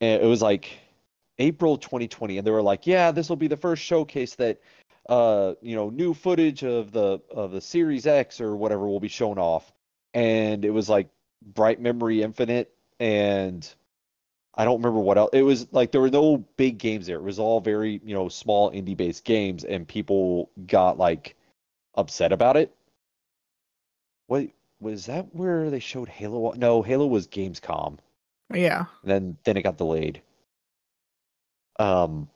and 0.00 0.22
it 0.22 0.26
was 0.26 0.42
like 0.42 0.78
April 1.38 1.76
2020, 1.78 2.38
and 2.38 2.46
they 2.46 2.50
were 2.50 2.62
like, 2.62 2.86
yeah, 2.86 3.10
this 3.12 3.28
will 3.28 3.36
be 3.36 3.48
the 3.48 3.56
first 3.56 3.82
showcase 3.82 4.34
that 4.36 4.60
uh 5.08 5.54
you 5.62 5.74
know 5.74 5.90
new 5.90 6.12
footage 6.14 6.64
of 6.64 6.92
the 6.92 7.20
of 7.30 7.52
the 7.52 7.60
Series 7.60 8.06
X 8.06 8.40
or 8.40 8.56
whatever 8.56 8.86
will 8.88 9.00
be 9.00 9.08
shown 9.08 9.38
off, 9.38 9.72
and 10.14 10.64
it 10.64 10.70
was 10.70 10.88
like 10.88 11.08
Bright 11.42 11.80
Memory 11.80 12.22
Infinite 12.22 12.72
and 13.00 13.68
I 14.54 14.64
don't 14.64 14.78
remember 14.78 15.00
what 15.00 15.18
else. 15.18 15.30
It 15.32 15.42
was 15.42 15.72
like 15.72 15.92
there 15.92 16.00
were 16.00 16.10
no 16.10 16.38
big 16.56 16.78
games 16.78 17.06
there. 17.06 17.18
It 17.18 17.22
was 17.22 17.38
all 17.38 17.60
very, 17.60 18.00
you 18.04 18.14
know, 18.14 18.28
small 18.28 18.72
indie 18.72 18.96
based 18.96 19.24
games 19.24 19.64
and 19.64 19.86
people 19.86 20.50
got 20.66 20.98
like 20.98 21.36
upset 21.94 22.32
about 22.32 22.56
it. 22.56 22.74
What 24.26 24.48
was 24.80 25.06
that 25.06 25.34
where 25.34 25.70
they 25.70 25.78
showed 25.78 26.08
Halo? 26.08 26.52
No, 26.56 26.82
Halo 26.82 27.06
was 27.06 27.28
Gamescom. 27.28 27.98
Yeah. 28.52 28.86
And 29.02 29.10
then 29.10 29.36
then 29.44 29.56
it 29.56 29.62
got 29.62 29.78
delayed. 29.78 30.22
Um 31.78 32.28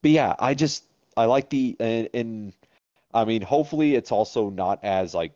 but 0.00 0.12
yeah, 0.12 0.34
I 0.38 0.54
just 0.54 0.84
I 1.16 1.26
like 1.26 1.50
the 1.50 1.76
and, 1.78 2.08
and 2.14 2.52
I 3.14 3.24
mean 3.24 3.42
hopefully 3.42 3.94
it's 3.94 4.12
also 4.12 4.50
not 4.50 4.82
as 4.82 5.14
like 5.14 5.32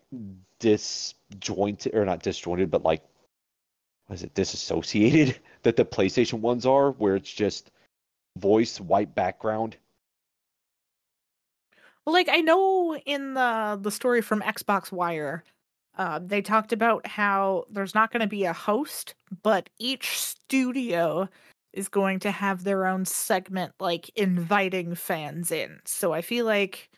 disjointed 0.60 1.94
or 1.94 2.04
not 2.04 2.22
disjointed, 2.22 2.70
but 2.70 2.82
like 2.82 3.02
is 4.10 4.22
it 4.22 4.34
disassociated 4.34 5.38
that 5.62 5.76
the 5.76 5.84
PlayStation 5.84 6.40
ones 6.40 6.64
are, 6.66 6.92
where 6.92 7.16
it's 7.16 7.32
just 7.32 7.70
voice 8.36 8.80
white 8.80 9.14
background. 9.14 9.76
Well, 12.04 12.12
like 12.12 12.28
I 12.30 12.40
know 12.40 12.96
in 12.96 13.34
the 13.34 13.78
the 13.80 13.90
story 13.90 14.22
from 14.22 14.40
Xbox 14.42 14.92
Wire, 14.92 15.42
uh, 15.98 16.20
they 16.22 16.40
talked 16.40 16.72
about 16.72 17.06
how 17.06 17.64
there's 17.70 17.94
not 17.94 18.12
going 18.12 18.20
to 18.20 18.26
be 18.28 18.44
a 18.44 18.52
host, 18.52 19.14
but 19.42 19.68
each 19.78 20.18
studio 20.18 21.28
is 21.72 21.88
going 21.88 22.20
to 22.20 22.30
have 22.30 22.64
their 22.64 22.86
own 22.86 23.04
segment, 23.04 23.72
like 23.80 24.10
inviting 24.14 24.94
fans 24.94 25.50
in. 25.50 25.80
So 25.84 26.12
I 26.12 26.22
feel 26.22 26.46
like, 26.46 26.90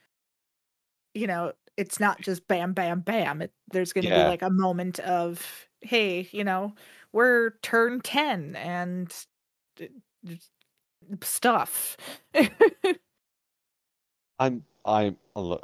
you 1.19 1.27
know, 1.27 1.53
it's 1.77 1.99
not 1.99 2.20
just 2.20 2.47
bam, 2.49 2.73
bam, 2.73 3.01
bam. 3.01 3.43
It, 3.43 3.53
there's 3.73 3.93
going 3.93 4.05
to 4.05 4.11
Yeah. 4.11 4.23
be 4.24 4.28
like 4.28 4.43
a 4.43 4.51
moment 4.51 5.01
of, 5.01 5.45
hey, 5.81 6.28
you 6.32 6.45
know, 6.45 6.74
we're 7.12 7.51
turn 7.62 8.01
ten 8.01 8.55
and 8.57 9.12
d- 9.77 9.89
d- 10.24 10.40
stuff. 11.23 11.97
I'm 14.39 14.62
I'm 14.85 15.16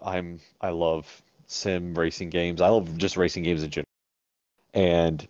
I'm 0.02 0.40
I 0.60 0.70
love 0.70 1.22
sim 1.46 1.94
racing 1.94 2.30
games. 2.30 2.60
I 2.60 2.68
love 2.68 2.98
just 2.98 3.16
racing 3.16 3.44
games 3.44 3.62
in 3.62 3.70
general. 3.70 3.84
And 4.74 5.26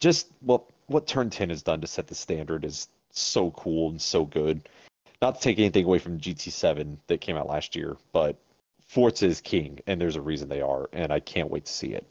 just 0.00 0.28
what 0.40 0.64
what 0.86 1.06
Turn 1.06 1.30
10 1.30 1.48
has 1.50 1.62
done 1.62 1.80
to 1.80 1.86
set 1.86 2.08
the 2.08 2.14
standard 2.14 2.64
is 2.64 2.88
so 3.10 3.52
cool 3.52 3.90
and 3.90 4.00
so 4.02 4.24
good. 4.24 4.68
not 5.22 5.36
to 5.36 5.40
take 5.40 5.58
anything 5.58 5.84
away 5.84 5.98
from 5.98 6.18
GT7 6.18 6.98
that 7.06 7.20
came 7.20 7.36
out 7.36 7.46
last 7.48 7.74
year, 7.76 7.96
but 8.12 8.36
Forza 8.86 9.26
is 9.26 9.40
king, 9.40 9.80
and 9.86 10.00
there's 10.00 10.16
a 10.16 10.20
reason 10.20 10.48
they 10.48 10.60
are, 10.60 10.88
and 10.92 11.12
I 11.12 11.20
can't 11.20 11.50
wait 11.50 11.64
to 11.64 11.72
see 11.72 11.88
it. 11.88 12.06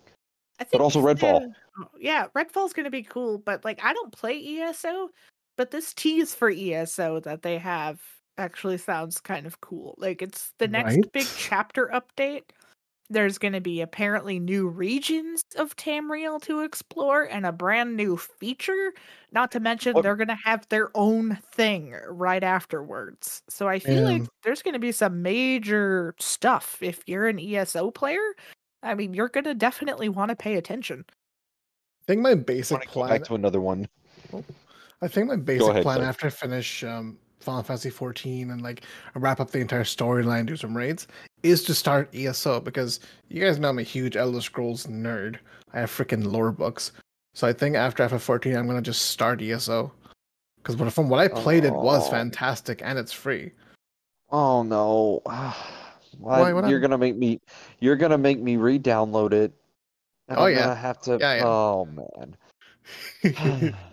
I 0.60 0.66
But 0.72 0.82
also 0.82 1.02
the- 1.02 1.14
Redfall. 1.16 1.54
oh, 1.80 1.88
yeah, 2.00 2.28
Redfall's 2.36 2.74
gonna 2.74 2.90
be 2.90 3.04
cool, 3.04 3.38
but 3.38 3.64
like 3.64 3.84
I 3.84 3.94
don't 3.94 4.12
play 4.12 4.38
ESO, 4.38 5.10
but 5.58 5.72
this 5.72 5.94
tease 5.94 6.36
for 6.36 6.50
ESO 6.50 7.20
that 7.22 7.42
they 7.42 7.58
have 7.58 8.02
actually 8.38 8.78
sounds 8.78 9.20
kind 9.20 9.46
of 9.46 9.62
cool. 9.62 9.96
Like 9.98 10.22
it's 10.22 10.54
the 10.58 10.68
next 10.68 11.12
big 11.12 11.28
chapter 11.38 11.88
update. 11.94 12.44
There's 13.10 13.38
gonna 13.38 13.62
be 13.62 13.82
apparently 13.82 14.40
new 14.40 14.68
regions 14.68 15.44
of 15.58 15.76
Tamriel 15.76 16.42
to 16.44 16.62
explore 16.62 17.24
and 17.24 17.46
a 17.46 17.52
brand 17.52 17.96
new 17.96 18.18
feature. 18.18 18.94
Not 19.32 19.52
to 19.52 19.60
mention 19.60 19.94
What- 19.94 20.04
they're 20.04 20.16
gonna 20.16 20.40
have 20.44 20.68
their 20.70 20.90
own 20.96 21.38
thing 21.54 21.96
right 22.08 22.44
afterwards. 22.44 23.44
So 23.50 23.68
I 23.68 23.80
feel 23.80 24.04
like 24.04 24.24
there's 24.44 24.62
gonna 24.62 24.80
be 24.80 24.92
some 24.92 25.22
major 25.22 26.16
stuff 26.20 26.82
if 26.82 27.02
you're 27.08 27.28
an 27.28 27.40
ESO 27.40 27.92
player. 27.92 28.36
I 28.82 28.96
mean, 28.96 29.14
you're 29.14 29.30
gonna 29.30 29.54
definitely 29.54 30.10
want 30.10 30.30
to 30.30 30.36
pay 30.36 30.56
attention. 30.56 31.06
I 31.10 32.06
think 32.08 32.22
my 32.22 32.36
basic 32.36 32.72
want 32.72 32.82
to 32.84 32.88
go 32.88 32.94
plan. 32.94 33.10
back 33.10 33.24
to 33.26 33.36
another 33.36 33.62
one. 33.62 33.88
I 35.02 35.08
think 35.08 35.28
my 35.28 35.36
basic 35.36 35.68
ahead, 35.70 35.84
plan 35.84 36.00
Doug. 36.00 36.08
after 36.08 36.28
I 36.28 36.30
finish 36.32 36.84
um, 36.84 37.18
Final 37.40 37.64
Fantasy 37.64 37.90
14 37.90 38.52
and 38.52 38.62
like 38.62 38.84
wrap 39.16 39.40
up 39.40 39.52
the 39.52 39.60
entire 39.60 39.84
storyline, 39.84 40.46
do 40.46 40.56
some 40.56 40.76
raids, 40.76 41.08
is 41.44 41.64
to 41.66 41.74
start 41.76 42.10
ESO 42.16 42.60
because 42.62 43.00
you 43.30 43.44
guys 43.44 43.60
know 43.60 43.70
I'm 43.70 43.80
a 43.80 43.84
huge 43.84 44.16
Elder 44.16 44.42
Scrolls 44.42 44.88
nerd. 44.88 45.38
I 45.74 45.80
have 45.82 45.92
freaking 45.92 46.26
lore 46.32 46.52
books, 46.52 46.92
so 47.34 47.48
I 47.48 47.54
think 47.54 47.76
after 47.76 48.04
FF14 48.08 48.58
I'm 48.58 48.68
gonna 48.68 48.82
just 48.82 49.08
start 49.08 49.42
ESO 49.42 49.92
because 50.58 50.94
from 50.94 51.10
what 51.10 51.20
I 51.20 51.28
played, 51.28 51.66
it 51.66 51.74
was 51.74 52.08
Oh. 52.08 52.12
fantastic 52.12 52.82
and 52.84 52.98
it's 52.98 53.12
free. 53.12 53.52
Oh 54.32 54.64
no. 54.64 55.22
Why, 56.20 56.54
Why, 56.54 56.70
you're 56.70 56.80
gonna 56.80 56.98
make 56.98 57.16
me 57.18 57.40
you're 57.80 57.96
gonna 57.96 58.18
make 58.18 58.40
me 58.40 58.56
re-download 58.56 59.34
it. 59.34 59.52
And 60.30 60.38
Oh, 60.38 60.46
I'm 60.46 60.54
yeah. 60.56 60.74
have 60.76 61.02
to 61.02 61.18
Yeah, 61.20 61.36
yeah. 61.36 61.44
oh 61.46 61.86
man. 61.86 62.36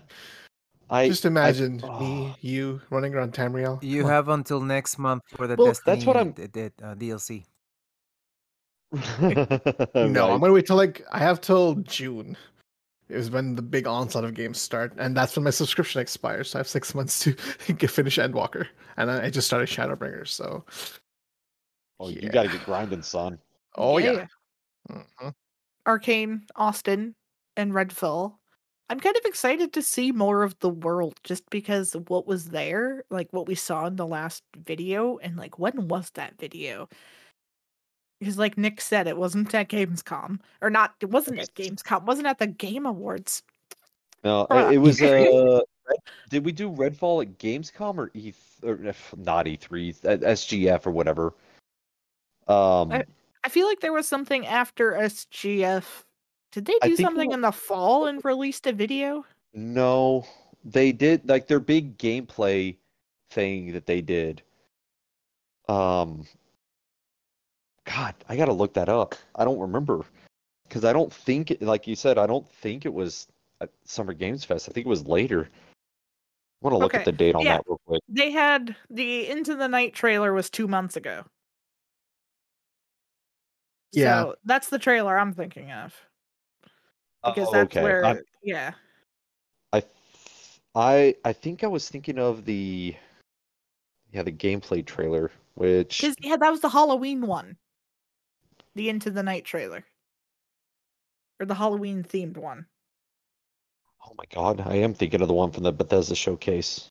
I 0.91 1.07
just 1.07 1.25
imagine 1.25 1.81
I- 1.83 1.99
me, 1.99 2.35
you 2.41 2.81
running 2.89 3.13
around 3.15 3.33
Tamriel. 3.33 3.81
You 3.81 4.05
have 4.05 4.27
until 4.27 4.59
next 4.61 4.97
month 4.99 5.23
for 5.35 5.47
the 5.47 5.55
Well, 5.55 5.67
Destiny 5.67 5.95
that's 5.95 6.05
what 6.05 6.17
I'm- 6.17 6.31
d- 6.33 6.47
d- 6.47 6.65
uh, 6.83 6.95
DLC. 6.95 7.45
No, 8.91 8.99
Right. 9.19 9.53
I'm 9.95 10.13
gonna 10.13 10.51
wait 10.51 10.65
till 10.65 10.75
like 10.75 11.05
I 11.11 11.19
have 11.19 11.39
till 11.41 11.75
June. 11.75 12.35
Is 13.07 13.29
when 13.29 13.55
the 13.55 13.61
big 13.61 13.87
onslaught 13.87 14.23
of 14.23 14.33
games 14.33 14.59
start, 14.59 14.93
and 14.97 15.15
that's 15.17 15.35
when 15.35 15.43
my 15.43 15.49
subscription 15.49 15.99
expires. 16.01 16.51
So 16.51 16.57
I 16.57 16.61
have 16.61 16.67
six 16.67 16.95
months 16.95 17.19
to 17.23 17.33
get 17.77 17.89
finish 17.89 18.17
Endwalker, 18.17 18.67
and 18.97 19.11
I 19.11 19.25
I 19.25 19.29
just 19.29 19.47
started 19.47 19.67
Shadowbringers. 19.67 20.29
So, 20.29 20.65
Oh, 21.99 22.07
yeah. 22.09 22.19
you 22.21 22.29
gotta 22.29 22.47
get 22.49 22.63
grinding, 22.65 23.01
son. 23.01 23.39
oh 23.75 23.97
yeah, 23.97 24.27
Mhm. 24.89 25.33
Arkane, 25.87 26.43
Austin, 26.55 27.15
and 27.57 27.73
Redfall. 27.73 28.37
I'm 28.91 28.99
kind 28.99 29.15
of 29.15 29.23
excited 29.23 29.71
to 29.71 29.81
see 29.81 30.11
more 30.11 30.43
of 30.43 30.59
the 30.59 30.67
world 30.69 31.17
just 31.23 31.49
because 31.49 31.95
what 32.09 32.27
was 32.27 32.49
there, 32.49 33.05
like 33.09 33.29
what 33.31 33.47
we 33.47 33.55
saw 33.55 33.85
in 33.85 33.95
the 33.95 34.05
last 34.05 34.43
video, 34.65 35.17
and 35.19 35.37
like 35.37 35.57
when 35.57 35.87
was 35.87 36.09
that 36.15 36.37
video? 36.37 36.89
Because 38.19 38.37
like 38.37 38.57
Nick 38.57 38.81
said, 38.81 39.07
it 39.07 39.15
wasn't 39.15 39.55
at 39.55 39.69
Gamescom. 39.69 40.41
Or 40.61 40.69
not 40.69 40.93
it 40.99 41.09
wasn't 41.09 41.39
at 41.39 41.55
Gamescom, 41.55 42.03
wasn't 42.03 42.27
at 42.27 42.37
the 42.37 42.47
Game 42.47 42.85
Awards. 42.85 43.43
No, 44.25 44.45
it, 44.51 44.73
it 44.73 44.77
was 44.79 45.01
uh 45.01 45.61
did 46.29 46.43
we 46.43 46.51
do 46.51 46.69
Redfall 46.69 47.21
at 47.23 47.37
Gamescom 47.37 47.97
or 47.97 48.11
E 48.13 48.33
or 48.61 48.75
if 48.83 49.15
not 49.15 49.45
E3 49.45 50.01
SGF 50.19 50.85
or 50.85 50.91
whatever? 50.91 51.33
Um 52.49 52.91
I- 52.91 53.05
I 53.45 53.49
feel 53.49 53.67
like 53.67 53.79
there 53.79 53.93
was 53.93 54.07
something 54.07 54.45
after 54.45 54.91
SGF. 54.91 56.03
Did 56.51 56.65
they 56.65 56.77
do 56.83 56.95
something 56.97 57.29
wa- 57.29 57.33
in 57.35 57.41
the 57.41 57.51
fall 57.51 58.07
and 58.07 58.23
released 58.25 58.67
a 58.67 58.73
video? 58.73 59.25
No, 59.53 60.25
they 60.65 60.91
did 60.91 61.27
like 61.27 61.47
their 61.47 61.59
big 61.59 61.97
gameplay 61.97 62.77
thing 63.29 63.71
that 63.73 63.85
they 63.85 64.01
did. 64.01 64.41
Um, 65.69 66.27
God, 67.85 68.15
I 68.27 68.35
gotta 68.35 68.53
look 68.53 68.73
that 68.73 68.89
up. 68.89 69.15
I 69.35 69.45
don't 69.45 69.59
remember 69.59 70.05
because 70.67 70.83
I 70.85 70.93
don't 70.93 71.11
think, 71.13 71.51
it- 71.51 71.61
like 71.61 71.87
you 71.87 71.95
said, 71.95 72.17
I 72.17 72.27
don't 72.27 72.49
think 72.49 72.85
it 72.85 72.93
was 72.93 73.27
at 73.61 73.69
Summer 73.85 74.13
Games 74.13 74.43
Fest. 74.43 74.67
I 74.69 74.73
think 74.73 74.85
it 74.85 74.89
was 74.89 75.05
later. 75.05 75.49
I 76.63 76.67
want 76.67 76.73
to 76.73 76.77
look 76.77 76.93
Okay, 76.93 76.99
at 76.99 77.05
the 77.05 77.11
date 77.11 77.35
on 77.35 77.41
yeah. 77.43 77.57
that 77.57 77.63
real 77.67 77.81
quick. 77.87 78.01
They 78.07 78.31
had 78.31 78.75
the 78.89 79.27
Into 79.29 79.55
the 79.55 79.67
Night 79.67 79.93
trailer 79.93 80.31
was 80.33 80.49
two 80.49 80.67
months 80.67 80.95
ago. 80.95 81.23
Yeah. 83.93 84.21
So 84.23 84.35
that's 84.45 84.69
the 84.69 84.79
trailer 84.79 85.17
I'm 85.17 85.33
thinking 85.33 85.71
of. 85.71 85.95
Because 87.23 87.47
Oh, 87.49 87.51
that's 87.51 87.75
okay. 87.77 87.83
where 87.83 88.05
I, 88.05 88.19
yeah. 88.43 88.71
I, 89.73 89.83
I, 90.75 91.15
I 91.23 91.33
think 91.33 91.63
I 91.63 91.67
was 91.67 91.87
thinking 91.87 92.17
of 92.17 92.45
the, 92.45 92.95
yeah, 94.11 94.23
the 94.23 94.31
gameplay 94.31 94.85
trailer, 94.85 95.31
which 95.55 96.03
yeah, 96.19 96.37
that 96.37 96.49
was 96.49 96.61
the 96.61 96.69
Halloween 96.69 97.21
one. 97.21 97.57
The 98.75 98.89
Into 98.89 99.11
the 99.11 99.23
Night 99.23 99.45
trailer. 99.45 99.85
Or 101.39 101.45
the 101.45 101.55
Halloween 101.55 102.03
themed 102.03 102.37
one. 102.37 102.65
oh 104.07 104.13
my 104.17 104.25
God, 104.33 104.61
I 104.65 104.75
am 104.75 104.93
thinking 104.93 105.21
of 105.21 105.27
the 105.27 105.33
one 105.33 105.51
from 105.51 105.63
the 105.63 105.71
Bethesda 105.73 106.15
showcase. 106.15 106.89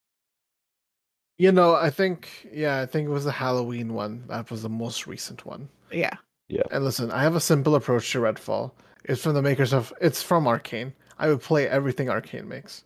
you 1.38 1.52
know, 1.52 1.74
I 1.74 1.90
think 1.90 2.48
yeah, 2.52 2.80
I 2.80 2.86
think 2.86 3.06
it 3.08 3.12
was 3.12 3.24
the 3.24 3.32
Halloween 3.32 3.94
one. 3.94 4.24
That 4.28 4.50
was 4.50 4.62
the 4.62 4.68
most 4.68 5.06
recent 5.06 5.44
one. 5.46 5.68
Yeah. 5.90 6.14
Yeah. 6.48 6.62
And 6.72 6.84
listen, 6.84 7.10
I 7.12 7.22
have 7.22 7.36
a 7.36 7.40
simple 7.40 7.74
approach 7.76 8.10
to 8.12 8.18
Redfall. 8.18 8.72
It's 9.04 9.22
from 9.22 9.34
the 9.34 9.42
makers 9.42 9.72
of. 9.72 9.92
It's 10.00 10.22
from 10.22 10.44
Arkane. 10.44 10.92
I 11.18 11.28
would 11.28 11.40
play 11.40 11.68
everything 11.68 12.08
Arkane 12.08 12.46
makes. 12.46 12.84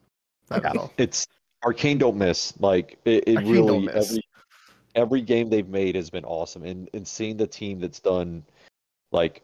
That 0.48 0.64
is 0.64 0.70
Yeah. 0.74 0.80
all. 0.80 0.92
It's 0.98 1.26
Arkane 1.64 1.98
don't 1.98 2.16
miss. 2.16 2.58
Like 2.60 2.98
it, 3.04 3.24
it 3.26 3.36
Arkane 3.36 3.44
don't 3.44 3.66
really 3.66 3.86
miss. 3.86 4.10
every 4.10 4.22
every 4.94 5.20
game 5.22 5.48
they've 5.50 5.68
made 5.68 5.94
has 5.94 6.10
been 6.10 6.24
awesome. 6.24 6.64
And 6.64 6.88
and 6.94 7.06
seeing 7.06 7.36
the 7.36 7.46
team 7.46 7.80
that's 7.80 8.00
done 8.00 8.44
like 9.12 9.42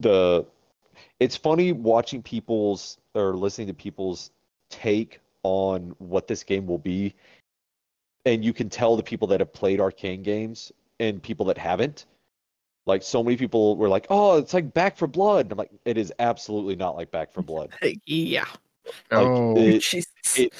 the 0.00 0.46
it's 1.18 1.36
funny 1.36 1.72
watching 1.72 2.22
people's 2.22 2.98
or 3.14 3.36
listening 3.36 3.66
to 3.68 3.74
people's 3.74 4.30
take 4.70 5.20
on 5.42 5.94
what 5.98 6.26
this 6.26 6.42
game 6.42 6.66
will 6.66 6.78
be. 6.78 7.14
And 8.26 8.44
you 8.44 8.52
can 8.52 8.68
tell 8.68 8.96
the 8.96 9.02
people 9.02 9.26
that 9.28 9.40
have 9.40 9.52
played 9.52 9.80
arkane 9.80 10.22
games 10.22 10.72
and 10.98 11.22
people 11.22 11.46
that 11.46 11.56
haven't. 11.58 12.06
Like 12.86 13.02
so 13.02 13.22
many 13.22 13.36
people 13.36 13.76
were 13.76 13.88
like, 13.88 14.06
"Oh, 14.10 14.38
it's 14.38 14.54
like 14.54 14.72
Back 14.72 14.96
4 14.96 15.06
Blood." 15.08 15.46
And 15.46 15.52
I'm 15.52 15.58
like, 15.58 15.70
"It 15.84 15.98
is 15.98 16.12
absolutely 16.18 16.76
not 16.76 16.96
like 16.96 17.10
Back 17.10 17.32
4 17.32 17.42
Blood." 17.42 17.70
Yeah. 18.06 18.46
Like, 19.10 19.26
Oh. 19.26 19.56
it- 19.56 19.80
Jesus. 19.82 20.06
it 20.36 20.52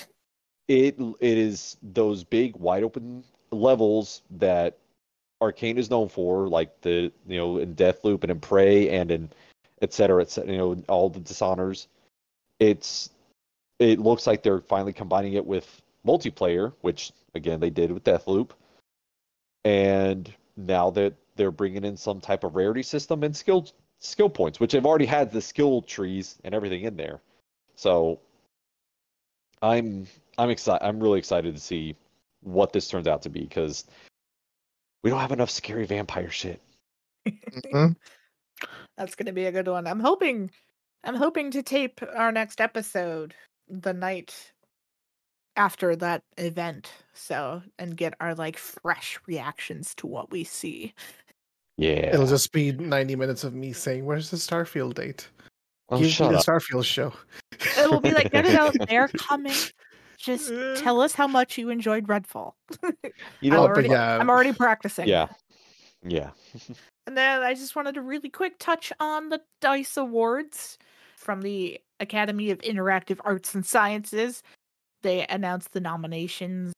it 0.68 0.96
it 1.20 1.38
is 1.38 1.76
those 1.82 2.22
big 2.22 2.54
wide 2.56 2.84
open 2.84 3.24
levels 3.50 4.22
that 4.30 4.78
Arkane 5.42 5.78
is 5.78 5.90
known 5.90 6.08
for, 6.08 6.46
like 6.48 6.80
the 6.82 7.10
you 7.26 7.38
know 7.38 7.58
in 7.58 7.74
Deathloop 7.74 8.22
and 8.22 8.30
in 8.30 8.38
Prey 8.40 8.90
and 8.90 9.10
in 9.10 9.28
et 9.82 9.92
cetera, 9.94 10.20
et 10.22 10.30
cetera, 10.30 10.52
you 10.52 10.58
know 10.58 10.84
all 10.88 11.08
the 11.08 11.18
Dishonors. 11.20 11.88
It's 12.60 13.10
it 13.80 13.98
looks 13.98 14.26
like 14.26 14.42
they're 14.42 14.60
finally 14.60 14.92
combining 14.92 15.32
it 15.32 15.44
with 15.46 15.80
multiplayer, 16.06 16.74
which 16.82 17.10
again 17.34 17.58
they 17.58 17.70
did 17.70 17.90
with 17.90 18.04
Deathloop, 18.04 18.50
and 19.64 20.32
now 20.56 20.90
that 20.90 21.14
they're 21.40 21.50
bringing 21.50 21.84
in 21.84 21.96
some 21.96 22.20
type 22.20 22.44
of 22.44 22.54
rarity 22.54 22.82
system 22.82 23.22
and 23.22 23.34
skill 23.34 23.66
skill 23.98 24.28
points, 24.28 24.60
which 24.60 24.72
have 24.72 24.84
already 24.84 25.06
had 25.06 25.32
the 25.32 25.40
skill 25.40 25.80
trees 25.80 26.38
and 26.44 26.54
everything 26.54 26.82
in 26.82 26.98
there. 26.98 27.22
So 27.76 28.20
I'm 29.62 30.06
I'm 30.36 30.50
excited. 30.50 30.84
I'm 30.86 31.00
really 31.00 31.18
excited 31.18 31.54
to 31.54 31.60
see 31.60 31.96
what 32.42 32.74
this 32.74 32.88
turns 32.88 33.06
out 33.06 33.22
to 33.22 33.30
be 33.30 33.40
because 33.40 33.86
we 35.02 35.08
don't 35.08 35.20
have 35.20 35.32
enough 35.32 35.48
scary 35.50 35.86
vampire 35.86 36.30
shit. 36.30 36.60
Mhm. 37.26 37.96
That's 38.98 39.14
gonna 39.14 39.32
be 39.32 39.46
a 39.46 39.52
good 39.52 39.66
one. 39.68 39.86
I'm 39.86 40.00
hoping 40.00 40.50
I'm 41.04 41.14
hoping 41.14 41.50
to 41.52 41.62
tape 41.62 42.02
our 42.14 42.32
next 42.32 42.60
episode 42.60 43.34
the 43.66 43.94
night 43.94 44.52
after 45.56 45.96
that 45.96 46.22
event. 46.36 46.90
So 47.14 47.62
and 47.78 47.96
get 47.96 48.14
our 48.20 48.34
like 48.34 48.58
fresh 48.58 49.18
reactions 49.26 49.94
to 49.96 50.06
what 50.06 50.30
we 50.30 50.44
see. 50.44 50.94
Yeah. 51.80 52.12
It'll 52.14 52.26
just 52.26 52.52
be 52.52 52.72
90 52.72 53.16
minutes 53.16 53.42
of 53.42 53.54
me 53.54 53.72
saying, 53.72 54.04
"Where's 54.04 54.30
the 54.30 54.36
Starfield 54.36 54.94
date? 54.94 55.28
oh, 55.88 55.98
Give 55.98 56.10
shut 56.10 56.28
me 56.28 56.34
the 56.34 56.38
up. 56.40 56.44
Starfield 56.44 56.84
show." 56.84 57.12
It 57.78 57.90
will 57.90 58.00
be 58.00 58.12
like, 58.12 58.32
no, 58.34 58.42
no, 58.42 58.50
no, 58.52 58.84
they're 58.86 59.08
coming. 59.08 59.54
Just 60.18 60.48
tell 60.76 61.00
us 61.00 61.14
how 61.14 61.26
much 61.26 61.56
you 61.56 61.70
enjoyed 61.70 62.06
Redfall. 62.06 62.52
You 63.40 63.50
I'm 63.50 63.50
know, 63.50 63.62
Oh, 63.62 63.66
already, 63.68 63.88
yeah. 63.88 64.18
I'm 64.18 64.28
already 64.28 64.52
practicing. 64.52 65.08
yeah, 65.08 65.28
yeah. 66.06 66.30
And 67.06 67.16
then 67.16 67.42
I 67.42 67.54
just 67.54 67.74
wanted 67.74 67.94
to 67.94 68.02
really 68.02 68.28
quick 68.28 68.58
touch 68.58 68.92
on 69.00 69.30
the 69.30 69.40
DICE 69.62 69.96
Awards 69.96 70.76
from 71.16 71.40
the 71.40 71.80
Academy 71.98 72.50
of 72.50 72.58
Interactive 72.58 73.18
Arts 73.24 73.54
and 73.54 73.64
Sciences. 73.64 74.42
They 75.02 75.26
announced 75.28 75.72
the 75.72 75.80
nominations 75.80 76.74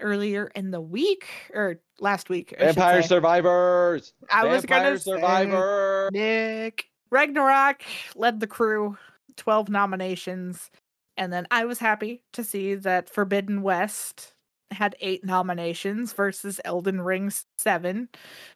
earlier 0.00 0.50
in 0.54 0.70
the 0.70 0.80
week 0.80 1.26
or 1.52 1.80
last 2.00 2.28
week. 2.28 2.54
I 2.58 2.66
Vampire. 2.66 3.02
Survivors. 3.02 4.12
I 4.30 4.44
was 4.44 4.62
Vampire 4.62 4.84
gonna 4.84 4.98
say, 4.98 5.10
Survivor. 5.12 6.10
Nick 6.12 6.86
Ragnarok 7.10 7.82
led 8.16 8.40
the 8.40 8.46
crew, 8.46 8.96
twelve 9.36 9.68
nominations, 9.68 10.70
and 11.16 11.32
then 11.32 11.46
I 11.50 11.64
was 11.64 11.78
happy 11.78 12.22
to 12.32 12.44
see 12.44 12.74
that 12.74 13.08
Forbidden 13.08 13.62
West 13.62 14.34
had 14.70 14.96
eight 15.00 15.24
nominations 15.24 16.12
versus 16.12 16.60
Elden 16.64 17.00
Ring's 17.00 17.46
seven. 17.58 18.08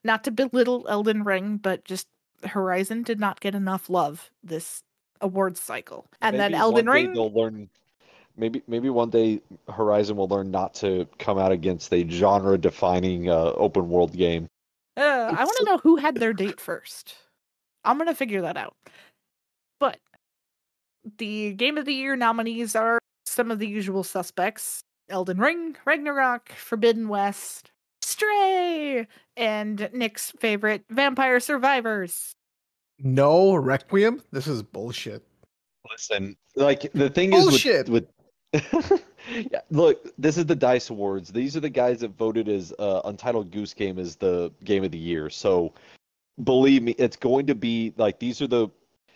Not 0.03 0.25
to 0.25 0.31
belittle 0.31 0.87
Elden 0.89 1.23
Ring, 1.23 1.59
but 1.59 1.85
just 1.85 2.09
Horizon 2.45 3.03
did 3.03 3.21
not 3.21 3.41
get 3.41 3.55
enough 3.55 3.89
love 3.89 4.31
this 4.43 4.83
awards 5.21 5.61
cycle, 5.61 6.07
and 6.21 6.39
then 6.39 6.55
Elden 6.55 6.87
Ring. 6.87 7.13
They'll 7.13 7.33
learn. 7.33 7.69
Maybe 8.39 8.63
maybe 8.69 8.89
one 8.89 9.11
day 9.11 9.41
Horizon 9.69 10.17
will 10.17 10.29
learn 10.29 10.51
not 10.51 10.73
to 10.75 11.07
come 11.19 11.39
out 11.39 11.51
against 11.51 11.93
a 11.93 12.09
genre-defining 12.09 13.29
uh, 13.29 13.53
open 13.57 13.89
world 13.89 14.17
game. 14.17 14.47
Uh, 14.97 15.35
I 15.37 15.45
want 15.45 15.57
to 15.59 15.65
know 15.65 15.79
who 15.79 15.97
had 15.97 16.15
their 16.15 16.33
date 16.33 16.61
first. 16.61 17.15
I'm 17.85 17.99
gonna 17.99 18.15
figure 18.15 18.43
that 18.43 18.57
out. 18.57 18.77
But 19.81 19.99
the 21.19 21.53
Game 21.55 21.79
of 21.79 21.85
the 21.85 21.95
Year 21.95 22.17
nominees 22.17 22.77
are 22.77 22.99
some 23.27 23.51
of 23.51 23.59
the 23.59 23.67
usual 23.67 24.05
suspects: 24.05 24.83
Elden 25.09 25.39
Ring, 25.39 25.77
Ragnarok, 25.85 26.51
Forbidden 26.51 27.09
West, 27.09 27.73
Stray, 28.03 29.07
and 29.37 29.91
Nick's 29.93 30.33
favorite, 30.39 30.85
Vampire 30.91 31.41
Survivors. 31.41 32.33
No 33.01 33.55
Requiem. 33.55 34.23
This 34.33 34.47
is 34.47 34.63
bullshit. 34.63 35.25
Listen, 35.91 36.37
like 36.57 36.91
the 36.93 37.09
thing 37.09 37.33
is 37.33 37.45
Bullshit. 37.45 37.89
with, 37.89 38.05
with 38.05 38.18
yeah, 38.53 39.61
look, 39.71 40.11
this 40.17 40.39
is 40.39 40.47
the 40.47 40.57
Dice 40.57 40.89
Awards. 40.91 41.31
These 41.31 41.57
are 41.57 41.61
the 41.61 41.69
guys 41.69 42.01
that 42.01 42.17
voted 42.17 42.49
as 42.49 42.73
uh, 42.79 43.03
Untitled 43.05 43.51
Goose 43.51 43.75
Game 43.75 43.99
as 43.99 44.17
the 44.17 44.51
game 44.65 44.85
of 44.85 44.91
the 44.91 44.99
year. 44.99 45.29
So 45.29 45.75
believe 46.43 46.83
me, 46.83 46.93
it's 46.93 47.17
going 47.17 47.47
to 47.47 47.55
be 47.55 47.93
like 47.97 48.19
these 48.19 48.41
are 48.41 48.47
the 48.47 48.69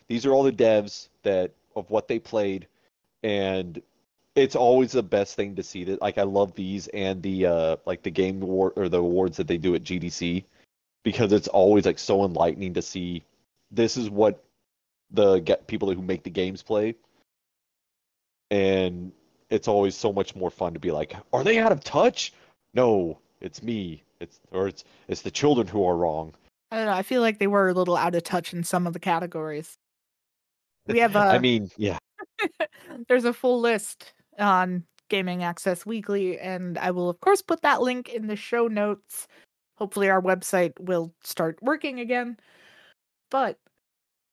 these 0.09 0.27
are 0.27 0.33
all 0.33 0.43
the 0.43 0.53
devs 0.53 1.09
that 1.23 1.53
of 1.75 1.89
what 1.89 2.09
they 2.09 2.19
played, 2.19 2.67
and 3.23 3.81
it's 4.35 4.57
always 4.57 4.93
the 4.93 5.03
best 5.03 5.35
thing 5.35 5.57
to 5.57 5.63
see 5.63 5.85
that. 5.85 6.03
Like 6.03 6.19
I 6.19 6.25
love 6.25 6.55
these 6.55 6.89
and 6.89 7.23
the 7.23 7.47
uh 7.47 7.77
like 7.87 8.03
the 8.03 8.11
game 8.11 8.43
award 8.43 8.75
or 8.77 8.91
the 8.91 8.99
awards 8.99 9.39
that 9.39 9.47
they 9.47 9.59
do 9.59 9.75
at 9.75 9.83
GDC 9.83 10.45
because 11.05 11.33
it's 11.33 11.49
always 11.49 11.87
like 11.87 11.99
so 11.99 12.25
enlightening 12.25 12.75
to 12.75 12.83
see 12.83 13.25
this 13.71 13.97
is 13.97 14.11
what 14.11 14.45
the 15.11 15.39
get 15.41 15.67
people 15.67 15.93
who 15.93 16.03
make 16.03 16.23
the 16.23 16.31
games 16.31 16.63
play 16.63 16.95
and 18.53 19.13
it's 19.53 19.69
always 19.69 19.95
so 19.95 20.13
much 20.13 20.35
more 20.35 20.51
fun 20.51 20.73
to 20.73 20.81
be 20.81 20.91
like 20.91 21.15
are 21.33 21.45
they 21.45 21.59
out 21.59 21.73
of 21.73 21.85
touch 21.85 22.33
no 22.75 23.19
it's 23.41 23.63
me 23.63 24.03
it's 24.21 24.41
or 24.51 24.67
it's 24.67 24.85
it's 25.09 25.23
the 25.23 25.31
children 25.31 25.67
who 25.67 25.85
are 25.85 25.97
wrong 25.97 26.33
I 26.71 26.77
don't 26.77 26.87
know. 26.87 26.93
I 26.93 27.03
feel 27.03 27.21
like 27.21 27.39
they 27.39 27.49
were 27.49 27.69
a 27.69 27.75
little 27.75 27.99
out 27.99 28.15
of 28.15 28.23
touch 28.23 28.55
in 28.55 28.65
some 28.65 28.87
of 28.87 28.95
the 28.95 28.99
categories. 28.99 29.77
We 30.87 31.01
have 31.01 31.15
i 31.17 31.37
a 31.37 31.41
mean 31.41 31.71
yeah 31.77 31.99
there's 33.09 33.27
a 33.27 33.35
full 33.35 33.61
list 33.61 34.15
on 34.39 34.85
Gaming 35.13 35.43
Access 35.43 35.85
Weekly, 35.85 36.39
and 36.39 36.79
I 36.79 36.91
will 36.91 37.11
of 37.11 37.21
course 37.21 37.43
put 37.43 37.61
that 37.61 37.83
link 37.83 38.09
in 38.09 38.27
the 38.27 38.37
show 38.37 38.67
notes. 38.67 39.29
Hopefully, 39.77 40.09
our 40.09 40.23
website 40.23 40.73
will 40.81 41.13
start 41.23 41.59
working 41.61 42.01
again. 42.01 42.39
But 43.31 43.59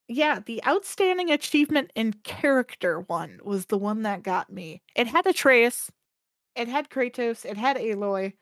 yeah, 0.10 0.40
the 0.44 0.62
outstanding 0.66 1.32
achievement 1.32 1.92
in 1.96 2.14
character 2.24 3.02
one 3.02 3.40
was 3.44 3.68
the 3.68 3.78
one 3.78 4.02
that 4.04 4.24
got 4.24 4.52
me. 4.52 4.82
It 4.96 5.08
had 5.08 5.26
Atreus, 5.28 5.92
it 6.56 6.68
had 6.68 6.90
Kratos, 6.90 7.46
it 7.46 7.56
had 7.58 7.78
Aloy, 7.78 8.34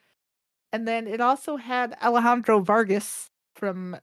and 0.72 0.88
then 0.88 1.08
it 1.08 1.20
also 1.20 1.58
had 1.58 1.96
Alejandro 2.02 2.62
Vargas 2.62 3.30
from 3.56 3.98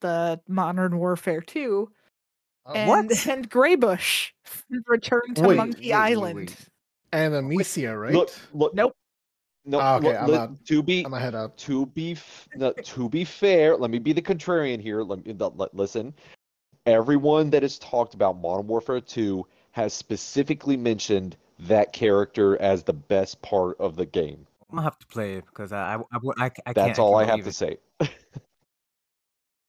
the 0.00 0.40
Modern 0.48 0.98
Warfare 0.98 1.40
2 1.40 1.90
and, 2.74 2.88
What? 2.88 3.26
and 3.26 3.50
Guybrush 3.50 4.30
from 4.44 4.82
Return 4.86 5.34
to 5.34 5.42
Wait, 5.42 5.56
Monkey 5.56 5.80
wait, 5.80 5.90
wait, 5.90 5.92
Island. 5.94 6.34
wait. 6.36 6.56
And 7.12 7.34
Amicia, 7.34 7.96
right? 7.98 8.12
look 8.14 8.30
look 8.52 8.74
Nope. 8.74 8.92
no 9.64 9.80
Ah, 9.80 9.96
okay, 9.96 10.08
look, 10.08 10.16
I'm 10.20 10.50
li- 10.52 10.58
to 10.66 10.82
be 10.82 11.04
I'm 11.04 11.14
ahead 11.14 11.34
out. 11.34 11.56
to 11.58 11.86
be 11.86 12.12
f- 12.12 12.46
no, 12.54 12.72
to 12.72 13.08
be 13.08 13.24
fair, 13.24 13.76
let 13.76 13.90
me 13.90 13.98
be 13.98 14.12
the 14.12 14.20
contrarian 14.22 14.80
here. 14.80 15.02
Let 15.02 15.24
me 15.26 15.32
th- 15.32 15.52
let- 15.56 15.74
listen. 15.74 16.14
Everyone 16.88 17.50
that 17.50 17.62
has 17.62 17.78
talked 17.78 18.14
about 18.14 18.38
Modern 18.38 18.66
Warfare 18.66 19.02
2 19.02 19.46
has 19.72 19.92
specifically 19.92 20.74
mentioned 20.74 21.36
that 21.58 21.92
character 21.92 22.58
as 22.62 22.82
the 22.82 22.94
best 22.94 23.42
part 23.42 23.78
of 23.78 23.94
the 23.94 24.06
game. 24.06 24.46
I'm 24.70 24.76
gonna 24.76 24.84
have 24.84 24.98
to 24.98 25.06
play 25.06 25.34
it 25.34 25.44
because 25.44 25.70
I, 25.70 25.96
I, 25.96 25.96
I, 25.96 26.18
I, 26.38 26.44
I 26.44 26.48
can't. 26.48 26.74
That's 26.74 26.98
all 26.98 27.16
I 27.16 27.26
can't 27.26 27.44
have 27.44 27.44
to 27.44 27.50
it. 27.50 27.52
say. 27.52 27.76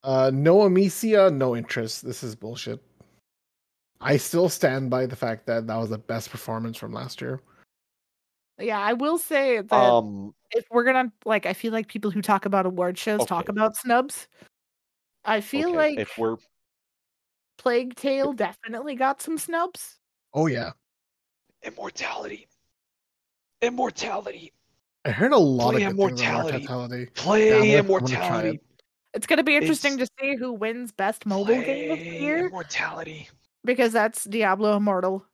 Uh, 0.01 0.31
no 0.33 0.61
Amicia, 0.61 1.29
no 1.29 1.57
interest. 1.57 2.05
This 2.05 2.23
is 2.23 2.33
bullshit. 2.33 2.81
I 3.99 4.15
still 4.15 4.47
stand 4.47 4.89
by 4.89 5.05
the 5.05 5.15
fact 5.17 5.45
that 5.47 5.67
that 5.67 5.75
was 5.75 5.89
the 5.89 5.97
best 5.97 6.29
performance 6.29 6.77
from 6.77 6.93
last 6.93 7.19
year. 7.19 7.41
Yeah, 8.57 8.79
I 8.79 8.93
will 8.93 9.17
say 9.17 9.59
that 9.59 9.75
Um, 9.75 10.33
if 10.51 10.65
we're 10.71 10.85
gonna 10.85 11.11
like, 11.25 11.45
I 11.45 11.51
feel 11.51 11.73
like 11.73 11.89
people 11.89 12.11
who 12.11 12.21
talk 12.21 12.45
about 12.45 12.65
award 12.65 12.97
shows 12.97 13.25
talk 13.25 13.49
about 13.49 13.75
snubs. 13.75 14.29
I 15.25 15.41
feel 15.41 15.67
okay, 15.67 15.77
like 15.77 15.99
if 15.99 16.17
we're 16.17 16.37
Plague 17.59 17.93
Tale 17.95 18.31
definitely 18.33 18.95
got 18.95 19.21
some 19.21 19.37
snubs. 19.37 19.97
Oh 20.33 20.47
yeah, 20.47 20.71
immortality, 21.63 22.47
immortality, 23.61 24.53
I 25.05 25.11
heard 25.11 25.33
a 25.33 25.37
lot 25.37 25.73
Play 25.73 25.83
of 25.83 25.95
good 25.97 26.17
things 26.17 26.21
about 26.21 26.37
Immortality. 26.49 26.65
Immortality. 26.65 27.05
play 27.15 27.47
Yeah, 27.49 27.55
I'm 27.55 27.59
gonna- 27.61 27.77
I'm 27.79 27.87
gonna 27.87 28.07
try 28.07 28.17
immortality, 28.19 28.49
it. 28.55 28.61
It's 29.13 29.27
gonna 29.27 29.43
be 29.43 29.55
interesting 29.55 29.93
It's- 29.93 30.09
to 30.17 30.23
see 30.25 30.35
who 30.37 30.53
wins 30.53 30.91
best 30.91 31.25
mobile 31.25 31.61
game 31.61 31.91
of 31.91 31.99
the 31.99 32.05
year 32.05 32.45
immortality. 32.47 33.27
because 33.65 33.91
that's 33.91 34.23
Diablo 34.23 34.77
Immortal, 34.77 35.25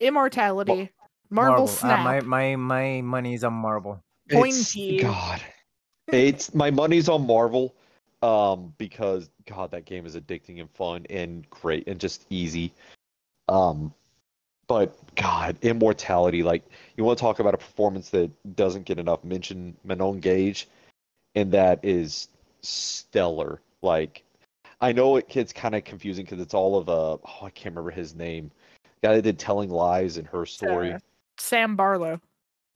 Immortality, 0.00 0.90
Marvel, 1.30 1.64
Uh, 1.64 1.66
Snap, 1.68 2.00
my 2.04 2.20
my 2.22 2.56
my 2.56 3.00
money 3.02 3.34
is 3.34 3.44
on 3.44 3.52
Marvel. 3.52 4.02
Pointy. 4.30 4.98
God. 5.00 5.40
It's 6.08 6.54
my 6.54 6.70
money's 6.70 7.08
on 7.08 7.26
Marvel, 7.26 7.74
um, 8.22 8.74
because 8.78 9.30
God, 9.46 9.70
that 9.70 9.84
game 9.84 10.06
is 10.06 10.16
addicting 10.16 10.60
and 10.60 10.70
fun 10.70 11.06
and 11.10 11.48
great 11.50 11.86
and 11.86 12.00
just 12.00 12.26
easy. 12.30 12.72
Um, 13.48 13.92
but 14.66 14.96
God, 15.14 15.56
immortality. 15.62 16.42
Like 16.42 16.62
you 16.96 17.04
want 17.04 17.18
to 17.18 17.22
talk 17.22 17.40
about 17.40 17.54
a 17.54 17.58
performance 17.58 18.10
that 18.10 18.30
doesn't 18.56 18.84
get 18.84 18.98
enough 18.98 19.24
mention. 19.24 19.76
Manon 19.84 20.20
Gage, 20.20 20.68
and 21.34 21.52
that 21.52 21.80
is 21.82 22.28
stellar. 22.60 23.60
Like 23.82 24.24
I 24.80 24.92
know 24.92 25.16
it 25.16 25.28
gets 25.28 25.52
kind 25.52 25.74
of 25.74 25.84
confusing 25.84 26.24
because 26.24 26.40
it's 26.40 26.54
all 26.54 26.76
of 26.76 26.88
uh 26.88 27.16
oh 27.24 27.38
I 27.42 27.50
can't 27.50 27.74
remember 27.74 27.90
his 27.90 28.14
name. 28.14 28.50
guy 29.02 29.14
that 29.14 29.22
did 29.22 29.38
Telling 29.38 29.70
Lies 29.70 30.16
and 30.18 30.26
her 30.28 30.44
story. 30.44 30.92
Uh, 30.92 30.98
Sam 31.38 31.76
Barlow. 31.76 32.20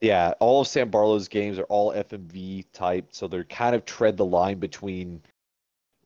Yeah, 0.00 0.32
all 0.40 0.62
of 0.62 0.66
Sam 0.66 0.90
Barlow's 0.90 1.28
games 1.28 1.60
are 1.60 1.64
all 1.64 1.92
FMV 1.92 2.64
type, 2.72 3.08
so 3.12 3.28
they're 3.28 3.44
kind 3.44 3.76
of 3.76 3.84
tread 3.84 4.16
the 4.16 4.24
line 4.24 4.58
between 4.58 5.22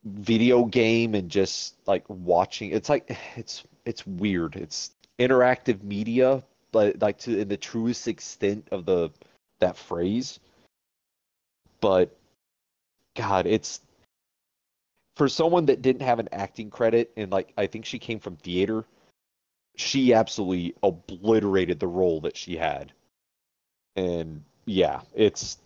video 0.07 0.65
game 0.65 1.15
and 1.15 1.31
just 1.31 1.75
like 1.87 2.05
watching. 2.09 2.71
It's 2.71 2.89
like 2.89 3.17
it's 3.37 3.65
it's 3.85 4.07
weird. 4.07 4.57
It's 4.57 4.93
interactive 5.19 5.83
media, 5.83 6.43
but 6.73 7.01
like 7.01 7.19
to 7.21 7.39
in 7.39 7.49
the 7.49 7.57
truest 7.57 8.09
extent 8.09 8.69
of 8.73 8.87
the 8.87 9.11
that 9.61 9.77
phrase. 9.77 10.41
But 11.81 12.17
God, 13.17 13.47
it's 13.47 13.81
for 15.17 15.29
someone 15.29 15.67
that 15.67 15.83
didn't 15.83 16.03
have 16.03 16.19
an 16.19 16.29
acting 16.33 16.71
credit 16.71 17.13
and 17.17 17.31
like 17.31 17.53
I 17.57 17.67
think 17.67 17.85
she 17.85 17.99
came 17.99 18.21
from 18.21 18.37
theater, 18.37 18.85
she 19.77 20.15
absolutely 20.15 20.75
obliterated 20.83 21.81
the 21.81 21.87
role 21.87 22.21
that 22.23 22.37
she 22.37 22.57
had 22.57 22.93
and 23.97 24.45
yeah, 24.67 25.01
it's 25.15 25.59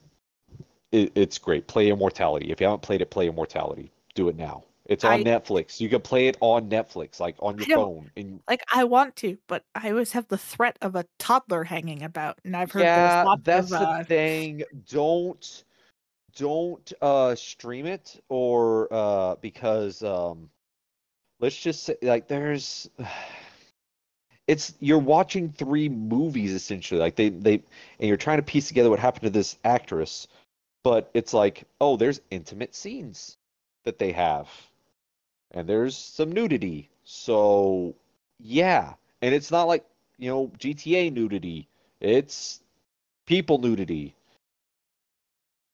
it, 0.92 1.12
it's 1.14 1.38
great. 1.38 1.66
Play 1.66 1.90
Immortality. 1.90 2.50
If 2.50 2.60
you 2.60 2.66
haven't 2.66 2.82
played 2.82 3.02
it, 3.02 3.10
play 3.10 3.28
Immortality. 3.28 3.90
Do 4.14 4.28
it 4.28 4.36
now. 4.36 4.64
It's 4.86 5.04
on 5.04 5.20
I- 5.20 5.24
Netflix. 5.24 5.80
You 5.80 5.88
can 5.88 6.00
play 6.00 6.26
it 6.26 6.36
on 6.40 6.68
Netflix, 6.68 7.20
like 7.20 7.36
on 7.38 7.56
your 7.56 7.66
phone. 7.76 8.10
And 8.16 8.40
Like 8.48 8.64
I 8.72 8.84
want 8.84 9.14
to, 9.16 9.38
but 9.46 9.64
I 9.74 9.90
always 9.90 10.12
have 10.12 10.26
the 10.28 10.38
threat 10.38 10.76
of 10.82 10.96
a 10.96 11.04
toddler 11.18 11.64
hanging 11.64 12.02
about, 12.02 12.40
and 12.44 12.56
I've 12.56 12.72
heard 12.72 12.82
yeah, 12.82 13.24
that's 13.44 13.72
of, 13.72 13.80
uh, 13.80 13.98
the 13.98 14.04
thing. 14.04 14.62
Don't 14.90 15.64
don't 16.36 16.92
uh 17.02 17.34
stream 17.34 17.86
it 17.86 18.20
or 18.28 18.88
uh 18.92 19.34
because 19.36 20.02
um 20.02 20.48
let's 21.40 21.60
just 21.60 21.82
say 21.82 21.96
like 22.02 22.28
there's 22.28 22.88
it's 24.46 24.74
you're 24.80 24.98
watching 24.98 25.50
three 25.50 25.88
movies 25.88 26.52
essentially 26.52 27.00
like 27.00 27.16
they 27.16 27.30
they 27.30 27.54
and 27.54 28.08
you're 28.08 28.16
trying 28.16 28.38
to 28.38 28.42
piece 28.42 28.68
together 28.68 28.90
what 28.90 28.98
happened 28.98 29.22
to 29.22 29.30
this 29.30 29.56
actress 29.64 30.28
but 30.84 31.10
it's 31.14 31.34
like 31.34 31.64
oh 31.80 31.96
there's 31.96 32.20
intimate 32.30 32.74
scenes 32.74 33.36
that 33.84 33.98
they 33.98 34.12
have 34.12 34.48
and 35.52 35.68
there's 35.68 35.96
some 35.96 36.32
nudity 36.32 36.90
so 37.04 37.94
yeah 38.38 38.94
and 39.22 39.34
it's 39.34 39.50
not 39.50 39.64
like 39.68 39.84
you 40.18 40.30
know 40.30 40.48
GTA 40.58 41.12
nudity 41.12 41.68
it's 42.00 42.60
people 43.26 43.58
nudity 43.58 44.14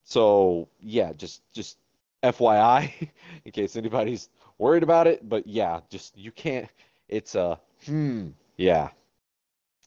so 0.07 0.69
yeah, 0.81 1.13
just 1.13 1.43
just 1.53 1.79
FYI, 2.23 3.11
in 3.45 3.53
case 3.53 3.77
anybody's 3.77 4.29
worried 4.57 4.85
about 4.85 5.09
it. 5.09 5.29
But 5.29 5.47
yeah, 5.49 5.81
just 5.91 6.17
you 6.17 6.31
can't. 6.31 6.69
It's 7.09 7.35
a 7.35 7.41
uh, 7.43 7.57
hmm. 7.85 8.29
Yeah. 8.57 8.91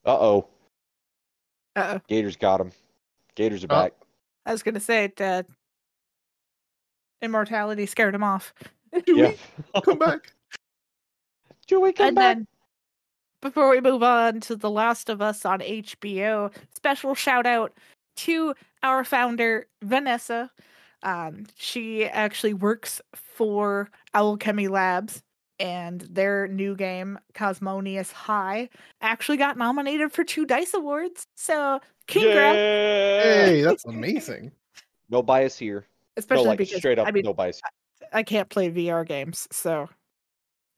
Uh 0.05 0.17
oh. 0.19 0.47
Uh 1.75 1.95
oh. 1.95 2.01
Gators 2.09 2.35
got 2.35 2.59
him. 2.59 2.71
Gators 3.35 3.63
are 3.63 3.67
Oh. 3.69 3.83
back. 3.83 3.93
I 4.45 4.51
was 4.51 4.61
gonna 4.61 4.79
say 4.81 5.05
it. 5.05 5.21
Uh, 5.21 5.43
immortality 7.21 7.85
scared 7.85 8.15
him 8.15 8.23
off. 8.23 8.53
Yeah. 9.05 9.33
Come 9.83 9.99
back. 9.99 10.33
Joey, 11.67 11.93
come 11.93 12.07
and 12.07 12.15
back. 12.15 12.37
then 12.37 12.47
before 13.41 13.69
we 13.69 13.79
move 13.81 14.01
on 14.01 14.39
to 14.41 14.55
The 14.55 14.69
Last 14.69 15.09
of 15.09 15.21
Us 15.21 15.45
on 15.45 15.59
HBO, 15.59 16.51
special 16.75 17.13
shout 17.13 17.45
out 17.45 17.71
to 18.17 18.55
our 18.81 19.03
founder 19.03 19.67
Vanessa. 19.83 20.49
Um, 21.03 21.45
she 21.55 22.05
actually 22.05 22.55
works 22.55 22.99
for 23.13 23.91
Owlchemy 24.15 24.69
Labs, 24.69 25.21
and 25.59 26.01
their 26.01 26.47
new 26.47 26.75
game 26.75 27.19
Cosmonious 27.35 28.11
High 28.11 28.69
actually 29.01 29.37
got 29.37 29.55
nominated 29.55 30.11
for 30.11 30.23
two 30.23 30.45
Dice 30.47 30.73
Awards. 30.73 31.25
So 31.35 31.79
congrats, 32.07 32.55
Yeah. 32.57 33.45
Hey, 33.45 33.61
that's 33.61 33.85
amazing. 33.85 34.51
No 35.11 35.21
bias 35.21 35.57
here. 35.59 35.85
Especially 36.19 36.43
no, 36.43 36.49
like 36.51 36.57
because 36.59 36.77
straight 36.77 36.99
up, 36.99 37.07
I 37.07 37.11
mean 37.11 37.23
no 37.23 37.33
bias. 37.33 37.61
I 38.13 38.23
can't 38.23 38.49
play 38.49 38.69
VR 38.71 39.05
games, 39.07 39.47
so 39.51 39.89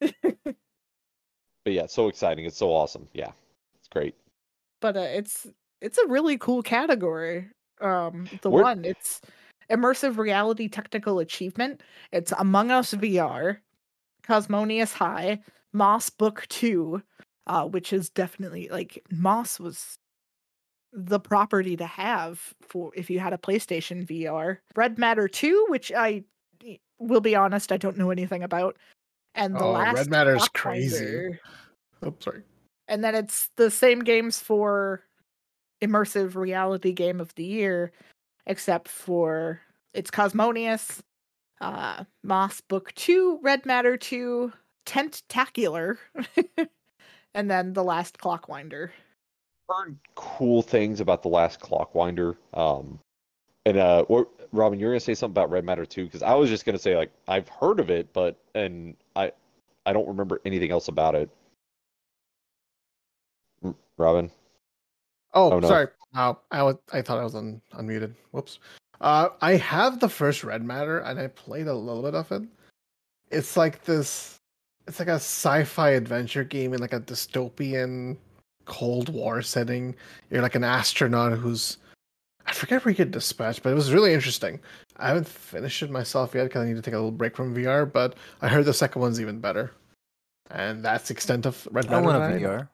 But 1.64 1.72
yeah, 1.74 1.86
so 1.86 2.08
exciting. 2.08 2.44
It's 2.44 2.56
so 2.56 2.70
awesome. 2.72 3.08
Yeah, 3.14 3.30
it's 3.78 3.88
great. 3.88 4.14
but 4.80 4.96
uh, 4.96 5.00
it's 5.00 5.46
it's 5.80 5.98
a 5.98 6.06
really 6.08 6.38
cool 6.38 6.62
category. 6.62 7.48
Um, 7.80 8.26
the 8.42 8.50
Where- 8.50 8.62
one 8.64 8.84
it's 8.84 9.20
immersive 9.70 10.16
reality 10.18 10.68
technical 10.68 11.18
achievement. 11.20 11.82
It's 12.12 12.32
Among 12.38 12.70
Us 12.70 12.94
VR, 12.94 13.58
Cosmonious 14.24 14.92
High, 14.92 15.40
Moss 15.72 16.10
Book 16.10 16.46
Two, 16.48 17.02
uh, 17.46 17.66
which 17.66 17.92
is 17.92 18.10
definitely 18.10 18.68
like 18.70 19.02
Moss 19.10 19.60
was 19.60 19.98
the 20.92 21.18
property 21.20 21.76
to 21.76 21.86
have 21.86 22.52
for 22.60 22.92
if 22.94 23.08
you 23.10 23.18
had 23.20 23.32
a 23.32 23.38
PlayStation 23.38 24.06
VR. 24.06 24.58
Red 24.76 24.98
Matter 24.98 25.28
Two, 25.28 25.64
which 25.68 25.90
I 25.92 26.24
will 26.98 27.20
be 27.20 27.34
honest, 27.34 27.72
I 27.72 27.76
don't 27.76 27.96
know 27.96 28.10
anything 28.10 28.42
about. 28.42 28.76
And 29.34 29.54
the 29.56 29.64
Oh, 29.64 29.72
last 29.72 29.96
Red 29.96 30.10
Matter's 30.10 30.48
crazy. 30.50 31.38
Oh, 32.02 32.14
sorry. 32.20 32.42
and 32.88 33.02
then 33.02 33.14
it's 33.14 33.48
the 33.56 33.70
same 33.70 34.00
games 34.00 34.40
for 34.40 35.02
immersive 35.82 36.34
reality 36.36 36.92
game 36.92 37.20
of 37.20 37.34
the 37.36 37.44
year 37.44 37.90
except 38.46 38.88
for 38.88 39.60
it's 39.94 40.10
cosmonious 40.12 41.02
uh 41.60 42.04
moss 42.22 42.60
book 42.60 42.92
2 42.94 43.40
red 43.42 43.64
matter 43.66 43.96
2 43.96 44.52
tentacular 44.86 45.98
and 47.34 47.50
then 47.50 47.72
the 47.72 47.82
last 47.82 48.18
clockwinder 48.18 48.90
Heard 49.72 49.96
cool 50.14 50.62
things 50.62 51.00
about 51.00 51.22
the 51.22 51.28
last 51.28 51.60
Clockwinder. 51.60 52.36
Um, 52.54 52.98
and 53.64 53.76
uh, 53.78 54.00
or, 54.08 54.28
Robin, 54.52 54.78
you're 54.78 54.90
gonna 54.90 55.00
say 55.00 55.14
something 55.14 55.32
about 55.32 55.50
Red 55.50 55.64
Matter 55.64 55.86
too, 55.86 56.04
because 56.04 56.22
I 56.22 56.34
was 56.34 56.50
just 56.50 56.64
gonna 56.64 56.78
say 56.78 56.96
like 56.96 57.10
I've 57.28 57.48
heard 57.48 57.80
of 57.80 57.90
it, 57.90 58.12
but 58.12 58.36
and 58.54 58.96
I 59.16 59.32
I 59.86 59.92
don't 59.92 60.06
remember 60.08 60.40
anything 60.44 60.70
else 60.70 60.88
about 60.88 61.14
it. 61.14 61.30
Mm, 63.64 63.74
Robin. 63.96 64.30
Oh, 65.34 65.52
Oh, 65.52 65.58
no. 65.60 65.68
sorry. 65.68 65.88
No, 66.14 66.38
I 66.50 66.62
was. 66.62 66.76
I 66.92 67.00
thought 67.00 67.18
I 67.18 67.24
was 67.24 67.34
un- 67.34 67.62
unmuted. 67.74 68.14
Whoops. 68.32 68.58
Uh, 69.00 69.30
I 69.40 69.52
have 69.56 69.98
the 69.98 70.08
first 70.08 70.44
Red 70.44 70.62
Matter, 70.62 70.98
and 70.98 71.18
I 71.18 71.28
played 71.28 71.66
a 71.66 71.74
little 71.74 72.02
bit 72.02 72.14
of 72.14 72.30
it. 72.32 72.42
It's 73.30 73.56
like 73.56 73.82
this. 73.84 74.36
It's 74.86 74.98
like 74.98 75.08
a 75.08 75.12
sci-fi 75.12 75.90
adventure 75.90 76.44
game 76.44 76.74
in 76.74 76.80
like 76.80 76.92
a 76.92 77.00
dystopian 77.00 78.16
Cold 78.64 79.08
War 79.08 79.42
setting. 79.42 79.94
You're 80.30 80.42
like 80.42 80.54
an 80.54 80.64
astronaut 80.64 81.32
who's. 81.38 81.78
I 82.46 82.52
forget 82.52 82.84
where 82.84 82.90
you 82.90 82.96
get 82.96 83.12
dispatched, 83.12 83.62
but 83.62 83.70
it 83.70 83.74
was 83.76 83.92
really 83.92 84.12
interesting. 84.12 84.58
I 84.96 85.06
haven't 85.08 85.28
finished 85.28 85.82
it 85.82 85.90
myself 85.90 86.34
yet 86.34 86.44
because 86.44 86.62
I 86.62 86.66
need 86.66 86.74
to 86.76 86.82
take 86.82 86.94
a 86.94 86.96
little 86.98 87.12
break 87.12 87.36
from 87.36 87.54
VR. 87.54 87.90
But 87.90 88.16
I 88.40 88.48
heard 88.48 88.64
the 88.64 88.74
second 88.74 89.00
one's 89.00 89.20
even 89.20 89.38
better, 89.38 89.72
and 90.50 90.84
that's 90.84 91.08
the 91.08 91.14
extent 91.14 91.46
of 91.46 91.66
Red 91.70 91.86
I 91.86 91.90
Matter. 92.00 92.04
want 92.04 92.16
a 92.16 92.20
that 92.20 92.30
I 92.32 92.38
know. 92.38 92.48
VR. 92.48 92.68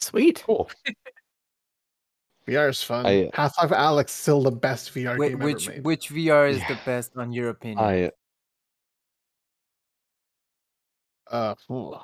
sweet 0.00 0.42
Cool. 0.44 0.68
VR 2.48 2.68
is 2.70 2.82
fun. 2.82 3.06
I- 3.06 3.30
Half-Life 3.34 3.70
Alyx 3.70 4.08
still 4.10 4.42
the 4.42 4.50
best 4.50 4.92
VR 4.92 5.16
Whi- 5.16 5.28
game 5.28 5.38
which 5.38 5.68
ever 5.68 5.76
made. 5.76 5.84
which 5.84 6.08
VR 6.10 6.50
is 6.50 6.58
the 6.66 6.76
best 6.84 7.16
on 7.16 7.32
your 7.32 7.50
opinion? 7.50 7.78
I 7.78 8.10
Uh, 11.30 11.54
ooh. 11.70 11.94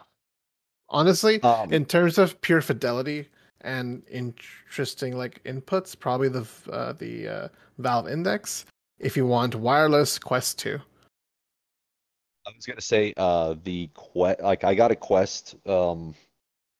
Honestly, 0.88 1.42
um, 1.42 1.72
in 1.72 1.84
terms 1.84 2.18
of 2.18 2.40
pure 2.40 2.60
fidelity 2.60 3.28
and 3.62 4.02
interesting 4.10 5.16
like 5.16 5.42
inputs, 5.44 5.98
probably 5.98 6.28
the 6.28 6.46
uh, 6.70 6.92
the 6.92 7.28
uh, 7.28 7.48
Valve 7.78 8.08
Index. 8.08 8.66
If 8.98 9.16
you 9.16 9.26
want 9.26 9.54
wireless 9.54 10.18
Quest 10.18 10.58
Two, 10.58 10.80
I 12.48 12.52
was 12.54 12.66
gonna 12.66 12.80
say 12.80 13.12
uh 13.16 13.54
the 13.64 13.90
quest 13.94 14.40
like 14.40 14.64
I 14.64 14.74
got 14.74 14.90
a 14.90 14.96
quest 14.96 15.54
um 15.66 16.14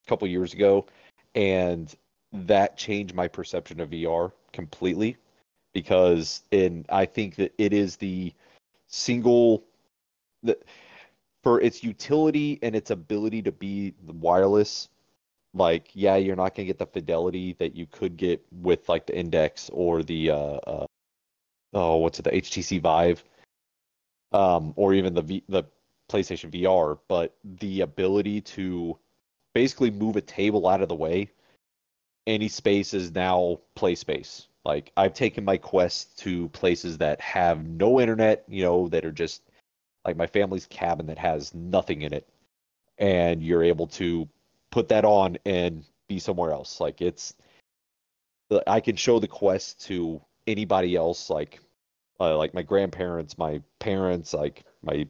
a 0.06 0.09
couple 0.09 0.26
years 0.26 0.55
ago 0.55 0.86
and 1.35 1.94
that 2.32 2.76
changed 2.76 3.14
my 3.14 3.28
perception 3.28 3.80
of 3.80 3.90
VR 3.90 4.32
completely 4.52 5.16
because 5.74 6.43
in 6.51 6.86
I 6.89 7.05
think 7.05 7.36
that 7.36 7.52
it 7.59 7.72
is 7.72 7.97
the 7.97 8.32
single 8.86 9.62
the 10.43 10.56
for 11.48 11.62
its 11.62 11.82
utility 11.82 12.58
and 12.60 12.76
its 12.76 12.90
ability 12.90 13.40
to 13.40 13.50
be 13.50 13.94
wireless 14.06 14.90
like 15.54 15.88
yeah 15.94 16.14
you're 16.14 16.36
not 16.36 16.54
gonna 16.54 16.66
get 16.66 16.78
the 16.78 16.84
fidelity 16.84 17.56
that 17.58 17.74
you 17.74 17.86
could 17.86 18.18
get 18.18 18.44
with 18.52 18.86
like 18.86 19.06
the 19.06 19.16
index 19.16 19.70
or 19.72 20.02
the 20.02 20.30
uh, 20.30 20.34
uh 20.34 20.86
oh 21.72 21.96
what's 21.96 22.18
it 22.18 22.24
the 22.24 22.30
HTC 22.32 22.82
Vive 22.82 23.24
um, 24.32 24.74
or 24.76 24.92
even 24.92 25.14
the 25.14 25.22
v- 25.22 25.44
the 25.48 25.64
PlayStation 26.12 26.50
VR, 26.50 26.98
but 27.08 27.34
the 27.42 27.80
ability 27.80 28.42
to 28.42 28.98
basically 29.54 29.90
move 29.90 30.16
a 30.16 30.20
table 30.20 30.68
out 30.68 30.82
of 30.82 30.90
the 30.90 30.94
way, 30.94 31.30
any 32.26 32.48
space 32.48 32.92
is 32.92 33.14
now 33.14 33.58
play 33.74 33.94
space. 33.94 34.48
Like 34.66 34.92
I've 34.98 35.14
taken 35.14 35.46
my 35.46 35.56
Quest 35.56 36.18
to 36.18 36.50
places 36.50 36.98
that 36.98 37.22
have 37.22 37.66
no 37.66 38.00
internet, 38.00 38.44
you 38.48 38.62
know, 38.62 38.88
that 38.88 39.06
are 39.06 39.12
just 39.12 39.40
like 40.09 40.16
my 40.16 40.26
family's 40.26 40.66
cabin 40.66 41.06
that 41.06 41.18
has 41.18 41.52
nothing 41.52 42.02
in 42.02 42.14
it, 42.14 42.26
and 42.97 43.43
you're 43.43 43.62
able 43.62 43.86
to 43.86 44.26
put 44.70 44.89
that 44.89 45.05
on 45.05 45.36
and 45.44 45.85
be 46.09 46.18
somewhere 46.18 46.51
else. 46.51 46.80
Like 46.80 47.02
it's, 47.02 47.35
I 48.66 48.80
can 48.80 48.97
show 48.97 49.18
the 49.18 49.28
Quest 49.28 49.85
to 49.86 50.20
anybody 50.47 50.97
else, 50.97 51.28
like 51.28 51.60
uh, 52.20 52.36
like 52.39 52.55
my 52.55 52.62
grandparents, 52.62 53.36
my 53.36 53.60
parents, 53.80 54.32
like 54.32 54.64
my, 54.82 55.06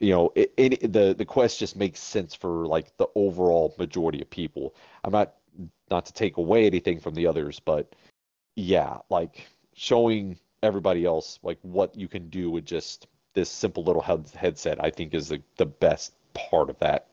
you 0.00 0.12
know, 0.12 0.32
it, 0.34 0.52
it, 0.56 0.92
the 0.92 1.14
the 1.16 1.24
quest 1.24 1.58
just 1.58 1.76
makes 1.76 2.00
sense 2.00 2.34
for 2.34 2.66
like 2.66 2.96
the 2.96 3.08
overall 3.14 3.74
majority 3.78 4.22
of 4.22 4.30
people. 4.30 4.74
I'm 5.04 5.12
not 5.12 5.34
not 5.90 6.06
to 6.06 6.12
take 6.12 6.38
away 6.38 6.66
anything 6.66 6.98
from 6.98 7.14
the 7.14 7.26
others, 7.26 7.60
but 7.60 7.94
yeah, 8.56 8.98
like 9.10 9.46
showing 9.74 10.38
everybody 10.62 11.04
else 11.04 11.38
like 11.42 11.58
what 11.62 11.94
you 11.94 12.08
can 12.08 12.28
do 12.30 12.50
with 12.50 12.64
just 12.64 13.06
this 13.38 13.48
simple 13.48 13.84
little 13.84 14.02
head, 14.02 14.28
headset, 14.34 14.82
I 14.82 14.90
think 14.90 15.14
is 15.14 15.28
the 15.28 15.40
the 15.56 15.66
best 15.66 16.12
part 16.34 16.68
of 16.70 16.78
that, 16.80 17.06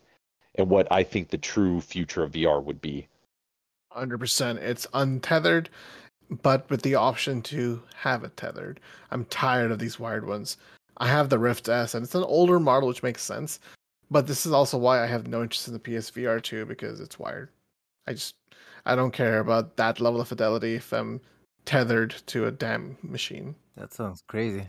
and 0.56 0.70
what 0.70 0.88
I 0.92 1.04
think 1.04 1.30
the 1.30 1.38
true 1.38 1.82
future 1.82 2.24
of 2.24 2.32
VR 2.32 2.64
would 2.64 2.82
be. 2.82 3.08
hundred 3.92 4.18
percent, 4.18 4.58
it's 4.60 4.88
untethered, 4.96 5.70
but 6.42 6.68
with 6.72 6.82
the 6.82 6.96
option 6.96 7.44
to 7.44 7.84
have 7.96 8.24
it 8.24 8.36
tethered. 8.38 8.80
I'm 9.12 9.26
tired 9.26 9.72
of 9.72 9.78
these 9.78 10.00
wired 10.00 10.26
ones. 10.28 10.58
I 10.98 11.08
have 11.08 11.30
the 11.30 11.38
Rift 11.38 11.70
S, 11.70 11.94
and 11.94 12.04
it's 12.04 12.16
an 12.16 12.24
older 12.24 12.60
model, 12.60 12.90
which 12.90 13.04
makes 13.04 13.22
sense. 13.22 13.60
But 14.10 14.26
this 14.26 14.46
is 14.48 14.52
also 14.52 14.78
why 14.80 15.04
I 15.04 15.08
have 15.08 15.28
no 15.28 15.44
interest 15.44 15.68
in 15.68 15.74
the 15.74 15.80
PSVR 15.80 16.42
2 16.42 16.66
because 16.66 17.00
it's 17.00 17.20
wired. 17.20 17.50
I 18.08 18.14
just 18.14 18.36
I 18.86 18.96
don't 18.96 19.12
care 19.12 19.40
about 19.40 19.78
that 19.78 20.00
level 20.00 20.22
of 20.22 20.28
fidelity 20.28 20.76
if 20.76 20.92
I'm 20.92 21.22
tethered 21.66 22.16
to 22.28 22.48
a 22.48 22.52
damn 22.52 22.98
machine. 23.04 23.56
That 23.78 23.94
sounds 23.94 24.24
crazy. 24.28 24.68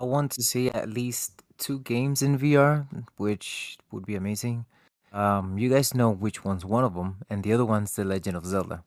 I, 0.00 0.04
want 0.04 0.32
to 0.32 0.42
see 0.42 0.70
at 0.70 0.88
least 0.88 1.42
two 1.58 1.80
games 1.80 2.22
in 2.22 2.38
VR, 2.38 2.86
which 3.16 3.78
would 3.92 4.06
be 4.06 4.16
amazing. 4.16 4.64
Um, 5.12 5.58
you 5.58 5.68
guys 5.68 5.94
know 5.94 6.10
which 6.10 6.44
one's 6.44 6.64
one 6.64 6.84
of 6.84 6.94
them, 6.94 7.16
and 7.28 7.42
the 7.42 7.52
other 7.52 7.64
one's 7.64 7.94
The 7.94 8.04
Legend 8.04 8.36
of 8.36 8.46
Zelda. 8.46 8.84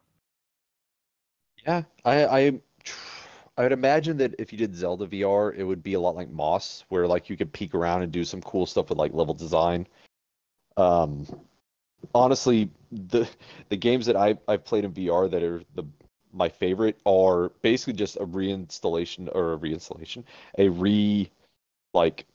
Yeah, 1.65 1.83
I 2.03 2.25
I 2.25 2.61
I 3.57 3.63
would 3.63 3.71
imagine 3.71 4.17
that 4.17 4.35
if 4.39 4.51
you 4.51 4.57
did 4.57 4.75
Zelda 4.75 5.05
VR, 5.05 5.55
it 5.55 5.63
would 5.63 5.83
be 5.83 5.93
a 5.93 5.99
lot 5.99 6.15
like 6.15 6.29
Moss, 6.29 6.83
where 6.89 7.07
like 7.07 7.29
you 7.29 7.37
could 7.37 7.53
peek 7.53 7.75
around 7.75 8.01
and 8.01 8.11
do 8.11 8.23
some 8.23 8.41
cool 8.41 8.65
stuff 8.65 8.89
with 8.89 8.97
like 8.97 9.13
level 9.13 9.33
design. 9.33 9.87
Um, 10.75 11.27
honestly, 12.15 12.69
the 12.91 13.29
the 13.69 13.77
games 13.77 14.05
that 14.07 14.15
I 14.15 14.37
I've 14.47 14.65
played 14.65 14.85
in 14.85 14.93
VR 14.93 15.29
that 15.29 15.43
are 15.43 15.61
the 15.75 15.83
my 16.33 16.49
favorite 16.49 16.99
are 17.05 17.49
basically 17.61 17.93
just 17.93 18.17
a 18.17 18.25
reinstallation 18.25 19.29
or 19.33 19.53
a 19.53 19.57
reinstallation, 19.57 20.23
a 20.57 20.69
re 20.69 21.29
like 21.93 22.25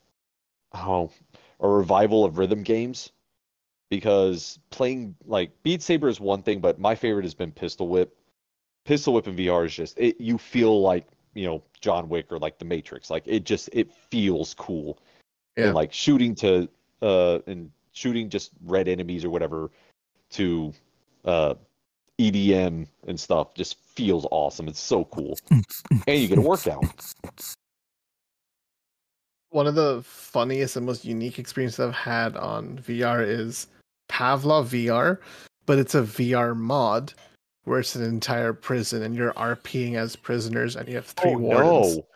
oh, 0.75 1.11
a 1.61 1.69
revival 1.69 2.25
of 2.25 2.39
rhythm 2.39 2.63
games. 2.63 3.13
Because 3.91 4.59
playing 4.71 5.15
like 5.27 5.51
Beat 5.63 5.83
Saber 5.83 6.09
is 6.09 6.21
one 6.21 6.43
thing, 6.43 6.61
but 6.61 6.79
my 6.79 6.95
favorite 6.95 7.25
has 7.25 7.35
been 7.35 7.51
Pistol 7.51 7.89
Whip. 7.89 8.15
Pistol 8.85 9.15
Whip 9.15 9.27
in 9.27 9.37
VR 9.37 9.65
is 9.65 9.75
just 9.75 9.99
it, 9.99 10.21
you 10.21 10.37
feel 10.37 10.83
like 10.83 11.07
you 11.35 11.47
know 11.47 11.63
John 11.81 12.09
Wick 12.09 12.31
or 12.31 12.39
like 12.39 12.59
The 12.59 12.67
Matrix. 12.67 13.09
Like 13.11 13.23
it 13.27 13.45
just 13.45 13.71
it 13.73 13.91
feels 14.11 14.53
cool. 14.55 14.99
Yeah. 15.57 15.67
And 15.67 15.75
like 15.75 15.93
shooting 15.93 16.35
to 16.37 16.69
uh 17.01 17.39
and 17.47 17.71
shooting 17.93 18.29
just 18.29 18.53
red 18.65 18.89
enemies 18.89 19.25
or 19.25 19.31
whatever 19.31 19.71
to 20.31 20.73
uh 21.25 21.55
EDM 22.21 22.87
and 23.07 23.21
stuff 23.21 23.55
just 23.55 23.79
feels 23.95 24.27
awesome. 24.31 24.69
It's 24.69 24.81
so 24.81 25.05
cool. 25.05 25.39
And 25.51 26.21
you 26.21 26.29
get 26.29 26.39
a 26.39 26.43
workout. 26.43 26.85
One 29.51 29.67
of 29.67 29.75
the 29.75 30.03
funniest 30.05 30.77
and 30.77 30.85
most 30.85 31.05
unique 31.05 31.39
experiences 31.39 31.81
I've 31.81 31.95
had 31.95 32.37
on 32.37 32.79
VR 32.79 33.27
is 33.27 33.69
Pavlov 34.11 34.67
VR, 34.67 35.19
but 35.65 35.79
it's 35.79 35.95
a 35.95 36.03
VR 36.03 36.57
mod 36.57 37.15
where 37.65 37.81
it's 37.81 37.95
an 37.95 38.05
entire 38.05 38.53
prison 38.53 39.03
and 39.03 39.15
you're 39.15 39.33
RPing 39.35 39.95
as 39.95 40.17
prisoners 40.17 40.77
and 40.77 40.89
you 40.89 40.97
have 40.97 41.07
three 41.07 41.35
oh, 41.35 41.39
wardens. 41.39 41.67
Oh, 41.67 41.95
no. 41.97 42.07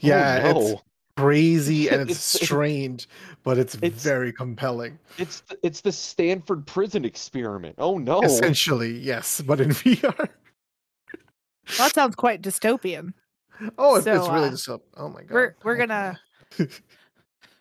Yeah, 0.00 0.42
oh, 0.44 0.52
no. 0.52 0.60
it's 0.60 0.82
crazy 1.16 1.88
and 1.88 2.02
it's, 2.02 2.10
It's- 2.34 2.34
it's- 2.34 2.46
strange, 2.46 3.08
but 3.42 3.58
it's, 3.58 3.74
it's- 3.76 4.02
very 4.02 4.32
compelling. 4.32 4.98
It's 5.18 5.40
the, 5.42 5.58
it's 5.62 5.80
the 5.80 5.92
Stanford 5.92 6.66
prison 6.66 7.04
experiment. 7.04 7.76
Oh 7.78 7.98
no. 7.98 8.20
Essentially, 8.22 8.98
yes, 8.98 9.40
but 9.40 9.60
in 9.60 9.68
VR. 9.70 10.28
That 11.78 11.94
sounds 11.94 12.14
quite 12.14 12.42
dystopian. 12.42 13.12
Oh, 13.78 13.96
it's, 13.96 14.04
So, 14.04 14.14
it's 14.16 14.28
really 14.28 14.48
uh, 14.48 14.50
just 14.50 14.68
a, 14.68 14.80
oh 14.96 15.08
my 15.08 15.22
god. 15.22 15.30
we're- 15.30 15.52
we're 15.64 15.76
gonna- 15.76 16.20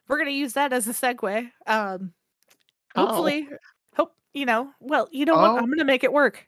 We're 0.10 0.18
gonna 0.18 0.32
use 0.32 0.54
that 0.54 0.74
as 0.74 0.86
a 0.88 0.92
segue. 0.94 1.50
Um, 1.66 2.14
How? 2.94 3.06
hopefully, 3.08 3.48
hope 3.96 4.14
you 4.34 4.46
know. 4.46 4.70
Well, 4.82 5.08
you 5.12 5.24
know 5.26 5.36
what? 5.36 5.52
Oh. 5.52 5.58
I'm 5.58 5.70
gonna 5.70 5.86
make 5.86 6.04
it 6.04 6.12
work. 6.12 6.46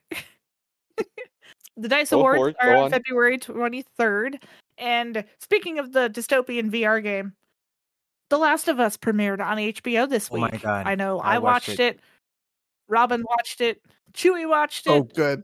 the 1.77 1.87
Dice 1.87 2.09
Go 2.09 2.19
Awards 2.19 2.57
are 2.61 2.75
on 2.75 2.83
on. 2.83 2.91
February 2.91 3.37
23rd, 3.39 4.43
and 4.77 5.23
speaking 5.39 5.79
of 5.79 5.91
the 5.91 6.09
dystopian 6.09 6.69
VR 6.71 7.01
game, 7.01 7.33
The 8.29 8.37
Last 8.37 8.67
of 8.67 8.79
Us 8.79 8.97
premiered 8.97 9.39
on 9.43 9.57
HBO 9.57 10.09
this 10.09 10.29
Oh 10.31 10.35
week. 10.35 10.41
my 10.53 10.57
God, 10.57 10.87
I 10.87 10.95
know. 10.95 11.19
I 11.19 11.35
I, 11.35 11.37
watched 11.39 11.69
watched, 11.69 11.79
it. 11.79 11.95
it. 11.95 11.99
Robin 12.87 13.23
watched 13.27 13.61
it. 13.61 13.81
Chewy 14.13 14.47
watched 14.47 14.87
it. 14.87 14.91
Oh, 14.91 15.03
good. 15.03 15.43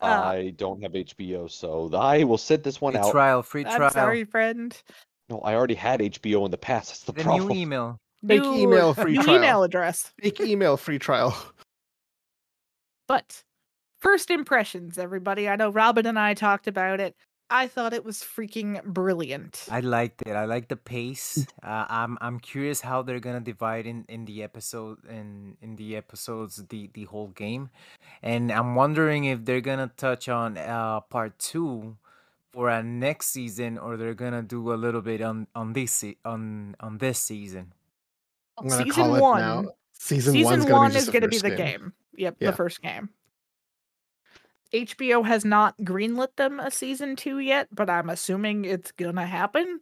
uh, 0.00 0.04
I 0.06 0.54
don't 0.56 0.82
have 0.82 0.92
HBO, 0.92 1.50
so 1.50 1.90
I 1.94 2.24
will 2.24 2.38
sit 2.38 2.62
this 2.62 2.80
one 2.80 2.92
Free 2.94 3.00
out. 3.00 3.10
trial, 3.12 3.42
free 3.42 3.64
I'm 3.66 3.76
trial. 3.76 3.90
sorry, 3.90 4.24
friend. 4.24 4.80
No, 5.28 5.40
I 5.40 5.54
already 5.54 5.74
had 5.74 6.00
HBO 6.00 6.44
in 6.44 6.50
the 6.50 6.58
past. 6.58 6.88
That's 6.90 7.02
the 7.04 7.12
The 7.12 7.22
problem. 7.22 7.48
new 7.48 7.54
email. 7.54 8.00
Fake 8.26 8.42
New- 8.42 8.54
email 8.54 8.94
free 8.94 9.12
new 9.16 9.22
trial. 9.22 9.36
email 9.36 9.62
address. 9.62 10.12
Fake 10.20 10.40
email 10.40 10.76
free 10.76 10.98
trial. 10.98 11.36
But 13.08 13.42
first 13.98 14.30
impressions, 14.30 14.98
everybody. 14.98 15.48
I 15.48 15.56
know 15.56 15.70
Robin 15.70 16.06
and 16.06 16.18
I 16.18 16.34
talked 16.34 16.66
about 16.68 17.00
it. 17.00 17.16
I 17.50 17.66
thought 17.66 17.92
it 17.92 18.04
was 18.04 18.18
freaking 18.22 18.82
brilliant. 18.84 19.66
I 19.70 19.80
liked 19.80 20.22
it. 20.22 20.32
I 20.32 20.44
like 20.46 20.68
the 20.68 20.76
pace. 20.76 21.46
Uh, 21.62 21.84
I'm 21.90 22.16
I'm 22.20 22.40
curious 22.40 22.80
how 22.80 23.02
they're 23.02 23.20
gonna 23.20 23.40
divide 23.40 23.86
in, 23.86 24.04
in 24.08 24.24
the 24.24 24.42
episode 24.42 25.04
in 25.04 25.56
in 25.60 25.76
the 25.76 25.94
episodes 25.96 26.56
the 26.68 26.88
the 26.94 27.04
whole 27.04 27.28
game, 27.28 27.68
and 28.22 28.50
I'm 28.50 28.74
wondering 28.74 29.24
if 29.26 29.44
they're 29.44 29.60
gonna 29.60 29.90
touch 29.96 30.28
on 30.28 30.56
uh 30.56 31.00
part 31.00 31.38
two 31.38 31.96
for 32.52 32.70
a 32.70 32.82
next 32.82 33.26
season 33.28 33.76
or 33.78 33.96
they're 33.98 34.14
gonna 34.14 34.42
do 34.42 34.72
a 34.72 34.78
little 34.78 35.02
bit 35.02 35.20
on 35.20 35.46
on 35.54 35.74
this 35.74 36.02
on 36.24 36.76
on 36.80 36.98
this 36.98 37.18
season. 37.18 37.74
I'm 38.58 38.68
gonna 38.68 38.84
season 38.84 39.04
call 39.04 39.14
it 39.16 39.20
one. 39.20 39.40
now. 39.40 39.64
Season, 39.92 40.32
Season 40.32 40.50
one's 40.50 40.64
gonna 40.64 40.74
one 40.80 40.88
be 40.90 40.94
just 40.94 41.02
is 41.02 41.06
the 41.06 41.12
going 41.12 41.22
to 41.22 41.28
be 41.28 41.36
first 41.36 41.44
the 41.44 41.56
game. 41.56 41.92
Yep, 42.14 42.36
Yeah. 42.40 42.50
the 42.50 42.56
first 42.56 42.80
game. 42.80 43.10
HBO 44.72 45.24
has 45.26 45.44
not 45.44 45.76
greenlit 45.78 46.36
them 46.36 46.60
a 46.60 46.70
season 46.70 47.16
two 47.16 47.38
yet, 47.40 47.68
but 47.72 47.90
I'm 47.90 48.08
assuming 48.10 48.64
it's 48.64 48.92
gonna 48.92 49.26
happen. 49.26 49.80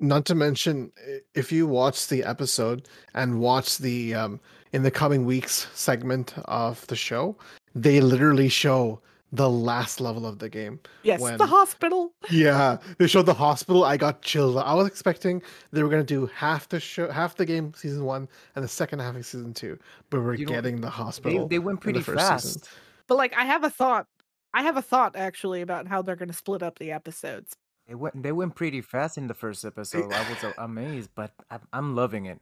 Not 0.00 0.24
to 0.26 0.34
mention, 0.34 0.90
if 1.34 1.52
you 1.52 1.66
watch 1.66 2.08
the 2.08 2.24
episode 2.24 2.88
and 3.14 3.38
watch 3.38 3.78
the 3.78 4.14
um, 4.14 4.40
in 4.72 4.82
the 4.82 4.90
coming 4.90 5.24
weeks 5.24 5.68
segment 5.74 6.34
of 6.46 6.84
the 6.88 6.96
show, 6.96 7.36
they 7.74 8.00
literally 8.00 8.48
show 8.48 9.00
the 9.34 9.48
last 9.48 10.00
level 10.00 10.26
of 10.26 10.40
the 10.40 10.48
game. 10.48 10.78
Yes, 11.04 11.20
When? 11.20 11.38
the 11.38 11.46
hospital. 11.46 12.12
Yeah, 12.30 12.78
they 12.98 13.06
showed 13.06 13.26
the 13.26 13.32
hospital. 13.34 13.84
I 13.84 13.96
got 13.96 14.22
chills. 14.22 14.56
I 14.56 14.74
was 14.74 14.86
expecting 14.88 15.40
they 15.70 15.82
were 15.84 15.88
gonna 15.88 16.02
do 16.02 16.26
half 16.34 16.68
the 16.68 16.80
show, 16.80 17.08
half 17.10 17.36
the 17.36 17.46
game 17.46 17.72
season 17.74 18.04
one, 18.04 18.28
and 18.56 18.64
the 18.64 18.68
second 18.68 18.98
half 18.98 19.14
of 19.14 19.24
season 19.24 19.54
two. 19.54 19.78
But 20.10 20.20
we're 20.22 20.34
You 20.34 20.46
getting 20.46 20.80
the 20.80 20.90
hospital. 20.90 21.46
they 21.46 21.60
went 21.60 21.76
in 21.76 21.76
the 21.76 21.80
pretty 21.80 22.00
first 22.02 22.18
fast. 22.18 22.44
season. 22.46 22.62
But 23.06 23.16
like, 23.16 23.34
I 23.36 23.44
have 23.44 23.64
a 23.64 23.70
thought. 23.70 24.06
I 24.54 24.62
have 24.62 24.76
a 24.76 24.82
thought 24.82 25.16
actually 25.16 25.62
about 25.62 25.86
how 25.86 26.02
they're 26.02 26.16
gonna 26.16 26.32
split 26.32 26.62
up 26.62 26.78
the 26.78 26.92
episodes. 26.92 27.56
They 27.88 27.94
went 27.94 28.22
they 28.22 28.32
went 28.32 28.54
pretty 28.54 28.80
fast 28.80 29.18
in 29.18 29.26
the 29.26 29.34
first 29.34 29.64
episode. 29.64 30.12
I 30.12 30.28
was 30.28 30.54
amazed, 30.58 31.10
but 31.14 31.32
I'm, 31.50 31.60
I'm 31.72 31.96
loving 31.96 32.26
it. 32.26 32.38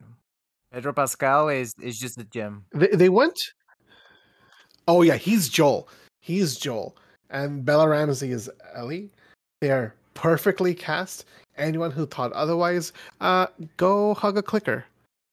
Pedro 0.71 0.93
Pascal 0.93 1.49
is 1.49 1.73
is 1.81 1.97
just 1.99 2.17
a 2.19 2.23
gem. 2.25 2.65
They 2.73 2.87
they 2.87 3.09
went. 3.09 3.39
Oh 4.87 5.01
yeah, 5.01 5.15
he's 5.15 5.49
Joel. 5.49 5.87
He's 6.19 6.57
Joel, 6.57 6.95
and 7.29 7.63
Bella 7.65 7.87
Ramsey 7.89 8.31
is 8.31 8.49
Ellie. 8.75 9.09
They 9.61 9.71
are 9.71 9.93
perfectly 10.13 10.73
cast. 10.73 11.25
Anyone 11.57 11.91
who 11.91 12.05
thought 12.05 12.31
otherwise, 12.33 12.93
uh, 13.19 13.47
go 13.77 14.13
hug 14.15 14.37
a 14.37 14.41
clicker. 14.41 14.85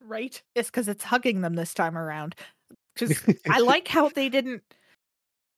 right? 0.04 0.40
It's 0.54 0.70
because 0.70 0.88
it's 0.88 1.04
hugging 1.04 1.40
them 1.42 1.54
this 1.54 1.74
time 1.74 1.96
around. 1.98 2.34
Because 2.98 3.22
I 3.48 3.60
like 3.60 3.86
how 3.86 4.08
they 4.08 4.28
didn't. 4.28 4.60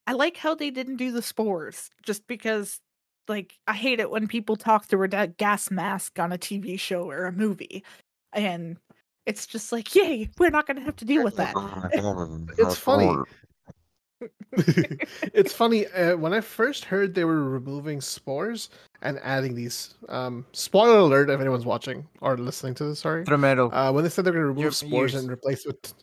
I 0.06 0.12
like 0.12 0.36
how 0.36 0.54
they 0.54 0.70
didn't 0.70 0.96
do 0.96 1.12
the 1.12 1.22
spores, 1.22 1.90
just 2.02 2.26
because. 2.26 2.80
Like 3.28 3.58
I 3.68 3.74
hate 3.74 4.00
it 4.00 4.10
when 4.10 4.26
people 4.26 4.56
talk 4.56 4.86
through 4.86 5.04
a 5.04 5.08
da- 5.08 5.26
gas 5.26 5.70
mask 5.70 6.18
on 6.18 6.32
a 6.32 6.38
TV 6.38 6.80
show 6.80 7.08
or 7.08 7.26
a 7.26 7.32
movie, 7.32 7.84
and 8.32 8.76
it's 9.24 9.46
just 9.46 9.70
like, 9.70 9.94
yay, 9.94 10.28
we're 10.36 10.50
not 10.50 10.66
gonna 10.66 10.80
have 10.80 10.96
to 10.96 11.04
deal 11.04 11.22
with 11.22 11.36
that. 11.36 11.54
It's 12.58 12.76
funny. 12.76 13.14
it's 14.52 15.52
funny 15.52 15.86
uh, 15.88 16.16
when 16.16 16.34
I 16.34 16.40
first 16.40 16.84
heard 16.84 17.14
they 17.14 17.24
were 17.24 17.44
removing 17.48 18.00
spores 18.00 18.68
and 19.02 19.20
adding 19.22 19.54
these. 19.54 19.94
Um, 20.08 20.44
spoiler 20.52 20.98
alert! 20.98 21.30
If 21.30 21.40
anyone's 21.40 21.64
watching 21.66 22.08
or 22.20 22.36
listening 22.36 22.74
to 22.76 22.84
this, 22.84 22.98
sorry. 22.98 23.24
Tremendo. 23.24 23.70
Uh, 23.70 23.92
when 23.92 24.02
they 24.02 24.10
said 24.10 24.24
they're 24.24 24.32
going 24.32 24.42
to 24.42 24.48
remove 24.48 24.62
Your 24.62 24.72
spores 24.72 25.14
ears. 25.14 25.22
and 25.22 25.30
replace 25.30 25.66
with 25.66 25.94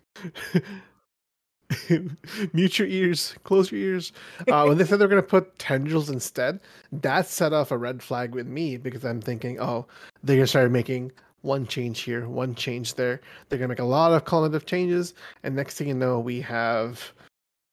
mute 2.54 2.80
your 2.80 2.88
ears, 2.88 3.36
close 3.44 3.72
your 3.72 3.82
ears. 3.82 4.14
Uh, 4.48 4.66
when 4.66 4.78
they 4.78 4.86
said 4.86 5.00
they're 5.00 5.08
going 5.08 5.22
to 5.22 5.28
put 5.28 5.58
tendrils 5.60 6.10
instead, 6.10 6.60
that 6.92 7.28
set 7.28 7.54
off 7.54 7.72
a 7.72 7.78
red 7.78 8.02
flag 8.02 8.34
with 8.34 8.48
me 8.48 8.78
because 8.78 9.04
I'm 9.04 9.22
thinking, 9.22 9.60
oh, 9.60 9.86
they're 10.24 10.38
going 10.38 10.46
to 10.46 10.48
start 10.48 10.72
making 10.72 11.12
one 11.42 11.68
change 11.68 12.02
here, 12.02 12.28
one 12.28 12.56
change 12.56 12.96
there. 12.96 13.22
They're 13.50 13.60
going 13.60 13.70
to 13.70 13.74
make 13.74 13.80
a 13.80 13.84
lot 13.84 14.14
of 14.14 14.26
cognitive 14.26 14.66
changes, 14.66 15.14
and 15.44 15.56
next 15.56 15.78
thing 15.78 15.88
you 15.90 15.94
know, 15.94 16.20
we 16.20 16.42
have 16.42 17.12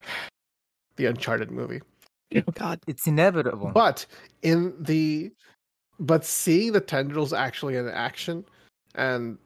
the 0.97 1.07
Uncharted 1.07 1.51
movie. 1.51 1.81
Oh 2.37 2.43
God, 2.53 2.81
It's 2.87 3.07
inevitable. 3.07 3.71
But 3.73 4.07
in 4.43 4.75
the 4.81 5.31
but 6.01 6.25
seeing 6.25 6.73
the 6.73 6.81
tendrils 6.81 7.33
actually 7.33 7.77
in 7.77 7.89
action 7.89 8.45
and 8.97 9.39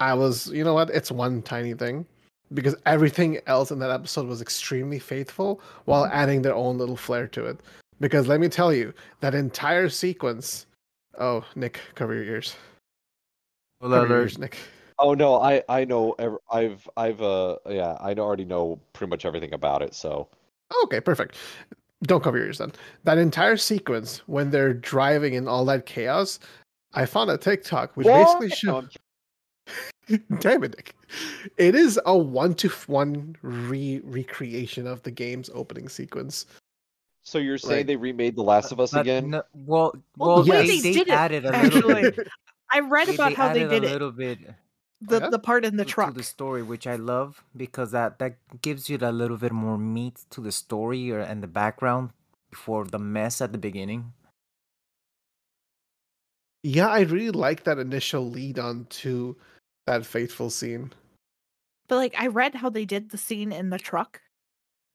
I 0.00 0.14
was 0.14 0.48
you 0.48 0.64
know 0.64 0.74
what, 0.74 0.90
it's 0.90 1.10
one 1.10 1.42
tiny 1.42 1.74
thing. 1.74 2.06
Because 2.52 2.74
everything 2.86 3.38
else 3.46 3.70
in 3.70 3.78
that 3.78 3.90
episode 3.90 4.26
was 4.26 4.42
extremely 4.42 4.98
faithful 4.98 5.60
while 5.84 6.06
adding 6.06 6.42
their 6.42 6.54
own 6.54 6.78
little 6.78 6.96
flair 6.96 7.26
to 7.28 7.46
it. 7.46 7.60
Because 8.00 8.26
let 8.26 8.40
me 8.40 8.48
tell 8.48 8.72
you, 8.72 8.92
that 9.20 9.34
entire 9.34 9.88
sequence 9.88 10.66
Oh, 11.18 11.44
Nick, 11.54 11.80
cover 11.96 12.14
your 12.14 12.24
ears. 12.24 12.56
Spoiler 13.80 14.00
Cover 14.00 14.08
your 14.14 14.22
ears, 14.22 14.38
Nick. 14.38 14.56
Oh 14.98 15.14
no, 15.14 15.36
I 15.40 15.62
I 15.68 15.84
know. 15.84 16.12
ev- 16.18 16.38
I've 16.50 16.88
I've 16.96 17.20
uh 17.22 17.56
yeah, 17.68 17.96
I 18.00 18.12
already 18.14 18.44
know 18.44 18.78
pretty 18.92 19.10
much 19.10 19.24
everything 19.24 19.52
about 19.54 19.82
it. 19.82 19.94
So 19.94 20.28
Okay, 20.84 21.00
perfect. 21.00 21.36
Don't 22.04 22.22
cover 22.22 22.38
your 22.38 22.46
ears 22.46 22.58
then. 22.58 22.72
That 23.04 23.18
entire 23.18 23.56
sequence 23.56 24.18
when 24.26 24.50
they're 24.50 24.72
driving 24.74 25.34
in 25.34 25.46
all 25.48 25.64
that 25.66 25.84
chaos, 25.86 26.38
I 26.94 27.06
found 27.06 27.30
a 27.30 27.36
TikTok 27.38 27.96
which 27.96 28.06
basically 28.06 28.48
What? 28.48 28.58
shows 28.58 28.96
No, 30.08 30.18
Damn 30.40 30.64
it, 30.64 30.76
Nick. 30.76 30.94
It 31.56 31.74
is 31.74 31.98
a 32.06 32.16
one 32.16 32.54
to 32.54 32.68
one 32.86 33.36
re 33.42 34.00
recreation 34.04 34.86
of 34.86 35.02
the 35.02 35.10
game's 35.10 35.50
opening 35.54 35.88
sequence. 35.88 36.46
So 37.22 37.38
you're 37.38 37.58
saying 37.58 37.78
Like- 37.80 37.86
they 37.86 37.96
remade 37.96 38.36
The 38.36 38.42
Last 38.42 38.72
of 38.72 38.80
Us 38.80 38.92
But 38.92 39.00
again? 39.02 39.30
no- 39.30 39.42
well, 39.54 39.92
Well, 40.16 40.28
well, 40.36 40.42
the 40.42 40.50
way 40.50 40.66
they, 40.66 40.80
they 40.80 40.80
they 40.80 40.92
did 40.92 41.08
it, 41.08 41.14
added 41.14 41.44
a 41.44 41.50
little 41.50 41.90
actually, 41.92 42.10
bit. 42.12 42.28
I 42.72 42.80
read 42.80 43.08
They, 43.08 43.14
about 43.14 43.28
they 43.30 43.34
how 43.34 43.52
they 43.52 43.64
added 43.64 43.80
did 43.80 43.84
a 43.84 43.86
it. 43.88 43.92
little 43.92 44.12
bit. 44.12 44.38
The 45.02 45.20
yeah? 45.20 45.28
the 45.30 45.38
part 45.38 45.64
in 45.64 45.76
the 45.76 45.84
to- 45.84 45.88
to 45.88 45.94
truck. 45.94 46.14
the 46.14 46.22
story, 46.22 46.62
which 46.62 46.86
I 46.86 46.96
love 46.96 47.42
because 47.56 47.90
that 47.92 48.18
that 48.18 48.36
gives 48.62 48.88
you 48.90 48.96
that 48.98 49.12
little 49.12 49.36
bit 49.38 49.52
more 49.52 49.78
meat 49.78 50.24
to 50.30 50.40
the 50.40 50.52
story 50.52 51.10
or 51.10 51.20
and 51.20 51.42
the 51.42 51.48
background 51.48 52.10
before 52.50 52.84
the 52.84 52.98
mess 52.98 53.40
at 53.40 53.52
the 53.52 53.58
beginning. 53.58 54.12
Yeah, 56.62 56.88
I 56.88 57.00
really 57.00 57.30
like 57.30 57.64
that 57.64 57.78
initial 57.78 58.28
lead 58.28 58.58
on 58.58 58.84
to 59.00 59.36
that 59.90 60.06
fateful 60.06 60.50
scene. 60.50 60.92
But 61.88 61.96
like 61.96 62.14
I 62.16 62.28
read 62.28 62.54
how 62.54 62.70
they 62.70 62.84
did 62.84 63.10
the 63.10 63.18
scene 63.18 63.50
in 63.50 63.70
the 63.70 63.78
truck 63.78 64.20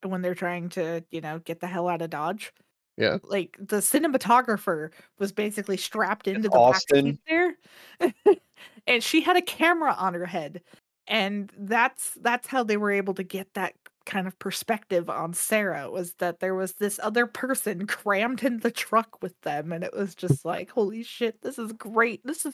when 0.01 0.21
they're 0.21 0.35
trying 0.35 0.69
to, 0.69 1.03
you 1.11 1.19
know, 1.19 1.39
get 1.39 1.59
the 1.59 1.67
hell 1.67 1.89
out 1.89 2.01
of 2.01 2.09
Dodge. 2.09 2.53
Yeah. 2.97 3.17
Like 3.23 3.57
the 3.59 3.77
cinematographer 3.77 4.91
was 5.19 5.33
basically 5.33 5.75
strapped 5.75 6.27
into 6.29 6.47
the 6.47 6.55
Austin. 6.55 7.19
there. 7.27 7.57
and 8.87 9.03
she 9.03 9.19
had 9.19 9.35
a 9.35 9.41
camera 9.41 9.93
on 9.97 10.13
her 10.13 10.25
head. 10.25 10.61
And 11.07 11.51
that's 11.57 12.17
that's 12.21 12.47
how 12.47 12.63
they 12.63 12.77
were 12.77 12.91
able 12.91 13.13
to 13.15 13.23
get 13.23 13.53
that 13.53 13.73
kind 14.05 14.27
of 14.27 14.37
perspective 14.39 15.09
on 15.09 15.33
Sarah 15.33 15.89
was 15.89 16.13
that 16.15 16.39
there 16.39 16.55
was 16.55 16.73
this 16.73 16.99
other 17.03 17.25
person 17.27 17.87
crammed 17.87 18.43
in 18.43 18.59
the 18.59 18.71
truck 18.71 19.21
with 19.21 19.39
them 19.41 19.71
and 19.71 19.83
it 19.83 19.93
was 19.93 20.15
just 20.15 20.45
like 20.45 20.69
holy 20.69 21.03
shit 21.03 21.41
this 21.41 21.57
is 21.59 21.71
great 21.73 22.21
this 22.25 22.45
is 22.45 22.53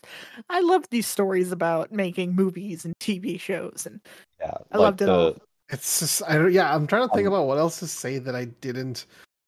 I 0.49 0.61
love 0.61 0.85
these 0.89 1.07
stories 1.07 1.51
about 1.51 1.91
making 1.91 2.35
movies 2.35 2.85
and 2.85 2.93
TV 2.99 3.39
shows 3.39 3.85
and 3.85 4.01
Yeah, 4.39 4.57
I 4.71 4.77
like 4.77 4.79
loved 4.79 5.01
it 5.01 5.09
the 5.09 5.11
all. 5.11 5.35
It's 5.69 5.99
just 5.99 6.21
I 6.27 6.35
don't 6.37 6.51
yeah, 6.53 6.73
I'm 6.73 6.87
trying 6.87 7.07
to 7.07 7.13
think 7.13 7.27
Um, 7.27 7.33
about 7.33 7.47
what 7.47 7.57
else 7.57 7.79
to 7.79 7.87
say 7.87 8.17
that 8.19 8.35
I 8.35 8.45
didn't 8.45 9.05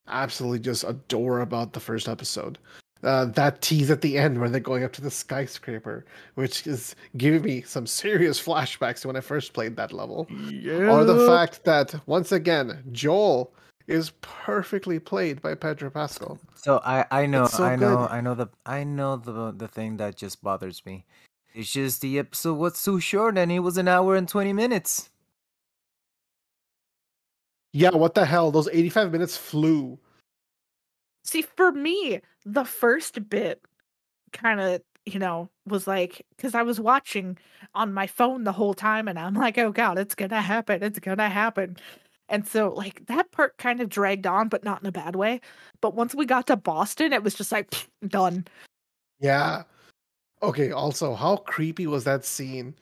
absolutely 0.08 0.60
just 0.60 0.84
adore 0.84 1.42
about 1.42 1.74
the 1.74 1.80
first 1.80 2.08
episode. 2.10 2.60
Uh, 3.04 3.26
that 3.26 3.62
tease 3.62 3.92
at 3.92 4.02
the 4.02 4.18
end 4.18 4.40
where 4.40 4.50
they're 4.50 4.62
going 4.62 4.84
up 4.84 4.94
to 4.94 5.02
the 5.02 5.12
skyscraper, 5.12 6.06
which 6.36 6.66
is 6.66 6.96
giving 7.18 7.42
me 7.42 7.62
some 7.62 7.86
serious 7.86 8.42
flashbacks 8.42 9.02
to 9.02 9.08
when 9.08 9.18
I 9.18 9.22
first 9.22 9.54
played 9.54 9.76
that 9.76 9.92
level. 9.92 10.28
Or 10.30 11.04
the 11.04 11.28
fact 11.28 11.66
that 11.66 11.94
once 12.08 12.32
again, 12.32 12.84
Joel 12.92 13.54
is 13.88 14.12
perfectly 14.22 15.00
played 15.00 15.42
by 15.42 15.56
Pedro 15.56 15.90
Pascal. 15.90 16.40
So 16.56 16.82
I 16.86 17.06
I 17.12 17.26
know 17.26 17.48
so 17.48 17.66
I 17.66 17.76
know 17.76 17.98
good. 17.98 18.10
I 18.10 18.22
know 18.22 18.36
the 18.36 18.48
I 18.66 18.84
know 18.84 19.18
the 19.18 19.52
the 19.52 19.68
thing 19.68 19.98
that 19.98 20.16
just 20.16 20.42
bothers 20.42 20.86
me. 20.86 21.06
It's 21.54 21.72
just 21.72 22.02
the 22.02 22.20
episode 22.20 22.56
was 22.56 22.82
too 22.82 23.00
short 23.00 23.38
and 23.38 23.52
it 23.52 23.60
was 23.60 23.78
an 23.78 23.88
hour 23.88 24.16
and 24.16 24.28
twenty 24.28 24.54
minutes. 24.54 25.10
Yeah, 27.74 27.90
what 27.90 28.14
the 28.14 28.26
hell? 28.26 28.52
Those 28.52 28.70
85 28.72 29.12
minutes 29.12 29.36
flew. 29.36 29.98
See, 31.24 31.42
for 31.42 31.72
me, 31.72 32.22
the 32.46 32.66
first 32.66 33.30
bit 33.30 33.62
kind 34.34 34.60
of, 34.60 34.82
you 35.06 35.20
know, 35.20 35.50
was 35.66 35.88
like, 35.88 36.26
because 36.36 36.56
I 36.56 36.64
was 36.64 36.80
watching 36.80 37.38
on 37.74 37.94
my 37.94 38.08
phone 38.08 38.44
the 38.44 38.52
whole 38.52 38.74
time 38.74 39.08
and 39.08 39.18
I'm 39.20 39.34
like, 39.34 39.58
oh 39.58 39.72
God, 39.72 39.98
it's 39.98 40.16
going 40.16 40.32
to 40.32 40.42
happen. 40.42 40.84
It's 40.84 41.00
going 41.00 41.18
to 41.18 41.30
happen. 41.30 41.78
And 42.30 42.48
so, 42.48 42.70
like, 42.70 43.06
that 43.08 43.32
part 43.32 43.58
kind 43.58 43.82
of 43.82 43.90
dragged 43.90 44.26
on, 44.26 44.48
but 44.48 44.64
not 44.64 44.82
in 44.82 44.88
a 44.88 44.92
bad 44.92 45.16
way. 45.16 45.42
But 45.82 45.94
once 45.94 46.16
we 46.16 46.26
got 46.26 46.48
to 46.48 46.56
Boston, 46.56 47.14
it 47.14 47.24
was 47.24 47.36
just 47.36 47.52
like, 47.52 47.70
pfft, 47.70 47.88
done. 48.08 48.46
Yeah. 49.20 49.64
Okay, 50.42 50.72
also, 50.72 51.16
how 51.16 51.38
creepy 51.38 51.88
was 51.88 52.04
that 52.06 52.26
scene 52.26 52.76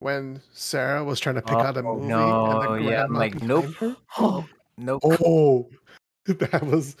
when 0.00 0.40
Sarah 0.52 1.02
was 1.02 1.18
trying 1.20 1.36
to 1.36 1.42
pick 1.42 1.54
out 1.54 1.76
a 1.76 1.82
Oh, 1.82 1.94
movie 1.94 2.08
no, 2.08 2.62
and 2.62 2.86
the 2.86 2.90
yeah, 2.90 3.04
I'm 3.04 3.14
like, 3.14 3.42
nope. 3.42 3.64
behind? 3.66 3.96
Oh, 4.18 4.46
Nope. 4.78 5.00
Oh, 5.04 5.70
that 6.26 6.64
was 6.64 6.96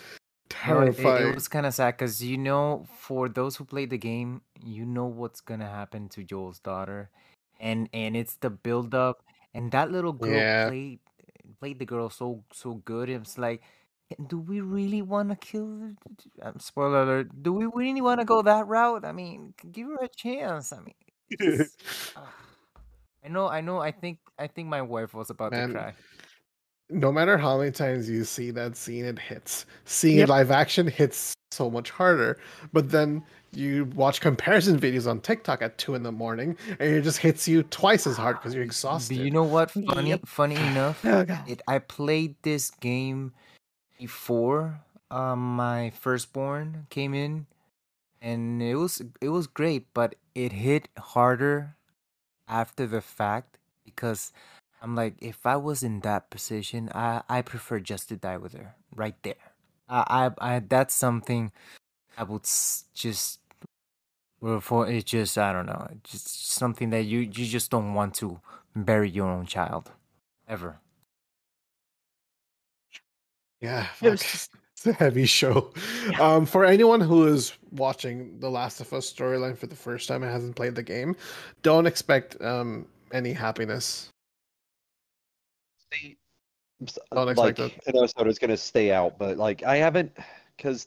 No, 0.66 0.80
it- 0.80 0.96
it, 1.22 1.34
was 1.34 1.48
kind 1.48 1.66
of 1.66 1.74
sad 1.74 1.96
because 1.96 2.22
you 2.22 2.38
know, 2.38 2.86
for 2.98 3.28
those 3.28 3.56
who 3.56 3.64
played 3.64 3.90
the 3.90 3.98
game, 3.98 4.42
you 4.64 4.84
know 4.86 5.06
what's 5.06 5.40
gonna 5.40 5.68
happen 5.68 6.08
to 6.10 6.24
Joel's 6.24 6.58
daughter, 6.60 7.10
and 7.60 7.88
and 7.92 8.16
it's 8.16 8.36
the 8.36 8.50
build 8.50 8.94
up, 8.94 9.22
and 9.54 9.70
that 9.72 9.90
little 9.90 10.12
girl 10.12 10.44
Yeah. 10.44 10.68
played 10.68 11.00
played 11.60 11.78
the 11.78 11.86
girl 11.86 12.10
so 12.10 12.44
so 12.52 12.74
good. 12.84 13.08
It's 13.10 13.38
like, 13.38 13.62
do 14.28 14.38
we 14.38 14.60
really 14.60 15.02
want 15.02 15.30
to 15.30 15.36
kill? 15.36 15.92
Um, 16.42 16.58
spoiler 16.60 17.02
alert. 17.02 17.42
Do 17.42 17.52
we 17.52 17.66
really 17.66 18.00
want 18.00 18.20
to 18.20 18.24
go 18.24 18.42
that 18.42 18.66
route? 18.66 19.04
I 19.04 19.12
mean, 19.12 19.54
give 19.72 19.88
her 19.88 20.04
a 20.04 20.08
chance. 20.08 20.72
I 20.72 20.80
mean, 20.80 20.94
ah. 22.16 22.32
I 23.24 23.28
know, 23.28 23.48
I 23.48 23.60
know. 23.60 23.80
I 23.80 23.92
think 23.92 24.18
I 24.38 24.46
think 24.46 24.68
my 24.68 24.82
wife 24.82 25.14
was 25.14 25.30
about 25.30 25.52
Man, 25.52 25.68
to 25.68 25.68
cry. 25.74 25.94
No 26.90 27.12
matter 27.12 27.36
how 27.38 27.58
many 27.58 27.70
times 27.70 28.08
you 28.08 28.24
see 28.24 28.50
that 28.52 28.76
scene, 28.76 29.04
it 29.04 29.18
hits. 29.18 29.66
Seeing 29.84 30.18
Yep. 30.18 30.28
it 30.28 30.30
live 30.30 30.50
action 30.50 30.86
hits 30.86 31.34
so 31.50 31.70
much 31.70 31.90
harder. 31.90 32.38
But 32.72 32.90
then 32.90 33.22
you 33.52 33.86
watch 33.94 34.20
comparison 34.20 34.78
videos 34.78 35.08
on 35.08 35.20
TikTok 35.20 35.62
at 35.62 35.78
two 35.78 35.94
in 35.94 36.02
the 36.02 36.12
morning, 36.12 36.56
and 36.78 36.88
it 36.94 37.02
just 37.02 37.18
hits 37.18 37.48
you 37.48 37.62
twice 37.64 38.06
as 38.06 38.16
hard 38.16 38.36
because 38.36 38.54
you're 38.54 38.62
Do 38.64 38.66
exhausted. 38.68 39.16
you 39.18 39.30
know 39.30 39.44
what? 39.44 39.70
Funny, 39.70 40.10
Yep. 40.10 40.26
funny 40.26 40.56
enough. 40.56 41.04
oh 41.04 41.24
it 41.46 41.62
I 41.68 41.78
played 41.78 42.36
this 42.42 42.70
game 42.70 43.32
before 43.98 44.80
um 45.10 45.56
my 45.56 45.90
firstborn 45.90 46.86
came 46.90 47.14
in 47.14 47.46
and 48.20 48.62
it 48.62 48.74
was 48.76 49.00
it 49.20 49.30
was 49.30 49.46
great 49.46 49.86
but 49.94 50.14
it 50.34 50.52
hit 50.52 50.88
harder 50.98 51.74
after 52.46 52.86
the 52.86 53.00
fact 53.00 53.58
because 53.84 54.32
I'm 54.82 54.94
like 54.94 55.14
if 55.20 55.46
I 55.46 55.56
was 55.56 55.82
in 55.82 56.00
that 56.00 56.30
position 56.30 56.90
I 56.94 57.22
I 57.28 57.42
prefer 57.42 57.80
just 57.80 58.08
to 58.10 58.16
die 58.16 58.36
with 58.38 58.52
her 58.54 58.74
right 58.94 59.16
there 59.22 59.42
I 59.88 60.30
I, 60.40 60.54
I 60.56 60.58
that's 60.60 60.94
something 60.94 61.52
I 62.16 62.24
would 62.24 62.44
just 62.94 63.40
well 64.40 64.60
for 64.60 64.88
it's 64.88 65.04
just 65.04 65.38
I 65.38 65.52
don't 65.52 65.66
know 65.66 65.88
just 66.04 66.50
something 66.52 66.90
that 66.90 67.04
you 67.04 67.20
you 67.20 67.46
just 67.46 67.70
don't 67.70 67.94
want 67.94 68.14
to 68.16 68.40
bury 68.74 69.10
your 69.10 69.28
own 69.30 69.46
child 69.46 69.90
ever 70.48 70.80
Yeah, 73.60 73.86
It 74.02 74.10
was 74.10 74.22
fuck. 74.22 74.30
just 74.30 74.50
It's 74.78 74.86
a 74.86 74.92
heavy 74.92 75.26
show. 75.26 75.72
Yeah. 76.08 76.20
Um, 76.20 76.46
for 76.46 76.64
anyone 76.64 77.00
who 77.00 77.26
is 77.26 77.52
watching 77.72 78.38
The 78.38 78.48
Last 78.48 78.80
of 78.80 78.92
Us 78.92 79.12
storyline 79.12 79.58
for 79.58 79.66
the 79.66 79.74
first 79.74 80.06
time 80.08 80.22
and 80.22 80.30
hasn't 80.30 80.54
played 80.54 80.76
the 80.76 80.84
game, 80.84 81.16
don't 81.62 81.86
expect 81.86 82.40
um 82.40 82.86
any 83.12 83.32
happiness. 83.32 84.10
Stay- 85.92 86.16
Don't 87.12 87.36
like 87.36 87.58
an 87.58 87.72
episode 87.86 88.28
is 88.28 88.38
going 88.38 88.50
to 88.50 88.56
stay 88.56 88.92
out, 88.92 89.18
but 89.18 89.36
like 89.36 89.62
I 89.62 89.76
haven't 89.76 90.16
because 90.56 90.86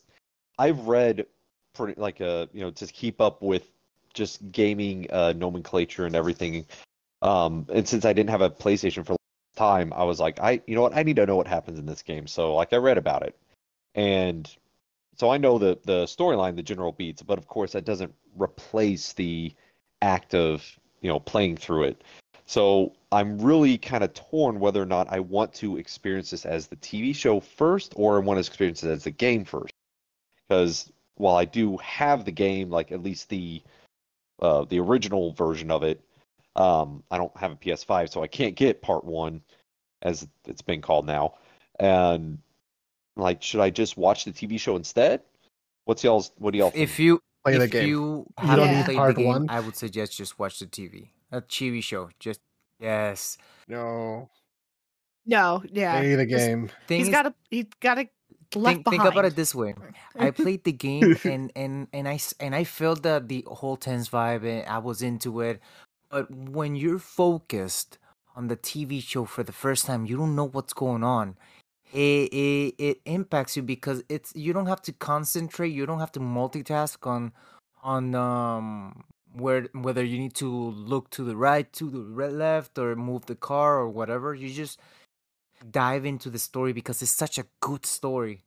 I've 0.58 0.88
read 0.88 1.26
pretty 1.74 2.00
like 2.00 2.22
uh 2.22 2.48
you 2.54 2.62
know 2.62 2.72
to 2.72 2.88
keep 2.88 3.22
up 3.22 3.42
with 3.42 3.70
just 4.14 4.52
gaming 4.52 5.08
uh 5.12 5.34
nomenclature 5.34 6.06
and 6.06 6.16
everything. 6.16 6.66
Um, 7.22 7.68
and 7.72 7.88
since 7.88 8.06
I 8.06 8.14
didn't 8.14 8.30
have 8.32 8.42
a 8.42 8.50
PlayStation 8.50 9.06
for 9.06 9.14
a 9.14 9.18
long 9.18 9.56
time, 9.56 9.94
I 9.94 10.04
was 10.04 10.20
like, 10.20 10.40
I 10.40 10.62
you 10.66 10.76
know 10.76 10.82
what, 10.82 10.96
I 10.96 11.04
need 11.04 11.18
to 11.18 11.26
know 11.26 11.36
what 11.36 11.48
happens 11.48 11.78
in 11.78 11.86
this 11.86 12.02
game. 12.02 12.26
So 12.28 12.56
like 12.56 12.74
I 12.74 12.78
read 12.78 12.98
about 12.98 13.24
it, 13.24 13.38
and 13.96 14.50
so 15.18 15.30
I 15.30 15.38
know 15.38 15.58
the 15.58 15.78
the 15.84 16.06
storyline, 16.06 16.56
the 16.56 16.64
general 16.64 16.94
beats, 16.94 17.22
but 17.22 17.38
of 17.38 17.48
course 17.48 17.74
that 17.74 17.86
doesn't 17.86 18.14
replace 18.36 19.14
the 19.14 19.54
act 20.02 20.34
of 20.34 20.64
you 21.02 21.10
know 21.10 21.20
playing 21.20 21.58
through 21.58 21.84
it. 21.84 22.04
So 22.52 22.92
I'm 23.14 23.40
really 23.40 23.78
kind 23.78 24.04
of 24.04 24.14
torn 24.14 24.60
whether 24.60 24.82
or 24.82 24.86
not 24.86 25.08
I 25.10 25.22
want 25.22 25.54
to 25.54 25.78
experience 25.78 26.32
this 26.32 26.46
as 26.46 26.68
the 26.68 26.76
TV 26.76 27.16
show 27.16 27.40
first 27.40 27.94
or 27.96 28.18
I 28.18 28.20
want 28.20 28.36
to 28.36 28.46
experience 28.46 28.84
it 28.84 28.92
as 28.92 29.06
the 29.06 29.12
game 29.12 29.46
first. 29.46 29.72
Because 30.50 30.92
while 31.16 31.38
I 31.38 31.46
do 31.46 31.78
have 31.78 32.26
the 32.26 32.32
game, 32.34 32.70
like 32.70 32.92
at 32.92 33.02
least 33.02 33.30
the 33.30 33.64
uh, 34.42 34.66
the 34.66 34.80
original 34.80 35.32
version 35.32 35.72
of 35.72 35.84
it, 35.84 36.02
um, 36.58 37.02
I 37.10 37.18
don't 37.18 37.36
have 37.38 37.54
a 37.54 37.56
PS5, 37.56 38.12
so 38.12 38.22
I 38.22 38.28
can't 38.28 38.56
get 38.56 38.82
part 38.82 39.06
one, 39.06 39.42
as 40.02 40.28
it's 40.46 40.62
been 40.62 40.82
called 40.82 41.06
now. 41.06 41.36
And 41.80 42.38
like, 43.16 43.42
should 43.42 43.62
I 43.62 43.70
just 43.70 43.96
watch 43.96 44.26
the 44.26 44.34
TV 44.34 44.60
show 44.60 44.76
instead? 44.76 45.22
What's 45.86 46.04
y'all's? 46.04 46.34
What 46.38 46.52
do 46.52 46.58
y'all 46.58 46.72
think? 46.72 46.84
if 46.84 47.00
you 47.00 47.22
Play 47.46 47.54
if 47.54 47.60
the 47.62 47.68
game. 47.70 47.88
you 47.88 48.26
You 48.42 48.48
haven't 48.48 48.66
don't 48.66 48.76
need 48.76 48.86
played 48.86 48.98
part 48.98 49.16
the 49.16 49.22
game, 49.22 49.28
one. 49.30 49.50
I 49.50 49.62
would 49.62 49.78
suggest 49.78 50.18
just 50.18 50.38
watch 50.38 50.60
the 50.60 50.66
TV, 50.66 51.12
a 51.32 51.42
TV 51.42 51.84
show. 51.84 52.10
Just 52.20 52.42
yes. 52.80 53.38
No, 53.68 54.30
no, 55.26 55.64
yeah. 55.72 56.00
play 56.00 56.16
the 56.16 56.26
just- 56.26 56.46
game. 56.46 56.70
He's 56.88 57.10
got 57.10 57.24
to. 57.24 57.34
He's 57.50 57.68
got 57.80 57.96
to 57.96 58.08
left 58.56 58.76
think, 58.76 58.84
behind. 58.86 59.02
think 59.02 59.14
about 59.14 59.26
it 59.26 59.36
this 59.36 59.56
way. 59.56 59.74
I 60.18 60.32
played 60.32 60.64
the 60.64 60.72
game 60.72 61.16
and 61.24 61.52
and 61.56 61.88
and 61.94 62.08
I 62.08 62.20
and 62.40 62.56
I 62.56 62.64
felt 62.64 63.04
the 63.04 63.24
the 63.26 63.46
whole 63.48 63.78
tense 63.78 64.10
vibe 64.10 64.46
and 64.46 64.68
I 64.68 64.80
was 64.80 65.02
into 65.02 65.42
it. 65.42 65.62
But 66.10 66.30
when 66.32 66.76
you're 66.76 67.00
focused 67.00 67.98
on 68.36 68.48
the 68.48 68.58
TV 68.58 69.02
show 69.02 69.26
for 69.26 69.44
the 69.44 69.52
first 69.54 69.86
time, 69.86 70.06
you 70.06 70.18
don't 70.18 70.36
know 70.36 70.48
what's 70.48 70.74
going 70.74 71.04
on. 71.04 71.38
It, 71.94 72.34
it 72.34 72.76
it 72.78 73.02
impacts 73.06 73.56
you 73.58 73.64
because 73.64 74.04
it's 74.10 74.34
you 74.36 74.54
don't 74.54 74.68
have 74.68 74.82
to 74.84 74.94
concentrate. 74.94 75.70
You 75.70 75.86
don't 75.86 76.00
have 76.00 76.12
to 76.14 76.20
multitask 76.20 77.06
on 77.06 77.34
on 77.84 78.16
um 78.16 79.04
where 79.34 79.68
whether 79.74 80.04
you 80.04 80.18
need 80.18 80.34
to 80.36 80.50
look 80.50 81.10
to 81.12 81.24
the 81.24 81.36
right, 81.36 81.72
to 81.74 81.90
the 81.90 82.00
left, 82.00 82.78
or 82.78 82.96
move 82.96 83.26
the 83.26 83.36
car 83.36 83.80
or 83.80 83.90
whatever. 83.90 84.34
You 84.34 84.50
just 84.50 84.80
dive 85.70 86.06
into 86.06 86.30
the 86.30 86.40
story 86.40 86.74
because 86.74 87.02
it's 87.02 87.12
such 87.12 87.38
a 87.38 87.46
good 87.60 87.86
story. 87.86 88.44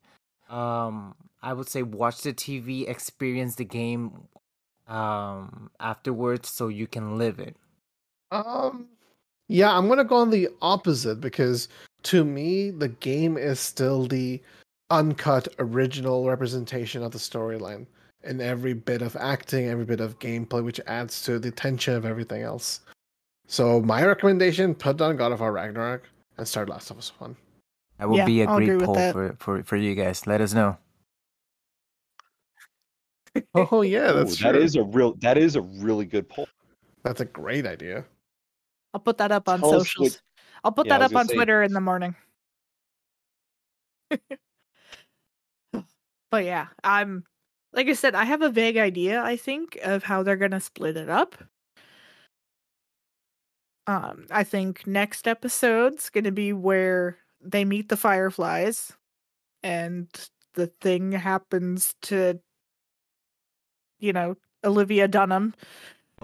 Um, 0.49 1.15
I 1.41 1.53
would 1.53 1.69
say 1.69 1.83
watch 1.83 2.21
the 2.21 2.33
TV, 2.33 2.87
experience 2.87 3.55
the 3.55 3.65
game 3.65 4.27
um 4.87 5.71
afterwards 5.79 6.47
so 6.49 6.67
you 6.67 6.85
can 6.85 7.17
live 7.17 7.39
it. 7.39 7.55
Um, 8.31 8.87
yeah, 9.47 9.75
I'm 9.75 9.87
gonna 9.87 10.03
go 10.03 10.17
on 10.17 10.29
the 10.29 10.49
opposite 10.61 11.21
because 11.21 11.67
to 12.03 12.23
me, 12.23 12.69
the 12.69 12.89
game 12.89 13.37
is 13.37 13.59
still 13.59 14.05
the 14.07 14.41
uncut 14.91 15.47
original 15.57 16.27
representation 16.27 17.01
of 17.01 17.11
the 17.11 17.17
storyline 17.17 17.87
in 18.25 18.41
every 18.41 18.73
bit 18.73 19.01
of 19.01 19.15
acting, 19.15 19.67
every 19.67 19.85
bit 19.85 19.99
of 19.99 20.17
gameplay, 20.19 20.63
which 20.63 20.79
adds 20.87 21.21
to 21.23 21.39
the 21.39 21.51
tension 21.51 21.93
of 21.95 22.05
everything 22.05 22.41
else. 22.41 22.81
So 23.47 23.81
my 23.81 24.03
recommendation: 24.05 24.73
put 24.75 24.97
down 24.97 25.17
God 25.17 25.31
of 25.31 25.39
War 25.39 25.51
Ragnarok 25.51 26.03
and 26.37 26.47
start 26.47 26.69
Last 26.69 26.89
of 26.91 26.97
Us 26.97 27.11
One. 27.19 27.35
That 27.99 28.09
would 28.09 28.17
Yeah, 28.17 28.25
be 28.25 28.41
a 28.41 28.47
I'll 28.49 28.57
great 28.57 28.79
poll 28.81 28.95
for, 29.11 29.35
for 29.39 29.63
for 29.63 29.75
you 29.77 29.95
guys. 29.95 30.25
Let 30.27 30.41
us 30.41 30.53
know. 30.53 30.77
Oh 33.53 33.81
yeah, 33.81 34.11
Ooh, 34.11 34.13
that's 34.13 34.37
that 34.41 34.53
true. 34.53 34.61
is 34.61 34.77
a 34.77 34.83
real 34.83 35.13
that 35.15 35.37
is 35.37 35.57
a 35.57 35.61
really 35.61 36.05
good 36.05 36.29
poll. 36.29 36.47
That's 37.03 37.19
a 37.19 37.25
great 37.25 37.67
idea. 37.67 38.05
I'll 38.93 39.01
put 39.01 39.17
that 39.17 39.31
up 39.33 39.49
on 39.49 39.59
Tell 39.59 39.69
us 39.73 39.75
what- 39.75 39.87
socials. 39.87 40.21
I'll 40.63 40.71
put 40.71 40.87
Yeah, 40.87 40.99
that 40.99 41.11
up 41.11 41.15
on 41.17 41.27
say- 41.27 41.35
Twitter 41.35 41.61
in 41.61 41.73
the 41.73 41.81
morning. 41.81 42.15
but 46.31 46.45
yeah, 46.45 46.67
I'm 46.83 47.23
like 47.75 47.87
I 47.87 47.93
said, 47.93 48.15
I 48.15 48.23
have 48.25 48.41
a 48.41 48.49
vague 48.49 48.77
idea, 48.77 49.21
I 49.21 49.35
think, 49.37 49.77
of 49.83 50.03
how 50.03 50.23
they're 50.23 50.35
gonna 50.37 50.59
split 50.61 50.97
it 50.97 51.09
up. 51.09 51.35
Um, 53.87 54.25
I 54.31 54.43
think 54.43 54.87
next 54.87 55.27
episode's 55.27 56.09
gonna 56.09 56.31
be 56.31 56.53
where 56.53 57.17
they 57.41 57.63
meet 57.65 57.89
the 57.89 57.97
fireflies 57.97 58.91
and 59.61 60.09
the 60.55 60.67
thing 60.67 61.11
happens 61.11 61.93
to 62.03 62.39
you 63.99 64.11
know, 64.13 64.35
Olivia 64.63 65.07
Dunham. 65.07 65.53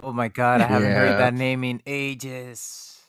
Oh 0.02 0.12
my 0.12 0.28
god, 0.28 0.60
I 0.60 0.66
haven't 0.66 0.90
Yeah. 0.90 0.94
heard 0.98 1.18
that 1.20 1.34
name 1.34 1.64
in 1.64 1.82
ages. 1.86 3.00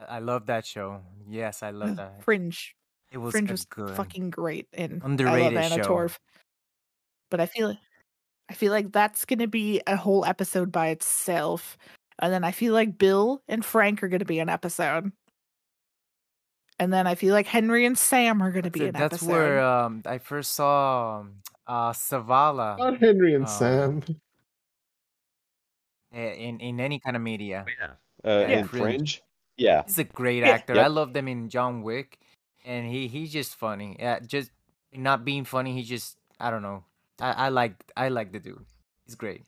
I 0.00 0.16
I 0.16 0.18
love 0.20 0.46
that 0.46 0.64
show. 0.66 1.02
Yes, 1.28 1.62
I 1.62 1.70
love 1.70 1.96
that. 1.96 2.22
Fringe. 2.22 2.74
It 3.10 3.18
was 3.18 3.32
Fringe 3.32 3.50
was 3.50 3.64
good. 3.64 3.96
fucking 3.96 4.30
great 4.30 4.68
and 4.72 5.02
Underrated 5.02 5.56
I 5.58 5.62
love 5.62 5.72
Anna 5.72 5.84
show. 5.84 5.90
Torv. 5.90 6.18
But 7.30 7.40
I 7.40 7.46
feel 7.46 7.76
I 8.50 8.54
feel 8.54 8.72
like 8.72 8.92
that's 8.92 9.24
gonna 9.24 9.46
be 9.48 9.80
a 9.86 9.96
whole 9.96 10.24
episode 10.24 10.72
by 10.72 10.88
itself. 10.88 11.76
And 12.20 12.32
then 12.32 12.42
I 12.44 12.50
feel 12.52 12.72
like 12.72 12.98
Bill 12.98 13.42
and 13.48 13.64
Frank 13.64 14.02
are 14.02 14.08
gonna 14.08 14.24
be 14.24 14.40
an 14.40 14.48
episode. 14.48 15.12
And 16.80 16.92
then 16.92 17.06
I 17.06 17.14
feel 17.16 17.34
like 17.34 17.46
Henry 17.46 17.84
and 17.86 17.98
Sam 17.98 18.40
are 18.42 18.50
gonna 18.52 18.70
be 18.70 18.80
Th- 18.80 18.88
an 18.94 19.00
That's 19.00 19.14
episode. 19.14 19.26
That's 19.26 19.32
where 19.32 19.60
um, 19.60 20.02
I 20.06 20.18
first 20.18 20.54
saw 20.54 21.20
um, 21.20 21.34
uh, 21.66 21.92
Savala 21.92 22.78
Not 22.78 22.98
Henry 22.98 23.34
and 23.34 23.44
Um, 23.44 23.50
Sam. 23.50 24.02
in 26.12 26.60
in 26.60 26.80
any 26.80 26.98
kind 27.00 27.16
of 27.16 27.22
media. 27.22 27.64
Yeah. 27.80 27.86
Uh, 28.24 28.38
Yeah. 28.40 28.58
And 28.58 28.70
Fringe. 28.70 28.82
Fringe. 28.82 29.22
Yeah. 29.56 29.82
He's 29.84 29.98
a 29.98 30.04
great 30.04 30.40
Yeah. 30.44 30.50
actor. 30.50 30.74
Yep. 30.74 30.84
I 30.84 30.88
love 30.88 31.12
them 31.12 31.28
in 31.28 31.48
John 31.50 31.82
Wick, 31.82 32.18
and 32.64 32.86
he 32.90 33.08
he's 33.08 33.32
just 33.32 33.54
funny. 33.56 33.96
Yeah, 33.98 34.20
just 34.20 34.50
not 34.92 35.24
being 35.24 35.44
funny. 35.44 35.74
He 35.74 35.82
just 35.82 36.16
I 36.40 36.50
don't 36.50 36.62
know. 36.62 36.84
I 37.20 37.32
I 37.32 37.48
like 37.48 37.74
I 37.96 38.08
like 38.08 38.32
the 38.32 38.40
dude. 38.40 38.64
He's 39.06 39.14
great. 39.14 39.44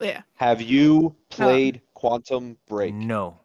Yeah. 0.00 0.22
Have 0.36 0.62
you 0.62 1.14
played 1.28 1.82
Quantum 1.94 2.56
Break? 2.66 2.94
No, 2.94 3.38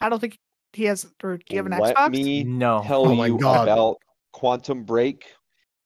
I 0.00 0.08
don't 0.08 0.20
think 0.20 0.38
he 0.72 0.84
has 0.84 1.06
or 1.22 1.36
do 1.38 1.44
you 1.50 1.58
have 1.58 1.66
an 1.66 1.78
Let 1.78 1.96
Xbox? 1.96 2.10
me 2.12 2.44
no. 2.44 2.82
tell 2.86 3.06
Oh 3.06 3.14
my 3.14 3.26
you 3.26 3.38
God. 3.38 3.68
about 3.68 3.96
Quantum 4.32 4.84
Break 4.84 5.26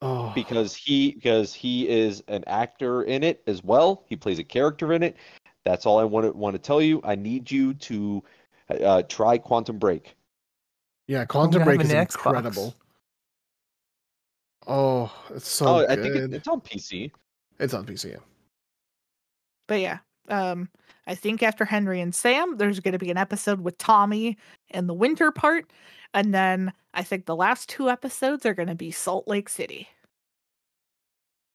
Oh, 0.03 0.33
because 0.35 0.75
he 0.75 1.13
because 1.13 1.53
he 1.53 1.87
is 1.89 2.23
an 2.29 2.43
actor 2.47 3.03
in 3.03 3.23
it 3.23 3.43
as 3.47 3.63
well. 3.63 4.05
He 4.09 4.17
plays 4.17 4.39
a 4.39 4.45
character 4.45 4.95
in 4.95 5.03
it. 5.03 5.17
That's 5.65 5.85
all 5.85 5.99
I 5.99 6.05
want 6.05 6.25
to 6.27 6.33
want 6.33 6.55
to 6.55 6.59
tell 6.59 6.81
you. 6.81 7.03
I 7.05 7.17
need 7.17 7.51
you 7.51 7.75
to 7.75 8.23
uh, 8.83 9.03
try 9.03 9.37
Quantum 9.37 9.79
Break. 9.79 10.17
yeah, 11.07 11.27
Quantum 11.27 11.65
Break 11.65 11.81
an 11.81 11.87
is 11.87 11.93
Xbox. 11.93 12.17
incredible. 12.17 12.75
Oh, 14.67 15.13
it's 15.31 15.49
so 15.49 15.67
oh, 15.67 15.87
good. 15.87 15.99
I 15.99 16.03
think 16.03 16.17
it, 16.17 16.35
it's 16.35 16.49
on 16.49 16.61
PC. 16.61 17.11
It's 17.59 17.75
on 17.75 17.87
PC. 17.87 18.13
Yeah. 18.13 18.19
But 19.69 19.81
yeah, 19.81 19.99
um, 20.29 20.69
I 21.07 21.15
think 21.15 21.43
after 21.43 21.65
Henry 21.65 22.01
and 22.01 22.15
Sam, 22.15 22.57
there's 22.57 22.81
going 22.81 22.93
to 22.93 22.99
be 22.99 23.11
an 23.11 23.17
episode 23.17 23.61
with 23.61 23.79
Tommy 23.79 24.37
in 24.71 24.87
the 24.87 24.95
winter 24.95 25.31
part, 25.33 25.71
and 26.15 26.35
then 26.35 26.73
I 26.95 27.03
think 27.03 27.27
the 27.27 27.37
last 27.37 27.69
two 27.69 27.89
episodes 27.91 28.45
are 28.47 28.55
going 28.55 28.69
to 28.69 28.75
be 28.75 28.91
Salt 28.91 29.29
Lake 29.29 29.49
City 29.49 29.89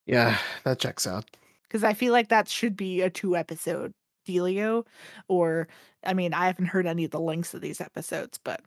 Yeah, 0.06 0.38
that 0.64 0.80
checks 0.80 1.06
out. 1.07 1.26
because 1.64 1.84
I 1.84 1.94
feel 1.94 2.14
like 2.14 2.30
that 2.30 2.48
should 2.48 2.76
be 2.77 3.02
a 3.02 3.10
two 3.10 3.36
episode 3.36 3.91
dealio. 4.27 4.86
Or 5.27 5.68
I 6.03 6.14
mean, 6.14 6.34
I 6.34 6.48
haven't 6.48 6.68
heard 6.68 6.88
any 6.88 7.06
of 7.06 7.11
the 7.11 7.19
links 7.19 7.53
of 7.53 7.61
these 7.61 7.82
episodes, 7.82 8.40
but 8.44 8.61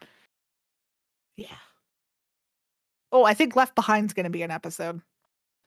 yeah. 1.37 1.57
Oh, 3.13 3.25
I 3.25 3.35
think 3.35 3.57
Left 3.57 3.75
Behind's 3.75 4.13
going 4.13 4.25
to 4.25 4.31
be 4.31 4.43
an 4.43 4.51
episode. 4.51 5.01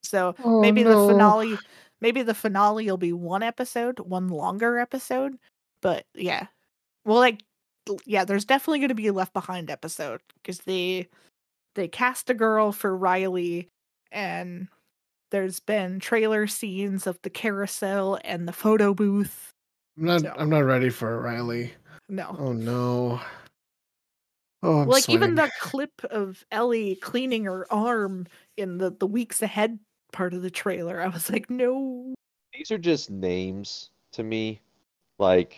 So 0.03 0.35
Oh, 0.43 0.61
maybe 0.61 0.84
no. 0.84 1.07
the 1.07 1.13
finale 1.13 1.57
maybe 2.01 2.23
the 2.23 2.34
finale 2.34 2.85
will 2.89 2.97
be 2.97 3.13
one 3.13 3.43
episode 3.43 3.99
one 3.99 4.27
longer 4.27 4.80
episode 4.80 5.38
but 5.84 6.05
yeah 6.15 6.47
well 7.05 7.19
like 7.19 7.43
yeah 8.07 8.26
there's 8.26 8.43
definitely 8.45 8.80
going 8.80 8.89
to 8.89 8.95
be 8.95 9.05
a 9.07 9.13
left 9.13 9.34
behind 9.34 9.69
episode 9.69 10.19
because 10.35 10.59
they 10.61 11.07
they 11.76 11.88
cast 11.88 12.30
a 12.31 12.34
girl 12.34 12.72
for 12.72 12.97
riley 12.97 13.68
and 14.11 14.68
there's 15.30 15.59
been 15.59 15.99
trailer 15.99 16.47
scenes 16.47 17.05
of 17.05 17.19
the 17.22 17.30
carousel 17.30 18.18
and 18.26 18.47
the 18.47 18.53
photo 18.53 18.95
booth 18.95 19.51
I'm 19.99 20.05
not. 20.05 20.22
So- 20.22 20.34
I'm 20.35 20.49
not 20.49 20.63
ready 20.65 20.89
for 20.89 21.22
Riley. 21.22 21.73
no 22.09 22.35
Oh 22.39 22.53
no. 22.53 23.22
Oh, 24.63 24.81
I'm 24.81 24.88
like 24.88 25.09
even 25.09 25.35
the 25.35 25.51
clip 25.59 26.03
of 26.11 26.45
ellie 26.51 26.95
cleaning 26.95 27.45
her 27.45 27.71
arm 27.73 28.27
in 28.57 28.77
the 28.77 28.91
the 28.91 29.07
weeks 29.07 29.41
ahead 29.41 29.79
part 30.11 30.33
of 30.33 30.41
the 30.41 30.51
trailer 30.51 31.01
i 31.01 31.07
was 31.07 31.29
like 31.29 31.49
no 31.49 32.13
These 32.53 32.69
are 32.69 32.77
just 32.77 33.09
names 33.09 33.91
to 34.13 34.23
me. 34.23 34.61
Like 35.19 35.57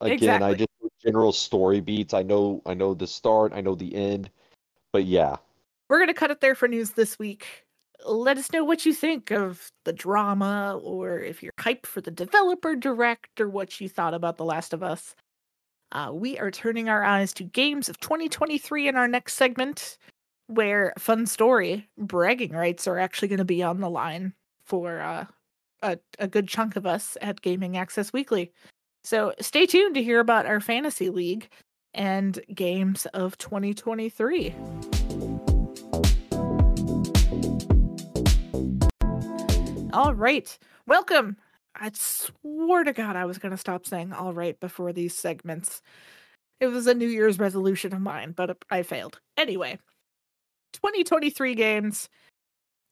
again, 0.00 0.42
I 0.42 0.54
just 0.54 0.68
general 1.02 1.32
story 1.32 1.80
beats. 1.80 2.14
I 2.14 2.22
know 2.22 2.62
I 2.66 2.74
know 2.74 2.94
the 2.94 3.06
start, 3.06 3.52
I 3.52 3.60
know 3.60 3.74
the 3.74 3.94
end. 3.94 4.30
But 4.92 5.04
yeah. 5.04 5.36
we're 5.88 5.98
going 5.98 6.08
to 6.08 6.14
cut 6.14 6.30
it 6.30 6.40
there 6.40 6.54
for 6.54 6.68
news 6.68 6.90
this 6.90 7.18
week. 7.18 7.64
Let 8.04 8.36
us 8.36 8.52
know 8.52 8.64
what 8.64 8.84
you 8.84 8.92
think 8.92 9.30
of 9.30 9.70
the 9.84 9.92
drama 9.92 10.78
or 10.82 11.18
if 11.20 11.42
you're 11.42 11.52
hyped 11.58 11.86
for 11.86 12.00
the 12.00 12.10
developer 12.10 12.76
direct 12.76 13.40
or 13.40 13.48
what 13.48 13.80
you 13.80 13.88
thought 13.88 14.12
about 14.12 14.36
The 14.36 14.44
Last 14.44 14.74
of 14.74 14.82
Us. 14.82 15.14
Uh, 15.92 16.10
we 16.10 16.38
are 16.38 16.50
turning 16.50 16.88
our 16.88 17.04
eyes 17.04 17.34
to 17.34 17.44
games 17.44 17.90
of 17.90 18.00
2023 18.00 18.88
in 18.88 18.96
our 18.96 19.06
next 19.06 19.34
segment, 19.34 19.98
where 20.46 20.94
fun 20.98 21.26
story 21.26 21.86
bragging 21.98 22.52
rights 22.52 22.86
are 22.86 22.98
actually 22.98 23.28
going 23.28 23.38
to 23.38 23.44
be 23.44 23.62
on 23.62 23.80
the 23.80 23.90
line 23.90 24.32
for 24.64 25.00
uh, 25.00 25.26
a, 25.82 25.98
a 26.18 26.26
good 26.26 26.48
chunk 26.48 26.76
of 26.76 26.86
us 26.86 27.18
at 27.20 27.42
Gaming 27.42 27.76
Access 27.76 28.10
Weekly. 28.10 28.52
So 29.04 29.34
stay 29.38 29.66
tuned 29.66 29.94
to 29.96 30.02
hear 30.02 30.20
about 30.20 30.46
our 30.46 30.60
fantasy 30.60 31.10
league 31.10 31.50
and 31.92 32.40
games 32.54 33.04
of 33.12 33.36
2023. 33.36 34.54
All 39.92 40.14
right. 40.14 40.58
Welcome. 40.86 41.36
I 41.74 41.90
swore 41.94 42.84
to 42.84 42.92
God 42.92 43.16
I 43.16 43.24
was 43.24 43.38
going 43.38 43.52
to 43.52 43.58
stop 43.58 43.86
saying 43.86 44.12
all 44.12 44.32
right 44.32 44.58
before 44.60 44.92
these 44.92 45.16
segments. 45.16 45.82
It 46.60 46.66
was 46.66 46.86
a 46.86 46.94
New 46.94 47.08
Year's 47.08 47.38
resolution 47.38 47.92
of 47.92 48.00
mine, 48.00 48.32
but 48.36 48.56
I 48.70 48.82
failed. 48.82 49.20
Anyway, 49.36 49.78
2023 50.74 51.54
games. 51.54 52.08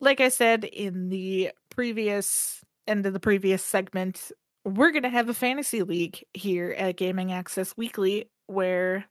Like 0.01 0.20
I 0.20 0.28
said 0.28 0.65
in 0.65 1.09
the 1.11 1.52
previous 1.70 2.65
end 2.86 3.07
of 3.07 3.12
the 3.12 3.20
previous 3.20 3.62
segment, 3.62 4.32
we're 4.65 4.90
going 4.90 5.05
to 5.05 5.09
have 5.09 5.28
a 5.28 5.35
fantasy 5.35 5.82
league 5.82 6.24
here 6.35 6.74
at 6.77 6.97
Gaming 6.97 7.32
Access 7.32 7.77
Weekly 7.77 8.28
where 8.47 9.05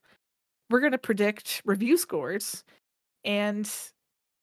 we're 0.69 0.79
going 0.81 0.91
to 0.91 0.97
predict 0.97 1.61
review 1.65 1.97
scores 1.97 2.63
and 3.23 3.65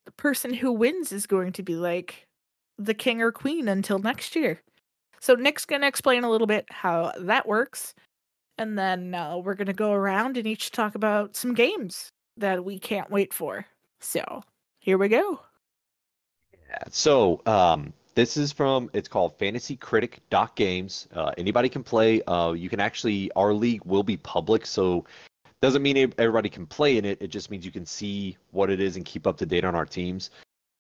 the 0.07 0.13
person 0.13 0.55
who 0.55 0.73
wins 0.73 1.13
is 1.13 1.27
going 1.27 1.53
to 1.53 1.63
be 1.63 1.75
like 1.75 2.27
the 2.79 2.95
king 2.95 3.21
or 3.21 3.33
queen 3.33 3.69
until 3.69 3.99
next 3.99 4.37
year. 4.37 4.61
So 5.27 5.35
Nick's 5.35 5.65
going 5.65 5.81
to 5.81 5.89
explain 5.89 6.23
a 6.23 6.31
little 6.31 6.47
bit 6.47 6.67
how 6.71 7.11
that 7.19 7.49
works 7.49 7.97
and 8.59 8.79
then 8.79 9.13
uh, 9.13 9.39
we're 9.39 9.57
going 9.57 9.67
to 9.67 9.73
go 9.73 9.91
around 9.91 10.37
and 10.37 10.47
each 10.47 10.71
talk 10.71 10.95
about 10.95 11.35
some 11.35 11.53
games 11.53 12.11
that 12.37 12.65
we 12.65 12.79
can't 12.79 13.11
wait 13.11 13.35
for. 13.35 13.67
So, 13.99 14.45
here 14.79 14.99
we 14.99 15.09
go. 15.09 15.41
Yeah, 16.53 16.79
So, 16.93 17.43
um, 17.45 17.93
this 18.15 18.37
is 18.37 18.53
from, 18.53 18.89
it's 18.93 19.09
called 19.09 19.37
Fantasy 19.37 19.75
Critic 19.75 20.21
Games. 20.55 21.09
Uh, 21.13 21.33
anybody 21.37 21.69
can 21.69 21.83
play. 21.83 22.23
Uh, 22.29 22.53
you 22.53 22.69
can 22.69 22.79
actually, 22.79 23.29
our 23.35 23.53
league 23.53 23.85
will 23.85 24.05
be 24.05 24.19
public, 24.19 24.65
so 24.65 25.05
doesn't 25.61 25.83
mean 25.83 25.97
everybody 26.19 26.49
can 26.49 26.67
play 26.67 26.99
in 26.99 27.05
it. 27.05 27.21
It 27.21 27.33
just 27.33 27.51
means 27.51 27.65
you 27.65 27.73
can 27.73 27.85
see 27.85 28.37
what 28.53 28.71
it 28.71 28.81
is 28.81 28.95
and 28.95 29.05
keep 29.05 29.27
up 29.27 29.39
to 29.39 29.47
date 29.47 29.65
on 29.65 29.75
our 29.75 29.87
teams. 29.87 30.31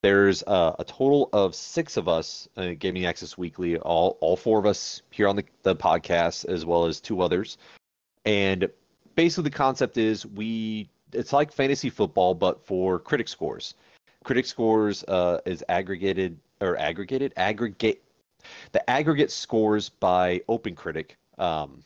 There's 0.02 0.42
uh, 0.46 0.76
a 0.78 0.84
total 0.84 1.28
of 1.32 1.54
six 1.54 1.96
of 1.96 2.08
us 2.08 2.48
uh, 2.56 2.74
Gaming 2.78 3.06
Access 3.06 3.36
Weekly, 3.36 3.78
all 3.78 4.18
all 4.20 4.36
four 4.36 4.58
of 4.58 4.66
us 4.66 5.02
here 5.10 5.26
on 5.26 5.36
the, 5.36 5.44
the 5.62 5.74
podcast, 5.74 6.48
as 6.48 6.64
well 6.64 6.84
as 6.84 7.00
two 7.00 7.20
others. 7.20 7.58
And 8.24 8.68
basically, 9.14 9.44
the 9.44 9.56
concept 9.56 9.96
is 9.96 10.26
we 10.26 10.88
it's 11.12 11.32
like 11.32 11.52
fantasy 11.52 11.90
football, 11.90 12.34
but 12.34 12.64
for 12.64 12.98
critic 12.98 13.28
scores. 13.28 13.74
Critic 14.24 14.46
scores 14.46 15.04
uh, 15.04 15.40
is 15.46 15.64
aggregated 15.68 16.38
or 16.60 16.76
aggregated 16.78 17.32
aggregate 17.36 18.02
the 18.72 18.88
aggregate 18.88 19.30
scores 19.30 19.88
by 19.88 20.40
OpenCritic 20.48 21.10
um, 21.38 21.82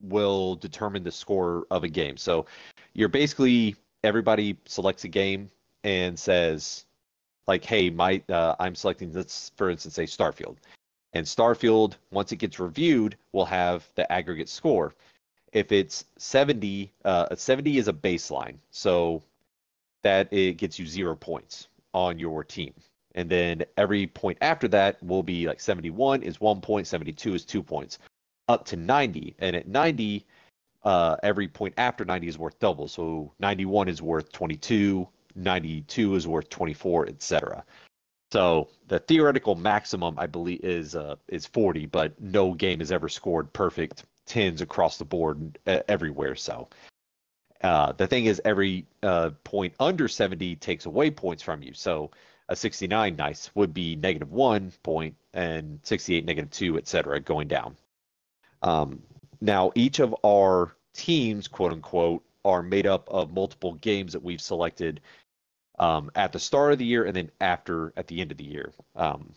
will 0.00 0.56
determine 0.56 1.02
the 1.02 1.12
score 1.12 1.66
of 1.70 1.84
a 1.84 1.88
game. 1.88 2.16
So 2.16 2.46
you're 2.94 3.08
basically 3.08 3.76
everybody 4.04 4.56
selects 4.64 5.04
a 5.04 5.08
game 5.08 5.50
and 5.84 6.18
says 6.18 6.84
like, 7.46 7.64
hey, 7.64 7.90
my 7.90 8.22
uh, 8.28 8.54
I'm 8.58 8.74
selecting 8.74 9.12
this 9.12 9.52
for 9.56 9.70
instance, 9.70 9.94
say 9.94 10.04
Starfield, 10.04 10.56
and 11.12 11.26
Starfield 11.26 11.94
once 12.10 12.32
it 12.32 12.36
gets 12.36 12.58
reviewed 12.58 13.16
will 13.32 13.44
have 13.44 13.88
the 13.94 14.10
aggregate 14.10 14.48
score. 14.48 14.94
If 15.52 15.70
it's 15.70 16.06
70, 16.16 16.90
uh, 17.04 17.34
70 17.36 17.76
is 17.76 17.88
a 17.88 17.92
baseline, 17.92 18.56
so 18.70 19.22
that 20.02 20.32
it 20.32 20.54
gets 20.54 20.78
you 20.78 20.86
zero 20.86 21.14
points 21.14 21.68
on 21.94 22.18
your 22.18 22.44
team. 22.44 22.72
And 23.14 23.28
then 23.28 23.64
every 23.76 24.06
point 24.06 24.38
after 24.40 24.68
that 24.68 25.02
will 25.02 25.22
be 25.22 25.46
like 25.46 25.60
71 25.60 26.22
is 26.22 26.40
one 26.40 26.60
point, 26.60 26.86
72 26.86 27.34
is 27.34 27.44
two 27.44 27.62
points, 27.62 27.98
up 28.48 28.64
to 28.66 28.76
90. 28.76 29.34
And 29.38 29.54
at 29.54 29.68
90, 29.68 30.24
uh, 30.84 31.16
every 31.22 31.48
point 31.48 31.74
after 31.76 32.04
90 32.04 32.28
is 32.28 32.38
worth 32.38 32.58
double. 32.58 32.88
So 32.88 33.32
91 33.38 33.88
is 33.88 34.00
worth 34.00 34.32
22, 34.32 35.06
92 35.34 36.14
is 36.14 36.26
worth 36.26 36.48
24, 36.48 37.08
etc. 37.08 37.64
So 38.32 38.70
the 38.88 38.98
theoretical 38.98 39.54
maximum, 39.54 40.18
I 40.18 40.26
believe, 40.26 40.64
is 40.64 40.96
uh, 40.96 41.16
is 41.28 41.46
40, 41.46 41.86
but 41.86 42.18
no 42.20 42.54
game 42.54 42.78
has 42.78 42.90
ever 42.90 43.08
scored 43.08 43.52
perfect 43.52 44.04
tens 44.26 44.60
across 44.60 44.96
the 44.96 45.04
board 45.04 45.58
uh, 45.66 45.80
everywhere. 45.88 46.34
So 46.34 46.68
uh, 47.62 47.92
the 47.92 48.06
thing 48.06 48.24
is, 48.26 48.40
every 48.44 48.86
uh, 49.02 49.30
point 49.44 49.74
under 49.78 50.08
70 50.08 50.56
takes 50.56 50.86
away 50.86 51.10
points 51.10 51.42
from 51.42 51.62
you. 51.62 51.74
So 51.74 52.10
a 52.48 52.56
69 52.56 53.16
nice 53.16 53.50
would 53.54 53.72
be 53.72 53.96
negative 53.96 54.32
one 54.32 54.72
point, 54.82 55.14
and 55.32 55.78
68 55.82 56.24
negative 56.24 56.50
two, 56.50 56.78
etc., 56.78 57.20
going 57.20 57.48
down. 57.48 57.76
Um, 58.62 59.02
now, 59.40 59.72
each 59.74 59.98
of 59.98 60.14
our 60.24 60.74
teams, 60.94 61.48
quote 61.48 61.72
unquote, 61.72 62.24
are 62.44 62.62
made 62.62 62.86
up 62.86 63.08
of 63.08 63.32
multiple 63.32 63.74
games 63.74 64.12
that 64.12 64.22
we've 64.22 64.40
selected 64.40 65.00
um, 65.78 66.10
at 66.14 66.32
the 66.32 66.38
start 66.38 66.72
of 66.72 66.78
the 66.78 66.84
year 66.84 67.04
and 67.04 67.14
then 67.14 67.30
after 67.40 67.92
at 67.96 68.06
the 68.06 68.20
end 68.20 68.30
of 68.30 68.38
the 68.38 68.44
year. 68.44 68.72
Um, 68.96 69.32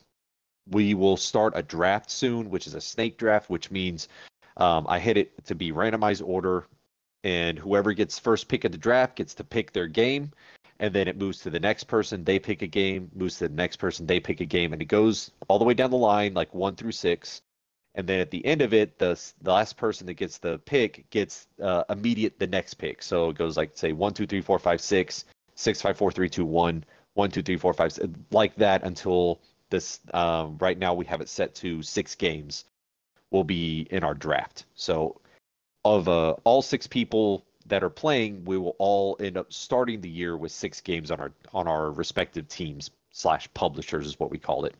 we 0.69 0.93
will 0.93 1.17
start 1.17 1.53
a 1.55 1.63
draft 1.63 2.09
soon, 2.09 2.49
which 2.49 2.67
is 2.67 2.73
a 2.73 2.81
snake 2.81 3.17
draft, 3.17 3.49
which 3.49 3.71
means 3.71 4.07
um, 4.57 4.85
I 4.89 4.99
hit 4.99 5.17
it 5.17 5.45
to 5.45 5.55
be 5.55 5.71
randomized 5.71 6.25
order, 6.25 6.65
and 7.23 7.57
whoever 7.57 7.93
gets 7.93 8.17
first 8.17 8.47
pick 8.47 8.63
of 8.63 8.71
the 8.71 8.77
draft 8.77 9.15
gets 9.15 9.33
to 9.35 9.43
pick 9.43 9.71
their 9.71 9.87
game, 9.87 10.31
and 10.79 10.93
then 10.93 11.07
it 11.07 11.17
moves 11.17 11.39
to 11.39 11.49
the 11.49 11.59
next 11.59 11.85
person. 11.85 12.23
They 12.23 12.39
pick 12.39 12.61
a 12.61 12.67
game, 12.67 13.11
moves 13.13 13.37
to 13.39 13.47
the 13.47 13.53
next 13.53 13.77
person. 13.77 14.05
They 14.05 14.19
pick 14.19 14.41
a 14.41 14.45
game, 14.45 14.73
and 14.73 14.81
it 14.81 14.85
goes 14.85 15.31
all 15.47 15.59
the 15.59 15.65
way 15.65 15.73
down 15.73 15.91
the 15.91 15.97
line, 15.97 16.33
like 16.33 16.53
one 16.53 16.75
through 16.75 16.93
six. 16.93 17.41
And 17.95 18.07
then 18.07 18.19
at 18.19 18.29
the 18.29 18.45
end 18.45 18.61
of 18.61 18.73
it, 18.73 18.97
the 18.99 19.19
the 19.41 19.53
last 19.53 19.77
person 19.77 20.05
that 20.07 20.15
gets 20.15 20.37
the 20.37 20.57
pick 20.59 21.09
gets 21.11 21.47
uh, 21.61 21.83
immediate 21.89 22.39
the 22.39 22.47
next 22.47 22.73
pick. 22.73 23.01
So 23.01 23.29
it 23.29 23.37
goes 23.37 23.55
like 23.55 23.71
say 23.75 23.93
one, 23.93 24.13
two, 24.13 24.27
three, 24.27 24.41
four, 24.41 24.59
five, 24.59 24.81
six, 24.81 25.25
six, 25.55 25.81
five, 25.81 25.97
four, 25.97 26.11
three, 26.11 26.29
two, 26.29 26.45
one, 26.45 26.83
one, 27.13 27.31
two, 27.31 27.41
three, 27.41 27.57
four, 27.57 27.73
five, 27.73 27.97
like 28.31 28.55
that 28.55 28.83
until 28.83 29.41
this. 29.69 29.99
Um, 30.13 30.57
right 30.59 30.77
now 30.77 30.93
we 30.93 31.05
have 31.05 31.21
it 31.21 31.29
set 31.29 31.55
to 31.55 31.81
six 31.81 32.15
games. 32.15 32.65
Will 33.31 33.43
be 33.43 33.87
in 33.89 34.03
our 34.03 34.13
draft. 34.13 34.65
So 34.75 35.19
of 35.83 36.07
uh, 36.07 36.35
all 36.43 36.61
six 36.61 36.87
people 36.87 37.45
that 37.67 37.83
are 37.83 37.89
playing, 37.89 38.45
we 38.45 38.57
will 38.57 38.75
all 38.79 39.17
end 39.19 39.37
up 39.37 39.51
starting 39.51 40.01
the 40.01 40.09
year 40.09 40.37
with 40.37 40.51
six 40.51 40.79
games 40.81 41.11
on 41.11 41.19
our 41.19 41.31
on 41.53 41.67
our 41.67 41.91
respective 41.91 42.47
teams 42.47 42.91
slash 43.11 43.47
publishers 43.53 44.05
is 44.05 44.19
what 44.19 44.29
we 44.29 44.37
call 44.37 44.65
it. 44.65 44.75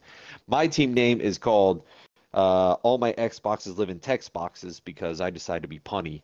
My 0.47 0.67
team 0.67 0.93
name 0.93 1.21
is 1.21 1.37
called 1.37 1.83
uh, 2.33 2.73
All 2.83 2.97
My 2.97 3.13
Xboxes 3.13 3.77
Live 3.77 3.89
in 3.89 3.99
Text 3.99 4.33
Boxes 4.33 4.79
because 4.79 5.21
I 5.21 5.29
decided 5.29 5.61
to 5.61 5.67
be 5.67 5.79
punny. 5.79 6.21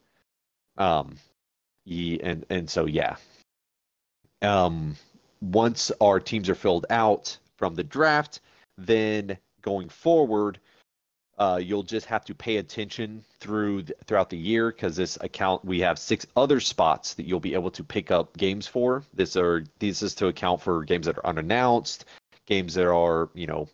Um, 0.78 1.16
yeah, 1.86 2.18
and 2.24 2.46
and 2.50 2.70
so 2.70 2.86
yeah, 2.86 3.16
um, 4.42 4.96
once 5.42 5.92
our 6.02 6.20
teams 6.20 6.50
are 6.50 6.56
filled 6.56 6.86
out 6.90 7.38
from 7.58 7.76
the 7.76 7.84
draft, 7.84 8.42
then 8.78 9.38
going 9.62 9.90
forward, 9.90 10.60
uh, 11.38 11.60
you'll 11.62 11.84
just 11.84 12.06
have 12.06 12.24
to 12.26 12.36
pay 12.36 12.58
attention 12.58 13.24
through 13.40 13.84
the, 13.84 13.96
throughout 14.06 14.30
the 14.30 14.38
year 14.38 14.72
because 14.72 14.96
this 14.96 15.18
account 15.22 15.64
we 15.66 15.80
have 15.80 15.98
six 15.98 16.26
other 16.36 16.60
spots 16.60 17.16
that 17.16 17.26
you'll 17.26 17.40
be 17.40 17.54
able 17.54 17.72
to 17.72 17.84
pick 17.84 18.12
up 18.12 18.38
games 18.38 18.68
for. 18.68 19.04
This 19.14 19.36
are 19.36 19.64
these 19.80 20.04
is 20.04 20.14
to 20.16 20.28
account 20.28 20.62
for 20.62 20.84
games 20.84 21.08
that 21.08 21.18
are 21.18 21.26
unannounced, 21.26 22.06
games 22.46 22.76
that 22.76 22.88
are 22.88 23.30
you 23.34 23.48
know 23.48 23.68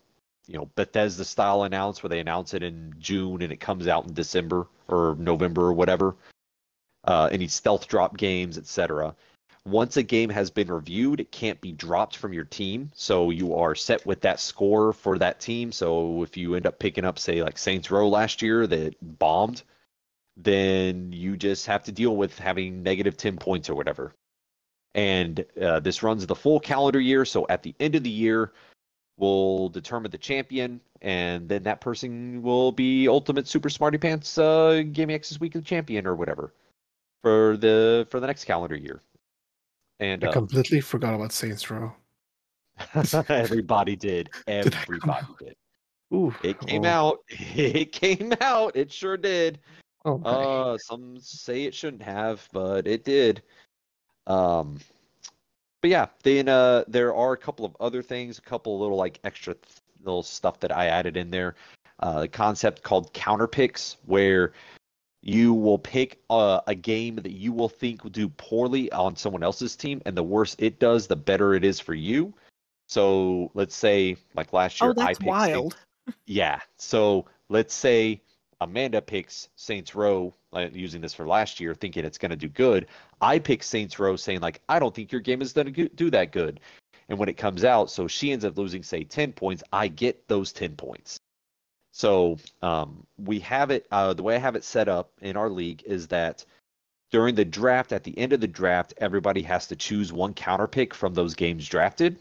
you 0.46 0.56
know 0.56 0.70
Bethesda 0.76 1.24
style 1.24 1.64
announced 1.64 2.02
where 2.02 2.08
they 2.08 2.20
announce 2.20 2.54
it 2.54 2.62
in 2.62 2.94
June 2.98 3.42
and 3.42 3.52
it 3.52 3.60
comes 3.60 3.86
out 3.86 4.06
in 4.06 4.14
December 4.14 4.66
or 4.86 5.16
November 5.18 5.62
or 5.62 5.74
whatever. 5.74 6.16
Uh, 7.04 7.28
any 7.30 7.48
stealth 7.48 7.86
drop 7.86 8.16
games, 8.16 8.56
etc 8.56 9.14
once 9.70 9.96
a 9.96 10.02
game 10.02 10.30
has 10.30 10.50
been 10.50 10.70
reviewed, 10.70 11.20
it 11.20 11.32
can't 11.32 11.60
be 11.60 11.72
dropped 11.72 12.16
from 12.16 12.32
your 12.32 12.44
team. 12.44 12.90
So 12.94 13.30
you 13.30 13.54
are 13.54 13.74
set 13.74 14.04
with 14.06 14.20
that 14.22 14.40
score 14.40 14.92
for 14.92 15.18
that 15.18 15.40
team. 15.40 15.72
So 15.72 16.22
if 16.22 16.36
you 16.36 16.54
end 16.54 16.66
up 16.66 16.78
picking 16.78 17.04
up, 17.04 17.18
say, 17.18 17.42
like 17.42 17.58
Saints 17.58 17.90
Row 17.90 18.08
last 18.08 18.42
year 18.42 18.66
that 18.66 18.96
bombed, 19.18 19.62
then 20.36 21.12
you 21.12 21.36
just 21.36 21.66
have 21.66 21.84
to 21.84 21.92
deal 21.92 22.16
with 22.16 22.38
having 22.38 22.82
negative 22.82 23.16
10 23.16 23.36
points 23.38 23.68
or 23.68 23.74
whatever. 23.74 24.12
And 24.94 25.44
uh, 25.60 25.80
this 25.80 26.02
runs 26.02 26.26
the 26.26 26.34
full 26.34 26.60
calendar 26.60 27.00
year. 27.00 27.24
So 27.24 27.46
at 27.48 27.62
the 27.62 27.74
end 27.80 27.94
of 27.94 28.02
the 28.02 28.10
year, 28.10 28.52
we'll 29.18 29.68
determine 29.68 30.10
the 30.10 30.18
champion, 30.18 30.80
and 31.02 31.48
then 31.48 31.64
that 31.64 31.80
person 31.80 32.42
will 32.42 32.72
be 32.72 33.08
Ultimate 33.08 33.46
Super 33.48 33.68
Smarty 33.68 33.98
Pants 33.98 34.38
uh, 34.38 34.82
Access 34.96 35.40
Weekly 35.40 35.60
champion 35.60 36.06
or 36.06 36.14
whatever 36.14 36.52
for 37.22 37.56
the 37.56 38.06
for 38.10 38.20
the 38.20 38.26
next 38.26 38.44
calendar 38.44 38.76
year. 38.76 39.02
And 40.00 40.24
I 40.24 40.28
uh, 40.28 40.32
completely 40.32 40.80
forgot 40.80 41.14
about 41.14 41.32
Saints 41.32 41.70
Row. 41.70 41.92
everybody 43.28 43.96
did. 43.96 44.30
Did 44.46 44.74
Everybody 44.74 45.26
out? 45.26 45.38
did. 45.38 45.56
Ooh, 46.14 46.34
It 46.42 46.58
came 46.60 46.84
oh, 46.84 46.88
out. 46.88 47.18
It 47.56 47.92
came 47.92 48.32
out. 48.40 48.76
It 48.76 48.92
sure 48.92 49.16
did. 49.16 49.58
Oh, 50.04 50.18
my. 50.18 50.30
Uh, 50.30 50.78
some 50.78 51.18
say 51.20 51.64
it 51.64 51.74
shouldn't 51.74 52.02
have, 52.02 52.48
but 52.52 52.86
it 52.86 53.04
did. 53.04 53.42
Um, 54.26 54.78
but 55.80 55.90
yeah, 55.90 56.06
then 56.22 56.48
uh, 56.48 56.84
there 56.88 57.14
are 57.14 57.32
a 57.32 57.36
couple 57.36 57.64
of 57.64 57.76
other 57.80 58.02
things, 58.02 58.38
a 58.38 58.42
couple 58.42 58.78
little 58.78 58.96
like 58.96 59.20
extra 59.24 59.54
th- 59.54 59.64
little 60.04 60.22
stuff 60.22 60.60
that 60.60 60.74
I 60.74 60.86
added 60.86 61.16
in 61.16 61.30
there. 61.30 61.56
Uh, 62.00 62.20
a 62.24 62.28
concept 62.28 62.82
called 62.82 63.12
counter 63.12 63.46
picks, 63.46 63.96
where 64.06 64.52
you 65.28 65.52
will 65.52 65.78
pick 65.78 66.22
a, 66.30 66.62
a 66.68 66.74
game 66.74 67.16
that 67.16 67.32
you 67.32 67.52
will 67.52 67.68
think 67.68 68.02
will 68.02 68.10
do 68.10 68.30
poorly 68.30 68.90
on 68.92 69.14
someone 69.14 69.42
else's 69.42 69.76
team, 69.76 70.00
and 70.06 70.16
the 70.16 70.22
worse 70.22 70.56
it 70.58 70.80
does, 70.80 71.06
the 71.06 71.16
better 71.16 71.52
it 71.52 71.64
is 71.64 71.78
for 71.78 71.92
you. 71.92 72.32
So 72.88 73.50
let's 73.52 73.76
say, 73.76 74.16
like 74.34 74.54
last 74.54 74.80
year, 74.80 74.94
Oh, 74.96 75.02
I 75.02 75.08
picked 75.08 75.24
wild. 75.24 75.76
yeah. 76.26 76.60
So 76.78 77.26
let's 77.50 77.74
say 77.74 78.22
Amanda 78.62 79.02
picks 79.02 79.50
Saints 79.56 79.94
Row, 79.94 80.32
uh, 80.54 80.68
using 80.72 81.02
this 81.02 81.12
for 81.12 81.28
last 81.28 81.60
year, 81.60 81.74
thinking 81.74 82.06
it's 82.06 82.16
going 82.16 82.30
to 82.30 82.36
do 82.36 82.48
good. 82.48 82.86
I 83.20 83.38
pick 83.38 83.62
Saints 83.62 83.98
Row, 83.98 84.16
saying 84.16 84.40
like, 84.40 84.62
I 84.70 84.78
don't 84.78 84.94
think 84.94 85.12
your 85.12 85.20
game 85.20 85.42
is 85.42 85.52
going 85.52 85.70
to 85.70 85.88
do 85.90 86.10
that 86.10 86.32
good. 86.32 86.60
And 87.10 87.18
when 87.18 87.28
it 87.28 87.36
comes 87.36 87.64
out, 87.64 87.90
so 87.90 88.08
she 88.08 88.32
ends 88.32 88.46
up 88.46 88.56
losing, 88.56 88.82
say, 88.82 89.04
ten 89.04 89.32
points. 89.32 89.62
I 89.74 89.88
get 89.88 90.26
those 90.26 90.54
ten 90.54 90.74
points. 90.74 91.18
So 91.98 92.38
um, 92.62 93.04
we 93.18 93.40
have 93.40 93.72
it. 93.72 93.88
Uh, 93.90 94.14
the 94.14 94.22
way 94.22 94.36
I 94.36 94.38
have 94.38 94.54
it 94.54 94.62
set 94.62 94.88
up 94.88 95.10
in 95.20 95.36
our 95.36 95.50
league 95.50 95.82
is 95.84 96.06
that 96.08 96.44
during 97.10 97.34
the 97.34 97.44
draft, 97.44 97.90
at 97.90 98.04
the 98.04 98.16
end 98.16 98.32
of 98.32 98.40
the 98.40 98.46
draft, 98.46 98.94
everybody 98.98 99.42
has 99.42 99.66
to 99.66 99.76
choose 99.76 100.12
one 100.12 100.32
counter 100.32 100.68
pick 100.68 100.94
from 100.94 101.12
those 101.12 101.34
games 101.34 101.66
drafted, 101.66 102.16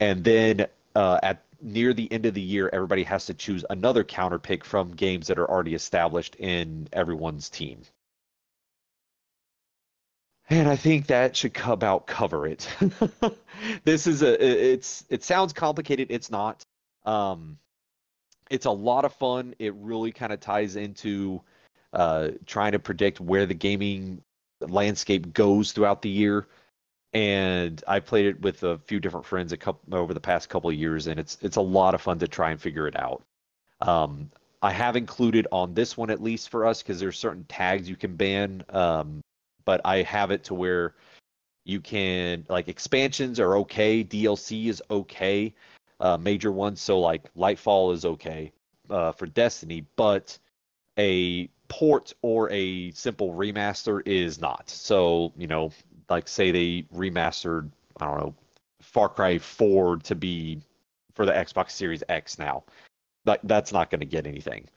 and 0.00 0.22
then 0.22 0.66
uh, 0.94 1.18
at 1.22 1.44
near 1.62 1.94
the 1.94 2.12
end 2.12 2.26
of 2.26 2.34
the 2.34 2.42
year, 2.42 2.68
everybody 2.74 3.04
has 3.04 3.24
to 3.26 3.32
choose 3.32 3.64
another 3.70 4.04
counter 4.04 4.38
pick 4.38 4.62
from 4.66 4.92
games 4.92 5.28
that 5.28 5.38
are 5.38 5.50
already 5.50 5.74
established 5.74 6.36
in 6.36 6.86
everyone's 6.92 7.48
team. 7.48 7.80
And 10.50 10.68
I 10.68 10.76
think 10.76 11.06
that 11.06 11.36
should 11.36 11.56
about 11.64 12.06
cover 12.06 12.46
it. 12.46 12.68
this 13.84 14.06
is 14.06 14.20
a 14.20 14.72
it's 14.72 15.06
it 15.08 15.24
sounds 15.24 15.54
complicated. 15.54 16.08
It's 16.10 16.30
not. 16.30 16.62
Um, 17.06 17.56
it's 18.50 18.66
a 18.66 18.70
lot 18.70 19.04
of 19.04 19.14
fun. 19.14 19.54
It 19.58 19.74
really 19.74 20.12
kind 20.12 20.32
of 20.32 20.40
ties 20.40 20.76
into 20.76 21.40
uh, 21.92 22.30
trying 22.46 22.72
to 22.72 22.78
predict 22.78 23.20
where 23.20 23.46
the 23.46 23.54
gaming 23.54 24.22
landscape 24.60 25.32
goes 25.32 25.72
throughout 25.72 26.02
the 26.02 26.10
year. 26.10 26.46
and 27.12 27.82
I 27.86 28.00
played 28.00 28.26
it 28.26 28.40
with 28.42 28.64
a 28.64 28.78
few 28.78 28.98
different 29.00 29.26
friends 29.26 29.52
a 29.52 29.56
couple 29.56 29.94
over 29.96 30.12
the 30.12 30.20
past 30.20 30.48
couple 30.48 30.70
of 30.70 30.76
years, 30.76 31.06
and 31.06 31.20
it's 31.20 31.38
it's 31.42 31.56
a 31.56 31.60
lot 31.60 31.94
of 31.94 32.02
fun 32.02 32.18
to 32.18 32.28
try 32.28 32.50
and 32.50 32.60
figure 32.60 32.88
it 32.88 32.96
out. 32.96 33.22
Um, 33.80 34.30
I 34.62 34.72
have 34.72 34.96
included 34.96 35.46
on 35.52 35.74
this 35.74 35.96
one 35.96 36.10
at 36.10 36.22
least 36.22 36.48
for 36.48 36.66
us 36.66 36.82
because 36.82 36.98
there's 36.98 37.18
certain 37.18 37.44
tags 37.44 37.88
you 37.88 37.96
can 37.96 38.16
ban, 38.16 38.64
um, 38.70 39.20
but 39.64 39.80
I 39.84 40.02
have 40.02 40.30
it 40.30 40.44
to 40.44 40.54
where 40.54 40.94
you 41.64 41.80
can 41.80 42.46
like 42.48 42.68
expansions 42.68 43.38
are 43.40 43.58
okay, 43.58 44.02
DLC 44.02 44.66
is 44.66 44.82
okay, 44.90 45.54
uh, 46.04 46.18
major 46.18 46.52
ones. 46.52 46.80
So 46.82 47.00
like 47.00 47.32
Lightfall 47.34 47.94
is 47.94 48.04
okay 48.04 48.52
uh, 48.90 49.12
for 49.12 49.26
Destiny, 49.26 49.86
but 49.96 50.38
a 50.98 51.48
port 51.68 52.12
or 52.20 52.50
a 52.50 52.92
simple 52.92 53.32
remaster 53.32 54.02
is 54.06 54.38
not. 54.38 54.68
So 54.68 55.32
you 55.36 55.46
know, 55.46 55.72
like 56.10 56.28
say 56.28 56.50
they 56.50 56.86
remastered, 56.94 57.70
I 57.98 58.04
don't 58.04 58.18
know, 58.18 58.34
Far 58.82 59.08
Cry 59.08 59.38
4 59.38 59.96
to 59.96 60.14
be 60.14 60.60
for 61.14 61.24
the 61.24 61.32
Xbox 61.32 61.70
Series 61.70 62.04
X 62.08 62.38
now. 62.38 62.64
Like 63.24 63.40
that's 63.42 63.72
not 63.72 63.90
going 63.90 64.00
to 64.00 64.06
get 64.06 64.26
anything. 64.26 64.68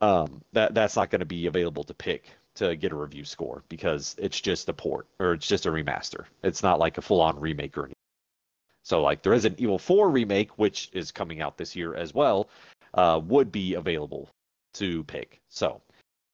Um, 0.00 0.40
that 0.52 0.72
that's 0.72 0.94
not 0.94 1.10
going 1.10 1.20
to 1.20 1.26
be 1.26 1.46
available 1.46 1.82
to 1.84 1.94
pick 1.94 2.26
to 2.54 2.76
get 2.76 2.92
a 2.92 2.96
review 2.96 3.24
score 3.24 3.64
because 3.68 4.14
it's 4.18 4.40
just 4.40 4.68
a 4.68 4.72
port 4.72 5.08
or 5.18 5.32
it's 5.32 5.48
just 5.48 5.66
a 5.66 5.70
remaster. 5.70 6.26
It's 6.44 6.62
not 6.62 6.78
like 6.78 6.96
a 6.96 7.02
full-on 7.02 7.40
remake 7.40 7.76
or 7.76 7.82
anything. 7.86 7.99
So 8.82 9.02
like 9.02 9.22
the 9.22 9.30
Resident 9.30 9.60
Evil 9.60 9.78
4 9.78 10.10
remake, 10.10 10.58
which 10.58 10.90
is 10.92 11.12
coming 11.12 11.40
out 11.40 11.56
this 11.56 11.76
year 11.76 11.94
as 11.94 12.14
well, 12.14 12.48
uh, 12.94 13.20
would 13.24 13.52
be 13.52 13.74
available 13.74 14.28
to 14.74 15.04
pick. 15.04 15.40
So 15.48 15.80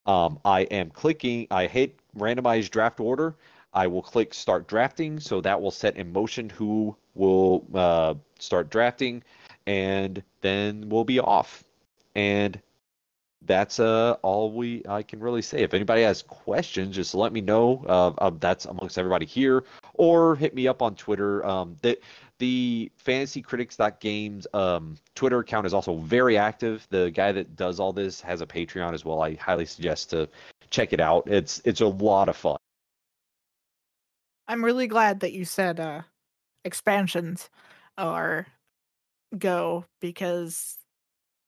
um, 0.07 0.39
I 0.45 0.63
am 0.63 0.91
clicking. 0.91 1.47
I 1.51 1.67
hit 1.67 1.99
randomized 2.17 2.71
draft 2.71 3.01
order. 3.01 3.35
I 3.73 3.87
will 3.87 4.03
click 4.03 4.33
start 4.33 4.69
drafting, 4.69 5.21
so 5.21 5.41
that 5.43 5.61
will 5.61 5.71
set 5.71 5.97
in 5.97 6.13
motion 6.13 6.49
who 6.49 6.97
will 7.15 7.67
uh, 7.75 8.15
start 8.39 8.71
drafting, 8.71 9.23
and 9.67 10.23
then 10.41 10.89
we'll 10.89 11.05
be 11.05 11.21
off. 11.21 11.63
And 12.15 12.59
that's 13.43 13.79
uh, 13.79 14.17
all 14.23 14.51
we 14.51 14.83
I 14.89 15.03
can 15.03 15.21
really 15.21 15.43
say. 15.43 15.59
If 15.59 15.75
anybody 15.75 16.03
has 16.03 16.23
questions, 16.23 16.97
just 16.97 17.15
let 17.15 17.33
me 17.33 17.41
know. 17.41 17.85
Uh, 17.87 18.13
uh, 18.19 18.31
that's 18.41 18.65
amongst 18.65 18.99
everybody 18.99 19.27
here, 19.27 19.65
or 19.95 20.37
hit 20.37 20.55
me 20.55 20.69
up 20.69 20.81
on 20.81 20.95
Twitter. 20.95 21.45
Um, 21.45 21.77
the 21.83 21.99
the 22.39 22.91
fantasycritics.games 23.05 24.47
um, 24.53 24.97
Twitter 25.15 25.39
account 25.39 25.67
is 25.67 25.75
also 25.75 25.97
very 25.99 26.37
active. 26.37 26.87
The 26.91 27.11
guy 27.11 27.33
that 27.33 27.57
does 27.57 27.81
all 27.81 27.93
this 27.93 28.21
has 28.21 28.41
a 28.41 28.47
Patreon 28.47 28.93
as 28.95 29.05
well. 29.05 29.23
I 29.23 29.35
highly 29.35 29.67
suggest 29.67 30.11
to 30.11 30.29
check 30.71 30.93
it 30.93 31.01
out. 31.01 31.25
It's 31.27 31.63
it's 31.65 31.81
a 31.81 31.87
lot 31.87 32.29
of 32.29 32.37
fun. 32.37 32.57
I'm 34.49 34.65
really 34.65 34.87
glad 34.87 35.21
that 35.21 35.33
you 35.33 35.45
said 35.45 35.81
uh 35.81 36.03
expansions 36.65 37.49
are 37.97 38.47
go 39.39 39.85
because 40.01 40.77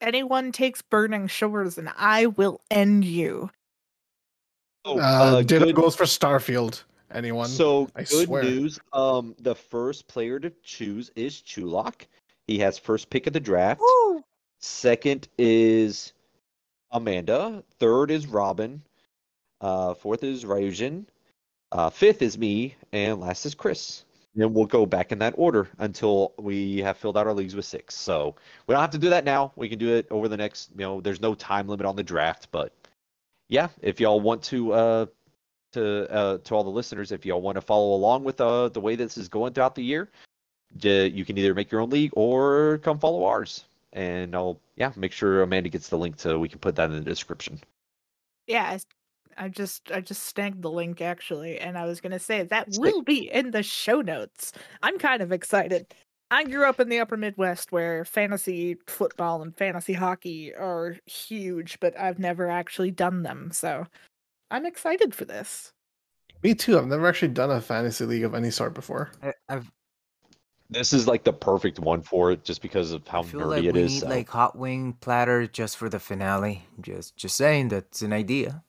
anyone 0.01 0.53
takes 0.53 0.81
burning 0.83 1.27
shores 1.27 1.77
and 1.79 1.91
I 1.97 2.27
will 2.27 2.61
end 2.71 3.05
you. 3.05 3.51
Oh, 4.85 4.99
Uh, 4.99 5.43
ditto 5.43 5.67
good- 5.67 5.75
goes 5.75 5.97
for 5.97 6.05
Starfield. 6.05 6.85
Anyone? 7.13 7.49
So 7.49 7.89
I 7.97 8.03
good 8.03 8.27
swear. 8.27 8.43
news. 8.43 8.79
Um, 8.93 9.35
the 9.41 9.55
first 9.55 10.09
player 10.09 10.39
to 10.39 10.51
choose 10.63 11.11
is 11.17 11.37
Chulak. 11.41 12.07
He 12.47 12.59
has 12.61 12.79
first 12.79 13.11
pick 13.11 13.27
of 13.27 13.33
the 13.33 13.41
draft. 13.41 13.81
Woo! 13.81 14.23
Second 14.61 15.29
is 15.39 16.13
Amanda. 16.91 17.63
Third 17.79 18.11
is 18.11 18.27
Robin. 18.27 18.83
Uh, 19.61 19.95
fourth 19.95 20.25
is 20.25 20.45
Ryujin. 20.45 21.07
Uh, 21.73 21.91
fifth 21.91 22.23
is 22.23 22.39
me, 22.39 22.75
and 22.93 23.21
last 23.21 23.45
is 23.45 23.55
Chris. 23.55 24.05
Then 24.35 24.55
we'll 24.55 24.67
go 24.67 24.87
back 24.87 25.11
in 25.11 25.19
that 25.19 25.35
order 25.37 25.69
until 25.79 26.33
we 26.39 26.79
have 26.79 26.97
filled 26.97 27.19
out 27.19 27.27
our 27.27 27.35
leagues 27.35 27.57
with 27.57 27.65
six. 27.65 27.95
So 27.95 28.37
we 28.67 28.73
don't 28.73 28.81
have 28.81 28.91
to 28.91 28.99
do 28.99 29.11
that 29.11 29.25
now. 29.25 29.53
We 29.57 29.69
can 29.69 29.79
do 29.79 29.95
it 29.95 30.07
over 30.11 30.29
the 30.29 30.37
next. 30.37 30.71
You 30.77 30.85
know, 30.85 31.01
there's 31.01 31.21
no 31.21 31.35
time 31.35 31.67
limit 31.67 31.87
on 31.87 31.97
the 31.97 32.03
draft, 32.03 32.49
but 32.53 32.73
yeah, 33.49 33.69
if 33.83 34.01
y'all 34.01 34.21
want 34.21 34.43
to, 34.45 34.73
uh, 34.73 35.07
to 35.79 36.11
uh, 36.13 36.39
to 36.39 36.55
all 36.55 36.65
the 36.65 36.71
listeners, 36.71 37.13
if 37.13 37.25
y'all 37.25 37.41
want 37.41 37.57
to 37.57 37.61
follow 37.61 37.95
along 37.95 38.25
with 38.25 38.41
uh, 38.41 38.69
the 38.69 38.81
way 38.81 38.97
this 38.97 39.17
is 39.17 39.29
going 39.29 39.53
throughout 39.53 39.75
the 39.75 39.85
year, 39.85 40.11
you 40.83 41.25
can 41.25 41.39
either 41.39 41.55
make 41.55 41.71
your 41.71 41.81
own 41.81 41.91
league 41.91 42.13
or 42.15 42.79
come 42.79 42.99
follow 42.99 43.25
ours. 43.25 43.65
And 43.93 44.35
I'll 44.35 44.61
yeah 44.77 44.93
make 44.97 45.13
sure 45.13 45.43
Amanda 45.43 45.71
gets 45.71 45.89
the 45.89 45.97
link 45.97 46.19
so 46.19 46.39
we 46.39 46.49
can 46.49 46.59
put 46.59 46.77
that 46.77 46.91
in 46.91 46.97
the 46.97 47.01
description. 47.01 47.61
Yeah, 48.47 48.79
I 49.39 49.49
just 49.49 49.91
I 49.91 50.01
just 50.01 50.25
snagged 50.25 50.63
the 50.63 50.71
link 50.71 51.01
actually, 51.01 51.59
and 51.59 51.79
I 51.79 51.87
was 51.87 52.01
gonna 52.01 52.19
say 52.19 52.43
that 52.43 52.69
will 52.77 53.03
be 53.03 53.31
in 53.31 53.53
the 53.53 53.63
show 53.63 54.01
notes. 54.01 54.53
I'm 54.83 54.99
kind 54.99 55.23
of 55.23 55.33
excited. 55.33 55.95
I 56.31 56.45
grew 56.45 56.67
up 56.67 56.79
in 56.79 56.91
the 56.91 57.01
upper 57.01 57.17
Midwest 57.17 57.73
where 57.73 58.05
fantasy 58.05 58.77
football 58.87 59.41
and 59.41 59.57
fantasy 59.57 59.95
hockey 59.95 60.55
are 60.55 60.97
huge, 61.07 61.81
but 61.81 61.99
I've 61.99 62.19
never 62.19 62.51
actually 62.51 62.91
done 62.91 63.23
them, 63.23 63.51
so 63.51 63.87
I'm 64.51 64.67
excited 64.67 65.15
for 65.15 65.25
this. 65.25 65.73
Me 66.43 66.55
too. 66.55 66.79
I've 66.79 66.87
never 66.87 67.07
actually 67.07 67.29
done 67.29 67.51
a 67.51 67.61
fantasy 67.61 68.05
league 68.05 68.25
of 68.25 68.35
any 68.35 68.51
sort 68.51 68.73
before. 68.75 69.11
I, 69.23 69.33
I've, 69.49 69.71
This 70.71 70.93
is 70.93 71.07
like 71.09 71.25
the 71.25 71.33
perfect 71.33 71.79
one 71.81 72.03
for 72.03 72.31
it, 72.33 72.45
just 72.45 72.63
because 72.63 72.93
of 72.93 73.07
how 73.09 73.21
I 73.21 73.25
feel 73.25 73.41
nerdy 73.41 73.47
like 73.49 73.65
it 73.65 73.75
we 73.75 73.81
is. 73.83 73.93
need 73.95 74.01
so. 74.01 74.09
like 74.09 74.29
hot 74.29 74.57
wing 74.57 74.97
platter 75.01 75.47
just 75.47 75.77
for 75.77 75.89
the 75.89 75.99
finale. 75.99 76.65
Just, 76.81 77.17
just 77.17 77.37
saying 77.37 77.69
that's 77.69 78.03
an 78.03 78.13
idea. 78.13 78.63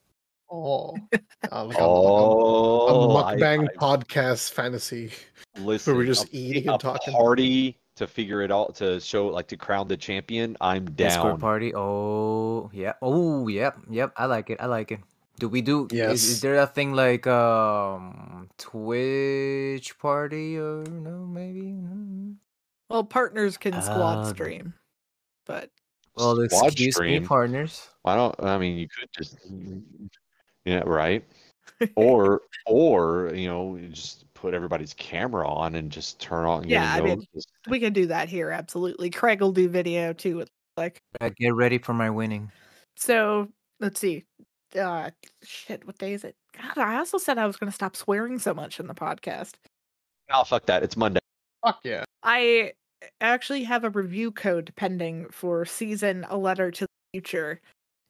Oh, 0.51 0.97
uh, 1.51 1.65
like 1.65 1.77
a- 1.77 1.81
oh, 1.81 3.11
a, 3.17 3.23
I- 3.23 3.35
mukbang 3.35 3.67
I- 3.69 3.75
podcast 3.77 4.51
fantasy. 4.51 5.11
listen, 5.59 5.95
we're 5.95 6.05
just 6.05 6.27
a- 6.33 6.35
eating 6.37 6.67
a 6.69 6.71
and 6.73 6.81
talking. 6.81 7.13
party 7.13 7.77
to 7.97 8.07
figure 8.07 8.41
it 8.41 8.51
out 8.51 8.73
to 8.75 8.99
show 8.99 9.27
like 9.27 9.47
to 9.49 9.57
crown 9.57 9.87
the 9.87 9.97
champion. 9.97 10.57
I'm 10.59 10.85
down. 10.85 11.07
Discord 11.09 11.39
party. 11.39 11.73
Oh, 11.75 12.71
yeah. 12.73 12.93
Oh, 13.01 13.47
yep, 13.47 13.77
yep. 13.91 14.11
I 14.17 14.25
like 14.25 14.49
it. 14.49 14.57
I 14.59 14.65
like 14.65 14.91
it. 14.91 15.01
Do 15.39 15.47
we 15.49 15.61
do? 15.61 15.87
Is, 15.91 15.97
Yes. 15.97 16.23
is 16.23 16.41
there 16.41 16.55
a 16.59 16.67
thing 16.67 16.93
like 16.93 17.25
um 17.25 18.49
Twitch 18.57 19.97
party 19.97 20.57
or 20.57 20.83
no? 20.83 21.25
Maybe. 21.25 21.73
Well, 22.89 23.03
partners 23.03 23.57
can 23.57 23.81
squad 23.81 24.25
the- 24.25 24.29
stream, 24.29 24.73
but 25.45 25.71
Well, 26.15 26.35
Squad 26.49 26.65
excuse 26.67 26.95
stream. 26.95 27.21
me, 27.23 27.27
partners. 27.27 27.87
Why 28.03 28.15
don't 28.15 28.35
I 28.43 28.57
mean 28.57 28.77
you 28.77 28.87
could 28.89 29.09
just 29.17 29.37
yeah 30.65 30.83
right 30.85 31.23
or 31.95 32.41
or 32.65 33.31
you 33.33 33.47
know 33.47 33.75
you 33.77 33.89
just 33.89 34.25
put 34.33 34.53
everybody's 34.53 34.93
camera 34.93 35.47
on 35.47 35.75
and 35.75 35.91
just 35.91 36.19
turn 36.19 36.45
on 36.45 36.63
you 36.63 36.71
Yeah, 36.71 36.93
I 36.93 37.01
mean- 37.01 37.23
just- 37.33 37.49
we 37.69 37.79
can 37.79 37.93
do 37.93 38.07
that 38.07 38.27
here. 38.29 38.49
Absolutely, 38.51 39.09
Craig 39.09 39.39
will 39.41 39.51
do 39.53 39.69
video 39.69 40.11
too. 40.13 40.45
Like 40.75 41.01
Uh, 41.21 41.29
get 41.37 41.53
ready 41.55 41.77
for 41.77 41.93
my 41.93 42.09
winning. 42.09 42.51
so, 42.97 43.47
let's 43.79 43.99
see. 43.99 44.25
Uh, 44.77 45.11
shit, 45.43 45.85
what 45.87 45.97
day 45.97 46.13
is 46.13 46.23
it? 46.23 46.35
God, 46.57 46.77
I 46.77 46.97
also 46.97 47.17
said 47.17 47.37
I 47.37 47.47
was 47.47 47.57
going 47.57 47.69
to 47.71 47.75
stop 47.75 47.95
swearing 47.95 48.39
so 48.39 48.53
much 48.53 48.79
in 48.79 48.87
the 48.87 48.93
podcast. 48.93 49.53
oh 50.31 50.43
fuck 50.43 50.65
that 50.67 50.83
it's 50.83 50.97
Monday. 50.97 51.19
Fuck 51.65 51.79
yeah. 51.83 52.03
I 52.23 52.73
actually 53.21 53.63
have 53.63 53.83
a 53.83 53.89
review 53.89 54.31
code 54.31 54.73
pending 54.75 55.27
for 55.31 55.65
season 55.65 56.25
A 56.29 56.37
Letter 56.37 56.71
to 56.71 56.85
the 56.85 57.19
Future, 57.19 57.61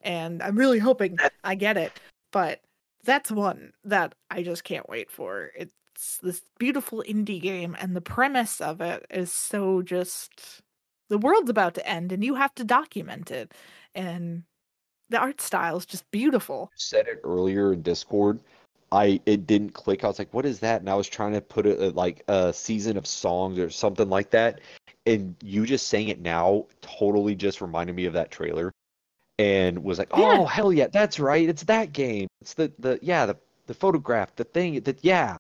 and 0.02 0.42
I'm 0.42 0.58
really 0.58 0.80
hoping 0.80 1.18
I 1.44 1.56
get 1.56 1.78
it. 1.78 1.92
But 2.32 2.62
that's 3.04 3.32
one 3.32 3.72
that 3.86 4.14
I 4.30 4.44
just 4.44 4.64
can't 4.64 4.90
wait 4.90 5.10
for. 5.10 5.52
It's 5.56 6.20
this 6.22 6.42
beautiful 6.58 7.04
indie 7.08 7.42
game, 7.42 7.76
and 7.80 7.96
the 7.96 8.02
premise 8.02 8.62
of 8.62 8.82
it 8.82 9.06
is 9.10 9.32
so 9.32 9.82
just 9.82 10.62
the 11.10 11.18
world's 11.18 11.50
about 11.50 11.76
to 11.76 11.88
end, 11.88 12.12
and 12.12 12.24
you 12.24 12.36
have 12.36 12.54
to 12.56 12.64
document 12.64 13.32
it. 13.32 13.54
And 13.96 14.44
the 15.10 15.18
art 15.18 15.42
style 15.42 15.78
is 15.78 15.86
just 15.86 16.10
beautiful. 16.12 16.72
said 16.76 17.08
it 17.08 17.22
earlier 17.24 17.74
in 17.74 17.82
Discord. 17.82 18.40
I 18.92 19.20
it 19.26 19.46
didn't 19.46 19.72
click. 19.74 20.04
I 20.04 20.08
was 20.08 20.18
like, 20.18 20.34
"What 20.34 20.46
is 20.46 20.60
that?" 20.62 20.82
And 20.82 20.90
I 20.90 20.96
was 20.96 21.08
trying 21.08 21.34
to 21.34 21.42
put 21.42 21.66
it 21.66 21.96
like 21.96 22.24
a 22.28 22.52
season 22.52 22.98
of 22.98 23.06
songs 23.06 23.60
or 23.60 23.70
something 23.70 24.10
like 24.10 24.32
that. 24.32 24.62
And 25.06 25.36
you 25.44 25.66
just 25.66 25.88
saying 25.88 26.10
it 26.10 26.20
now 26.22 26.66
totally 26.82 27.36
just 27.36 27.62
reminded 27.62 27.96
me 27.96 28.06
of 28.06 28.14
that 28.14 28.32
trailer, 28.32 28.72
and 29.38 29.84
was 29.84 30.00
like, 30.00 30.10
Yeah. 30.16 30.38
"Oh 30.40 30.46
hell 30.46 30.74
yeah, 30.74 30.88
that's 30.88 31.20
right. 31.20 31.48
It's 31.48 31.64
that 31.64 31.94
game. 31.94 32.28
It's 32.42 32.56
the 32.56 32.72
the 32.80 32.98
yeah 33.02 33.26
the 33.28 33.38
the 33.68 33.74
photograph, 33.76 34.36
the 34.36 34.44
thing 34.44 34.80
that 34.82 35.04
yeah." 35.04 35.38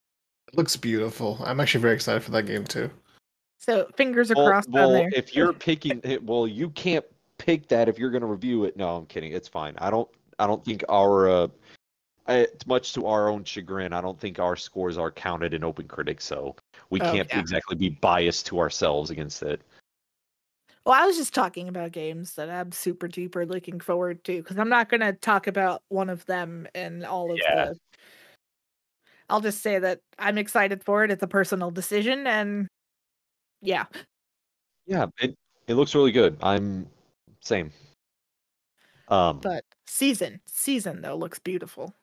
It 0.47 0.57
looks 0.57 0.75
beautiful. 0.77 1.39
I'm 1.43 1.59
actually 1.59 1.81
very 1.81 1.93
excited 1.95 2.23
for 2.23 2.31
that 2.31 2.43
game 2.43 2.65
too. 2.65 2.89
So 3.59 3.87
fingers 3.95 4.31
are 4.31 4.35
Well, 4.35 4.47
crossed 4.47 4.69
well, 4.69 4.91
there. 4.91 5.09
if 5.13 5.35
you're 5.35 5.53
picking 5.69 6.01
eh, 6.03 6.17
well, 6.21 6.47
you 6.47 6.69
can't 6.69 7.05
pick 7.39 7.67
that 7.69 7.89
if 7.89 7.97
you're 7.97 8.11
going 8.11 8.21
to 8.21 8.27
review 8.27 8.65
it. 8.65 8.77
No, 8.77 8.97
I'm 8.97 9.07
kidding. 9.07 9.31
It's 9.31 9.47
fine. 9.47 9.73
I 9.79 9.89
don't. 9.89 10.07
I 10.37 10.45
don't 10.45 10.63
think 10.63 10.83
our. 10.87 11.27
Uh, 11.27 11.47
I, 12.27 12.47
much 12.67 12.93
to 12.93 13.07
our 13.07 13.27
own 13.27 13.43
chagrin, 13.43 13.91
I 13.91 14.01
don't 14.01 14.19
think 14.19 14.37
our 14.37 14.55
scores 14.55 14.99
are 14.99 15.09
counted 15.09 15.55
in 15.55 15.63
Open 15.63 15.87
Critic, 15.87 16.21
so 16.21 16.55
we 16.91 16.99
Oh, 17.01 17.11
can't 17.11 17.27
yeah. 17.29 17.39
exactly 17.39 17.75
be 17.75 17.89
biased 17.89 18.45
to 18.47 18.59
ourselves 18.59 19.09
against 19.09 19.41
it. 19.41 19.61
Well, 20.85 21.01
I 21.01 21.07
was 21.07 21.17
just 21.17 21.33
talking 21.33 21.67
about 21.67 21.91
games 21.91 22.35
that 22.35 22.49
I'm 22.49 22.71
super 22.71 23.07
duper 23.07 23.49
looking 23.49 23.79
forward 23.79 24.23
to 24.25 24.37
because 24.41 24.59
I'm 24.59 24.69
not 24.69 24.89
going 24.89 25.01
to 25.01 25.13
talk 25.13 25.47
about 25.47 25.81
one 25.89 26.09
of 26.09 26.23
them 26.27 26.67
and 26.75 27.03
all 27.03 27.31
of 27.31 27.39
Yeah. 27.39 27.65
the. 27.65 27.77
I'll 29.27 29.41
just 29.41 29.61
say 29.61 29.79
that 29.79 30.01
I'm 30.17 30.37
excited 30.37 30.83
for 30.83 31.03
it. 31.03 31.11
It's 31.11 31.23
a 31.23 31.27
personal 31.27 31.71
decision, 31.71 32.27
and 32.27 32.67
yeah, 33.61 33.85
Yeah, 34.85 35.07
it 35.19 35.35
it 35.67 35.73
looks 35.75 35.93
really 35.95 36.11
good. 36.11 36.37
I'm 36.41 36.87
same. 37.41 37.71
Um, 39.07 39.39
but 39.39 39.65
season 39.87 40.39
season 40.45 41.01
though 41.01 41.15
looks 41.15 41.39
beautiful, 41.39 41.93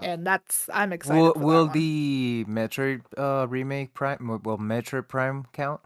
Uh, 0.00 0.04
and 0.06 0.26
that's 0.26 0.68
I'm 0.72 0.92
excited. 0.92 1.20
Will 1.20 1.32
for 1.34 1.38
that 1.38 1.46
will 1.46 1.68
the 1.68 2.44
Metroid 2.48 3.02
uh 3.16 3.46
remake 3.48 3.94
Prime 3.94 4.26
will 4.42 4.58
Metroid 4.58 5.08
Prime 5.08 5.44
count? 5.52 5.80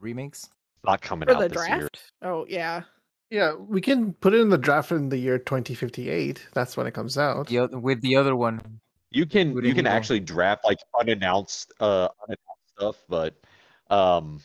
Remakes? 0.00 0.48
not 0.84 1.00
coming 1.00 1.28
for 1.28 1.34
out 1.36 1.40
the 1.42 1.48
this 1.48 1.68
year. 1.68 1.88
Oh 2.22 2.44
yeah, 2.48 2.82
Yeah, 3.30 3.54
we 3.54 3.80
can 3.80 4.12
put 4.14 4.34
it 4.34 4.40
in 4.40 4.48
the 4.48 4.58
draft 4.58 4.90
in 4.90 5.08
the 5.08 5.16
year 5.16 5.38
2058. 5.38 6.44
That's 6.54 6.76
when 6.76 6.86
it 6.88 6.92
comes 6.92 7.16
out. 7.16 7.46
The 7.46 7.60
oth- 7.60 7.70
with 7.72 8.00
the 8.00 8.16
other 8.16 8.34
one. 8.34 8.60
You 9.10 9.26
can 9.26 9.54
you 9.56 9.60
can 9.60 9.86
anyone- 9.86 9.86
actually 9.86 10.20
draft 10.20 10.64
like 10.64 10.78
unannounced 10.98 11.72
uh 11.80 12.08
unannounced 12.22 12.68
stuff, 12.76 12.96
but 13.08 13.34
um 13.90 14.40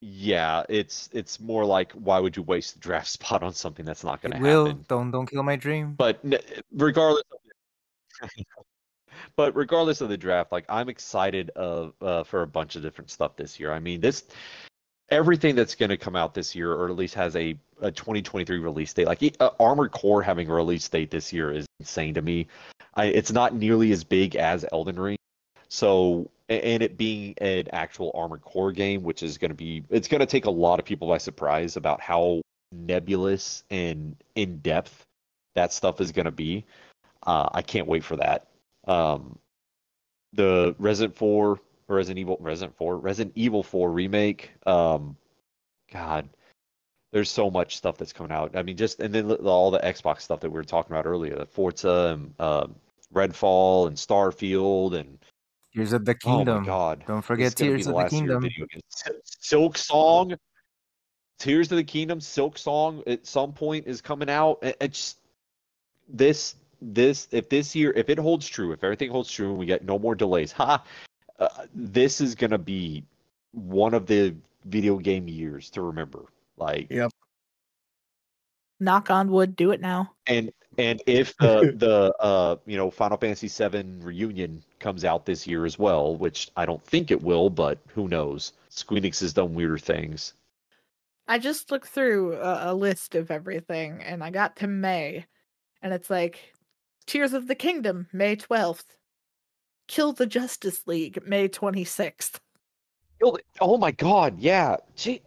yeah, 0.00 0.64
it's 0.68 1.08
it's 1.12 1.40
more 1.40 1.64
like 1.64 1.92
why 1.92 2.18
would 2.18 2.36
you 2.36 2.42
waste 2.42 2.74
the 2.74 2.80
draft 2.80 3.08
spot 3.16 3.42
on 3.42 3.52
something 3.52 3.84
that's 3.84 4.04
not 4.04 4.22
going 4.22 4.32
to 4.32 4.40
will 4.40 4.66
happen? 4.66 4.84
don't 4.88 5.10
don't 5.10 5.26
kill 5.26 5.42
my 5.42 5.56
dream. 5.56 5.94
But 5.94 6.20
n- 6.24 6.38
regardless 6.72 7.24
of 7.32 8.30
but 9.36 9.54
regardless 9.56 10.00
of 10.00 10.08
the 10.08 10.16
draft, 10.16 10.52
like 10.52 10.64
I'm 10.68 10.88
excited 10.88 11.50
of 11.50 11.94
uh, 12.00 12.24
for 12.24 12.42
a 12.42 12.46
bunch 12.46 12.76
of 12.76 12.82
different 12.82 13.10
stuff 13.10 13.36
this 13.36 13.58
year. 13.58 13.72
I 13.72 13.78
mean, 13.78 14.00
this 14.00 14.24
everything 15.08 15.54
that's 15.54 15.74
going 15.74 15.90
to 15.90 15.96
come 15.96 16.16
out 16.16 16.34
this 16.34 16.54
year, 16.54 16.72
or 16.72 16.88
at 16.88 16.96
least 16.96 17.14
has 17.14 17.36
a, 17.36 17.56
a 17.80 17.90
2023 17.90 18.58
release 18.58 18.92
date. 18.92 19.06
Like 19.06 19.36
uh, 19.40 19.50
Armored 19.60 19.92
Core 19.92 20.22
having 20.22 20.48
a 20.48 20.54
release 20.54 20.88
date 20.88 21.10
this 21.10 21.32
year 21.32 21.52
is 21.52 21.66
insane 21.80 22.14
to 22.14 22.22
me. 22.22 22.48
I, 22.94 23.06
it's 23.06 23.32
not 23.32 23.54
nearly 23.54 23.92
as 23.92 24.04
big 24.04 24.36
as 24.36 24.64
Elden 24.72 24.98
Ring, 24.98 25.18
so 25.68 26.30
and 26.48 26.82
it 26.82 26.96
being 26.96 27.34
an 27.38 27.64
actual 27.72 28.12
Armored 28.14 28.42
Core 28.42 28.72
game, 28.72 29.02
which 29.02 29.22
is 29.22 29.38
going 29.38 29.50
to 29.50 29.56
be, 29.56 29.82
it's 29.90 30.08
going 30.08 30.20
to 30.20 30.26
take 30.26 30.44
a 30.44 30.50
lot 30.50 30.78
of 30.78 30.84
people 30.84 31.08
by 31.08 31.18
surprise 31.18 31.76
about 31.76 32.00
how 32.00 32.42
nebulous 32.72 33.64
and 33.70 34.16
in 34.34 34.58
depth 34.58 35.04
that 35.54 35.72
stuff 35.72 36.00
is 36.00 36.12
going 36.12 36.26
to 36.26 36.30
be. 36.30 36.64
Uh, 37.26 37.48
I 37.52 37.62
can't 37.62 37.88
wait 37.88 38.04
for 38.04 38.16
that. 38.16 38.46
Um, 38.86 39.38
the 40.34 40.76
Resident 40.78 41.16
4, 41.16 41.58
Resident 41.88 42.18
Evil, 42.18 42.36
Resident 42.40 42.76
4, 42.76 42.96
Resident 42.98 43.32
Evil 43.36 43.62
4 43.62 43.90
remake. 43.90 44.52
Um, 44.66 45.16
God, 45.92 46.28
there's 47.12 47.30
so 47.30 47.50
much 47.50 47.76
stuff 47.76 47.96
that's 47.96 48.12
coming 48.12 48.32
out. 48.32 48.56
I 48.56 48.62
mean, 48.62 48.76
just 48.76 49.00
and 49.00 49.12
then 49.12 49.30
all 49.32 49.70
the 49.70 49.78
Xbox 49.78 50.20
stuff 50.20 50.40
that 50.40 50.50
we 50.50 50.54
were 50.54 50.64
talking 50.64 50.92
about 50.92 51.06
earlier, 51.06 51.36
the 51.36 51.46
Forza 51.46 52.12
and 52.14 52.34
um 52.40 52.74
Redfall 53.14 53.86
and 53.86 53.96
Starfield 53.96 54.94
and 54.94 55.18
Tears 55.76 55.92
of 55.92 56.04
the 56.06 56.14
Kingdom. 56.14 56.56
oh 56.56 56.60
my 56.60 56.66
God, 56.66 57.04
Don't 57.06 57.22
forget 57.22 57.48
is 57.48 57.54
gonna 57.54 57.72
be 57.72 57.82
Tears 57.82 57.86
of 57.88 57.94
the 57.96 58.00
year 58.00 58.66
Kingdom. 58.66 58.80
Silk 59.24 59.76
Song, 59.76 60.34
Tears 61.38 61.70
of 61.70 61.76
the 61.76 61.84
Kingdom, 61.84 62.18
Silk 62.20 62.56
Song 62.56 63.02
at 63.06 63.26
some 63.26 63.52
point 63.52 63.86
is 63.86 64.00
coming 64.00 64.30
out. 64.30 64.58
It- 64.62 64.76
It's 64.80 65.16
this 66.08 66.56
this 66.80 67.28
if 67.30 67.48
this 67.48 67.74
year 67.74 67.92
if 67.94 68.08
it 68.08 68.18
holds 68.18 68.46
true, 68.48 68.72
if 68.72 68.82
everything 68.82 69.10
holds 69.10 69.30
true 69.30 69.50
and 69.50 69.58
we 69.58 69.66
get 69.66 69.84
no 69.84 69.98
more 69.98 70.14
delays, 70.14 70.52
ha, 70.52 70.82
uh, 71.38 71.66
this 71.74 72.20
is 72.22 72.34
gonna 72.34 72.58
be 72.58 73.04
one 73.52 73.92
of 73.92 74.06
the 74.06 74.34
video 74.64 74.96
game 74.96 75.28
years 75.28 75.68
to 75.70 75.82
remember. 75.82 76.24
Like 76.56 76.90
Yep. 76.90 77.10
Knock 78.80 79.10
on 79.10 79.30
wood, 79.30 79.56
do 79.56 79.70
it 79.70 79.80
now. 79.80 80.12
and 80.26 80.52
and 80.78 81.02
if 81.06 81.36
the 81.38 81.74
the 81.76 82.14
uh 82.20 82.56
you 82.66 82.76
know 82.76 82.90
Final 82.90 83.16
Fantasy 83.16 83.48
VII 83.48 83.84
reunion 84.00 84.62
comes 84.78 85.04
out 85.04 85.26
this 85.26 85.46
year 85.46 85.64
as 85.64 85.78
well, 85.78 86.16
which 86.16 86.50
I 86.56 86.66
don't 86.66 86.84
think 86.84 87.10
it 87.10 87.22
will, 87.22 87.50
but 87.50 87.78
who 87.88 88.08
knows? 88.08 88.52
Squeenix 88.70 89.20
has 89.20 89.32
done 89.32 89.54
weirder 89.54 89.78
things. 89.78 90.34
I 91.28 91.38
just 91.38 91.70
looked 91.70 91.88
through 91.88 92.34
a, 92.34 92.72
a 92.72 92.74
list 92.74 93.14
of 93.14 93.30
everything, 93.30 94.02
and 94.02 94.22
I 94.22 94.30
got 94.30 94.56
to 94.56 94.66
May, 94.66 95.26
and 95.82 95.92
it's 95.92 96.10
like 96.10 96.54
Tears 97.06 97.32
of 97.32 97.48
the 97.48 97.54
Kingdom, 97.54 98.06
May 98.12 98.36
twelfth. 98.36 98.96
Kill 99.88 100.12
the 100.12 100.26
Justice 100.26 100.82
League, 100.86 101.20
May 101.26 101.48
twenty 101.48 101.84
sixth. 101.84 102.40
Oh 103.22 103.38
oh 103.60 103.78
my 103.78 103.92
God, 103.92 104.38
yeah. 104.38 104.76
Gee. 104.94 105.22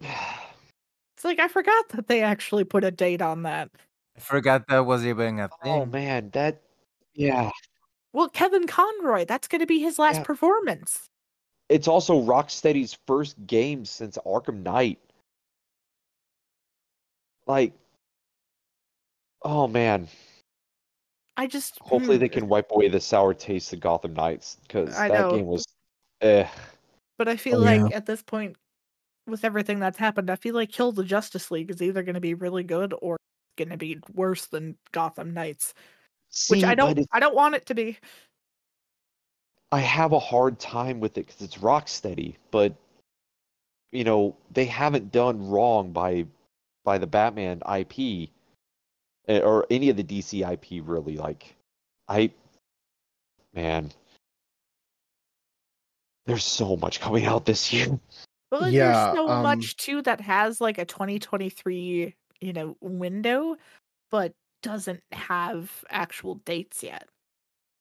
It's 1.19 1.25
like 1.25 1.39
I 1.39 1.49
forgot 1.49 1.89
that 1.89 2.07
they 2.07 2.21
actually 2.21 2.63
put 2.63 2.85
a 2.85 2.91
date 2.91 3.21
on 3.21 3.43
that. 3.43 3.69
I 4.15 4.21
forgot 4.21 4.65
that 4.69 4.85
was 4.85 5.05
even 5.05 5.37
a 5.41 5.49
thing. 5.49 5.81
Oh 5.81 5.85
man, 5.85 6.29
that 6.29 6.61
yeah. 7.13 7.51
Well, 8.13 8.29
Kevin 8.29 8.67
Conroy, 8.67 9.25
that's 9.25 9.49
going 9.49 9.59
to 9.59 9.67
be 9.67 9.79
his 9.79 9.99
last 9.99 10.19
Yeah. 10.19 10.23
performance. 10.23 11.09
It's 11.67 11.89
also 11.89 12.21
Rocksteady's 12.21 12.97
first 13.05 13.35
game 13.47 13.83
since 13.83 14.17
Arkham 14.25 14.63
Knight. 14.63 14.97
Like, 17.47 17.73
oh 19.41 19.67
man. 19.67 20.07
I 21.35 21.47
just 21.47 21.79
Hopefully 21.81 22.15
hmm, 22.15 22.21
they 22.21 22.29
can 22.29 22.47
wipe 22.47 22.71
away 22.71 22.87
the 22.87 23.01
sour 23.01 23.33
taste 23.33 23.73
of 23.73 23.81
Gotham 23.81 24.13
Knights 24.13 24.55
because 24.65 24.95
that 24.95 25.09
know. 25.09 25.31
game 25.31 25.47
was, 25.47 25.65
eh. 26.21 26.47
But 27.17 27.27
I 27.27 27.35
feel 27.35 27.59
Oh, 27.59 27.63
yeah. 27.63 27.83
like 27.83 27.93
at 27.93 28.05
this 28.05 28.23
point, 28.23 28.55
with 29.29 29.45
everything 29.45 29.79
that's 29.79 29.97
happened, 29.97 30.29
I 30.29 30.35
feel 30.35 30.55
like 30.55 30.71
Kill 30.71 30.91
the 30.91 31.03
Justice 31.03 31.51
League 31.51 31.69
is 31.69 31.81
either 31.81 32.03
going 32.03 32.15
to 32.15 32.21
be 32.21 32.33
really 32.33 32.63
good 32.63 32.93
or 33.01 33.17
going 33.57 33.69
to 33.69 33.77
be 33.77 33.99
worse 34.13 34.47
than 34.47 34.77
Gotham 34.91 35.33
Knights, 35.33 35.73
which 36.49 36.63
I 36.63 36.75
don't. 36.75 37.07
I 37.11 37.19
don't 37.19 37.35
want 37.35 37.55
it 37.55 37.65
to 37.67 37.75
be. 37.75 37.97
I 39.71 39.79
have 39.79 40.13
a 40.13 40.19
hard 40.19 40.59
time 40.59 40.99
with 40.99 41.17
it 41.17 41.27
because 41.27 41.41
it's 41.41 41.57
Rocksteady, 41.57 42.35
but 42.51 42.75
you 43.91 44.03
know 44.03 44.35
they 44.51 44.65
haven't 44.65 45.11
done 45.11 45.47
wrong 45.49 45.91
by 45.91 46.25
by 46.83 46.97
the 46.97 47.07
Batman 47.07 47.61
IP 47.71 48.29
eh, 49.27 49.39
or 49.39 49.67
any 49.69 49.89
of 49.89 49.97
the 49.97 50.03
DC 50.03 50.49
IP 50.51 50.83
really. 50.85 51.17
Like, 51.17 51.55
I 52.07 52.31
man, 53.53 53.91
there's 56.25 56.45
so 56.45 56.75
much 56.77 56.99
coming 56.99 57.25
out 57.25 57.45
this 57.45 57.71
year. 57.73 57.99
Well, 58.51 58.69
Yeah, 58.69 58.91
there's 58.91 59.15
so 59.15 59.29
um, 59.29 59.43
much 59.43 59.77
too 59.77 60.01
that 60.03 60.21
has 60.21 60.59
like 60.59 60.77
a 60.77 60.85
2023, 60.85 62.15
you 62.41 62.53
know, 62.53 62.77
window, 62.81 63.57
but 64.09 64.33
doesn't 64.61 65.01
have 65.11 65.83
actual 65.89 66.35
dates 66.45 66.83
yet. 66.83 67.07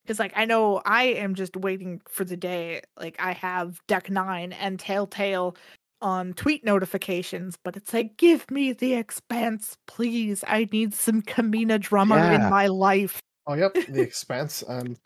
Because 0.05 0.19
like 0.19 0.33
I 0.37 0.45
know 0.45 0.81
I 0.85 1.05
am 1.05 1.35
just 1.35 1.57
waiting 1.57 2.01
for 2.09 2.25
the 2.25 2.37
day. 2.37 2.83
Like 2.99 3.17
I 3.19 3.33
have 3.33 3.81
Deck 3.87 4.11
Nine 4.11 4.53
and 4.53 4.79
Telltale 4.79 5.57
on 6.01 6.33
tweet 6.35 6.65
notifications, 6.65 7.57
but 7.63 7.77
it's 7.77 7.93
like, 7.93 8.17
give 8.17 8.51
me 8.51 8.73
the 8.73 8.95
expanse, 8.95 9.77
please. 9.87 10.45
I 10.47 10.69
need 10.73 10.95
some 10.95 11.23
Camina 11.23 11.81
Drummer 11.81 12.19
in 12.33 12.49
my 12.49 12.69
life. 12.69 13.21
Oh, 13.47 13.55
yep, 13.55 13.75
The 13.89 14.01
Expanse. 14.03 14.63
Um, 14.69 14.97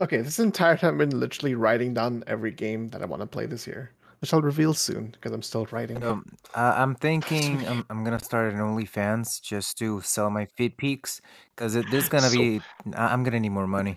okay, 0.00 0.18
this 0.18 0.38
entire 0.38 0.76
time 0.76 0.94
I've 0.94 1.08
been 1.08 1.18
literally 1.18 1.54
writing 1.54 1.94
down 1.94 2.24
every 2.26 2.50
game 2.50 2.88
that 2.88 3.02
I 3.02 3.06
want 3.06 3.20
to 3.22 3.26
play 3.26 3.46
this 3.46 3.66
year, 3.66 3.92
which 4.22 4.32
I'll 4.32 4.40
reveal 4.40 4.72
soon 4.72 5.08
because 5.08 5.32
I'm 5.32 5.42
still 5.42 5.66
writing. 5.72 6.02
Um, 6.04 6.24
I, 6.54 6.80
I'm 6.80 6.94
thinking 6.94 7.66
I'm, 7.66 7.84
I'm 7.90 8.04
gonna 8.04 8.20
start 8.22 8.52
an 8.54 8.60
OnlyFans 8.60 9.42
just 9.42 9.76
to 9.78 10.00
sell 10.02 10.30
my 10.30 10.46
feet 10.46 10.76
peaks 10.76 11.20
because 11.54 11.74
there's 11.90 12.08
gonna 12.08 12.30
So- 12.30 12.38
be 12.38 12.60
I- 12.94 13.08
I'm 13.12 13.24
gonna 13.24 13.40
need 13.40 13.48
more 13.50 13.66
money. 13.66 13.96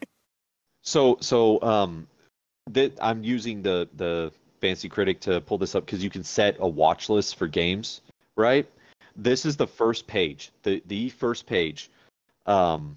So 0.81 1.17
so 1.21 1.61
um, 1.61 2.07
that 2.71 2.91
I'm 3.01 3.23
using 3.23 3.61
the 3.61 3.87
the 3.97 4.31
Fantasy 4.61 4.89
Critic 4.89 5.19
to 5.21 5.41
pull 5.41 5.59
this 5.59 5.75
up 5.75 5.85
because 5.85 6.03
you 6.03 6.09
can 6.09 6.23
set 6.23 6.57
a 6.59 6.67
watch 6.67 7.07
list 7.07 7.35
for 7.35 7.47
games, 7.47 8.01
right? 8.35 8.67
This 9.15 9.45
is 9.45 9.55
the 9.55 9.67
first 9.67 10.07
page, 10.07 10.51
the 10.63 10.81
the 10.87 11.09
first 11.09 11.45
page. 11.45 11.89
Um, 12.47 12.95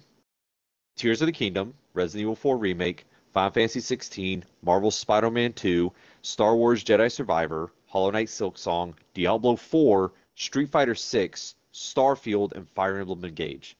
Tears 0.97 1.21
of 1.21 1.27
the 1.27 1.31
Kingdom, 1.31 1.73
Resident 1.93 2.21
Evil 2.23 2.35
4 2.35 2.57
remake, 2.57 3.05
Final 3.33 3.51
Fantasy 3.51 3.79
16, 3.79 4.43
Marvel 4.63 4.91
Spider-Man 4.91 5.53
2, 5.53 5.91
Star 6.21 6.55
Wars 6.55 6.83
Jedi 6.83 7.11
Survivor, 7.11 7.71
Hollow 7.87 8.11
Knight 8.11 8.29
Silk 8.29 8.57
Song, 8.57 8.93
Diablo 9.13 9.55
4, 9.55 10.11
Street 10.35 10.69
Fighter 10.69 10.95
6, 10.95 11.55
Starfield, 11.73 12.51
and 12.53 12.67
Fire 12.69 12.99
Emblem 12.99 13.23
Engage. 13.25 13.75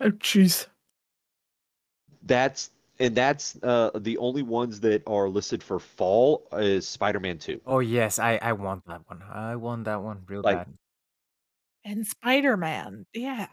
Oh 0.00 0.10
jeez. 0.10 0.66
That's 2.22 2.70
and 2.98 3.14
that's 3.14 3.56
uh, 3.62 3.90
the 3.94 4.18
only 4.18 4.42
ones 4.42 4.80
that 4.80 5.02
are 5.06 5.28
listed 5.28 5.62
for 5.62 5.78
fall 5.78 6.46
is 6.52 6.86
Spider-Man 6.86 7.38
2. 7.38 7.60
Oh 7.66 7.78
yes, 7.78 8.18
I 8.18 8.38
I 8.42 8.52
want 8.52 8.84
that 8.86 9.00
one. 9.06 9.22
I 9.32 9.56
want 9.56 9.84
that 9.84 10.02
one 10.02 10.22
real 10.26 10.42
Like- 10.42 10.58
bad. 10.58 10.74
And 11.84 12.06
Spider 12.06 12.58
Man. 12.58 13.06
Yeah. 13.14 13.46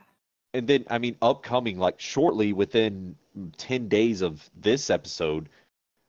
And 0.53 0.67
then 0.67 0.85
I 0.89 0.97
mean 0.97 1.15
upcoming 1.21 1.77
like 1.79 1.99
shortly 1.99 2.51
within 2.51 3.15
10 3.57 3.87
days 3.87 4.21
of 4.21 4.49
this 4.55 4.89
episode, 4.89 5.47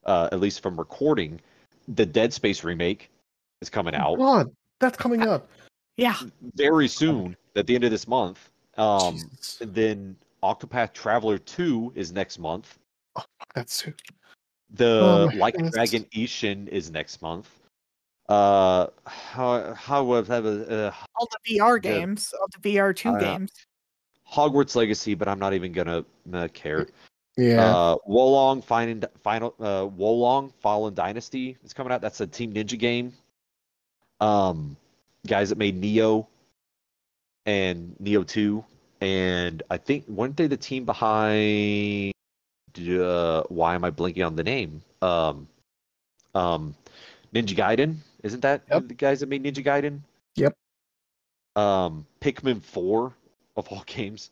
uh, 0.04 0.28
at 0.32 0.40
least 0.40 0.60
from 0.60 0.76
recording, 0.78 1.40
the 1.88 2.06
Dead 2.06 2.32
Space 2.32 2.64
remake 2.64 3.10
is 3.62 3.70
coming 3.70 3.94
Oh, 3.94 3.98
out 3.98 4.18
God, 4.18 4.46
that's 4.80 4.96
coming 4.96 5.22
out. 5.22 5.48
Yeah. 5.96 6.16
very 6.54 6.86
soon 6.88 7.36
at 7.56 7.66
the 7.66 7.74
end 7.74 7.84
of 7.84 7.90
this 7.90 8.06
month. 8.06 8.50
Um, 8.76 9.18
and 9.60 9.74
then 9.74 10.16
Octopath 10.42 10.92
Traveler 10.92 11.38
2 11.38 11.92
is 11.96 12.12
next 12.12 12.38
month. 12.38 12.78
That's 13.54 13.72
soon. 13.72 13.94
The 14.70 15.00
Oh 15.02 15.30
Like 15.36 15.54
goodness. 15.54 15.74
Dragon 15.74 16.04
Ishin 16.14 16.68
is 16.68 16.90
next 16.90 17.20
month. 17.22 17.48
Uh, 18.28 18.88
how 19.06 19.72
how 19.72 20.04
was 20.04 20.28
that? 20.28 20.44
Uh, 20.44 20.92
All 21.16 21.26
the 21.44 21.54
VR 21.58 21.76
The- 21.76 21.88
games, 21.88 22.32
all 22.38 22.46
the 22.60 22.70
VR 22.76 22.94
two 22.94 23.08
Uh, 23.08 23.18
games. 23.18 23.50
Hogwarts 24.30 24.76
Legacy, 24.76 25.14
but 25.14 25.26
I'm 25.26 25.38
not 25.38 25.54
even 25.54 25.72
gonna 25.72 26.04
uh, 26.34 26.48
care. 26.52 26.86
Yeah. 27.38 27.64
Uh, 27.64 27.96
Wo 28.04 28.26
Long 28.30 28.60
Final 28.60 29.08
Final 29.22 29.54
uh, 29.60 29.86
Wo 29.86 30.12
Long 30.12 30.50
Fallen 30.60 30.92
Dynasty 30.92 31.56
is 31.64 31.72
coming 31.72 31.92
out. 31.92 32.00
That's 32.00 32.20
a 32.20 32.26
Team 32.26 32.52
Ninja 32.52 32.76
game. 32.76 33.12
Um, 34.20 34.76
guys 35.24 35.50
that 35.50 35.56
made 35.56 35.80
Nioh 35.80 36.26
and 37.46 37.94
Nioh 38.02 38.26
Two, 38.26 38.64
and 39.00 39.62
I 39.70 39.76
think 39.76 40.08
weren't 40.08 40.36
they 40.36 40.48
the 40.48 40.56
team 40.56 40.84
behind? 40.84 42.12
Uh, 42.76 43.44
why 43.48 43.76
am 43.76 43.84
I 43.84 43.90
blinking 43.90 44.24
on 44.24 44.34
the 44.34 44.42
name? 44.44 44.82
Um, 45.00 45.46
um, 46.34 46.74
Ninja 47.32 47.56
Gaiden. 47.56 47.98
Isn't 48.24 48.40
that 48.40 48.62
Yep. 48.68 48.88
the 48.88 48.94
guys 48.94 49.20
that 49.20 49.28
made 49.28 49.44
Ninja 49.44 49.64
Gaiden? 49.64 50.00
Yep. 50.34 50.56
Um, 51.54 52.04
Pikmin 52.20 52.60
Four 52.62 53.14
of 53.56 53.68
all 53.68 53.84
games. 53.86 54.30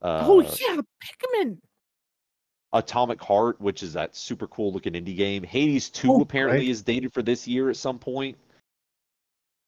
Uh, 0.00 0.24
oh 0.28 0.40
yeah, 0.42 0.80
Pikmin. 1.04 1.58
Atomic 2.72 3.20
Heart, 3.20 3.60
which 3.60 3.82
is 3.82 3.92
that 3.94 4.14
super 4.14 4.46
cool 4.46 4.72
looking 4.72 4.92
indie 4.92 5.16
game. 5.16 5.42
Hades 5.42 5.90
2 5.90 6.12
Oh, 6.12 6.20
apparently 6.20 6.60
right. 6.60 6.68
is 6.68 6.82
dated 6.82 7.12
for 7.12 7.22
this 7.22 7.48
year 7.48 7.68
at 7.70 7.76
some 7.76 7.98
point. 7.98 8.36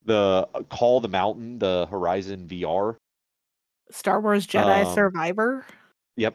The 0.05 0.49
uh, 0.55 0.63
Call 0.65 0.99
of 0.99 1.03
the 1.03 1.09
Mountain, 1.09 1.59
the 1.59 1.87
Horizon 1.91 2.47
VR. 2.49 2.97
Star 3.91 4.21
Wars 4.21 4.47
Jedi 4.47 4.85
Um, 4.85 4.95
Survivor. 4.95 5.67
Yep. 6.17 6.35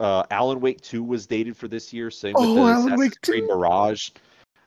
Uh, 0.00 0.22
Alan 0.30 0.60
Wake 0.60 0.80
2 0.80 1.02
was 1.02 1.26
dated 1.26 1.56
for 1.56 1.68
this 1.68 1.92
year. 1.92 2.10
Same 2.10 2.34
with 2.34 2.44
Oh, 2.44 2.54
the 2.54 2.60
Alan 2.60 2.76
Assassin's 2.78 2.98
Wake 2.98 3.20
Creed 3.22 3.44
2. 3.48 3.48
Mirage. 3.48 4.10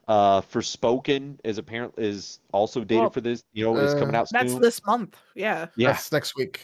Uh, 0.06 0.40
Forspoken 0.42 1.38
is 1.44 1.56
apparently 1.58 2.04
is 2.04 2.40
also 2.52 2.80
dated 2.80 3.00
Well, 3.00 3.10
for 3.10 3.20
this. 3.22 3.42
You 3.54 3.64
know, 3.64 3.76
is 3.78 3.94
coming 3.94 4.14
uh, 4.14 4.18
out 4.20 4.28
soon. 4.28 4.38
That's 4.46 4.58
this 4.60 4.84
month. 4.86 5.16
Yeah. 5.34 5.66
yeah. 5.76 5.88
That's 5.92 6.12
next 6.12 6.36
week. 6.36 6.60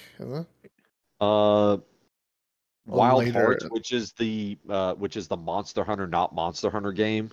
Uh, 1.21 1.79
Wild 2.87 3.25
later. 3.25 3.33
Hearts, 3.33 3.67
which 3.71 3.93
is 3.93 4.13
the 4.13 4.59
uh, 4.69 4.95
which 4.95 5.17
is 5.17 5.29
the 5.29 5.37
Monster 5.37 5.85
Hunter, 5.85 6.07
not 6.07 6.35
Monster 6.35 6.71
Hunter 6.71 6.93
game. 6.93 7.31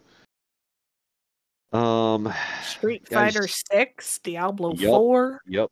Um, 1.74 2.34
Street 2.64 3.07
guys, 3.10 3.34
Fighter 3.34 3.48
Six, 3.48 4.19
Diablo 4.19 4.74
Yup. 4.74 4.90
Four. 4.90 5.41
Yep. 5.48 5.69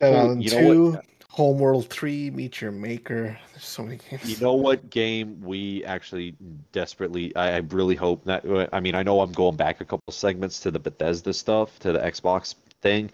Dead 0.00 0.14
Oh, 0.14 0.18
Island 0.18 0.44
you 0.44 0.50
2. 0.50 0.98
Homeworld 1.32 1.88
3, 1.88 2.30
Meet 2.30 2.60
Your 2.60 2.72
Maker. 2.72 3.38
There's 3.52 3.64
so 3.64 3.84
many 3.84 3.98
games. 4.10 4.28
You 4.28 4.36
know 4.44 4.52
what 4.52 4.90
game 4.90 5.40
we 5.40 5.82
actually 5.86 6.36
desperately, 6.72 7.34
I, 7.36 7.54
I 7.54 7.58
really 7.70 7.94
hope 7.94 8.22
that, 8.24 8.44
I 8.70 8.80
mean, 8.80 8.94
I 8.94 9.02
know 9.02 9.22
I'm 9.22 9.32
going 9.32 9.56
back 9.56 9.80
a 9.80 9.84
couple 9.86 10.12
segments 10.12 10.60
to 10.60 10.70
the 10.70 10.78
Bethesda 10.78 11.32
stuff, 11.32 11.78
to 11.78 11.92
the 11.92 12.00
Xbox 12.00 12.54
thing. 12.82 13.10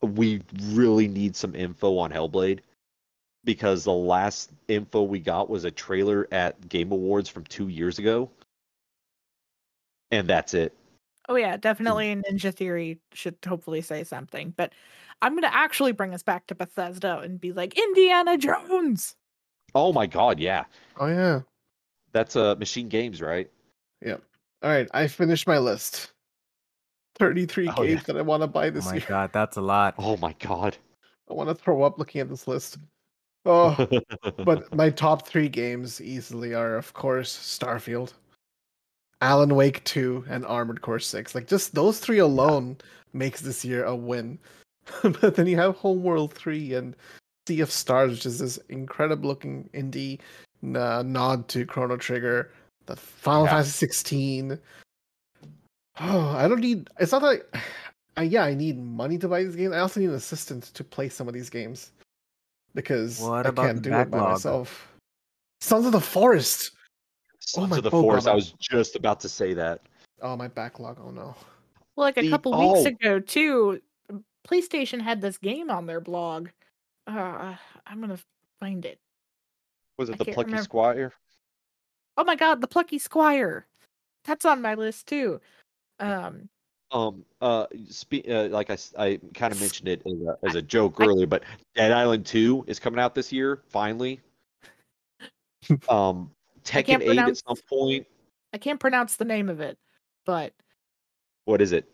We 0.00 0.40
really 0.68 1.06
need 1.06 1.36
some 1.36 1.54
info 1.54 1.98
on 1.98 2.10
Hellblade 2.10 2.60
because 3.48 3.82
the 3.84 3.92
last 3.94 4.52
info 4.68 5.02
we 5.04 5.18
got 5.18 5.48
was 5.48 5.64
a 5.64 5.70
trailer 5.70 6.28
at 6.30 6.68
Game 6.68 6.92
Awards 6.92 7.30
from 7.30 7.44
two 7.44 7.68
years 7.68 7.98
ago. 7.98 8.28
And 10.10 10.28
that's 10.28 10.52
it. 10.52 10.76
Oh 11.30 11.36
yeah, 11.36 11.56
definitely 11.56 12.14
Ninja 12.14 12.54
Theory 12.54 13.00
should 13.14 13.36
hopefully 13.46 13.80
say 13.80 14.04
something. 14.04 14.52
But 14.54 14.74
I'm 15.22 15.34
gonna 15.34 15.50
actually 15.50 15.92
bring 15.92 16.12
us 16.12 16.22
back 16.22 16.46
to 16.48 16.54
Bethesda 16.54 17.20
and 17.20 17.40
be 17.40 17.52
like 17.54 17.78
Indiana 17.78 18.36
Jones. 18.36 19.16
Oh 19.74 19.94
my 19.94 20.06
God, 20.06 20.38
yeah. 20.38 20.64
Oh, 21.00 21.06
yeah. 21.06 21.40
That's 22.12 22.36
uh, 22.36 22.54
Machine 22.56 22.88
Games, 22.90 23.22
right? 23.22 23.50
Yep. 24.04 24.22
All 24.62 24.70
right. 24.70 24.88
I 24.92 25.06
finished 25.06 25.46
my 25.46 25.56
list. 25.56 26.12
33 27.18 27.68
Oh, 27.76 27.82
yeah. 27.82 27.94
games 27.94 28.04
that 28.04 28.16
I 28.18 28.22
want 28.22 28.42
to 28.42 28.46
buy 28.46 28.68
this 28.68 28.84
Oh 28.86 28.92
this 28.92 28.92
my 28.92 28.98
year. 28.98 29.06
god, 29.08 29.30
that's 29.32 29.56
a 29.56 29.62
lot. 29.62 29.94
Oh 29.96 30.18
my 30.18 30.34
God. 30.38 30.76
I 31.30 31.32
want 31.32 31.48
to 31.48 31.54
throw 31.54 31.82
up 31.82 31.98
looking 31.98 32.20
at 32.20 32.28
this 32.28 32.46
list. 32.46 32.76
Oh, 33.44 33.88
but 34.44 34.74
my 34.74 34.90
top 34.90 35.26
three 35.26 35.48
games 35.48 36.00
easily 36.00 36.54
are, 36.54 36.76
of 36.76 36.92
course, 36.92 37.36
Starfield, 37.36 38.12
Alan 39.20 39.54
Wake 39.54 39.82
2, 39.84 40.26
and 40.28 40.44
Armored 40.46 40.82
Core 40.82 40.98
6. 40.98 41.34
Like, 41.34 41.46
just 41.46 41.74
those 41.74 41.98
three 41.98 42.18
alone 42.18 42.76
makes 43.12 43.40
this 43.40 43.64
year 43.64 43.84
a 43.84 43.94
win. 43.94 44.38
but 45.02 45.34
then 45.34 45.46
you 45.46 45.56
have 45.56 45.76
Homeworld 45.76 46.34
3 46.34 46.74
and 46.74 46.96
Sea 47.46 47.60
of 47.60 47.70
Stars, 47.70 48.10
which 48.10 48.26
is 48.26 48.38
this 48.38 48.58
incredible 48.68 49.28
looking 49.28 49.68
indie 49.72 50.18
uh, 50.76 51.02
nod 51.06 51.48
to 51.48 51.64
Chrono 51.64 51.96
Trigger, 51.96 52.50
the 52.86 52.96
Final 52.96 53.44
Yeah. 53.44 53.50
Fantasy 53.50 53.86
16. 53.86 54.58
Oh, 56.00 56.28
I 56.36 56.46
don't 56.48 56.60
need. 56.60 56.88
It's 57.00 57.12
not 57.12 57.22
that. 57.22 57.46
I, 57.54 57.60
I, 58.16 58.22
yeah, 58.24 58.42
I 58.42 58.54
need 58.54 58.76
money 58.76 59.16
to 59.18 59.28
buy 59.28 59.44
these 59.44 59.54
games. 59.54 59.72
I 59.72 59.78
also 59.78 60.00
need 60.00 60.08
an 60.08 60.16
assistant 60.16 60.64
to 60.74 60.82
play 60.82 61.08
some 61.08 61.28
of 61.28 61.34
these 61.34 61.48
games 61.48 61.92
because 62.78 63.18
What 63.20 63.44
I 63.44 63.48
about 63.48 63.66
can't 63.66 63.82
the 63.82 63.82
do 63.82 63.88
it 63.90 63.92
by 63.92 64.04
backlog? 64.04 64.30
myself. 64.30 64.92
Sons 65.60 65.84
of 65.84 65.90
the 65.92 66.00
Forest. 66.00 66.70
Sons 67.40 67.70
my- 67.70 67.78
of 67.78 67.82
the 67.82 67.90
oh, 67.90 68.02
Forest. 68.02 68.28
I 68.28 68.34
was 68.34 68.52
just 68.52 68.94
about 68.94 69.18
to 69.20 69.28
say 69.28 69.52
that. 69.54 69.80
Oh, 70.22 70.36
my 70.36 70.46
backlog. 70.46 70.98
Oh 71.04 71.10
no. 71.10 71.34
Well, 71.96 72.06
like 72.06 72.16
a 72.16 72.22
The- 72.22 72.30
couple 72.30 72.52
weeks 72.52 72.86
oh. 72.86 72.88
ago 72.88 73.18
too, 73.18 73.80
PlayStation 74.46 75.00
had 75.00 75.20
this 75.20 75.38
game 75.38 75.70
on 75.70 75.86
their 75.86 76.00
blog. 76.00 76.48
Uh, 77.08 77.56
I'm 77.84 78.00
gonna 78.00 78.18
find 78.60 78.84
it. 78.84 79.00
Was 79.98 80.10
I 80.10 80.12
it 80.12 80.18
the 80.20 80.24
Plucky 80.26 80.46
remember. 80.46 80.62
Squire? 80.62 81.12
Oh 82.16 82.24
my 82.24 82.36
god, 82.36 82.60
the 82.60 82.68
Plucky 82.68 82.98
Squire. 83.00 83.66
That's 84.24 84.44
on 84.44 84.62
my 84.62 84.74
list 84.74 85.08
too. 85.08 85.40
Um, 85.98 86.48
Um, 86.90 87.24
uh, 87.42 87.66
spe- 87.88 88.26
uh 88.28 88.48
like 88.50 88.70
I 88.70 89.20
kind 89.34 89.52
of 89.52 89.60
mentioned 89.60 89.88
it 89.88 90.02
as 90.06 90.12
a, 90.14 90.38
as 90.42 90.54
a 90.54 90.62
joke 90.62 90.96
I- 90.98 91.04
earlier, 91.06 91.26
but 91.26 91.44
Dead 91.74 91.92
Island 91.92 92.24
2 92.24 92.64
is 92.66 92.78
coming 92.78 92.98
out 92.98 93.14
this 93.14 93.32
year, 93.32 93.62
finally. 93.68 94.20
Um, 95.88 96.30
I 96.66 96.82
Tekken 96.82 97.02
8 97.02 97.18
at 97.18 97.36
some 97.36 97.56
point. 97.68 98.06
I 98.54 98.58
can't 98.58 98.78
pronounce 98.80 99.16
the 99.16 99.24
name 99.24 99.48
of 99.48 99.60
it, 99.60 99.76
but 100.24 100.52
What 101.44 101.60
is 101.60 101.72
it? 101.72 101.88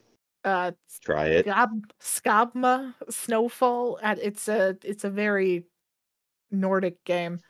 uh, 0.44 0.72
Try 1.00 1.26
it. 1.28 1.46
Skab- 1.46 1.90
Skabma 2.00 2.94
Snowfall. 3.10 3.98
It's 4.02 4.46
a 4.48 4.76
it's 4.84 5.04
a 5.04 5.10
very 5.10 5.64
Nordic 6.50 7.02
game, 7.04 7.40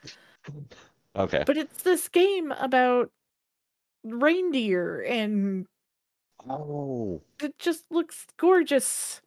Okay. 1.17 1.43
but 1.47 1.57
it's 1.57 1.83
this 1.83 2.09
game 2.09 2.53
about 2.53 3.11
reindeer 4.05 5.03
and 5.03 5.67
Oh, 6.49 7.21
it 7.43 7.59
just 7.59 7.85
looks 7.91 8.27
gorgeous. 8.37 9.21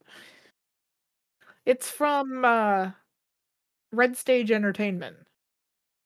It's 1.66 1.90
from 1.90 2.46
uh 2.46 2.92
Red 3.92 4.18
Stage 4.18 4.52
Entertainment. 4.52 5.18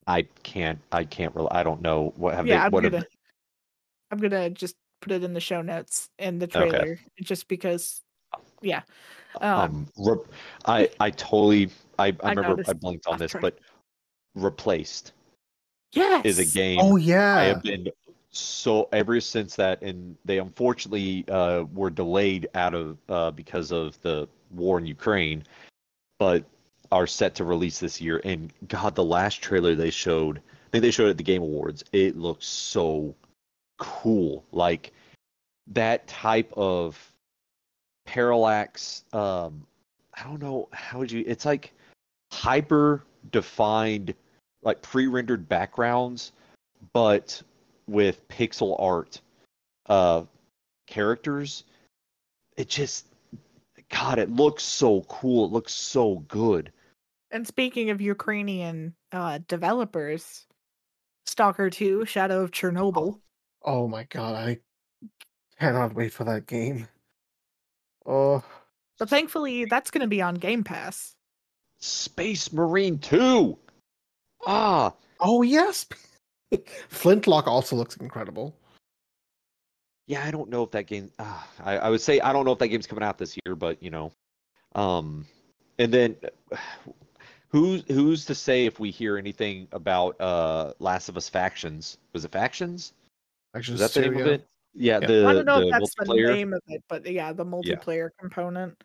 I 0.08 0.24
can't. 0.44 0.80
I 0.92 1.04
can't. 1.04 1.36
Really, 1.36 1.50
I 1.52 1.64
don't 1.64 1.82
know 1.82 2.14
what 2.16 2.34
have 2.36 2.48
yeah, 2.48 2.60
they. 2.60 2.66
I'm 2.66 2.72
What 2.72 2.84
gonna 2.84 3.06
I'm 4.12 4.18
gonna 4.18 4.50
just 4.50 4.76
put 5.02 5.12
it 5.12 5.24
in 5.24 5.34
the 5.34 5.40
show 5.40 5.62
notes 5.62 6.10
and 6.20 6.42
the 6.42 6.46
Okay. 6.46 6.70
trailer 6.70 7.00
just 7.22 7.48
because 7.48 8.02
yeah. 8.62 8.82
Um, 9.40 9.88
um, 9.98 10.22
I 10.66 10.90
I 11.00 11.10
totally 11.12 11.70
I, 11.98 12.08
I 12.08 12.18
I 12.24 12.30
remember 12.30 12.44
I 12.44 12.50
noticed 12.50 12.80
blinked 12.80 13.08
on 13.08 13.18
this, 13.18 13.32
track. 13.32 13.42
but 13.42 13.60
replaced 14.36 15.14
yes. 15.94 16.26
is 16.26 16.40
a 16.40 16.46
game. 16.46 16.80
Oh 16.82 16.96
yeah 16.98 17.36
I 17.38 17.44
yeah. 17.44 17.48
have 17.50 17.64
been 17.64 17.88
so 18.32 18.88
ever 18.92 19.20
since 19.20 19.56
that, 19.58 19.82
and 19.82 20.16
they 20.26 20.40
unfortunately 20.40 21.26
uh, 21.28 21.64
were 21.74 21.90
delayed 21.90 22.48
out 22.56 22.74
of 22.74 22.98
uh, 23.10 23.32
because 23.32 23.72
of 23.72 24.02
the 24.02 24.28
war 24.52 24.80
in 24.80 24.86
Ukraine, 24.86 25.44
but 26.18 26.44
are 26.92 27.08
set 27.08 27.36
to 27.36 27.44
release 27.44 27.80
this 27.80 28.02
year. 28.02 28.22
And 28.24 28.52
God, 28.68 28.96
the 28.96 29.04
last 29.04 29.42
trailer 29.42 29.76
they 29.76 29.90
showed, 29.90 30.38
I 30.38 30.70
think 30.72 30.82
they 30.82 30.92
showed 30.92 31.10
at 31.10 31.18
the 31.18 31.24
Game 31.24 31.42
Awards. 31.42 31.84
It 31.92 32.18
looks 32.18 32.46
so 32.46 33.16
cool, 33.78 34.46
like 34.52 34.94
that 35.68 36.08
type 36.08 36.52
of 36.56 36.98
parallax. 38.06 39.04
Um, 39.14 39.66
I 40.14 40.24
don't 40.24 40.42
know 40.42 40.70
how 40.72 41.00
would 41.00 41.12
you. 41.12 41.24
It's 41.26 41.46
like 41.46 41.74
hyper 42.32 43.04
defined, 43.32 44.14
like 44.64 44.82
pre-rendered 44.82 45.48
backgrounds, 45.48 46.32
but 46.94 47.42
with 47.88 48.28
pixel 48.28 48.76
art 48.80 49.22
uh 49.88 50.24
characters 50.88 51.64
it 52.58 52.68
just 52.70 53.08
god 53.90 54.20
it 54.20 54.30
looks 54.30 54.64
so 54.64 55.02
cool 55.04 55.46
it 55.46 55.52
looks 55.52 55.74
so 55.74 56.20
good 56.28 56.72
And 57.32 57.48
speaking 57.48 57.90
of 57.90 58.02
Ukrainian 58.02 58.94
uh, 59.14 59.40
developers, 59.48 60.46
Stalker 61.26 61.70
2, 61.70 62.04
Shadow 62.06 62.42
of 62.44 62.52
Chernobyl. 62.52 63.20
Oh 63.64 63.88
my 63.88 64.04
god, 64.04 64.36
I 64.36 64.60
cannot 65.60 65.96
wait 65.96 66.12
for 66.12 66.26
that 66.26 66.46
game. 66.46 66.88
Oh, 68.06 68.44
But 69.00 69.08
thankfully, 69.10 69.64
that's 69.66 69.92
going 69.92 70.02
to 70.02 70.08
be 70.12 70.22
on 70.22 70.36
Game 70.36 70.64
Pass. 70.64 71.16
space 71.80 72.52
marine 72.52 73.00
2 73.00 73.58
ah 74.46 74.94
oh 75.20 75.42
yes. 75.42 75.86
Flintlock 76.90 77.48
also 77.48 77.76
looks 77.76 77.96
incredible. 77.98 78.56
Yeah, 80.08 80.26
I 80.26 80.32
don't 80.32 80.50
know 80.50 80.64
if 80.64 80.72
that 80.72 80.88
game. 80.88 81.12
Uh, 81.20 81.42
I, 81.64 81.78
I 81.78 81.90
would 81.90 82.02
say 82.02 82.20
I 82.20 82.34
don't 82.34 82.46
know 82.46 82.52
if 82.52 82.60
that 82.60 82.68
game's 82.68 82.88
coming 82.88 83.04
out 83.04 83.18
this 83.18 83.38
year, 83.46 83.56
but 83.56 83.82
you 83.82 83.90
know, 83.90 84.12
um, 84.76 85.26
and 85.80 85.94
then 85.94 86.16
who's 87.50 87.84
who's 87.88 88.26
to 88.26 88.36
say 88.36 88.66
if 88.66 88.80
we 88.80 88.92
hear 88.92 89.18
anything 89.18 89.68
about 89.72 90.20
uh 90.20 90.74
Last 90.80 91.08
of 91.08 91.18
Us 91.18 91.30
factions? 91.30 91.98
Was 92.14 92.26
it 92.26 92.32
factions? 92.32 92.94
Actually, 93.56 93.76
Is 93.76 93.80
that 93.80 93.94
the 93.94 94.10
name 94.10 94.20
of 94.20 94.28
it? 94.28 94.48
Yeah, 94.74 95.00
Yeah. 95.00 95.08
the 95.08 95.28
I 95.28 95.34
don't 95.34 95.46
know 95.46 95.60
the 95.60 95.68
if 95.68 95.72
that's 95.72 95.96
the 95.96 96.14
name 96.14 96.54
of 96.54 96.62
it, 96.68 96.84
but 96.90 97.06
yeah, 97.10 97.32
the 97.34 97.46
multiplayer 97.46 98.10
component. 98.20 98.82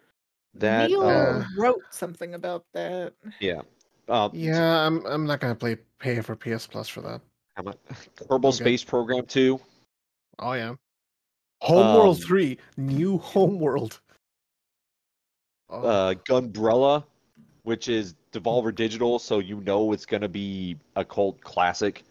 That 0.55 0.89
Neil 0.89 1.03
uh, 1.03 1.45
wrote 1.59 1.83
something 1.91 2.35
about 2.35 2.65
that. 2.73 3.13
yeah. 3.41 3.61
Um, 4.09 4.31
Yeah, 4.33 4.87
I'm 4.87 5.05
I'm 5.07 5.27
not 5.27 5.41
gonna 5.41 5.55
play 5.55 5.77
pay 5.99 6.21
for 6.21 6.37
PS 6.37 6.67
Plus 6.67 6.89
for 6.89 7.01
that. 7.03 7.21
How 7.57 7.63
about 7.63 7.79
Kerbal 8.17 8.49
Okay. 8.49 8.57
Space 8.57 8.85
Program 8.85 9.25
2. 9.27 9.59
Oh 10.39 10.53
yeah. 10.53 10.75
Homeworld 11.63 12.17
Um, 12.17 12.23
3, 12.23 12.59
new 12.77 13.19
Homeworld. 13.19 14.01
Oh, 15.71 15.81
uh, 15.83 16.15
Gunbrella, 16.15 17.05
which 17.63 17.89
is 17.89 18.15
Devolver 18.33 18.73
Digital, 18.75 19.19
so 19.19 19.39
you 19.39 19.61
know 19.63 19.93
it's 19.93 20.07
gonna 20.07 20.29
be 20.29 20.77
a 20.95 21.05
cult 21.05 21.41
classic. 21.41 22.05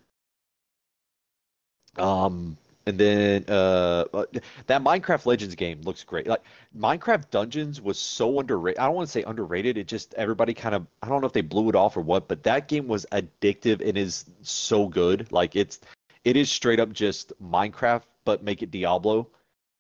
Um, 1.98 2.58
and 2.88 2.98
then 3.00 3.46
uh, 3.48 4.06
uh, 4.14 4.26
that 4.68 4.84
Minecraft 4.84 5.26
Legends 5.26 5.56
game 5.56 5.82
looks 5.82 6.04
great. 6.04 6.28
Like 6.28 6.44
Minecraft 6.78 7.30
Dungeons 7.32 7.82
was 7.82 7.98
so 7.98 8.40
underrated. 8.40 8.80
I 8.80 8.86
don't 8.86 8.96
want 8.96 9.08
to 9.08 9.12
say 9.12 9.24
underrated. 9.24 9.78
It 9.78 9.88
just 9.88 10.14
everybody 10.16 10.54
kind 10.54 10.76
of 10.76 10.86
I 11.02 11.08
don't 11.10 11.22
know 11.22 11.28
if 11.28 11.34
they 11.34 11.42
blew 11.42 11.70
it 11.70 11.76
off 11.76 11.98
or 11.98 12.02
what, 12.02 12.28
but 12.28 12.44
that 12.44 12.68
game 12.68 12.88
was 12.88 13.06
addictive 13.12 13.88
and 13.88 13.98
is 13.98 14.26
so 14.42 14.88
good. 14.88 15.32
Like 15.32 15.56
it's 15.56 15.80
it 16.24 16.36
is 16.36 16.50
straight 16.52 16.80
up 16.80 16.92
just 16.94 17.34
Minecraft, 17.42 18.04
but 18.24 18.44
make 18.44 18.62
it 18.64 18.72
Diablo, 18.72 19.28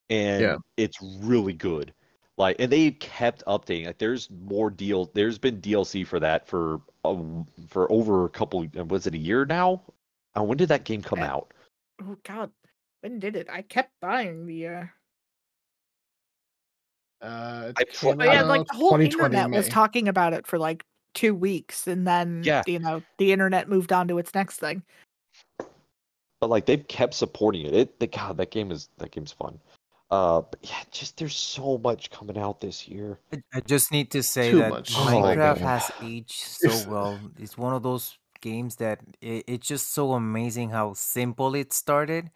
and 0.10 0.42
Yeah. 0.42 0.58
it's 0.78 0.98
really 1.02 1.54
good. 1.54 1.94
Like, 2.38 2.58
and 2.60 2.70
they 2.72 2.92
kept 2.92 3.46
updating. 3.46 3.86
Like, 3.86 3.98
there's 3.98 4.30
more 4.30 4.70
deal. 4.70 5.10
There's 5.14 5.38
been 5.38 5.62
DLC 5.62 6.06
for 6.06 6.20
that 6.20 6.48
for 6.48 6.82
uh, 7.06 7.16
for 7.70 7.90
over 7.92 8.26
a 8.26 8.30
couple. 8.30 8.66
Was 8.90 9.08
it 9.08 9.14
a 9.14 9.18
year 9.18 9.46
now? 9.46 9.82
Uh, 10.38 10.44
when 10.44 10.58
did 10.58 10.68
that 10.68 10.84
game 10.84 11.02
come 11.02 11.20
Uh, 11.20 11.28
out? 11.28 11.54
Oh 12.02 12.18
God, 12.24 12.52
when 13.06 13.20
did 13.20 13.36
it? 13.36 13.48
I 13.52 13.62
kept 13.62 13.92
buying 14.02 14.48
the. 14.48 14.68
uh 14.68 14.84
uh, 17.22 17.72
I 17.78 17.84
pl- 17.94 18.16
Oh 18.20 18.24
yeah, 18.24 18.42
like 18.42 18.66
the 18.68 18.74
whole 18.74 18.92
2020 18.98 19.06
internet 19.36 19.52
was 19.52 19.70
talking 19.70 20.08
about 20.08 20.34
it 20.34 20.48
for 20.48 20.58
like 20.58 20.84
two 21.14 21.36
weeks, 21.36 21.88
and 21.88 22.06
then 22.08 22.42
Yeah. 22.44 22.64
you 22.66 22.80
know 22.80 23.04
the 23.20 23.32
internet 23.32 23.70
moved 23.70 23.94
on 23.94 24.08
to 24.08 24.18
its 24.18 24.34
next 24.34 24.58
thing. 24.58 24.82
But 26.42 26.50
like 26.50 26.66
they've 26.66 26.86
kept 26.88 27.14
supporting 27.14 27.68
it. 27.68 27.74
It, 27.76 28.00
the, 28.00 28.08
God, 28.08 28.38
that 28.38 28.50
game 28.50 28.72
is 28.72 28.90
that 28.98 29.12
game's 29.12 29.32
fun. 29.32 29.60
Uh, 30.10 30.42
but 30.42 30.60
yeah, 30.64 30.82
just 30.92 31.18
there's 31.18 31.36
so 31.36 31.78
much 31.78 32.10
coming 32.10 32.40
out 32.40 32.60
this 32.60 32.88
year. 32.88 33.20
I- 33.32 33.44
I 33.54 33.60
just 33.62 33.92
need 33.92 34.10
to 34.12 34.24
say 34.24 34.50
Too 34.52 34.58
that 34.60 34.70
much. 34.70 34.94
Oh 34.96 35.06
my 35.06 35.36
Minecraft 35.36 35.38
God. 35.38 35.58
has 35.60 35.92
aged 36.02 36.32
so 36.42 36.90
well. 36.90 37.20
It's 37.38 37.56
one 37.58 37.76
of 37.76 37.84
those 37.84 38.18
games 38.42 38.76
that 38.78 39.00
it, 39.22 39.44
it's 39.48 39.68
just 39.68 39.94
so 39.94 40.14
amazing 40.14 40.72
how 40.72 40.94
simple 40.94 41.54
it 41.56 41.72
started, 41.72 42.30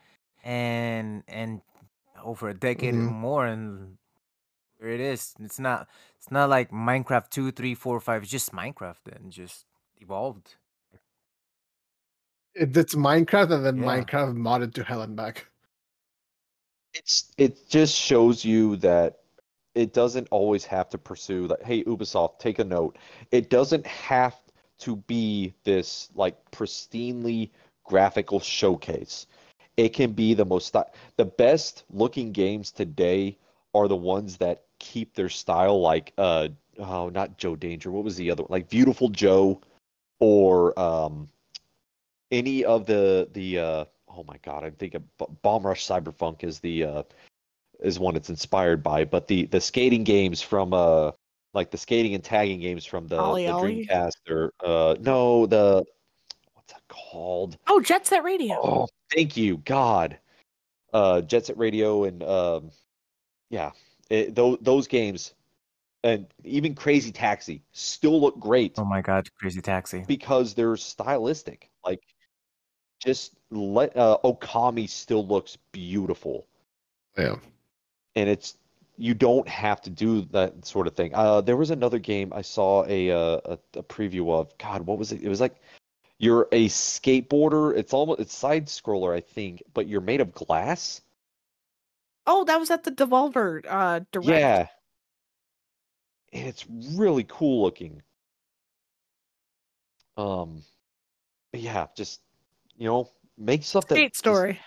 and 0.50 1.24
and 1.28 1.62
over 2.24 2.50
a 2.50 2.56
decade 2.56 2.96
and 2.96 3.06
Mhm. 3.06 3.14
more, 3.14 3.46
and 3.46 3.98
here 4.80 4.90
it 4.90 5.02
is. 5.02 5.36
It's 5.40 5.60
not 5.60 5.88
it's 6.18 6.32
not 6.32 6.50
like 6.50 6.72
Minecraft 6.72 7.30
two, 7.30 7.52
three, 7.52 7.76
four, 7.76 8.00
five. 8.02 8.24
It's 8.24 8.32
just 8.32 8.52
Minecraft 8.54 9.16
and 9.16 9.32
just 9.32 9.66
evolved. 10.02 10.56
It's 12.56 12.96
Minecraft 12.96 13.52
and 13.52 13.66
then 13.66 13.78
Yeah. 13.78 13.84
Minecraft 13.84 14.36
modded 14.38 14.74
to 14.76 14.84
hell 14.84 15.02
and 15.04 15.16
back. 15.16 15.48
It's 16.94 17.32
it 17.38 17.70
just 17.70 17.96
shows 17.96 18.46
you 18.46 18.78
that 18.78 19.20
it 19.76 19.94
doesn't 19.94 20.28
always 20.32 20.66
have 20.66 20.90
to 20.90 20.98
pursue 21.00 21.48
that. 21.50 21.64
Hey, 21.64 21.84
Ubisoft, 21.86 22.40
take 22.40 22.60
a 22.60 22.66
note. 22.66 22.98
It 23.32 23.50
doesn't 23.50 23.88
have 23.88 24.36
to 24.80 24.98
be 24.98 25.54
this 25.66 26.10
like 26.16 26.38
pristinely 26.52 27.52
graphical 27.86 28.40
showcase. 28.42 29.28
It 29.80 29.94
can 29.94 30.12
be 30.12 30.34
the 30.34 30.44
most 30.44 30.76
the 31.16 31.26
best 31.26 31.86
looking 31.90 32.34
games 32.34 32.70
today 32.70 33.38
are 33.74 33.88
the 33.88 33.96
ones 33.96 34.36
that 34.38 34.64
keep 34.78 35.16
their 35.16 35.30
style 35.30 35.80
like 35.80 36.12
uh 36.18 36.50
oh 36.80 37.08
not 37.08 37.38
Joe 37.38 37.56
Danger. 37.56 37.90
What 37.90 38.04
was 38.04 38.18
the 38.18 38.30
other 38.30 38.44
one? 38.44 38.52
Like 38.52 38.70
Viewtiful 38.70 39.08
Joe 39.08 39.62
or 40.20 40.78
um 40.78 41.30
any 42.30 42.66
of 42.66 42.88
the 42.88 43.30
the 43.32 43.60
uh 43.60 43.86
oh 44.10 44.26
my 44.28 44.36
god, 44.44 44.66
I'm 44.66 44.74
thinking 44.74 45.08
Bomb 45.42 45.66
Rush 45.66 45.88
Cyberpunk 45.88 46.44
is 46.44 46.60
the 46.60 46.84
uh 46.84 47.04
is 47.80 48.00
one 48.00 48.18
it's 48.18 48.30
inspired 48.30 48.84
by, 48.84 49.06
but 49.06 49.28
the 49.30 49.46
the 49.46 49.62
skating 49.62 50.04
games 50.04 50.42
from 50.42 50.74
uh 50.74 51.12
like 51.54 51.72
the 51.72 51.78
skating 51.78 52.16
and 52.16 52.24
tagging 52.24 52.60
games 52.60 52.86
from 52.86 53.08
the, 53.08 53.18
Ollie 53.18 53.46
the 53.46 53.54
Ollie? 53.54 53.88
Dreamcast 53.88 54.30
or 54.30 54.52
uh 54.62 54.96
no 55.00 55.46
the 55.46 55.86
called? 56.90 57.58
Oh, 57.68 57.80
Jet 57.82 58.06
Set 58.06 58.24
Radio. 58.24 58.56
Oh, 58.62 58.88
thank 59.16 59.38
you, 59.38 59.58
God. 59.58 60.18
Uh, 60.94 61.22
Jet 61.22 61.46
Set 61.46 61.58
Radio 61.58 62.04
and 62.04 62.22
um, 62.24 62.72
yeah, 63.50 63.72
it, 64.10 64.36
those 64.36 64.58
those 64.62 64.88
games, 64.88 65.34
and 66.04 66.26
even 66.44 66.76
Crazy 66.76 67.12
Taxi 67.12 67.62
still 67.72 68.20
look 68.20 68.40
great 68.40 68.74
Oh 68.78 68.84
my 68.86 69.02
god, 69.02 69.28
Crazy 69.40 69.62
Taxi. 69.62 70.04
because 70.08 70.54
they're 70.54 70.76
stylistic. 70.78 71.70
Like, 71.86 72.02
just 73.04 73.34
let 73.52 73.96
uh, 73.96 74.18
Okami 74.24 74.90
still 74.90 75.26
looks 75.26 75.58
beautiful, 75.72 76.48
Yeah. 77.18 77.36
and 78.16 78.28
it's 78.28 78.58
you 78.98 79.14
don't 79.14 79.48
have 79.48 79.80
to 79.82 79.90
do 79.90 80.22
that 80.32 80.66
sort 80.66 80.86
of 80.88 80.94
thing. 80.96 81.14
Uh, 81.16 81.40
there 81.40 81.56
was 81.56 81.70
another 81.72 82.00
game 82.00 82.34
I 82.36 82.42
saw 82.42 82.84
a 82.88 83.12
uh, 83.12 83.40
a, 83.46 83.60
a 83.76 83.84
preview 83.84 84.32
of. 84.34 84.58
God, 84.58 84.82
what 84.82 84.98
was 84.98 85.12
it? 85.12 85.22
It 85.22 85.30
was 85.30 85.40
like 85.40 85.56
you're 86.20 86.48
a 86.52 86.68
skateboarder. 86.68 87.76
It's 87.76 87.94
almost 87.94 88.20
it's 88.20 88.36
side 88.36 88.68
scroller, 88.68 89.16
I 89.16 89.22
think, 89.22 89.64
but 89.74 89.88
you're 89.88 90.02
made 90.02 90.22
of 90.22 90.34
glass. 90.34 91.02
Oh, 92.28 92.44
that 92.44 92.60
was 92.60 92.70
at 92.70 92.84
the 92.84 92.92
Devolver 92.92 93.66
uh 93.68 94.02
direct. 94.12 94.28
Yeah. 94.30 94.68
And 96.32 96.48
it's 96.48 96.66
really 96.70 97.26
cool 97.28 97.64
looking. 97.64 98.04
Um, 100.18 100.64
yeah, 101.54 101.88
just 101.96 102.22
you 102.78 102.88
know, 102.88 103.10
make 103.38 103.64
stuff 103.64 103.88
that 103.88 103.96
Great 103.96 104.14
just- 104.14 104.20
story. 104.20 104.60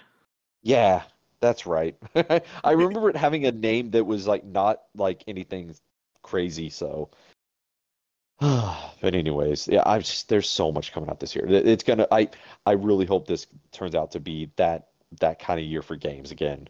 yeah, 0.63 1.03
that's 1.41 1.67
right. 1.67 1.95
I 2.65 2.73
remember 2.73 3.11
it 3.11 3.17
having 3.17 3.47
a 3.47 3.53
name 3.53 3.91
that 3.93 4.05
was 4.05 4.27
like 4.27 4.45
not 4.45 4.81
like 4.97 5.23
anything 5.29 5.75
crazy, 6.23 6.71
so 6.71 7.11
but 9.01 9.15
anyways, 9.15 9.69
yeah, 9.69 9.83
I 9.87 9.99
just 9.99 10.29
there's 10.29 10.49
so 10.49 10.73
much 10.73 10.93
coming 10.93 11.09
out 11.09 11.21
this 11.21 11.35
year. 11.35 11.47
It's 11.49 11.85
gonna 11.85 12.07
I 12.11 12.29
I 12.67 12.73
really 12.73 13.07
hope 13.07 13.27
this 13.27 13.47
turns 13.71 13.95
out 13.95 14.11
to 14.13 14.21
be 14.21 14.51
that 14.57 14.89
that 15.21 15.39
kind 15.39 15.61
of 15.61 15.67
year 15.67 15.83
for 15.83 15.95
games 15.97 16.31
again. 16.31 16.69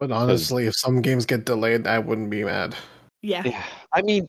But 0.00 0.10
honestly, 0.10 0.66
if 0.66 0.74
some 0.76 1.00
games 1.02 1.26
get 1.26 1.44
delayed, 1.44 1.86
I 1.86 1.98
wouldn't 1.98 2.30
be 2.30 2.42
mad. 2.42 2.74
Yeah. 3.22 3.42
Yeah, 3.44 3.62
I 3.92 4.02
mean, 4.02 4.26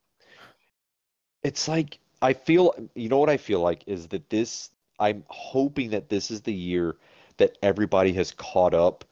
it's 1.43 1.67
like 1.67 1.97
I 2.21 2.33
feel. 2.33 2.75
You 2.93 3.09
know 3.09 3.17
what 3.17 3.29
I 3.29 3.37
feel 3.37 3.61
like 3.61 3.83
is 3.87 4.07
that 4.09 4.29
this. 4.29 4.69
I'm 4.99 5.23
hoping 5.29 5.89
that 5.91 6.09
this 6.09 6.29
is 6.29 6.41
the 6.41 6.53
year 6.53 6.95
that 7.37 7.57
everybody 7.63 8.13
has 8.13 8.31
caught 8.33 8.75
up 8.75 9.03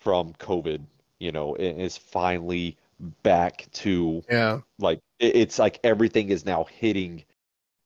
from 0.00 0.32
COVID. 0.34 0.80
You 1.18 1.32
know, 1.32 1.54
and 1.56 1.80
is 1.80 1.96
finally 1.98 2.78
back 3.22 3.66
to 3.72 4.22
Yeah. 4.30 4.60
like 4.78 5.00
it- 5.13 5.13
it's 5.24 5.58
like 5.58 5.80
everything 5.84 6.30
is 6.30 6.44
now 6.44 6.64
hitting 6.64 7.24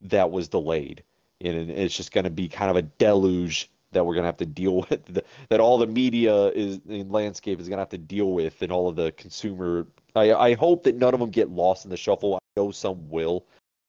that 0.03 0.31
was 0.31 0.49
delayed, 0.49 1.03
and 1.41 1.71
it's 1.71 1.97
just 1.97 2.13
going 2.13 2.25
to 2.25 2.31
be 2.31 2.49
kind 2.49 2.71
of 2.71 2.77
a 2.77 2.83
deluge 2.83 3.71
that 3.93 4.05
we're 4.05 4.15
going 4.15 4.25
to 4.25 4.29
have 4.29 4.37
to 4.39 4.47
deal 4.47 4.85
with. 4.91 5.23
That 5.49 5.61
all 5.61 5.79
the 5.79 5.87
media 5.87 6.47
is 6.49 6.81
in 6.89 7.11
landscape 7.11 7.61
is 7.61 7.69
going 7.69 7.79
to 7.79 7.83
have 7.83 7.89
to 7.91 7.99
deal 7.99 8.33
with, 8.33 8.63
and 8.63 8.73
all 8.73 8.89
of 8.89 8.97
the 8.97 9.13
consumer. 9.13 9.87
I 10.15 10.33
I 10.33 10.55
hope 10.55 10.85
that 10.85 10.97
none 10.97 11.15
of 11.15 11.21
them 11.21 11.31
get 11.31 11.51
lost 11.51 11.85
in 11.85 11.91
the 11.91 11.97
shuffle. 11.97 12.37
I 12.37 12.39
know 12.57 12.71
some 12.71 13.09
will, 13.09 13.47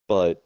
but 0.07 0.43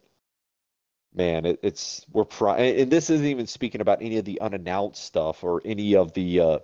man, 1.14 1.46
it, 1.46 1.60
it's 1.62 2.04
we're 2.12 2.24
pri- 2.24 2.58
and 2.58 2.90
this 2.90 3.10
isn't 3.10 3.26
even 3.26 3.46
speaking 3.46 3.80
about 3.80 4.02
any 4.02 4.18
of 4.18 4.24
the 4.24 4.40
unannounced 4.40 5.04
stuff 5.04 5.44
or 5.44 5.62
any 5.64 5.96
of 5.96 6.12
the 6.12 6.40
uh, 6.40 6.58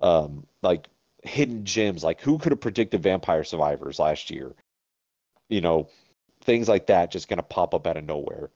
um 0.00 0.46
like 0.62 0.88
hidden 1.24 1.64
gems. 1.64 2.04
Like 2.04 2.20
who 2.20 2.38
could 2.38 2.52
have 2.52 2.60
predicted 2.60 3.02
Vampire 3.02 3.44
Survivors 3.44 3.98
last 3.98 4.30
year? 4.30 4.54
You 5.48 5.60
know, 5.60 5.88
things 6.42 6.68
like 6.68 6.86
that 6.86 7.10
just 7.10 7.28
gonna 7.28 7.42
pop 7.42 7.74
up 7.74 7.86
out 7.86 7.96
of 7.96 8.04
nowhere. 8.04 8.50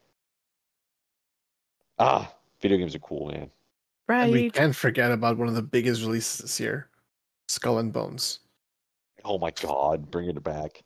Ah, 1.98 2.32
video 2.60 2.78
games 2.78 2.94
are 2.94 2.98
cool, 3.00 3.28
man. 3.28 3.50
And 4.08 4.30
we 4.32 4.42
Right. 4.44 4.52
can't 4.52 4.76
forget 4.76 5.10
about 5.10 5.36
one 5.36 5.48
of 5.48 5.54
the 5.54 5.62
biggest 5.62 6.02
releases 6.02 6.38
this 6.40 6.60
year 6.60 6.90
Skull 7.48 7.78
and 7.78 7.92
Bones. 7.92 8.40
Oh 9.24 9.38
my 9.38 9.50
God, 9.50 10.10
bringing 10.10 10.36
it 10.36 10.44
back. 10.44 10.82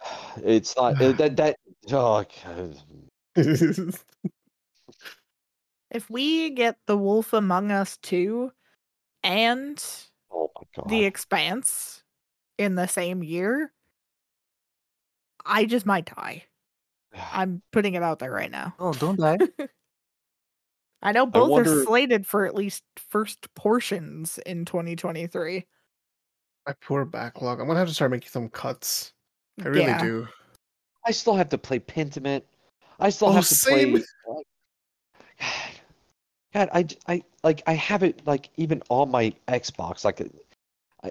It's 0.44 0.76
not 0.76 1.00
it- 1.00 1.18
that 1.18 1.36
that. 1.36 1.56
Oh, 1.90 2.24
God. 2.44 2.76
If 5.90 6.08
we 6.08 6.48
get 6.50 6.78
The 6.86 6.96
Wolf 6.96 7.34
Among 7.34 7.70
Us 7.70 7.98
2 7.98 8.50
and 9.22 9.84
Oh 10.30 10.50
my 10.56 10.62
god. 10.74 10.88
The 10.88 11.04
Expanse 11.04 12.02
in 12.56 12.76
the 12.76 12.86
same 12.86 13.22
year, 13.22 13.72
I 15.44 15.64
just 15.64 15.86
might 15.86 16.06
die. 16.06 16.44
I'm 17.32 17.62
putting 17.72 17.94
it 17.94 18.02
out 18.02 18.18
there 18.18 18.32
right 18.32 18.50
now. 18.50 18.74
Oh, 18.78 18.92
don't 18.92 19.18
die. 19.18 19.38
I 21.02 21.10
know 21.12 21.26
both 21.26 21.50
wonder- 21.50 21.80
are 21.80 21.84
slated 21.84 22.26
for 22.26 22.46
at 22.46 22.54
least 22.54 22.84
first 22.96 23.52
portions 23.54 24.38
in 24.46 24.64
2023. 24.64 25.66
My 26.66 26.74
poor 26.80 27.04
backlog. 27.04 27.60
I'm 27.60 27.66
gonna 27.66 27.78
have 27.80 27.88
to 27.88 27.94
start 27.94 28.12
making 28.12 28.28
some 28.28 28.48
cuts. 28.48 29.12
I 29.64 29.68
really 29.68 29.80
Yeah. 29.86 30.00
do. 30.00 30.28
I 31.04 31.10
still 31.10 31.34
have 31.34 31.48
to 31.48 31.58
play 31.58 31.80
Pentiment. 31.80 32.42
I 33.00 33.10
still 33.10 33.28
Oh, 33.28 33.32
have 33.32 33.48
to 33.48 33.54
same. 33.54 33.92
play. 34.24 34.42
God, 36.54 36.70
God, 36.72 36.96
I, 37.08 37.22
like 37.42 37.62
I 37.66 37.72
have 37.72 38.04
it 38.04 38.24
like 38.26 38.50
even 38.56 38.80
on 38.88 39.10
my 39.10 39.34
Xbox. 39.48 40.04
Like, 40.04 40.20
I, 41.02 41.10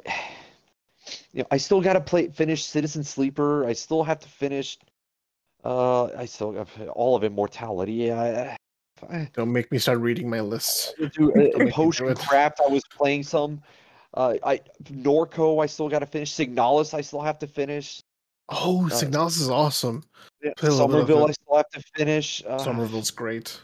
you 1.34 1.42
know, 1.42 1.48
I 1.52 1.58
still 1.58 1.82
got 1.82 1.94
to 1.94 2.02
play 2.02 2.28
finish 2.30 2.66
Citizen 2.66 3.04
Sleeper. 3.04 3.66
I 3.66 3.74
still 3.74 4.04
have 4.04 4.20
to 4.20 4.28
finish. 4.30 4.78
Uh, 5.64 6.06
I 6.18 6.26
still 6.26 6.54
have 6.54 6.70
all 6.90 7.16
of 7.16 7.24
Immortality. 7.24 8.12
I, 8.12 8.58
I, 9.10 9.30
Don't 9.34 9.52
make 9.52 9.72
me 9.72 9.78
start 9.78 10.00
reading 10.00 10.30
my 10.30 10.42
list. 10.42 10.96
do 11.14 11.32
Potion. 11.72 12.14
Craft. 12.16 12.62
I 12.66 12.70
was 12.70 12.84
playing 12.96 13.24
some. 13.24 13.62
Uh, 14.14 14.36
I 14.44 14.60
Norco. 14.86 15.64
I 15.64 15.68
still 15.68 15.88
got 15.88 16.00
to 16.00 16.06
finish. 16.06 16.34
Signalis. 16.34 16.94
I 16.94 17.02
still 17.02 17.22
have 17.22 17.40
to 17.40 17.48
finish. 17.48 18.02
Oh, 18.50 18.86
Uh, 18.86 18.90
Signalis 18.90 19.40
is 19.40 19.50
awesome. 19.50 20.04
Yeah, 20.44 20.52
Play 20.58 20.70
a 20.70 20.72
little 20.74 20.88
bit 20.88 20.96
of 21.02 21.08
Somerville. 21.08 21.28
I 21.28 21.32
still 21.32 21.56
have 21.56 21.70
to 21.70 21.82
finish. 21.96 22.44
Uh, 22.46 22.58
Somerville's 22.58 23.12
great. 23.12 23.60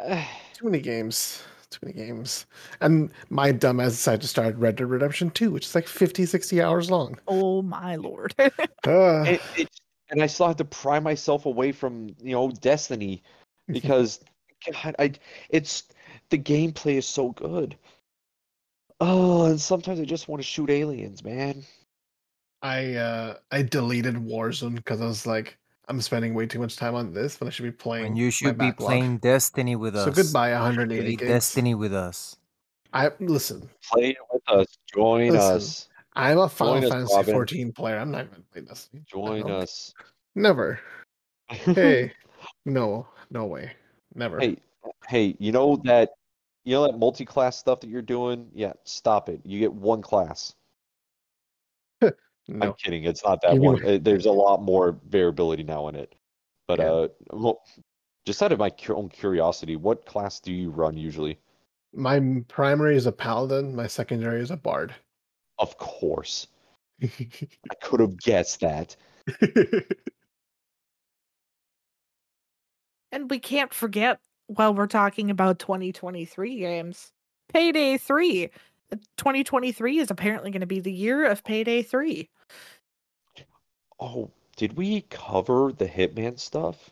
uh, 0.00 0.24
Too 0.54 0.64
many 0.64 0.80
games. 0.80 1.42
Too 1.70 1.78
many 1.86 1.96
games. 1.96 2.46
And 2.80 3.10
my 3.28 3.52
dumbass 3.52 3.90
decided 3.90 4.22
to 4.22 4.28
start 4.28 4.56
Red 4.56 4.76
Dead 4.76 4.88
Redemption 4.88 5.30
2, 5.30 5.52
which 5.52 5.66
is 5.66 5.74
like 5.74 5.86
50, 5.86 6.26
60 6.26 6.60
hours 6.60 6.90
long. 6.90 7.18
Oh 7.28 7.62
my 7.62 7.94
lord. 7.96 8.34
Uh, 8.38 8.50
it, 8.86 9.40
it, 9.56 9.68
and 10.10 10.22
I 10.22 10.26
still 10.26 10.48
have 10.48 10.56
to 10.56 10.64
pry 10.64 10.98
myself 10.98 11.46
away 11.46 11.72
from 11.72 12.08
you 12.20 12.32
know 12.32 12.50
Destiny 12.50 13.22
because 13.68 14.20
God, 14.72 14.96
I 14.98 15.12
it's 15.48 15.84
the 16.30 16.38
gameplay 16.38 16.96
is 16.96 17.06
so 17.06 17.30
good. 17.30 17.76
Oh, 19.00 19.46
and 19.46 19.60
sometimes 19.60 20.00
I 20.00 20.04
just 20.04 20.28
want 20.28 20.42
to 20.42 20.46
shoot 20.46 20.70
aliens, 20.70 21.24
man. 21.24 21.64
I 22.62 22.94
uh 22.94 23.36
I 23.50 23.62
deleted 23.62 24.16
Warzone 24.16 24.74
because 24.74 25.00
I 25.00 25.06
was 25.06 25.26
like, 25.26 25.56
I'm 25.90 26.00
spending 26.00 26.34
way 26.34 26.46
too 26.46 26.60
much 26.60 26.76
time 26.76 26.94
on 26.94 27.12
this 27.12 27.40
when 27.40 27.48
I 27.48 27.50
should 27.50 27.64
be 27.64 27.72
playing. 27.72 28.04
when 28.04 28.16
you 28.16 28.26
my 28.26 28.30
should 28.30 28.58
be 28.58 28.70
backlog. 28.70 28.86
playing 28.86 29.18
Destiny 29.18 29.74
with 29.74 29.96
us. 29.96 30.04
So 30.04 30.22
goodbye, 30.22 30.52
180 30.52 31.02
Play 31.02 31.16
gigs. 31.16 31.28
Destiny 31.28 31.74
with 31.74 31.92
us. 31.92 32.36
I 32.92 33.10
listen. 33.18 33.68
Play 33.90 34.10
it 34.10 34.16
with 34.32 34.42
us. 34.46 34.66
Join 34.94 35.32
Listen, 35.32 35.56
us. 35.56 35.88
I'm 36.14 36.38
a 36.38 36.48
Final 36.48 36.80
Join 36.80 36.90
Fantasy 36.90 37.14
Robin. 37.16 37.34
14 37.34 37.72
player. 37.72 37.98
I'm 37.98 38.12
not 38.12 38.30
going 38.30 38.40
to 38.40 38.48
play 38.52 38.62
Destiny. 38.62 39.02
Join 39.10 39.50
us. 39.50 39.92
Never. 40.36 40.78
Hey, 41.50 42.12
no, 42.64 43.08
no 43.32 43.46
way, 43.46 43.72
never. 44.14 44.38
Hey, 44.38 44.58
hey, 45.08 45.34
you 45.40 45.50
know 45.50 45.80
that 45.82 46.10
you 46.62 46.74
know 46.74 46.86
that 46.86 46.96
multi-class 46.96 47.58
stuff 47.58 47.80
that 47.80 47.90
you're 47.90 48.00
doing? 48.00 48.48
Yeah, 48.54 48.74
stop 48.84 49.28
it. 49.28 49.40
You 49.44 49.58
get 49.58 49.72
one 49.72 50.00
class. 50.00 50.54
no. 52.50 52.66
I'm 52.66 52.74
kidding. 52.74 53.04
It's 53.04 53.24
not 53.24 53.40
that 53.42 53.56
one. 53.56 53.82
one. 53.82 53.84
Uh, 53.86 53.98
There's 54.00 54.26
a 54.26 54.32
lot 54.32 54.62
more 54.62 54.98
variability 55.08 55.62
now 55.62 55.88
in 55.88 55.94
it. 55.94 56.14
But 56.66 56.78
Yeah. 56.80 56.90
uh, 56.90 57.08
well, 57.32 57.62
just 58.26 58.42
out 58.42 58.52
of 58.52 58.58
my 58.58 58.70
own 58.88 59.08
curiosity, 59.08 59.76
what 59.76 60.04
class 60.06 60.40
do 60.40 60.52
you 60.52 60.70
run 60.70 60.96
usually? 60.96 61.38
My 61.92 62.20
primary 62.48 62.96
is 62.96 63.06
a 63.06 63.12
paladin. 63.12 63.74
My 63.74 63.86
secondary 63.86 64.40
is 64.40 64.50
a 64.50 64.56
bard. 64.56 64.94
Of 65.58 65.76
course, 65.78 66.46
I 67.02 67.74
could 67.82 68.00
have 68.00 68.16
guessed 68.18 68.60
that. 68.60 68.96
and 73.12 73.28
we 73.30 73.38
can't 73.38 73.74
forget 73.74 74.18
while 74.46 74.74
we're 74.74 74.86
talking 74.86 75.30
about 75.30 75.58
2023 75.58 76.56
games, 76.58 77.12
Payday 77.52 77.98
3. 77.98 78.44
Uh, 78.92 78.96
2023 79.16 79.98
is 79.98 80.10
apparently 80.10 80.50
going 80.50 80.60
to 80.60 80.66
be 80.66 80.80
the 80.80 80.92
year 80.92 81.24
of 81.26 81.44
Payday 81.44 81.82
3. 81.82 82.28
Oh, 83.98 84.30
did 84.56 84.76
we 84.76 85.02
cover 85.02 85.72
the 85.76 85.86
Hitman 85.86 86.38
stuff? 86.38 86.90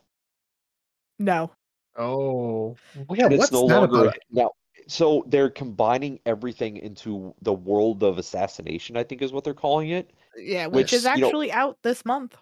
No. 1.19 1.51
oh, 1.97 2.77
yeah. 3.13 3.27
It's 3.29 3.39
What's 3.39 3.53
no 3.53 3.67
that 3.69 3.81
longer 3.81 4.03
about? 4.03 4.19
now. 4.31 4.51
So 4.87 5.25
they're 5.27 5.51
combining 5.51 6.19
everything 6.25 6.77
into 6.79 7.35
the 7.43 7.53
world 7.53 8.03
of 8.03 8.19
assassination. 8.19 8.97
I 8.97 9.03
think 9.03 9.21
is 9.21 9.33
what 9.33 9.45
they're 9.45 9.53
calling 9.55 9.91
it. 9.91 10.11
Yeah, 10.37 10.67
which, 10.67 10.75
Which, 10.75 10.93
is 10.95 11.05
you 11.05 11.17
know- 11.17 11.27
actually 11.27 11.53
out 11.53 11.79
this 11.83 12.05
month. 12.05 12.37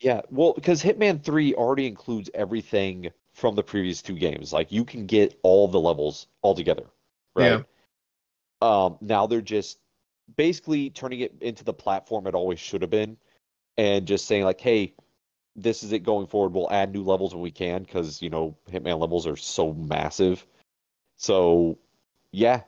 Yeah, 0.00 0.20
well, 0.30 0.52
because 0.52 0.82
Hitman 0.82 1.22
3 1.22 1.54
already 1.54 1.86
includes 1.86 2.28
everything 2.34 3.08
from 3.34 3.54
the 3.54 3.62
previous 3.62 4.02
two 4.02 4.16
games. 4.16 4.52
Like 4.52 4.72
you 4.72 4.84
can 4.84 5.06
get 5.06 5.38
all 5.44 5.68
the 5.68 5.78
levels 5.78 6.26
all 6.42 6.54
together, 6.56 6.86
right? 7.36 7.60
Yeah. 7.60 7.62
Um, 8.68 8.98
now 9.00 9.26
they're 9.28 9.40
just 9.40 9.78
basically 10.36 10.90
turning 10.90 11.20
it 11.20 11.34
into 11.40 11.64
the 11.64 11.72
platform 11.72 12.26
it 12.26 12.34
always 12.34 12.58
should 12.58 12.82
have 12.82 12.90
been 12.90 13.16
and 13.78 14.06
just 14.06 14.26
saying 14.26 14.44
like, 14.44 14.60
hey, 14.60 14.94
this 15.56 15.82
is 15.82 15.92
it 15.92 16.00
going 16.00 16.26
forward. 16.26 16.52
We'll 16.52 16.70
add 16.70 16.92
new 16.92 17.02
levels 17.02 17.34
when 17.34 17.42
we 17.42 17.50
can 17.50 17.82
because, 17.82 18.22
you 18.22 18.30
know, 18.30 18.56
Hitman 18.70 18.98
levels 18.98 19.26
are 19.26 19.36
so 19.36 19.72
massive. 19.74 20.46
So, 21.16 21.78
yeah, 22.32 22.62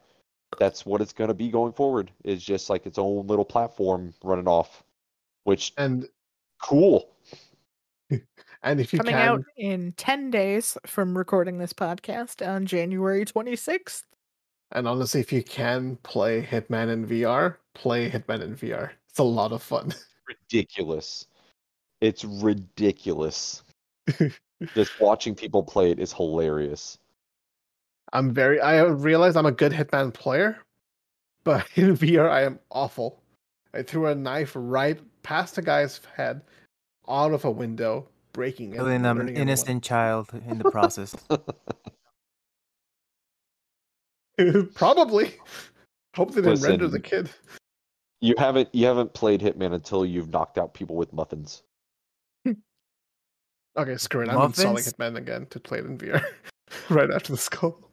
that's 0.58 0.84
what 0.84 1.00
it's 1.00 1.12
going 1.12 1.28
to 1.28 1.34
be 1.34 1.50
going 1.50 1.72
forward. 1.72 2.10
Is 2.24 2.44
just 2.44 2.68
like 2.68 2.86
its 2.86 2.98
own 2.98 3.26
little 3.26 3.44
platform 3.44 4.14
running 4.22 4.48
off, 4.48 4.82
which 5.44 5.72
And 5.78 6.08
cool. 6.60 7.10
and 8.62 8.80
if 8.80 8.92
you 8.92 8.98
Coming 8.98 9.14
can, 9.14 9.28
out 9.28 9.44
in 9.56 9.92
10 9.92 10.30
days 10.30 10.76
from 10.86 11.16
recording 11.16 11.58
this 11.58 11.72
podcast 11.72 12.46
on 12.46 12.66
January 12.66 13.24
26th. 13.24 14.02
And 14.74 14.88
honestly, 14.88 15.20
if 15.20 15.32
you 15.32 15.42
can 15.42 15.96
play 16.02 16.42
Hitman 16.42 16.92
in 16.92 17.06
VR, 17.06 17.56
play 17.74 18.10
Hitman 18.10 18.42
in 18.42 18.56
VR. 18.56 18.90
It's 19.08 19.20
a 19.20 19.24
lot 19.24 19.52
of 19.52 19.62
fun. 19.62 19.94
ridiculous. 20.28 21.26
It's 22.00 22.24
ridiculous. 22.24 23.62
Just 24.74 25.00
watching 25.00 25.34
people 25.34 25.62
play 25.62 25.90
it 25.90 26.00
is 26.00 26.12
hilarious. 26.12 26.98
I'm 28.12 28.32
very. 28.32 28.60
I 28.60 28.82
realize 28.82 29.36
I'm 29.36 29.46
a 29.46 29.52
good 29.52 29.72
Hitman 29.72 30.12
player, 30.12 30.58
but 31.44 31.66
in 31.76 31.96
VR 31.96 32.28
I 32.28 32.42
am 32.42 32.58
awful. 32.70 33.20
I 33.72 33.82
threw 33.82 34.06
a 34.06 34.14
knife 34.14 34.52
right 34.54 35.00
past 35.22 35.58
a 35.58 35.62
guy's 35.62 36.00
head, 36.16 36.42
out 37.08 37.32
of 37.32 37.44
a 37.44 37.50
window, 37.50 38.08
breaking 38.32 38.72
it. 38.72 38.76
Killing 38.76 38.96
and 38.96 39.06
an 39.06 39.16
murdering 39.16 39.36
innocent 39.36 39.82
child 39.82 40.28
in 40.48 40.58
the 40.58 40.70
process. 40.70 41.14
Everyone. 44.38 44.68
Probably. 44.74 45.34
Hope 46.16 46.32
they 46.32 46.42
didn't 46.42 46.62
render 46.62 46.88
the 46.88 47.00
kid. 47.00 47.30
You 48.20 48.34
haven't 48.38 48.68
you 48.72 48.86
haven't 48.86 49.12
played 49.14 49.40
Hitman 49.40 49.74
until 49.74 50.06
you've 50.06 50.30
knocked 50.30 50.58
out 50.58 50.74
people 50.74 50.96
with 50.96 51.12
muffins. 51.12 51.62
Okay, 53.76 53.96
screw 53.96 54.22
it. 54.22 54.28
I'm 54.28 54.40
installing 54.40 54.74
Muffins? 54.74 54.92
Hitman 54.92 55.16
again 55.16 55.46
to 55.46 55.58
play 55.58 55.78
it 55.78 55.84
in 55.84 55.98
VR 55.98 56.24
right 56.90 57.10
after 57.10 57.32
this 57.32 57.48
call. 57.48 57.90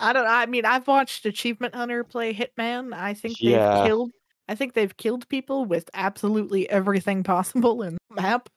I 0.00 0.12
don't 0.12 0.26
I 0.26 0.46
mean 0.46 0.64
I've 0.64 0.88
watched 0.88 1.24
Achievement 1.24 1.72
Hunter 1.72 2.02
play 2.02 2.34
Hitman. 2.34 2.92
I 2.92 3.14
think 3.14 3.40
Yeah. 3.40 3.74
they've 3.76 3.86
killed 3.86 4.10
I 4.48 4.56
think 4.56 4.74
they've 4.74 4.96
killed 4.96 5.28
people 5.28 5.64
with 5.66 5.88
absolutely 5.94 6.68
everything 6.68 7.22
possible 7.22 7.82
in 7.82 7.96
the 8.08 8.20
map. 8.20 8.48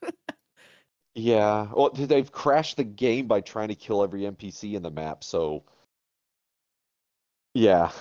Yeah. 1.14 1.68
Well, 1.72 1.92
they've 1.94 2.32
crashed 2.32 2.78
the 2.78 2.84
game 2.84 3.28
by 3.28 3.42
trying 3.42 3.68
to 3.68 3.76
kill 3.76 4.02
every 4.04 4.22
NPC 4.22 4.74
in 4.74 4.82
the 4.82 4.90
map, 4.90 5.24
so 5.24 5.64
yeah. 7.54 7.92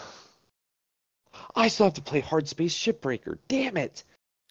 I 1.54 1.68
still 1.68 1.86
have 1.86 1.94
to 1.94 2.02
play 2.02 2.20
Hard 2.20 2.48
Space 2.48 2.76
Shipbreaker. 2.76 3.38
Damn 3.48 3.76
it. 3.76 4.04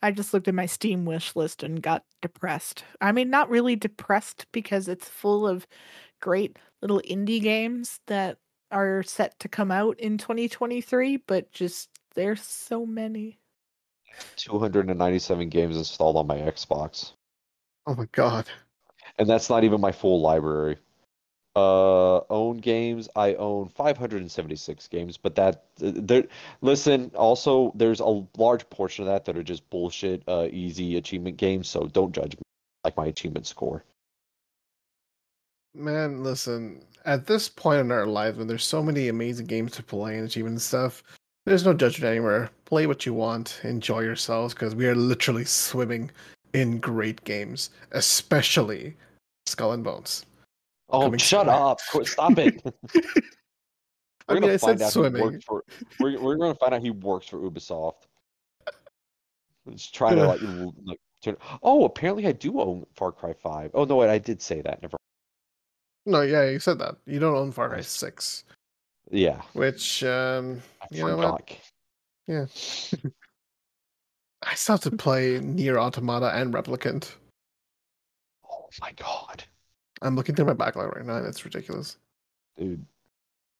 I 0.04 0.12
just 0.12 0.34
looked 0.34 0.48
at 0.48 0.56
my 0.56 0.66
Steam 0.66 1.06
wish 1.06 1.36
list 1.36 1.64
and 1.64 1.82
got 1.82 2.04
depressed. 2.22 2.84
I 3.00 3.12
mean, 3.12 3.30
not 3.30 3.50
really 3.50 3.76
depressed 3.76 4.48
because 4.52 4.88
it's 4.88 5.08
full 5.08 5.48
of 5.48 5.68
great 6.22 6.58
little 6.82 7.02
indie 7.08 7.42
games 7.42 8.00
that 8.08 8.38
are 8.72 9.04
set 9.04 9.38
to 9.40 9.50
come 9.50 9.72
out 9.72 10.00
in 10.00 10.18
2023, 10.18 11.18
but 11.18 11.52
just 11.52 11.90
there's 12.16 12.42
so 12.42 12.86
many. 12.86 13.38
297 14.38 15.50
games 15.50 15.78
installed 15.78 16.18
on 16.18 16.28
my 16.28 16.38
Xbox. 16.38 17.14
Oh 17.86 17.96
my 17.96 18.08
god. 18.12 18.48
And 19.18 19.30
that's 19.30 19.50
not 19.50 19.64
even 19.64 19.82
my 19.82 19.92
full 19.92 20.22
library. 20.22 20.78
Uh, 21.54 22.20
own 22.30 22.58
games, 22.58 23.10
I 23.18 23.34
own 23.34 23.68
576 23.68 24.88
games, 24.88 25.18
but 25.18 25.36
that 25.36 25.66
there. 25.78 26.24
Listen, 26.62 27.12
also 27.14 27.74
there's 27.76 28.00
a 28.00 28.26
large 28.38 28.70
portion 28.70 29.04
of 29.04 29.10
that 29.10 29.26
that 29.26 29.38
are 29.38 29.44
just 29.44 29.70
bullshit, 29.70 30.24
uh, 30.30 30.48
easy 30.52 30.96
achievement 30.96 31.36
games. 31.36 31.68
So 31.68 31.88
don't 31.88 32.16
judge 32.16 32.38
me 32.38 32.42
like 32.86 32.96
my 32.96 33.08
achievement 33.08 33.48
score. 33.48 33.84
Man, 35.74 36.24
listen, 36.24 36.86
at 37.06 37.28
this 37.28 37.50
point 37.50 37.82
in 37.82 37.92
our 37.92 38.06
lives 38.06 38.38
when 38.38 38.48
there's 38.48 38.66
so 38.66 38.82
many 38.82 39.10
amazing 39.10 39.48
games 39.48 39.74
to 39.74 39.84
play 39.84 40.18
and 40.18 40.26
achievement 40.26 40.54
and 40.54 40.62
stuff, 40.62 41.04
there's 41.46 41.66
no 41.66 41.74
judgment 41.74 42.12
anywhere. 42.12 42.50
Play 42.66 42.88
what 42.88 43.06
you 43.06 43.14
want, 43.14 43.60
enjoy 43.64 44.02
yourselves, 44.02 44.54
because 44.54 44.76
we 44.76 44.88
are 44.88 44.96
literally 44.96 45.46
swimming 45.46 46.12
in 46.54 46.80
great 46.80 47.24
games, 47.24 47.72
especially 47.92 48.96
Skull 49.48 49.72
and 49.72 49.84
Bones. 49.84 50.26
Oh, 50.92 51.16
shut 51.18 51.46
soon. 51.46 51.50
up! 51.50 51.80
Stop 52.08 52.38
it. 52.38 52.62
I 54.28 54.34
We're 54.34 54.36
mean, 54.36 54.42
gonna 54.44 54.54
I 54.54 54.58
find 54.58 54.80
said 54.80 54.86
out 54.86 54.88
he 54.88 54.92
swimming. 54.92 55.42
for. 55.42 55.64
We're, 56.00 56.20
we're 56.22 56.36
gonna 56.38 56.56
find 56.56 56.74
out 56.74 56.82
he 56.82 56.92
works 56.92 57.28
for 57.28 57.38
Ubisoft. 57.38 58.04
He's 59.70 59.88
trying 59.88 60.16
to 60.18 60.26
like, 60.28 60.42
l- 60.42 60.74
like 60.86 61.00
turn. 61.22 61.38
Oh, 61.64 61.86
apparently 61.86 62.26
I 62.28 62.32
do 62.32 62.60
own 62.62 62.86
Far 62.96 63.12
Cry 63.12 63.34
Five. 63.34 63.72
Oh 63.74 63.84
no, 63.86 63.96
wait, 63.98 64.10
I 64.10 64.18
did 64.20 64.42
say 64.42 64.62
that. 64.62 64.82
Never. 64.82 64.98
No, 66.06 66.22
yeah, 66.22 66.50
you 66.50 66.60
said 66.60 66.80
that. 66.80 66.96
You 67.06 67.20
don't 67.20 67.36
own 67.36 67.52
Far 67.52 67.70
Cry 67.70 67.82
6, 67.82 68.44
Yeah, 69.12 69.40
which, 69.54 70.04
um, 70.04 70.60
I 70.82 70.88
You 70.90 71.06
know 71.06 71.16
what? 71.18 71.58
Yeah. 72.28 72.46
I 74.44 74.56
still 74.56 74.74
have 74.78 74.82
to 74.82 74.98
play 74.98 75.38
NieR 75.40 75.78
Automata 75.78 76.32
and 76.36 76.52
Replicant. 76.52 77.12
Oh 78.50 78.66
my 78.82 78.92
god, 78.94 79.44
I'm 80.02 80.16
looking 80.16 80.36
through 80.36 80.46
my 80.46 80.54
backlog 80.54 80.96
right 80.96 81.06
now, 81.06 81.18
and 81.18 81.28
it's 81.28 81.46
ridiculous. 81.46 81.98
dude, 82.58 82.84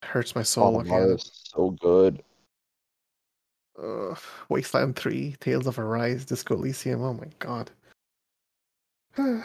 It 0.02 0.08
hurts 0.08 0.36
my 0.36 0.44
soul 0.44 0.74
looking 0.74 0.92
at 0.92 0.96
Automata 0.96 1.14
it. 1.14 1.22
is 1.22 1.32
so 1.56 1.72
good. 1.72 2.24
Ugh, 3.82 4.20
Wasteland 4.50 4.96
3, 4.96 5.36
Tales 5.40 5.68
of 5.68 5.80
Arise, 5.80 6.26
Disco 6.26 6.56
Elysium. 6.56 7.02
Oh 7.04 7.14
my 7.14 7.28
god. 7.40 7.72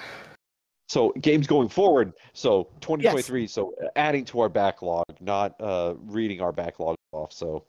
So 0.88 1.12
games 1.20 1.48
going 1.48 1.68
forward. 1.68 2.12
So 2.32 2.68
2023. 2.80 3.48
So 3.48 3.74
uh, 3.82 3.88
adding 3.96 4.24
to 4.26 4.38
our 4.38 4.48
backlog, 4.48 5.04
not 5.20 5.60
uh 5.60 5.94
reading 6.04 6.40
our 6.40 6.52
backlog 6.52 6.94
off. 7.10 7.32
So 7.32 7.64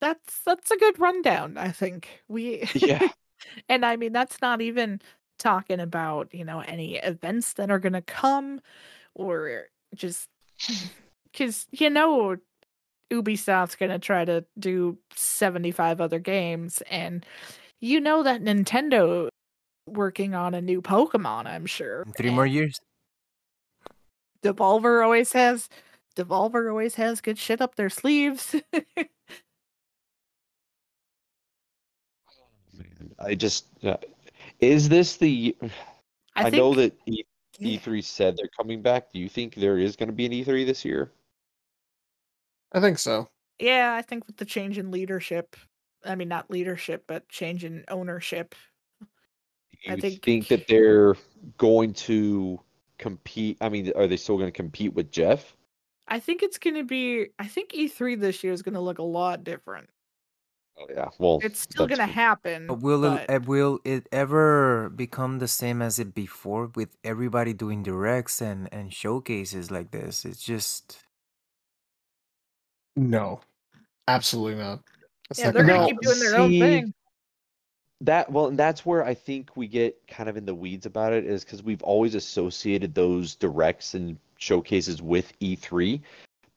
That's 0.00 0.40
that's 0.42 0.70
a 0.70 0.78
good 0.78 0.98
rundown, 0.98 1.58
I 1.58 1.70
think. 1.70 2.22
We 2.28 2.64
yeah, 2.74 3.06
and 3.68 3.84
I 3.84 3.96
mean 3.96 4.12
that's 4.14 4.40
not 4.40 4.62
even 4.62 5.02
talking 5.38 5.80
about, 5.80 6.32
you 6.32 6.44
know, 6.44 6.60
any 6.60 6.96
events 6.96 7.54
that 7.54 7.70
are 7.70 7.78
going 7.78 7.92
to 7.92 8.02
come 8.02 8.60
or 9.14 9.66
just 9.94 10.28
cuz 11.36 11.66
you 11.70 11.90
know 11.90 12.36
Ubisoft's 13.12 13.76
going 13.76 13.92
to 13.92 13.98
try 13.98 14.24
to 14.24 14.44
do 14.58 14.98
75 15.14 16.00
other 16.00 16.18
games 16.18 16.82
and 16.90 17.24
you 17.80 18.00
know 18.00 18.22
that 18.22 18.42
Nintendo 18.42 19.28
working 19.86 20.34
on 20.34 20.54
a 20.54 20.60
new 20.60 20.82
Pokemon, 20.82 21.46
I'm 21.46 21.66
sure. 21.66 22.02
In 22.02 22.12
three 22.12 22.30
more 22.30 22.44
and 22.44 22.52
years. 22.52 22.80
Devolver 24.42 25.04
always 25.04 25.32
has 25.32 25.68
Devolver 26.16 26.70
always 26.70 26.94
has 26.94 27.20
good 27.20 27.38
shit 27.38 27.60
up 27.60 27.74
their 27.76 27.90
sleeves. 27.90 28.54
man, 32.72 33.14
I 33.18 33.34
just 33.34 33.66
uh, 33.84 33.96
is 34.60 34.88
this 34.88 35.16
the? 35.16 35.56
I, 35.62 35.68
I, 36.34 36.42
think 36.44 36.56
know 36.56 36.74
that 36.74 36.94
E 37.06 37.22
yeah. 37.58 37.78
E3 37.78 38.04
said 38.04 38.36
they're 38.36 38.50
coming 38.56 38.82
back. 38.82 39.12
Do 39.12 39.18
you 39.18 39.28
think 39.28 39.54
there 39.54 39.78
is 39.78 39.96
going 39.96 40.08
to 40.08 40.14
be 40.14 40.26
an 40.26 40.32
E3 40.32 40.66
this 40.66 40.84
year? 40.84 41.12
I 42.72 42.80
think 42.80 42.98
so. 42.98 43.28
Yeah, 43.58 43.94
I 43.94 44.02
think 44.02 44.26
with 44.26 44.36
the 44.36 44.44
change 44.44 44.78
in 44.78 44.90
leadership, 44.90 45.56
I 46.04 46.14
mean 46.14 46.28
not 46.28 46.50
leadership, 46.50 47.04
but 47.06 47.28
change 47.28 47.64
in 47.64 47.84
ownership. 47.88 48.54
Do 49.00 49.92
I 49.92 49.96
think- 49.96 50.22
think 50.22 50.48
that 50.48 50.66
they're 50.66 51.16
going 51.58 51.92
to 51.94 52.60
compete? 52.98 53.56
I 53.60 53.68
mean, 53.68 53.92
are 53.96 54.06
they 54.06 54.16
still 54.16 54.36
going 54.36 54.48
to 54.48 54.56
compete 54.56 54.94
with 54.94 55.10
Jeff? 55.10 55.56
I 56.08 56.20
think 56.20 56.42
it's 56.42 56.58
going 56.58 56.76
to 56.76 56.84
be 56.84 57.28
I 57.38 57.46
think 57.46 57.70
E3 57.72 58.20
this 58.20 58.44
year 58.44 58.52
is 58.52 58.62
going 58.62 58.74
to 58.74 58.80
look 58.80 58.98
a 58.98 59.02
lot 59.02 59.44
different. 59.44 59.88
Oh 60.78 60.86
yeah. 60.90 61.08
Well, 61.18 61.40
It's 61.42 61.60
still 61.60 61.86
going 61.86 62.00
to 62.00 62.06
good. 62.06 62.12
happen. 62.14 62.66
But 62.66 62.80
will 62.80 63.02
but 63.02 63.22
it, 63.22 63.30
uh, 63.30 63.40
will 63.46 63.80
it 63.84 64.08
ever 64.12 64.90
become 64.90 65.38
the 65.38 65.48
same 65.48 65.80
as 65.80 65.98
it 65.98 66.14
before 66.14 66.70
with 66.74 66.96
everybody 67.02 67.52
doing 67.52 67.82
directs 67.82 68.40
and, 68.42 68.68
and 68.72 68.92
showcases 68.92 69.70
like 69.70 69.90
this? 69.90 70.24
It's 70.24 70.42
just 70.42 70.98
No. 72.94 73.40
Absolutely 74.08 74.62
not. 74.62 74.80
That's 75.28 75.40
yeah, 75.40 75.46
not 75.46 75.54
they're 75.54 75.64
gonna 75.64 75.78
going 75.78 75.88
to 75.88 75.94
No, 75.94 76.00
keep 76.00 76.00
doing 76.00 76.20
their 76.20 76.40
own 76.40 76.50
thing. 76.50 76.94
That 78.02 78.30
well, 78.30 78.48
and 78.48 78.58
that's 78.58 78.84
where 78.84 79.02
I 79.04 79.14
think 79.14 79.56
we 79.56 79.66
get 79.66 80.06
kind 80.06 80.28
of 80.28 80.36
in 80.36 80.44
the 80.44 80.54
weeds 80.54 80.84
about 80.84 81.14
it 81.14 81.24
is 81.24 81.44
because 81.44 81.62
we've 81.62 81.82
always 81.82 82.14
associated 82.14 82.94
those 82.94 83.34
directs 83.34 83.94
and 83.94 84.18
showcases 84.36 85.00
with 85.00 85.32
E3, 85.40 86.02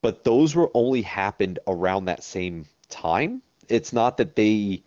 but 0.02 0.26
those 0.26 0.54
were 0.54 0.70
only 0.74 1.02
happened 1.02 1.58
around 1.68 2.06
that 2.06 2.24
same 2.24 2.66
time. 2.90 3.42
It's 3.70 3.94
not 3.94 4.18
that 4.18 4.36
they 4.36 4.84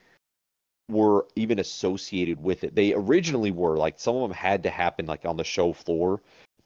were 0.89 1.27
even 1.37 1.59
associated 1.59 2.43
with 2.43 2.65
it. 2.65 2.75
They 2.75 2.93
originally 2.93 3.51
were 3.51 3.77
like 3.77 3.99
some 3.99 4.17
of 4.17 4.23
them 4.23 4.37
had 4.37 4.63
to 4.65 4.71
happen 4.71 5.07
like 5.07 5.25
on 5.25 5.37
the 5.37 5.45
show 5.45 5.73
floor, 5.73 6.21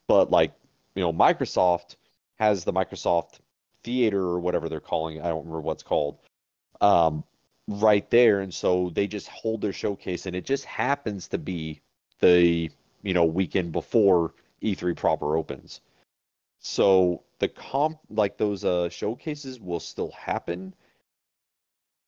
but 0.08 0.30
like 0.30 0.52
you 0.94 1.02
know 1.02 1.12
Microsoft 1.12 1.96
has 2.38 2.64
the 2.64 2.72
Microsoft 2.72 3.38
Theater 3.84 4.22
or 4.22 4.40
whatever 4.40 4.68
they're 4.68 4.80
calling 4.80 5.16
it. 5.16 5.24
I 5.24 5.28
don't 5.28 5.38
remember 5.38 5.60
what's 5.60 5.82
called. 5.82 6.18
Um, 6.80 7.24
right 7.68 8.08
there 8.10 8.40
and 8.40 8.54
so 8.54 8.90
they 8.94 9.06
just 9.06 9.28
hold 9.28 9.60
their 9.60 9.72
showcase 9.72 10.26
and 10.26 10.36
it 10.36 10.44
just 10.44 10.64
happens 10.64 11.26
to 11.26 11.38
be 11.38 11.80
the 12.20 12.70
you 13.02 13.12
know 13.12 13.24
weekend 13.24 13.72
before 13.72 14.34
E3 14.62 14.96
proper 14.96 15.36
opens. 15.36 15.80
So 16.60 17.22
the 17.38 17.48
comp 17.48 17.98
like 18.10 18.36
those 18.36 18.64
uh 18.64 18.88
showcases 18.88 19.60
will 19.60 19.80
still 19.80 20.10
happen, 20.12 20.74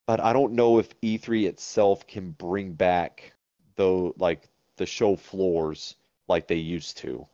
but 0.09 0.21
I 0.21 0.33
don't 0.33 0.55
know 0.55 0.79
if 0.79 0.99
E3 1.03 1.47
itself 1.47 2.07
can 2.07 2.31
bring 2.33 2.73
back 2.73 3.35
though 3.77 4.15
like 4.19 4.49
the 4.79 4.87
show 4.87 5.15
floors 5.15 5.97
like 6.29 6.49
they 6.49 6.57
used 6.57 6.97
to. 6.99 7.27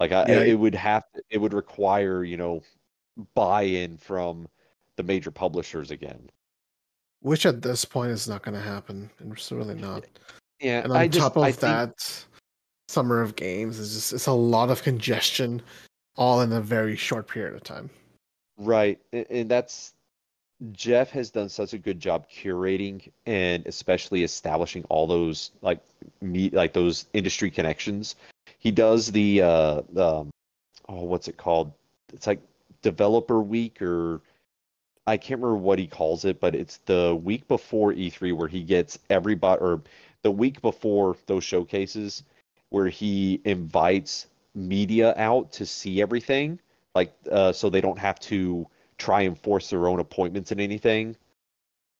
Like 0.00 0.12
I, 0.12 0.24
Yeah. 0.26 0.40
it 0.40 0.58
would 0.58 0.74
have 0.74 1.04
to, 1.14 1.22
it 1.30 1.38
would 1.38 1.52
require, 1.52 2.24
you 2.24 2.38
know, 2.38 2.62
buy-in 3.34 3.98
from 3.98 4.48
the 4.96 5.02
major 5.02 5.30
publishers 5.30 5.90
again. 5.90 6.30
Which 7.20 7.44
at 7.44 7.60
this 7.60 7.84
point 7.84 8.12
is 8.12 8.26
not 8.26 8.42
gonna 8.42 8.62
happen. 8.62 9.10
It's 9.30 9.52
really 9.52 9.74
not. 9.74 10.04
Yeah, 10.58 10.84
And 10.84 10.92
on 10.92 10.98
I 10.98 11.08
just 11.08 11.20
top 11.20 11.36
of 11.36 11.44
I 11.44 11.52
think 11.52 11.60
that, 11.60 12.24
Summer 12.88 13.20
of 13.20 13.36
Games 13.36 13.78
is 13.78 13.92
just 13.92 14.12
it's 14.14 14.26
a 14.26 14.32
lot 14.32 14.70
of 14.70 14.82
congestion 14.82 15.60
all 16.16 16.40
in 16.40 16.50
a 16.52 16.62
very 16.62 16.96
short 16.96 17.28
period 17.28 17.54
of 17.54 17.62
time. 17.62 17.90
right, 18.56 18.98
and 19.12 19.50
that's 19.50 19.92
Jeff 20.72 21.10
has 21.10 21.30
done 21.30 21.48
such 21.48 21.74
a 21.74 21.78
good 21.78 22.00
job 22.00 22.26
curating 22.30 23.10
and 23.26 23.66
especially 23.66 24.24
establishing 24.24 24.84
all 24.88 25.06
those 25.06 25.50
like 25.60 25.80
meet 26.22 26.54
like 26.54 26.72
those 26.72 27.06
industry 27.12 27.50
connections. 27.50 28.16
He 28.58 28.70
does 28.70 29.12
the 29.12 29.42
uh 29.42 29.82
um 29.96 30.30
oh 30.88 31.02
what's 31.04 31.28
it 31.28 31.36
called? 31.36 31.72
It's 32.12 32.26
like 32.26 32.40
developer 32.80 33.40
week 33.40 33.82
or 33.82 34.22
I 35.06 35.16
can't 35.16 35.40
remember 35.40 35.62
what 35.62 35.78
he 35.78 35.86
calls 35.86 36.24
it, 36.24 36.40
but 36.40 36.54
it's 36.54 36.78
the 36.86 37.14
week 37.14 37.46
before 37.48 37.92
E3 37.92 38.34
where 38.34 38.48
he 38.48 38.62
gets 38.62 38.98
everybody 39.10 39.60
or 39.60 39.82
the 40.22 40.30
week 40.30 40.60
before 40.62 41.16
those 41.26 41.44
showcases 41.44 42.24
where 42.70 42.88
he 42.88 43.40
invites 43.44 44.26
media 44.54 45.14
out 45.18 45.52
to 45.52 45.66
see 45.66 46.00
everything 46.00 46.58
like 46.94 47.12
uh, 47.30 47.52
so 47.52 47.68
they 47.68 47.82
don't 47.82 47.98
have 47.98 48.18
to 48.18 48.66
try 48.98 49.22
and 49.22 49.38
force 49.38 49.70
their 49.70 49.88
own 49.88 50.00
appointments 50.00 50.50
and 50.50 50.60
anything 50.60 51.16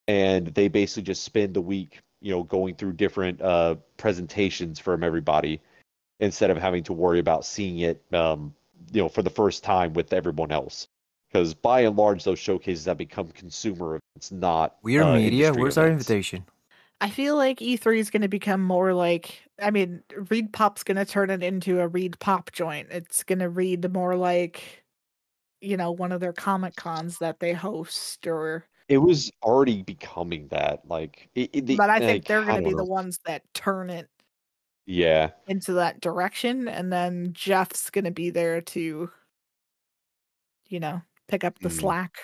and 0.07 0.47
they 0.47 0.67
basically 0.67 1.03
just 1.03 1.23
spend 1.23 1.53
the 1.53 1.61
week 1.61 1.99
you 2.21 2.31
know 2.31 2.43
going 2.43 2.75
through 2.75 2.93
different 2.93 3.41
uh, 3.41 3.75
presentations 3.97 4.79
from 4.79 5.03
everybody 5.03 5.61
instead 6.19 6.49
of 6.49 6.57
having 6.57 6.83
to 6.83 6.93
worry 6.93 7.19
about 7.19 7.45
seeing 7.45 7.79
it 7.79 8.01
um, 8.13 8.53
you 8.91 9.01
know 9.01 9.09
for 9.09 9.21
the 9.21 9.29
first 9.29 9.63
time 9.63 9.93
with 9.93 10.13
everyone 10.13 10.51
else 10.51 10.87
because 11.31 11.53
by 11.53 11.81
and 11.81 11.95
large 11.97 12.23
those 12.23 12.39
showcases 12.39 12.85
have 12.85 12.97
become 12.97 13.27
consumer 13.29 13.99
events 14.15 14.31
not 14.31 14.75
we're 14.81 15.03
uh, 15.03 15.15
media. 15.15 15.47
industry 15.47 15.61
Where's 15.61 15.77
our 15.77 15.87
invitation? 15.87 16.45
I 16.99 17.11
feel 17.11 17.35
like 17.35 17.59
E3 17.59 17.99
is 17.99 18.09
going 18.09 18.23
to 18.23 18.27
become 18.27 18.63
more 18.63 18.93
like 18.93 19.43
I 19.61 19.71
mean, 19.71 20.03
ReedPop's 20.11 20.83
going 20.83 20.97
to 20.97 21.05
turn 21.05 21.29
it 21.29 21.41
into 21.41 21.81
a 21.81 21.89
ReedPop 21.89 22.51
joint. 22.51 22.89
It's 22.91 23.23
going 23.23 23.39
to 23.39 23.49
read 23.49 23.91
more 23.91 24.15
like 24.15 24.83
you 25.61 25.77
know, 25.77 25.91
one 25.91 26.11
of 26.11 26.19
their 26.19 26.33
comic 26.33 26.75
cons 26.75 27.17
that 27.19 27.39
they 27.39 27.53
host 27.53 28.27
or 28.27 28.65
it 28.89 28.99
was 28.99 29.31
already 29.43 29.83
becoming 29.83 30.47
that 30.47 30.87
like 30.87 31.29
it, 31.35 31.49
it, 31.53 31.65
the- 31.65 31.75
but 31.77 31.89
I 31.89 31.99
think 31.99 32.09
like, 32.23 32.27
they're 32.27 32.43
going 32.45 32.63
to 32.63 32.69
be 32.69 32.73
the 32.73 32.85
ones 32.85 33.19
that 33.25 33.43
turn 33.53 33.89
it 33.89 34.09
yeah 34.85 35.31
into 35.47 35.73
that 35.73 35.99
direction 36.01 36.67
and 36.67 36.91
then 36.91 37.33
Jeff's 37.33 37.89
going 37.89 38.05
to 38.05 38.11
be 38.11 38.29
there 38.29 38.61
to 38.61 39.09
you 40.69 40.79
know, 40.79 41.01
pick 41.27 41.43
up 41.43 41.59
the 41.59 41.69
Mm. 41.69 41.79
slack. 41.79 42.17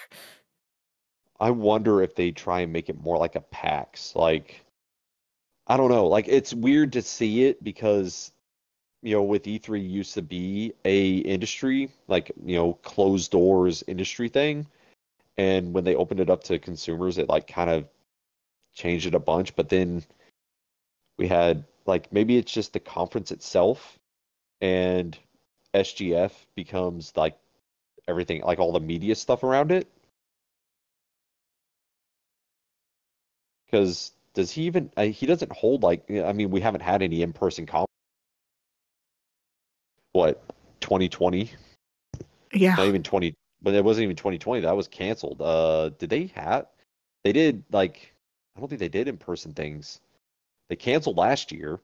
I 1.39 1.49
wonder 1.51 2.01
if 2.01 2.15
they 2.15 2.31
try 2.31 2.61
and 2.61 2.72
make 2.73 2.89
it 2.89 2.99
more 3.01 3.18
like 3.18 3.35
a 3.35 3.41
PAX. 3.41 4.15
Like, 4.15 4.65
I 5.68 5.77
don't 5.77 5.89
know. 5.89 6.07
Like, 6.07 6.27
it's 6.27 6.53
weird 6.53 6.93
to 6.93 7.01
see 7.01 7.45
it 7.45 7.64
because, 7.64 8.31
you 9.04 9.16
know, 9.16 9.24
with 9.24 9.44
E3 9.44 9.88
used 9.88 10.14
to 10.14 10.22
be 10.22 10.74
a 10.86 11.18
industry, 11.18 11.92
like, 12.08 12.32
you 12.44 12.56
know, 12.56 12.74
closed 12.76 13.32
doors 13.32 13.84
industry 13.86 14.30
thing. 14.30 14.66
And 15.38 15.74
when 15.74 15.84
they 15.84 15.96
opened 15.96 16.22
it 16.22 16.30
up 16.30 16.44
to 16.46 16.58
consumers, 16.58 17.18
it 17.18 17.28
like 17.28 17.48
kind 17.48 17.70
of 17.70 17.88
changed 18.74 19.06
it 19.06 19.14
a 19.14 19.20
bunch. 19.20 19.56
But 19.56 19.70
then 19.70 20.04
we 21.18 21.28
had 21.28 21.66
like 21.86 22.14
maybe 22.14 22.38
it's 22.38 22.52
just 22.52 22.72
the 22.74 22.80
conference 22.80 23.32
itself 23.32 24.00
and 24.62 25.18
SGF 25.74 26.32
becomes 26.56 27.14
like 27.18 27.38
everything, 28.08 28.42
like 28.44 28.60
all 28.60 28.72
the 28.72 28.80
media 28.80 29.16
stuff 29.16 29.44
around 29.44 29.72
it. 29.72 29.88
Because 33.66 34.12
does 34.34 34.52
he 34.52 34.64
even? 34.64 34.92
Uh, 34.96 35.06
he 35.06 35.26
doesn't 35.26 35.52
hold 35.52 35.84
like. 35.84 36.10
I 36.10 36.32
mean, 36.32 36.52
we 36.52 36.62
haven't 36.62 36.82
had 36.82 37.02
any 37.02 37.22
in-person 37.22 37.66
conference. 37.66 37.93
What, 40.14 40.41
2020? 40.81 41.52
Yeah. 42.53 42.76
Not 42.76 42.88
even 42.88 43.03
20. 43.03 43.35
But 43.61 43.73
it 43.73 43.84
wasn't 43.84 44.03
even 44.03 44.15
2020. 44.15 44.61
That 44.61 44.76
was 44.76 44.88
canceled. 44.88 45.41
Uh, 45.41 45.90
did 45.98 46.10
they 46.10 46.27
have? 46.35 46.68
They 47.23 47.31
did 47.31 47.64
like. 47.72 48.14
I 48.56 48.60
don't 48.60 48.69
think 48.69 48.80
they 48.80 48.90
did 48.90 49.07
in-person 49.07 49.53
things. 49.53 49.99
They 50.69 50.76
canceled 50.76 51.18
last 51.18 51.52
year. 51.52 51.80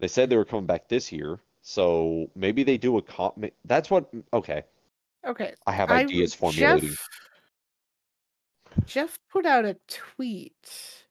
They 0.00 0.08
said 0.08 0.30
they 0.30 0.36
were 0.36 0.44
coming 0.44 0.66
back 0.66 0.88
this 0.88 1.12
year. 1.12 1.40
So 1.62 2.30
maybe 2.34 2.62
they 2.62 2.78
do 2.78 2.96
a 2.98 3.02
comp. 3.02 3.44
That's 3.64 3.90
what. 3.90 4.08
Okay, 4.32 4.62
Okay. 5.26 5.54
I 5.66 5.72
have 5.72 5.90
I- 5.90 6.00
ideas 6.00 6.34
formulating. 6.34 6.90
Jeff, 6.90 7.08
Jeff 8.86 9.18
put 9.30 9.46
out 9.46 9.64
a 9.64 9.76
tweet. 9.88 11.04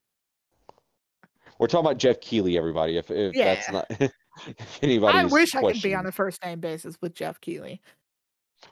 We're 1.60 1.68
talking 1.68 1.86
about 1.86 2.00
Jeff 2.00 2.20
Keighley, 2.22 2.58
everybody. 2.58 2.98
If 2.98 3.12
if 3.12 3.36
that's 3.36 3.72
not 3.72 3.86
if 4.58 4.80
anybody, 4.82 5.18
I 5.18 5.26
wish 5.26 5.56
I 5.56 5.62
could 5.62 5.82
be 5.82 5.96
on 5.96 6.06
a 6.06 6.12
first 6.12 6.44
name 6.44 6.60
basis 6.60 6.98
with 7.02 7.14
Jeff 7.14 7.40
Keighley. 7.42 7.82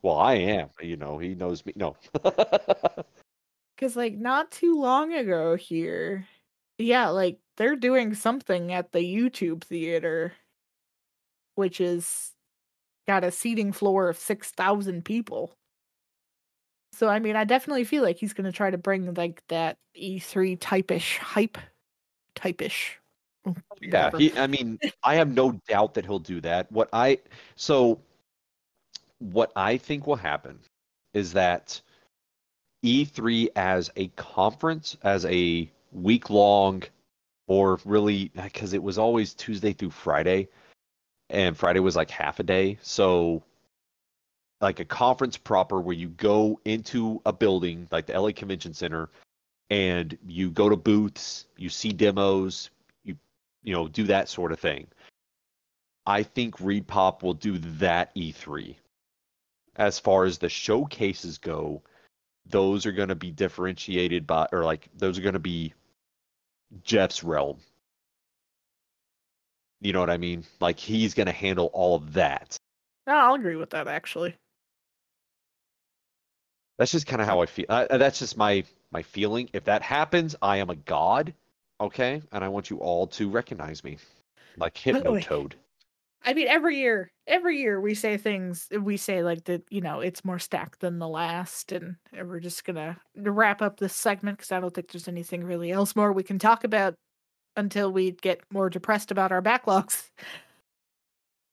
Well, 0.01 0.17
I 0.17 0.35
am. 0.35 0.69
You 0.81 0.97
know, 0.97 1.17
he 1.17 1.35
knows 1.35 1.65
me. 1.65 1.73
No. 1.75 1.95
Because, 3.75 3.95
like, 3.95 4.15
not 4.17 4.51
too 4.51 4.77
long 4.77 5.13
ago 5.13 5.55
here, 5.55 6.27
yeah, 6.77 7.07
like, 7.07 7.39
they're 7.55 7.77
doing 7.77 8.13
something 8.13 8.73
at 8.73 8.91
the 8.91 8.99
YouTube 8.99 9.63
theater, 9.63 10.33
which 11.55 11.79
is 11.79 12.33
got 13.07 13.23
a 13.23 13.31
seating 13.31 13.71
floor 13.71 14.09
of 14.09 14.17
6,000 14.17 15.05
people. 15.05 15.53
So, 16.91 17.07
I 17.07 17.19
mean, 17.19 17.37
I 17.37 17.45
definitely 17.45 17.85
feel 17.85 18.03
like 18.03 18.17
he's 18.17 18.33
going 18.33 18.51
to 18.51 18.51
try 18.51 18.69
to 18.69 18.77
bring, 18.77 19.13
like, 19.13 19.43
that 19.47 19.77
E3 19.97 20.57
type-ish 20.59 21.17
hype. 21.19 21.57
Type-ish. 22.35 22.98
Yeah, 23.81 24.11
he. 24.17 24.33
I 24.37 24.47
mean, 24.47 24.79
I 25.03 25.15
have 25.15 25.33
no 25.33 25.59
doubt 25.67 25.93
that 25.95 26.05
he'll 26.05 26.19
do 26.19 26.41
that. 26.41 26.71
What 26.71 26.89
I 26.93 27.19
so 27.55 27.99
what 29.19 29.51
I 29.55 29.77
think 29.77 30.07
will 30.07 30.15
happen 30.15 30.59
is 31.13 31.33
that 31.33 31.81
E3 32.83 33.49
as 33.55 33.89
a 33.95 34.07
conference, 34.09 34.95
as 35.03 35.25
a 35.25 35.69
week 35.91 36.29
long, 36.29 36.83
or 37.47 37.79
really 37.85 38.31
because 38.35 38.73
it 38.73 38.81
was 38.81 38.97
always 38.97 39.33
Tuesday 39.33 39.73
through 39.73 39.89
Friday, 39.89 40.47
and 41.29 41.57
Friday 41.57 41.79
was 41.79 41.95
like 41.95 42.09
half 42.09 42.39
a 42.39 42.43
day. 42.43 42.77
So, 42.81 43.43
like 44.61 44.79
a 44.79 44.85
conference 44.85 45.37
proper 45.37 45.79
where 45.79 45.95
you 45.95 46.09
go 46.09 46.59
into 46.65 47.21
a 47.25 47.33
building 47.33 47.87
like 47.91 48.05
the 48.05 48.19
LA 48.19 48.31
Convention 48.31 48.73
Center 48.73 49.09
and 49.69 50.17
you 50.27 50.49
go 50.49 50.69
to 50.69 50.75
booths, 50.75 51.45
you 51.57 51.69
see 51.69 51.93
demos, 51.93 52.69
you 53.63 53.73
know, 53.73 53.87
do 53.87 54.05
that 54.05 54.29
sort 54.29 54.51
of 54.51 54.59
thing. 54.59 54.87
I 56.05 56.23
think 56.23 56.59
Reed 56.59 56.87
Pop 56.87 57.23
will 57.23 57.33
do 57.33 57.57
that 57.57 58.15
E3. 58.15 58.75
As 59.75 59.99
far 59.99 60.25
as 60.25 60.37
the 60.37 60.49
showcases 60.49 61.37
go, 61.37 61.83
those 62.45 62.85
are 62.85 62.91
going 62.91 63.09
to 63.09 63.15
be 63.15 63.31
differentiated 63.31 64.25
by, 64.25 64.47
or 64.51 64.63
like, 64.63 64.89
those 64.95 65.17
are 65.17 65.21
going 65.21 65.33
to 65.33 65.39
be 65.39 65.73
Jeff's 66.83 67.23
realm. 67.23 67.59
You 69.81 69.93
know 69.93 69.99
what 69.99 70.09
I 70.09 70.17
mean? 70.17 70.43
Like, 70.59 70.79
he's 70.79 71.13
going 71.13 71.27
to 71.27 71.31
handle 71.31 71.69
all 71.73 71.95
of 71.95 72.13
that. 72.13 72.57
No, 73.07 73.13
I'll 73.13 73.35
agree 73.35 73.55
with 73.55 73.69
that, 73.71 73.87
actually. 73.87 74.35
That's 76.77 76.91
just 76.91 77.07
kind 77.07 77.21
of 77.21 77.27
how 77.27 77.41
I 77.41 77.45
feel. 77.45 77.65
Uh, 77.67 77.97
that's 77.97 78.19
just 78.19 78.37
my 78.37 78.63
my 78.91 79.03
feeling. 79.03 79.49
If 79.51 79.65
that 79.65 79.81
happens, 79.81 80.35
I 80.41 80.57
am 80.57 80.69
a 80.69 80.75
god, 80.75 81.33
okay? 81.79 82.21
And 82.31 82.43
I 82.43 82.47
want 82.47 82.69
you 82.69 82.77
all 82.77 83.07
to 83.07 83.29
recognize 83.29 83.83
me, 83.83 83.97
like 84.57 84.75
Hypnotoad. 84.75 85.53
I 86.25 86.33
mean, 86.33 86.47
every 86.47 86.77
year, 86.77 87.11
every 87.27 87.59
year 87.59 87.79
we 87.79 87.95
say 87.95 88.17
things. 88.17 88.67
We 88.77 88.97
say 88.97 89.23
like 89.23 89.45
that, 89.45 89.63
you 89.69 89.81
know, 89.81 90.01
it's 90.01 90.25
more 90.25 90.39
stacked 90.39 90.81
than 90.81 90.99
the 90.99 91.07
last, 91.07 91.71
and 91.71 91.95
and 92.13 92.27
we're 92.27 92.41
just 92.41 92.65
gonna 92.65 92.97
wrap 93.15 93.61
up 93.61 93.79
this 93.79 93.95
segment 93.95 94.37
because 94.37 94.51
I 94.51 94.59
don't 94.59 94.73
think 94.73 94.91
there's 94.91 95.07
anything 95.07 95.43
really 95.43 95.71
else 95.71 95.95
more 95.95 96.11
we 96.11 96.23
can 96.23 96.39
talk 96.39 96.63
about 96.63 96.95
until 97.55 97.91
we 97.91 98.11
get 98.11 98.41
more 98.51 98.69
depressed 98.69 99.11
about 99.11 99.31
our 99.31 99.41
backlogs. 99.41 100.09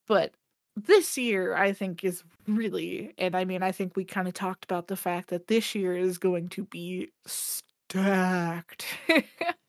But 0.09 0.35
this 0.77 1.19
year, 1.19 1.57
I 1.57 1.73
think 1.73 2.05
is 2.05 2.23
really, 2.47 3.13
and 3.19 3.35
I 3.35 3.45
mean, 3.45 3.63
I 3.63 3.73
think 3.73 3.97
we 3.97 4.05
kind 4.05 4.29
of 4.29 4.35
talked 4.35 4.65
about 4.65 4.87
the 4.87 4.97
fact 4.97 5.31
that 5.31 5.49
this 5.49 5.75
year 5.75 5.97
is 5.97 6.19
going 6.19 6.49
to 6.51 6.65
be 6.65 7.09
stacked. 7.27 8.87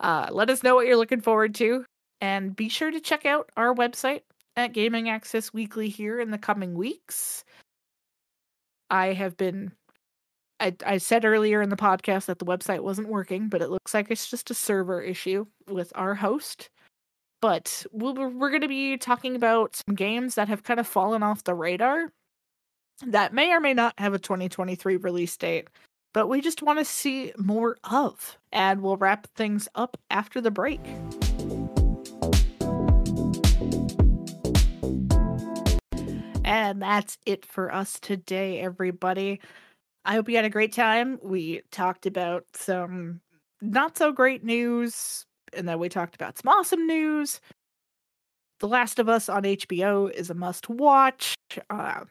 uh, 0.00 0.28
let 0.30 0.50
us 0.50 0.62
know 0.62 0.74
what 0.74 0.86
you're 0.86 0.96
looking 0.96 1.20
forward 1.20 1.54
to. 1.56 1.84
And 2.20 2.56
be 2.56 2.68
sure 2.68 2.90
to 2.90 3.00
check 3.00 3.26
out 3.26 3.50
our 3.56 3.74
website 3.74 4.22
at 4.56 4.72
Gaming 4.72 5.08
Access 5.08 5.52
Weekly 5.52 5.88
here 5.88 6.20
in 6.20 6.30
the 6.30 6.38
coming 6.38 6.74
weeks. 6.74 7.44
I 8.90 9.12
have 9.12 9.36
been. 9.36 9.72
I, 10.60 10.74
I 10.84 10.98
said 10.98 11.24
earlier 11.24 11.62
in 11.62 11.68
the 11.68 11.76
podcast 11.76 12.26
that 12.26 12.40
the 12.40 12.44
website 12.44 12.80
wasn't 12.80 13.08
working, 13.08 13.48
but 13.48 13.62
it 13.62 13.70
looks 13.70 13.94
like 13.94 14.10
it's 14.10 14.28
just 14.28 14.50
a 14.50 14.54
server 14.54 15.00
issue 15.00 15.46
with 15.68 15.92
our 15.94 16.16
host. 16.16 16.68
But 17.40 17.86
we'll, 17.92 18.14
we're 18.14 18.50
going 18.50 18.62
to 18.62 18.68
be 18.68 18.96
talking 18.96 19.36
about 19.36 19.76
some 19.76 19.94
games 19.94 20.34
that 20.34 20.48
have 20.48 20.64
kind 20.64 20.80
of 20.80 20.88
fallen 20.88 21.22
off 21.22 21.44
the 21.44 21.54
radar 21.54 22.10
that 23.06 23.32
may 23.32 23.52
or 23.52 23.60
may 23.60 23.74
not 23.74 23.94
have 23.98 24.14
a 24.14 24.18
2023 24.18 24.96
release 24.96 25.36
date, 25.36 25.68
but 26.12 26.28
we 26.28 26.40
just 26.40 26.62
want 26.62 26.78
to 26.78 26.84
see 26.84 27.32
more 27.36 27.76
of. 27.84 28.38
And 28.52 28.82
we'll 28.82 28.96
wrap 28.96 29.26
things 29.34 29.68
up 29.74 29.96
after 30.10 30.40
the 30.40 30.50
break. 30.50 30.80
And 36.44 36.80
that's 36.80 37.18
it 37.26 37.44
for 37.44 37.72
us 37.72 38.00
today, 38.00 38.60
everybody. 38.60 39.40
I 40.04 40.14
hope 40.14 40.28
you 40.28 40.36
had 40.36 40.46
a 40.46 40.50
great 40.50 40.72
time. 40.72 41.18
We 41.22 41.60
talked 41.70 42.06
about 42.06 42.44
some 42.54 43.20
not 43.60 43.98
so 43.98 44.12
great 44.12 44.44
news, 44.44 45.26
and 45.52 45.68
then 45.68 45.78
we 45.78 45.88
talked 45.88 46.14
about 46.14 46.38
some 46.38 46.48
awesome 46.48 46.86
news. 46.86 47.40
The 48.60 48.68
Last 48.68 48.98
of 48.98 49.08
Us 49.08 49.28
on 49.28 49.42
HBO 49.42 50.10
is 50.10 50.30
a 50.30 50.34
must 50.34 50.68
watch. 50.68 51.34
Uh, 51.68 52.04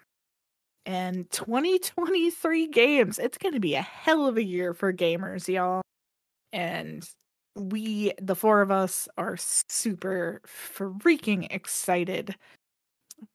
and 0.87 1.29
2023 1.29 2.67
games. 2.69 3.19
It's 3.19 3.37
going 3.37 3.53
to 3.53 3.59
be 3.59 3.75
a 3.75 3.81
hell 3.81 4.25
of 4.25 4.37
a 4.37 4.43
year 4.43 4.73
for 4.73 4.91
gamers, 4.91 5.47
y'all. 5.47 5.83
And 6.51 7.07
we, 7.55 8.13
the 8.19 8.35
four 8.35 8.61
of 8.61 8.71
us, 8.71 9.07
are 9.17 9.37
super 9.37 10.41
freaking 10.47 11.45
excited 11.51 12.35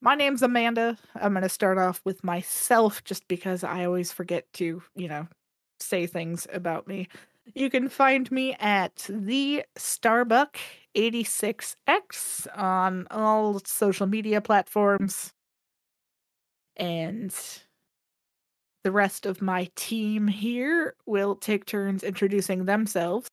my 0.00 0.14
name's 0.14 0.42
Amanda. 0.42 0.96
I'm 1.14 1.32
going 1.32 1.42
to 1.42 1.48
start 1.48 1.78
off 1.78 2.00
with 2.04 2.22
myself 2.22 3.02
just 3.04 3.26
because 3.28 3.64
I 3.64 3.84
always 3.84 4.12
forget 4.12 4.44
to, 4.54 4.82
you 4.94 5.08
know, 5.08 5.26
say 5.80 6.06
things 6.06 6.46
about 6.52 6.86
me. 6.86 7.08
You 7.54 7.70
can 7.70 7.88
find 7.88 8.30
me 8.30 8.54
at 8.60 9.06
the 9.08 9.64
Starbuck 9.76 10.58
86X 10.96 12.46
on 12.56 13.06
all 13.10 13.60
social 13.64 14.06
media 14.06 14.40
platforms. 14.40 15.32
And 16.76 17.34
the 18.84 18.92
rest 18.92 19.26
of 19.26 19.40
my 19.40 19.68
team 19.76 20.26
here 20.26 20.94
will 21.06 21.36
take 21.36 21.64
turns 21.66 22.02
introducing 22.02 22.64
themselves. 22.64 23.28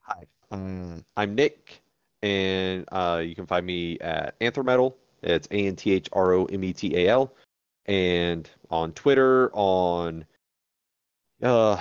Hi, 0.00 0.24
um, 0.50 1.04
I'm 1.16 1.34
Nick, 1.34 1.82
and 2.22 2.84
uh, 2.90 3.22
you 3.24 3.34
can 3.34 3.46
find 3.46 3.64
me 3.64 3.98
at 4.00 4.38
Anthrometal. 4.40 4.94
It's 5.22 5.48
A 5.50 5.66
N 5.66 5.76
T 5.76 5.92
H 5.92 6.08
R 6.12 6.32
O 6.32 6.44
M 6.46 6.64
E 6.64 6.72
T 6.72 6.96
A 6.96 7.08
L, 7.08 7.32
and 7.86 8.48
on 8.70 8.92
Twitter, 8.92 9.50
on 9.52 10.24
uh, 11.42 11.80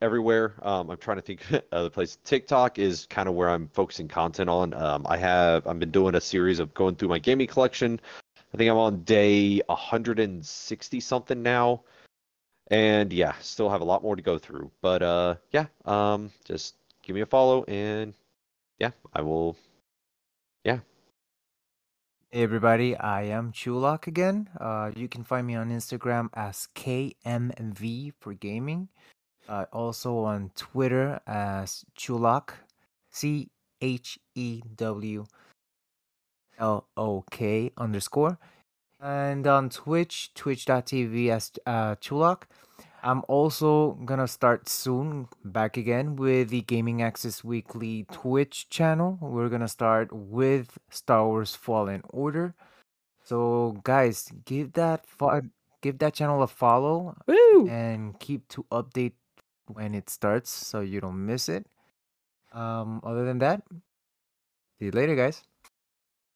everywhere. 0.00 0.54
Um, 0.62 0.90
I'm 0.90 0.98
trying 0.98 1.18
to 1.18 1.22
think 1.22 1.40
of 1.72 1.84
the 1.84 1.90
place. 1.90 2.18
TikTok 2.24 2.78
is 2.78 3.06
kind 3.06 3.28
of 3.28 3.34
where 3.34 3.50
I'm 3.50 3.68
focusing 3.72 4.08
content 4.08 4.50
on. 4.50 4.74
Um, 4.74 5.06
I 5.08 5.16
have 5.16 5.66
I've 5.66 5.78
been 5.78 5.90
doing 5.90 6.14
a 6.14 6.20
series 6.20 6.58
of 6.58 6.74
going 6.74 6.96
through 6.96 7.08
my 7.08 7.18
gaming 7.18 7.46
collection. 7.46 8.00
I 8.52 8.56
think 8.56 8.70
I'm 8.70 8.76
on 8.76 9.02
day 9.04 9.60
160 9.66 11.00
something 11.00 11.42
now, 11.42 11.82
and 12.70 13.12
yeah, 13.12 13.32
still 13.40 13.70
have 13.70 13.80
a 13.80 13.84
lot 13.84 14.02
more 14.02 14.16
to 14.16 14.22
go 14.22 14.38
through. 14.38 14.70
But 14.82 15.02
uh, 15.02 15.36
yeah, 15.52 15.66
um, 15.84 16.30
just 16.44 16.76
give 17.02 17.14
me 17.14 17.22
a 17.22 17.26
follow, 17.26 17.64
and 17.64 18.14
yeah, 18.78 18.90
I 19.14 19.22
will. 19.22 19.56
Yeah, 20.64 20.80
Hey 22.34 22.44
everybody, 22.44 22.96
I 22.96 23.24
am 23.24 23.52
Chewlok 23.52 24.06
again. 24.06 24.48
Uh, 24.58 24.90
you 24.96 25.06
can 25.06 25.22
find 25.22 25.46
me 25.46 25.54
on 25.54 25.68
Instagram 25.68 26.30
as 26.32 26.66
KMV 26.74 28.14
for 28.20 28.32
gaming. 28.32 28.88
Uh, 29.46 29.66
also 29.70 30.16
on 30.20 30.50
Twitter 30.56 31.20
as 31.26 31.84
Chewlok, 31.94 32.54
C 33.10 33.50
H 33.82 34.18
E 34.34 34.62
W 34.76 35.26
L 36.62 36.86
O 36.96 37.24
K 37.30 37.72
underscore. 37.76 38.38
And 39.00 39.46
on 39.46 39.68
Twitch, 39.68 40.32
twitch.tv 40.34 41.28
as 41.28 41.50
uh, 41.66 41.96
Chewlok. 41.96 42.44
I'm 43.02 43.24
also 43.26 43.98
gonna 44.04 44.28
start 44.28 44.68
soon 44.68 45.26
back 45.44 45.76
again 45.76 46.14
with 46.14 46.50
the 46.50 46.62
Gaming 46.62 47.02
Access 47.02 47.42
Weekly 47.42 48.06
Twitch 48.12 48.68
channel. 48.70 49.18
We're 49.20 49.48
gonna 49.48 49.66
start 49.66 50.12
with 50.12 50.78
Star 50.88 51.26
Wars 51.26 51.56
Fallen 51.56 52.02
Order. 52.10 52.54
So 53.24 53.76
guys, 53.82 54.30
give 54.44 54.74
that 54.74 55.04
fo- 55.04 55.50
give 55.80 55.98
that 55.98 56.14
channel 56.14 56.44
a 56.44 56.46
follow 56.46 57.16
Woo! 57.26 57.66
and 57.68 58.18
keep 58.20 58.46
to 58.54 58.64
update 58.70 59.18
when 59.66 59.94
it 59.94 60.08
starts 60.08 60.50
so 60.50 60.78
you 60.80 61.00
don't 61.00 61.26
miss 61.26 61.48
it. 61.48 61.66
Um, 62.52 63.00
other 63.02 63.24
than 63.24 63.38
that, 63.38 63.62
see 64.78 64.86
you 64.86 64.90
later, 64.92 65.16
guys. 65.16 65.42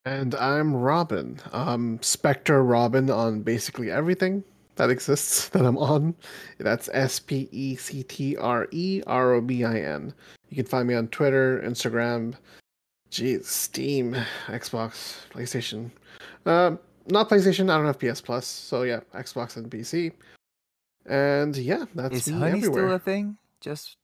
And 0.07 0.37
I'm 0.37 0.73
Robin. 0.73 1.41
Um, 1.53 1.99
Spectre 2.01 2.63
Robin 2.63 3.11
on 3.11 3.43
basically 3.43 3.91
everything 3.91 4.45
that 4.77 4.89
exists 4.89 5.49
that 5.51 5.67
I'm 5.67 5.77
on. 5.77 6.15
That's 6.59 6.89
S 6.93 7.19
P 7.19 7.49
E 7.51 7.75
C 7.75 8.05
T 8.05 8.37
R 8.37 8.69
E 8.71 9.03
R 9.09 9.33
O 9.35 9.41
B 9.41 9.65
I 9.65 9.81
N. 9.81 10.15
You 10.49 10.55
can 10.57 10.65
find 10.67 10.87
me 10.87 10.95
on 10.95 11.09
Twitter, 11.09 11.61
Instagram, 11.67 12.35
geez, 13.11 13.49
Steam, 13.49 14.15
Xbox, 14.47 15.17
PlayStation. 15.31 15.91
Uh, 16.47 16.77
not 17.09 17.29
PlayStation. 17.29 17.69
I 17.69 17.77
don't 17.77 17.87
have 17.87 17.99
PS 17.99 18.21
Plus. 18.21 18.47
So 18.47 18.85
yeah, 18.85 19.01
Xbox 19.13 19.57
and 19.57 19.69
PC. 19.69 20.13
And 21.07 21.57
yeah, 21.57 21.85
that's 21.97 22.15
Is 22.15 22.29
me 22.29 22.39
Honey 22.39 22.59
everywhere. 22.59 22.87
still 22.87 22.95
a 22.95 22.99
thing? 23.01 23.37
Just 23.61 23.97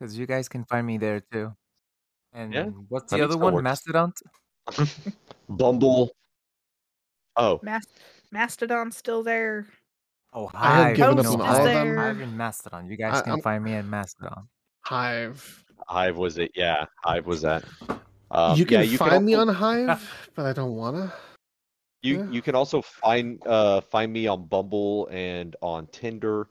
because 0.00 0.16
you 0.16 0.26
guys 0.26 0.48
can 0.48 0.64
find 0.64 0.86
me 0.86 0.96
there 0.96 1.20
too. 1.30 1.52
And 2.32 2.54
Yeah, 2.54 2.64
what's 2.88 3.10
the 3.10 3.18
Honey 3.18 3.24
other 3.24 3.36
one? 3.36 3.52
works. 3.52 3.64
Mastodon. 3.64 4.14
Bumble. 5.48 6.10
Oh, 7.36 7.60
Mas- 7.62 7.86
Mastodon's 8.30 8.96
still 8.96 9.22
there. 9.22 9.66
Oh, 10.32 10.50
I 10.54 10.74
have 10.76 10.84
Hive. 10.86 10.96
given 10.96 11.18
up 11.18 11.24
no, 11.24 11.32
on 11.34 11.40
all 11.40 11.46
Hive, 11.46 11.58
of 11.58 11.64
them. 11.64 11.96
Hive 11.96 12.20
and 12.20 12.36
Mastodon. 12.38 12.86
You 12.90 12.96
guys 12.96 13.18
I- 13.18 13.22
can 13.22 13.32
I'm- 13.32 13.42
find 13.42 13.64
me 13.64 13.74
at 13.74 13.84
Mastodon. 13.84 14.48
Hive. 14.82 15.64
Hive 15.88 16.16
was 16.16 16.38
it? 16.38 16.50
Yeah, 16.54 16.84
Hive 17.04 17.26
was 17.26 17.42
that. 17.42 17.64
Um, 18.30 18.56
you 18.58 18.66
can 18.66 18.78
yeah, 18.78 18.82
you 18.82 18.98
find 18.98 19.24
me 19.24 19.34
also- 19.34 19.50
on 19.50 19.54
Hive, 19.54 20.30
but 20.34 20.46
I 20.46 20.52
don't 20.52 20.74
wanna. 20.74 21.12
You 22.02 22.18
Yeah. 22.18 22.30
you 22.30 22.42
can 22.42 22.54
also 22.54 22.82
find 22.82 23.44
uh 23.46 23.80
find 23.80 24.12
me 24.12 24.26
on 24.26 24.46
Bumble 24.46 25.08
and 25.10 25.56
on 25.60 25.86
Tinder. 25.88 26.48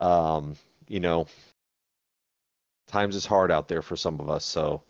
Um, 0.00 0.56
you 0.88 1.00
know, 1.00 1.26
times 2.88 3.16
is 3.16 3.24
hard 3.26 3.50
out 3.50 3.68
there 3.68 3.82
for 3.82 3.96
some 3.96 4.18
of 4.20 4.28
us, 4.30 4.44
so 4.44 4.82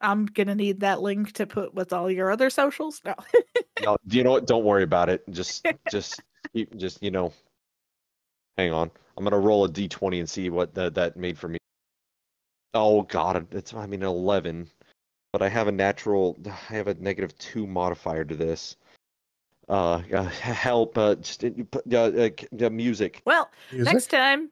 I'm 0.00 0.26
gonna 0.26 0.54
need 0.54 0.80
that 0.80 1.00
link 1.00 1.32
to 1.32 1.46
put 1.46 1.74
with 1.74 1.92
all 1.92 2.10
your 2.10 2.30
other 2.30 2.50
socials. 2.50 3.00
No. 3.04 3.14
no, 3.82 3.96
you 4.08 4.22
know 4.22 4.32
what? 4.32 4.46
Don't 4.46 4.64
worry 4.64 4.84
about 4.84 5.08
it. 5.08 5.22
Just 5.30 5.66
just 5.90 6.20
keep 6.52 6.76
just 6.76 7.02
you 7.02 7.10
know, 7.10 7.32
hang 8.56 8.72
on. 8.72 8.90
I'm 9.16 9.24
gonna 9.24 9.38
roll 9.38 9.64
a 9.64 9.68
d20 9.68 10.20
and 10.20 10.30
see 10.30 10.50
what 10.50 10.74
that 10.74 10.94
that 10.94 11.16
made 11.16 11.38
for 11.38 11.48
me. 11.48 11.58
Oh 12.74 13.02
God, 13.02 13.46
it's 13.52 13.74
I 13.74 13.86
mean 13.86 14.02
11, 14.02 14.68
but 15.32 15.42
I 15.42 15.48
have 15.48 15.68
a 15.68 15.72
natural. 15.72 16.36
I 16.46 16.74
have 16.74 16.86
a 16.86 16.94
negative 16.94 17.36
two 17.38 17.66
modifier 17.66 18.24
to 18.24 18.34
this. 18.36 18.76
Uh, 19.68 20.02
uh 20.12 20.22
help. 20.28 20.96
Uh, 20.96 21.16
just 21.16 21.44
uh, 21.44 21.50
uh, 21.92 21.98
uh, 21.98 22.30
uh, 22.64 22.70
music. 22.70 23.22
well, 23.24 23.50
Music? 23.72 23.92
next 23.92 24.10
time, 24.10 24.50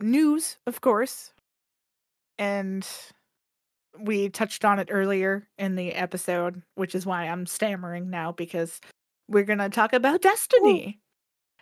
news, 0.00 0.58
of 0.66 0.80
course. 0.80 1.32
And 2.38 2.86
we 4.00 4.28
touched 4.28 4.64
on 4.64 4.78
it 4.78 4.88
earlier 4.90 5.48
in 5.58 5.74
the 5.74 5.92
episode, 5.92 6.62
which 6.74 6.94
is 6.94 7.06
why 7.06 7.28
I'm 7.28 7.46
stammering 7.46 8.10
now 8.10 8.32
because 8.32 8.80
we're 9.28 9.44
going 9.44 9.58
to 9.58 9.68
talk 9.68 9.92
about 9.92 10.22
Destiny. 10.22 11.00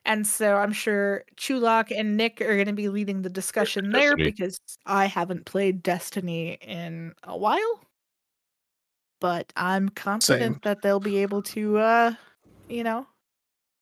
And 0.05 0.25
so 0.25 0.57
I'm 0.57 0.73
sure 0.73 1.25
Chewlok 1.37 1.91
and 1.97 2.17
Nick 2.17 2.41
are 2.41 2.55
going 2.55 2.69
to 2.69 2.73
be 2.73 2.89
leading 2.89 3.23
the 3.23 3.29
discussion 3.29 3.91
there 3.91 4.17
because 4.17 4.59
I 4.87 5.07
haven't 5.07 5.47
played 5.47 5.83
Destiny 5.83 6.59
in 6.61 7.13
a 7.25 7.37
while. 7.37 7.81
But 9.21 9.53
I'm 9.57 9.89
confident 9.89 10.57
Same. 10.57 10.61
that 10.63 10.83
they'll 10.83 11.01
be 11.01 11.19
able 11.19 11.43
to, 11.43 11.79
uh, 11.79 12.13
you 12.69 12.85
know, 12.85 13.07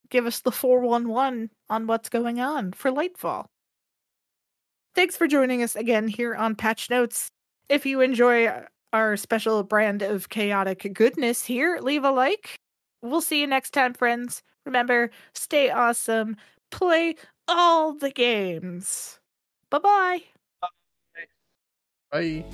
give 0.09 0.25
us 0.25 0.39
the 0.39 0.51
411 0.51 1.51
on 1.69 1.87
what's 1.87 2.09
going 2.09 2.39
on 2.39 2.71
for 2.71 2.91
Lightfall. 2.91 3.45
Thanks 4.95 5.17
for 5.17 5.27
joining 5.27 5.61
us 5.61 5.75
again 5.75 6.07
here 6.07 6.33
on 6.33 6.55
Patch 6.55 6.89
Notes. 6.89 7.29
If 7.69 7.85
you 7.85 8.01
enjoy 8.01 8.51
our 8.93 9.17
special 9.17 9.63
brand 9.63 10.01
of 10.01 10.29
chaotic 10.29 10.93
goodness 10.93 11.43
here, 11.43 11.79
leave 11.81 12.03
a 12.03 12.11
like. 12.11 12.55
We'll 13.01 13.21
see 13.21 13.41
you 13.41 13.47
next 13.47 13.71
time, 13.71 13.93
friends. 13.93 14.41
Remember, 14.65 15.11
stay 15.33 15.69
awesome, 15.69 16.37
play 16.71 17.15
all 17.47 17.93
the 17.93 18.11
games. 18.11 19.19
Bye 19.69 19.79
bye. 19.79 20.21
Bye. 22.11 22.45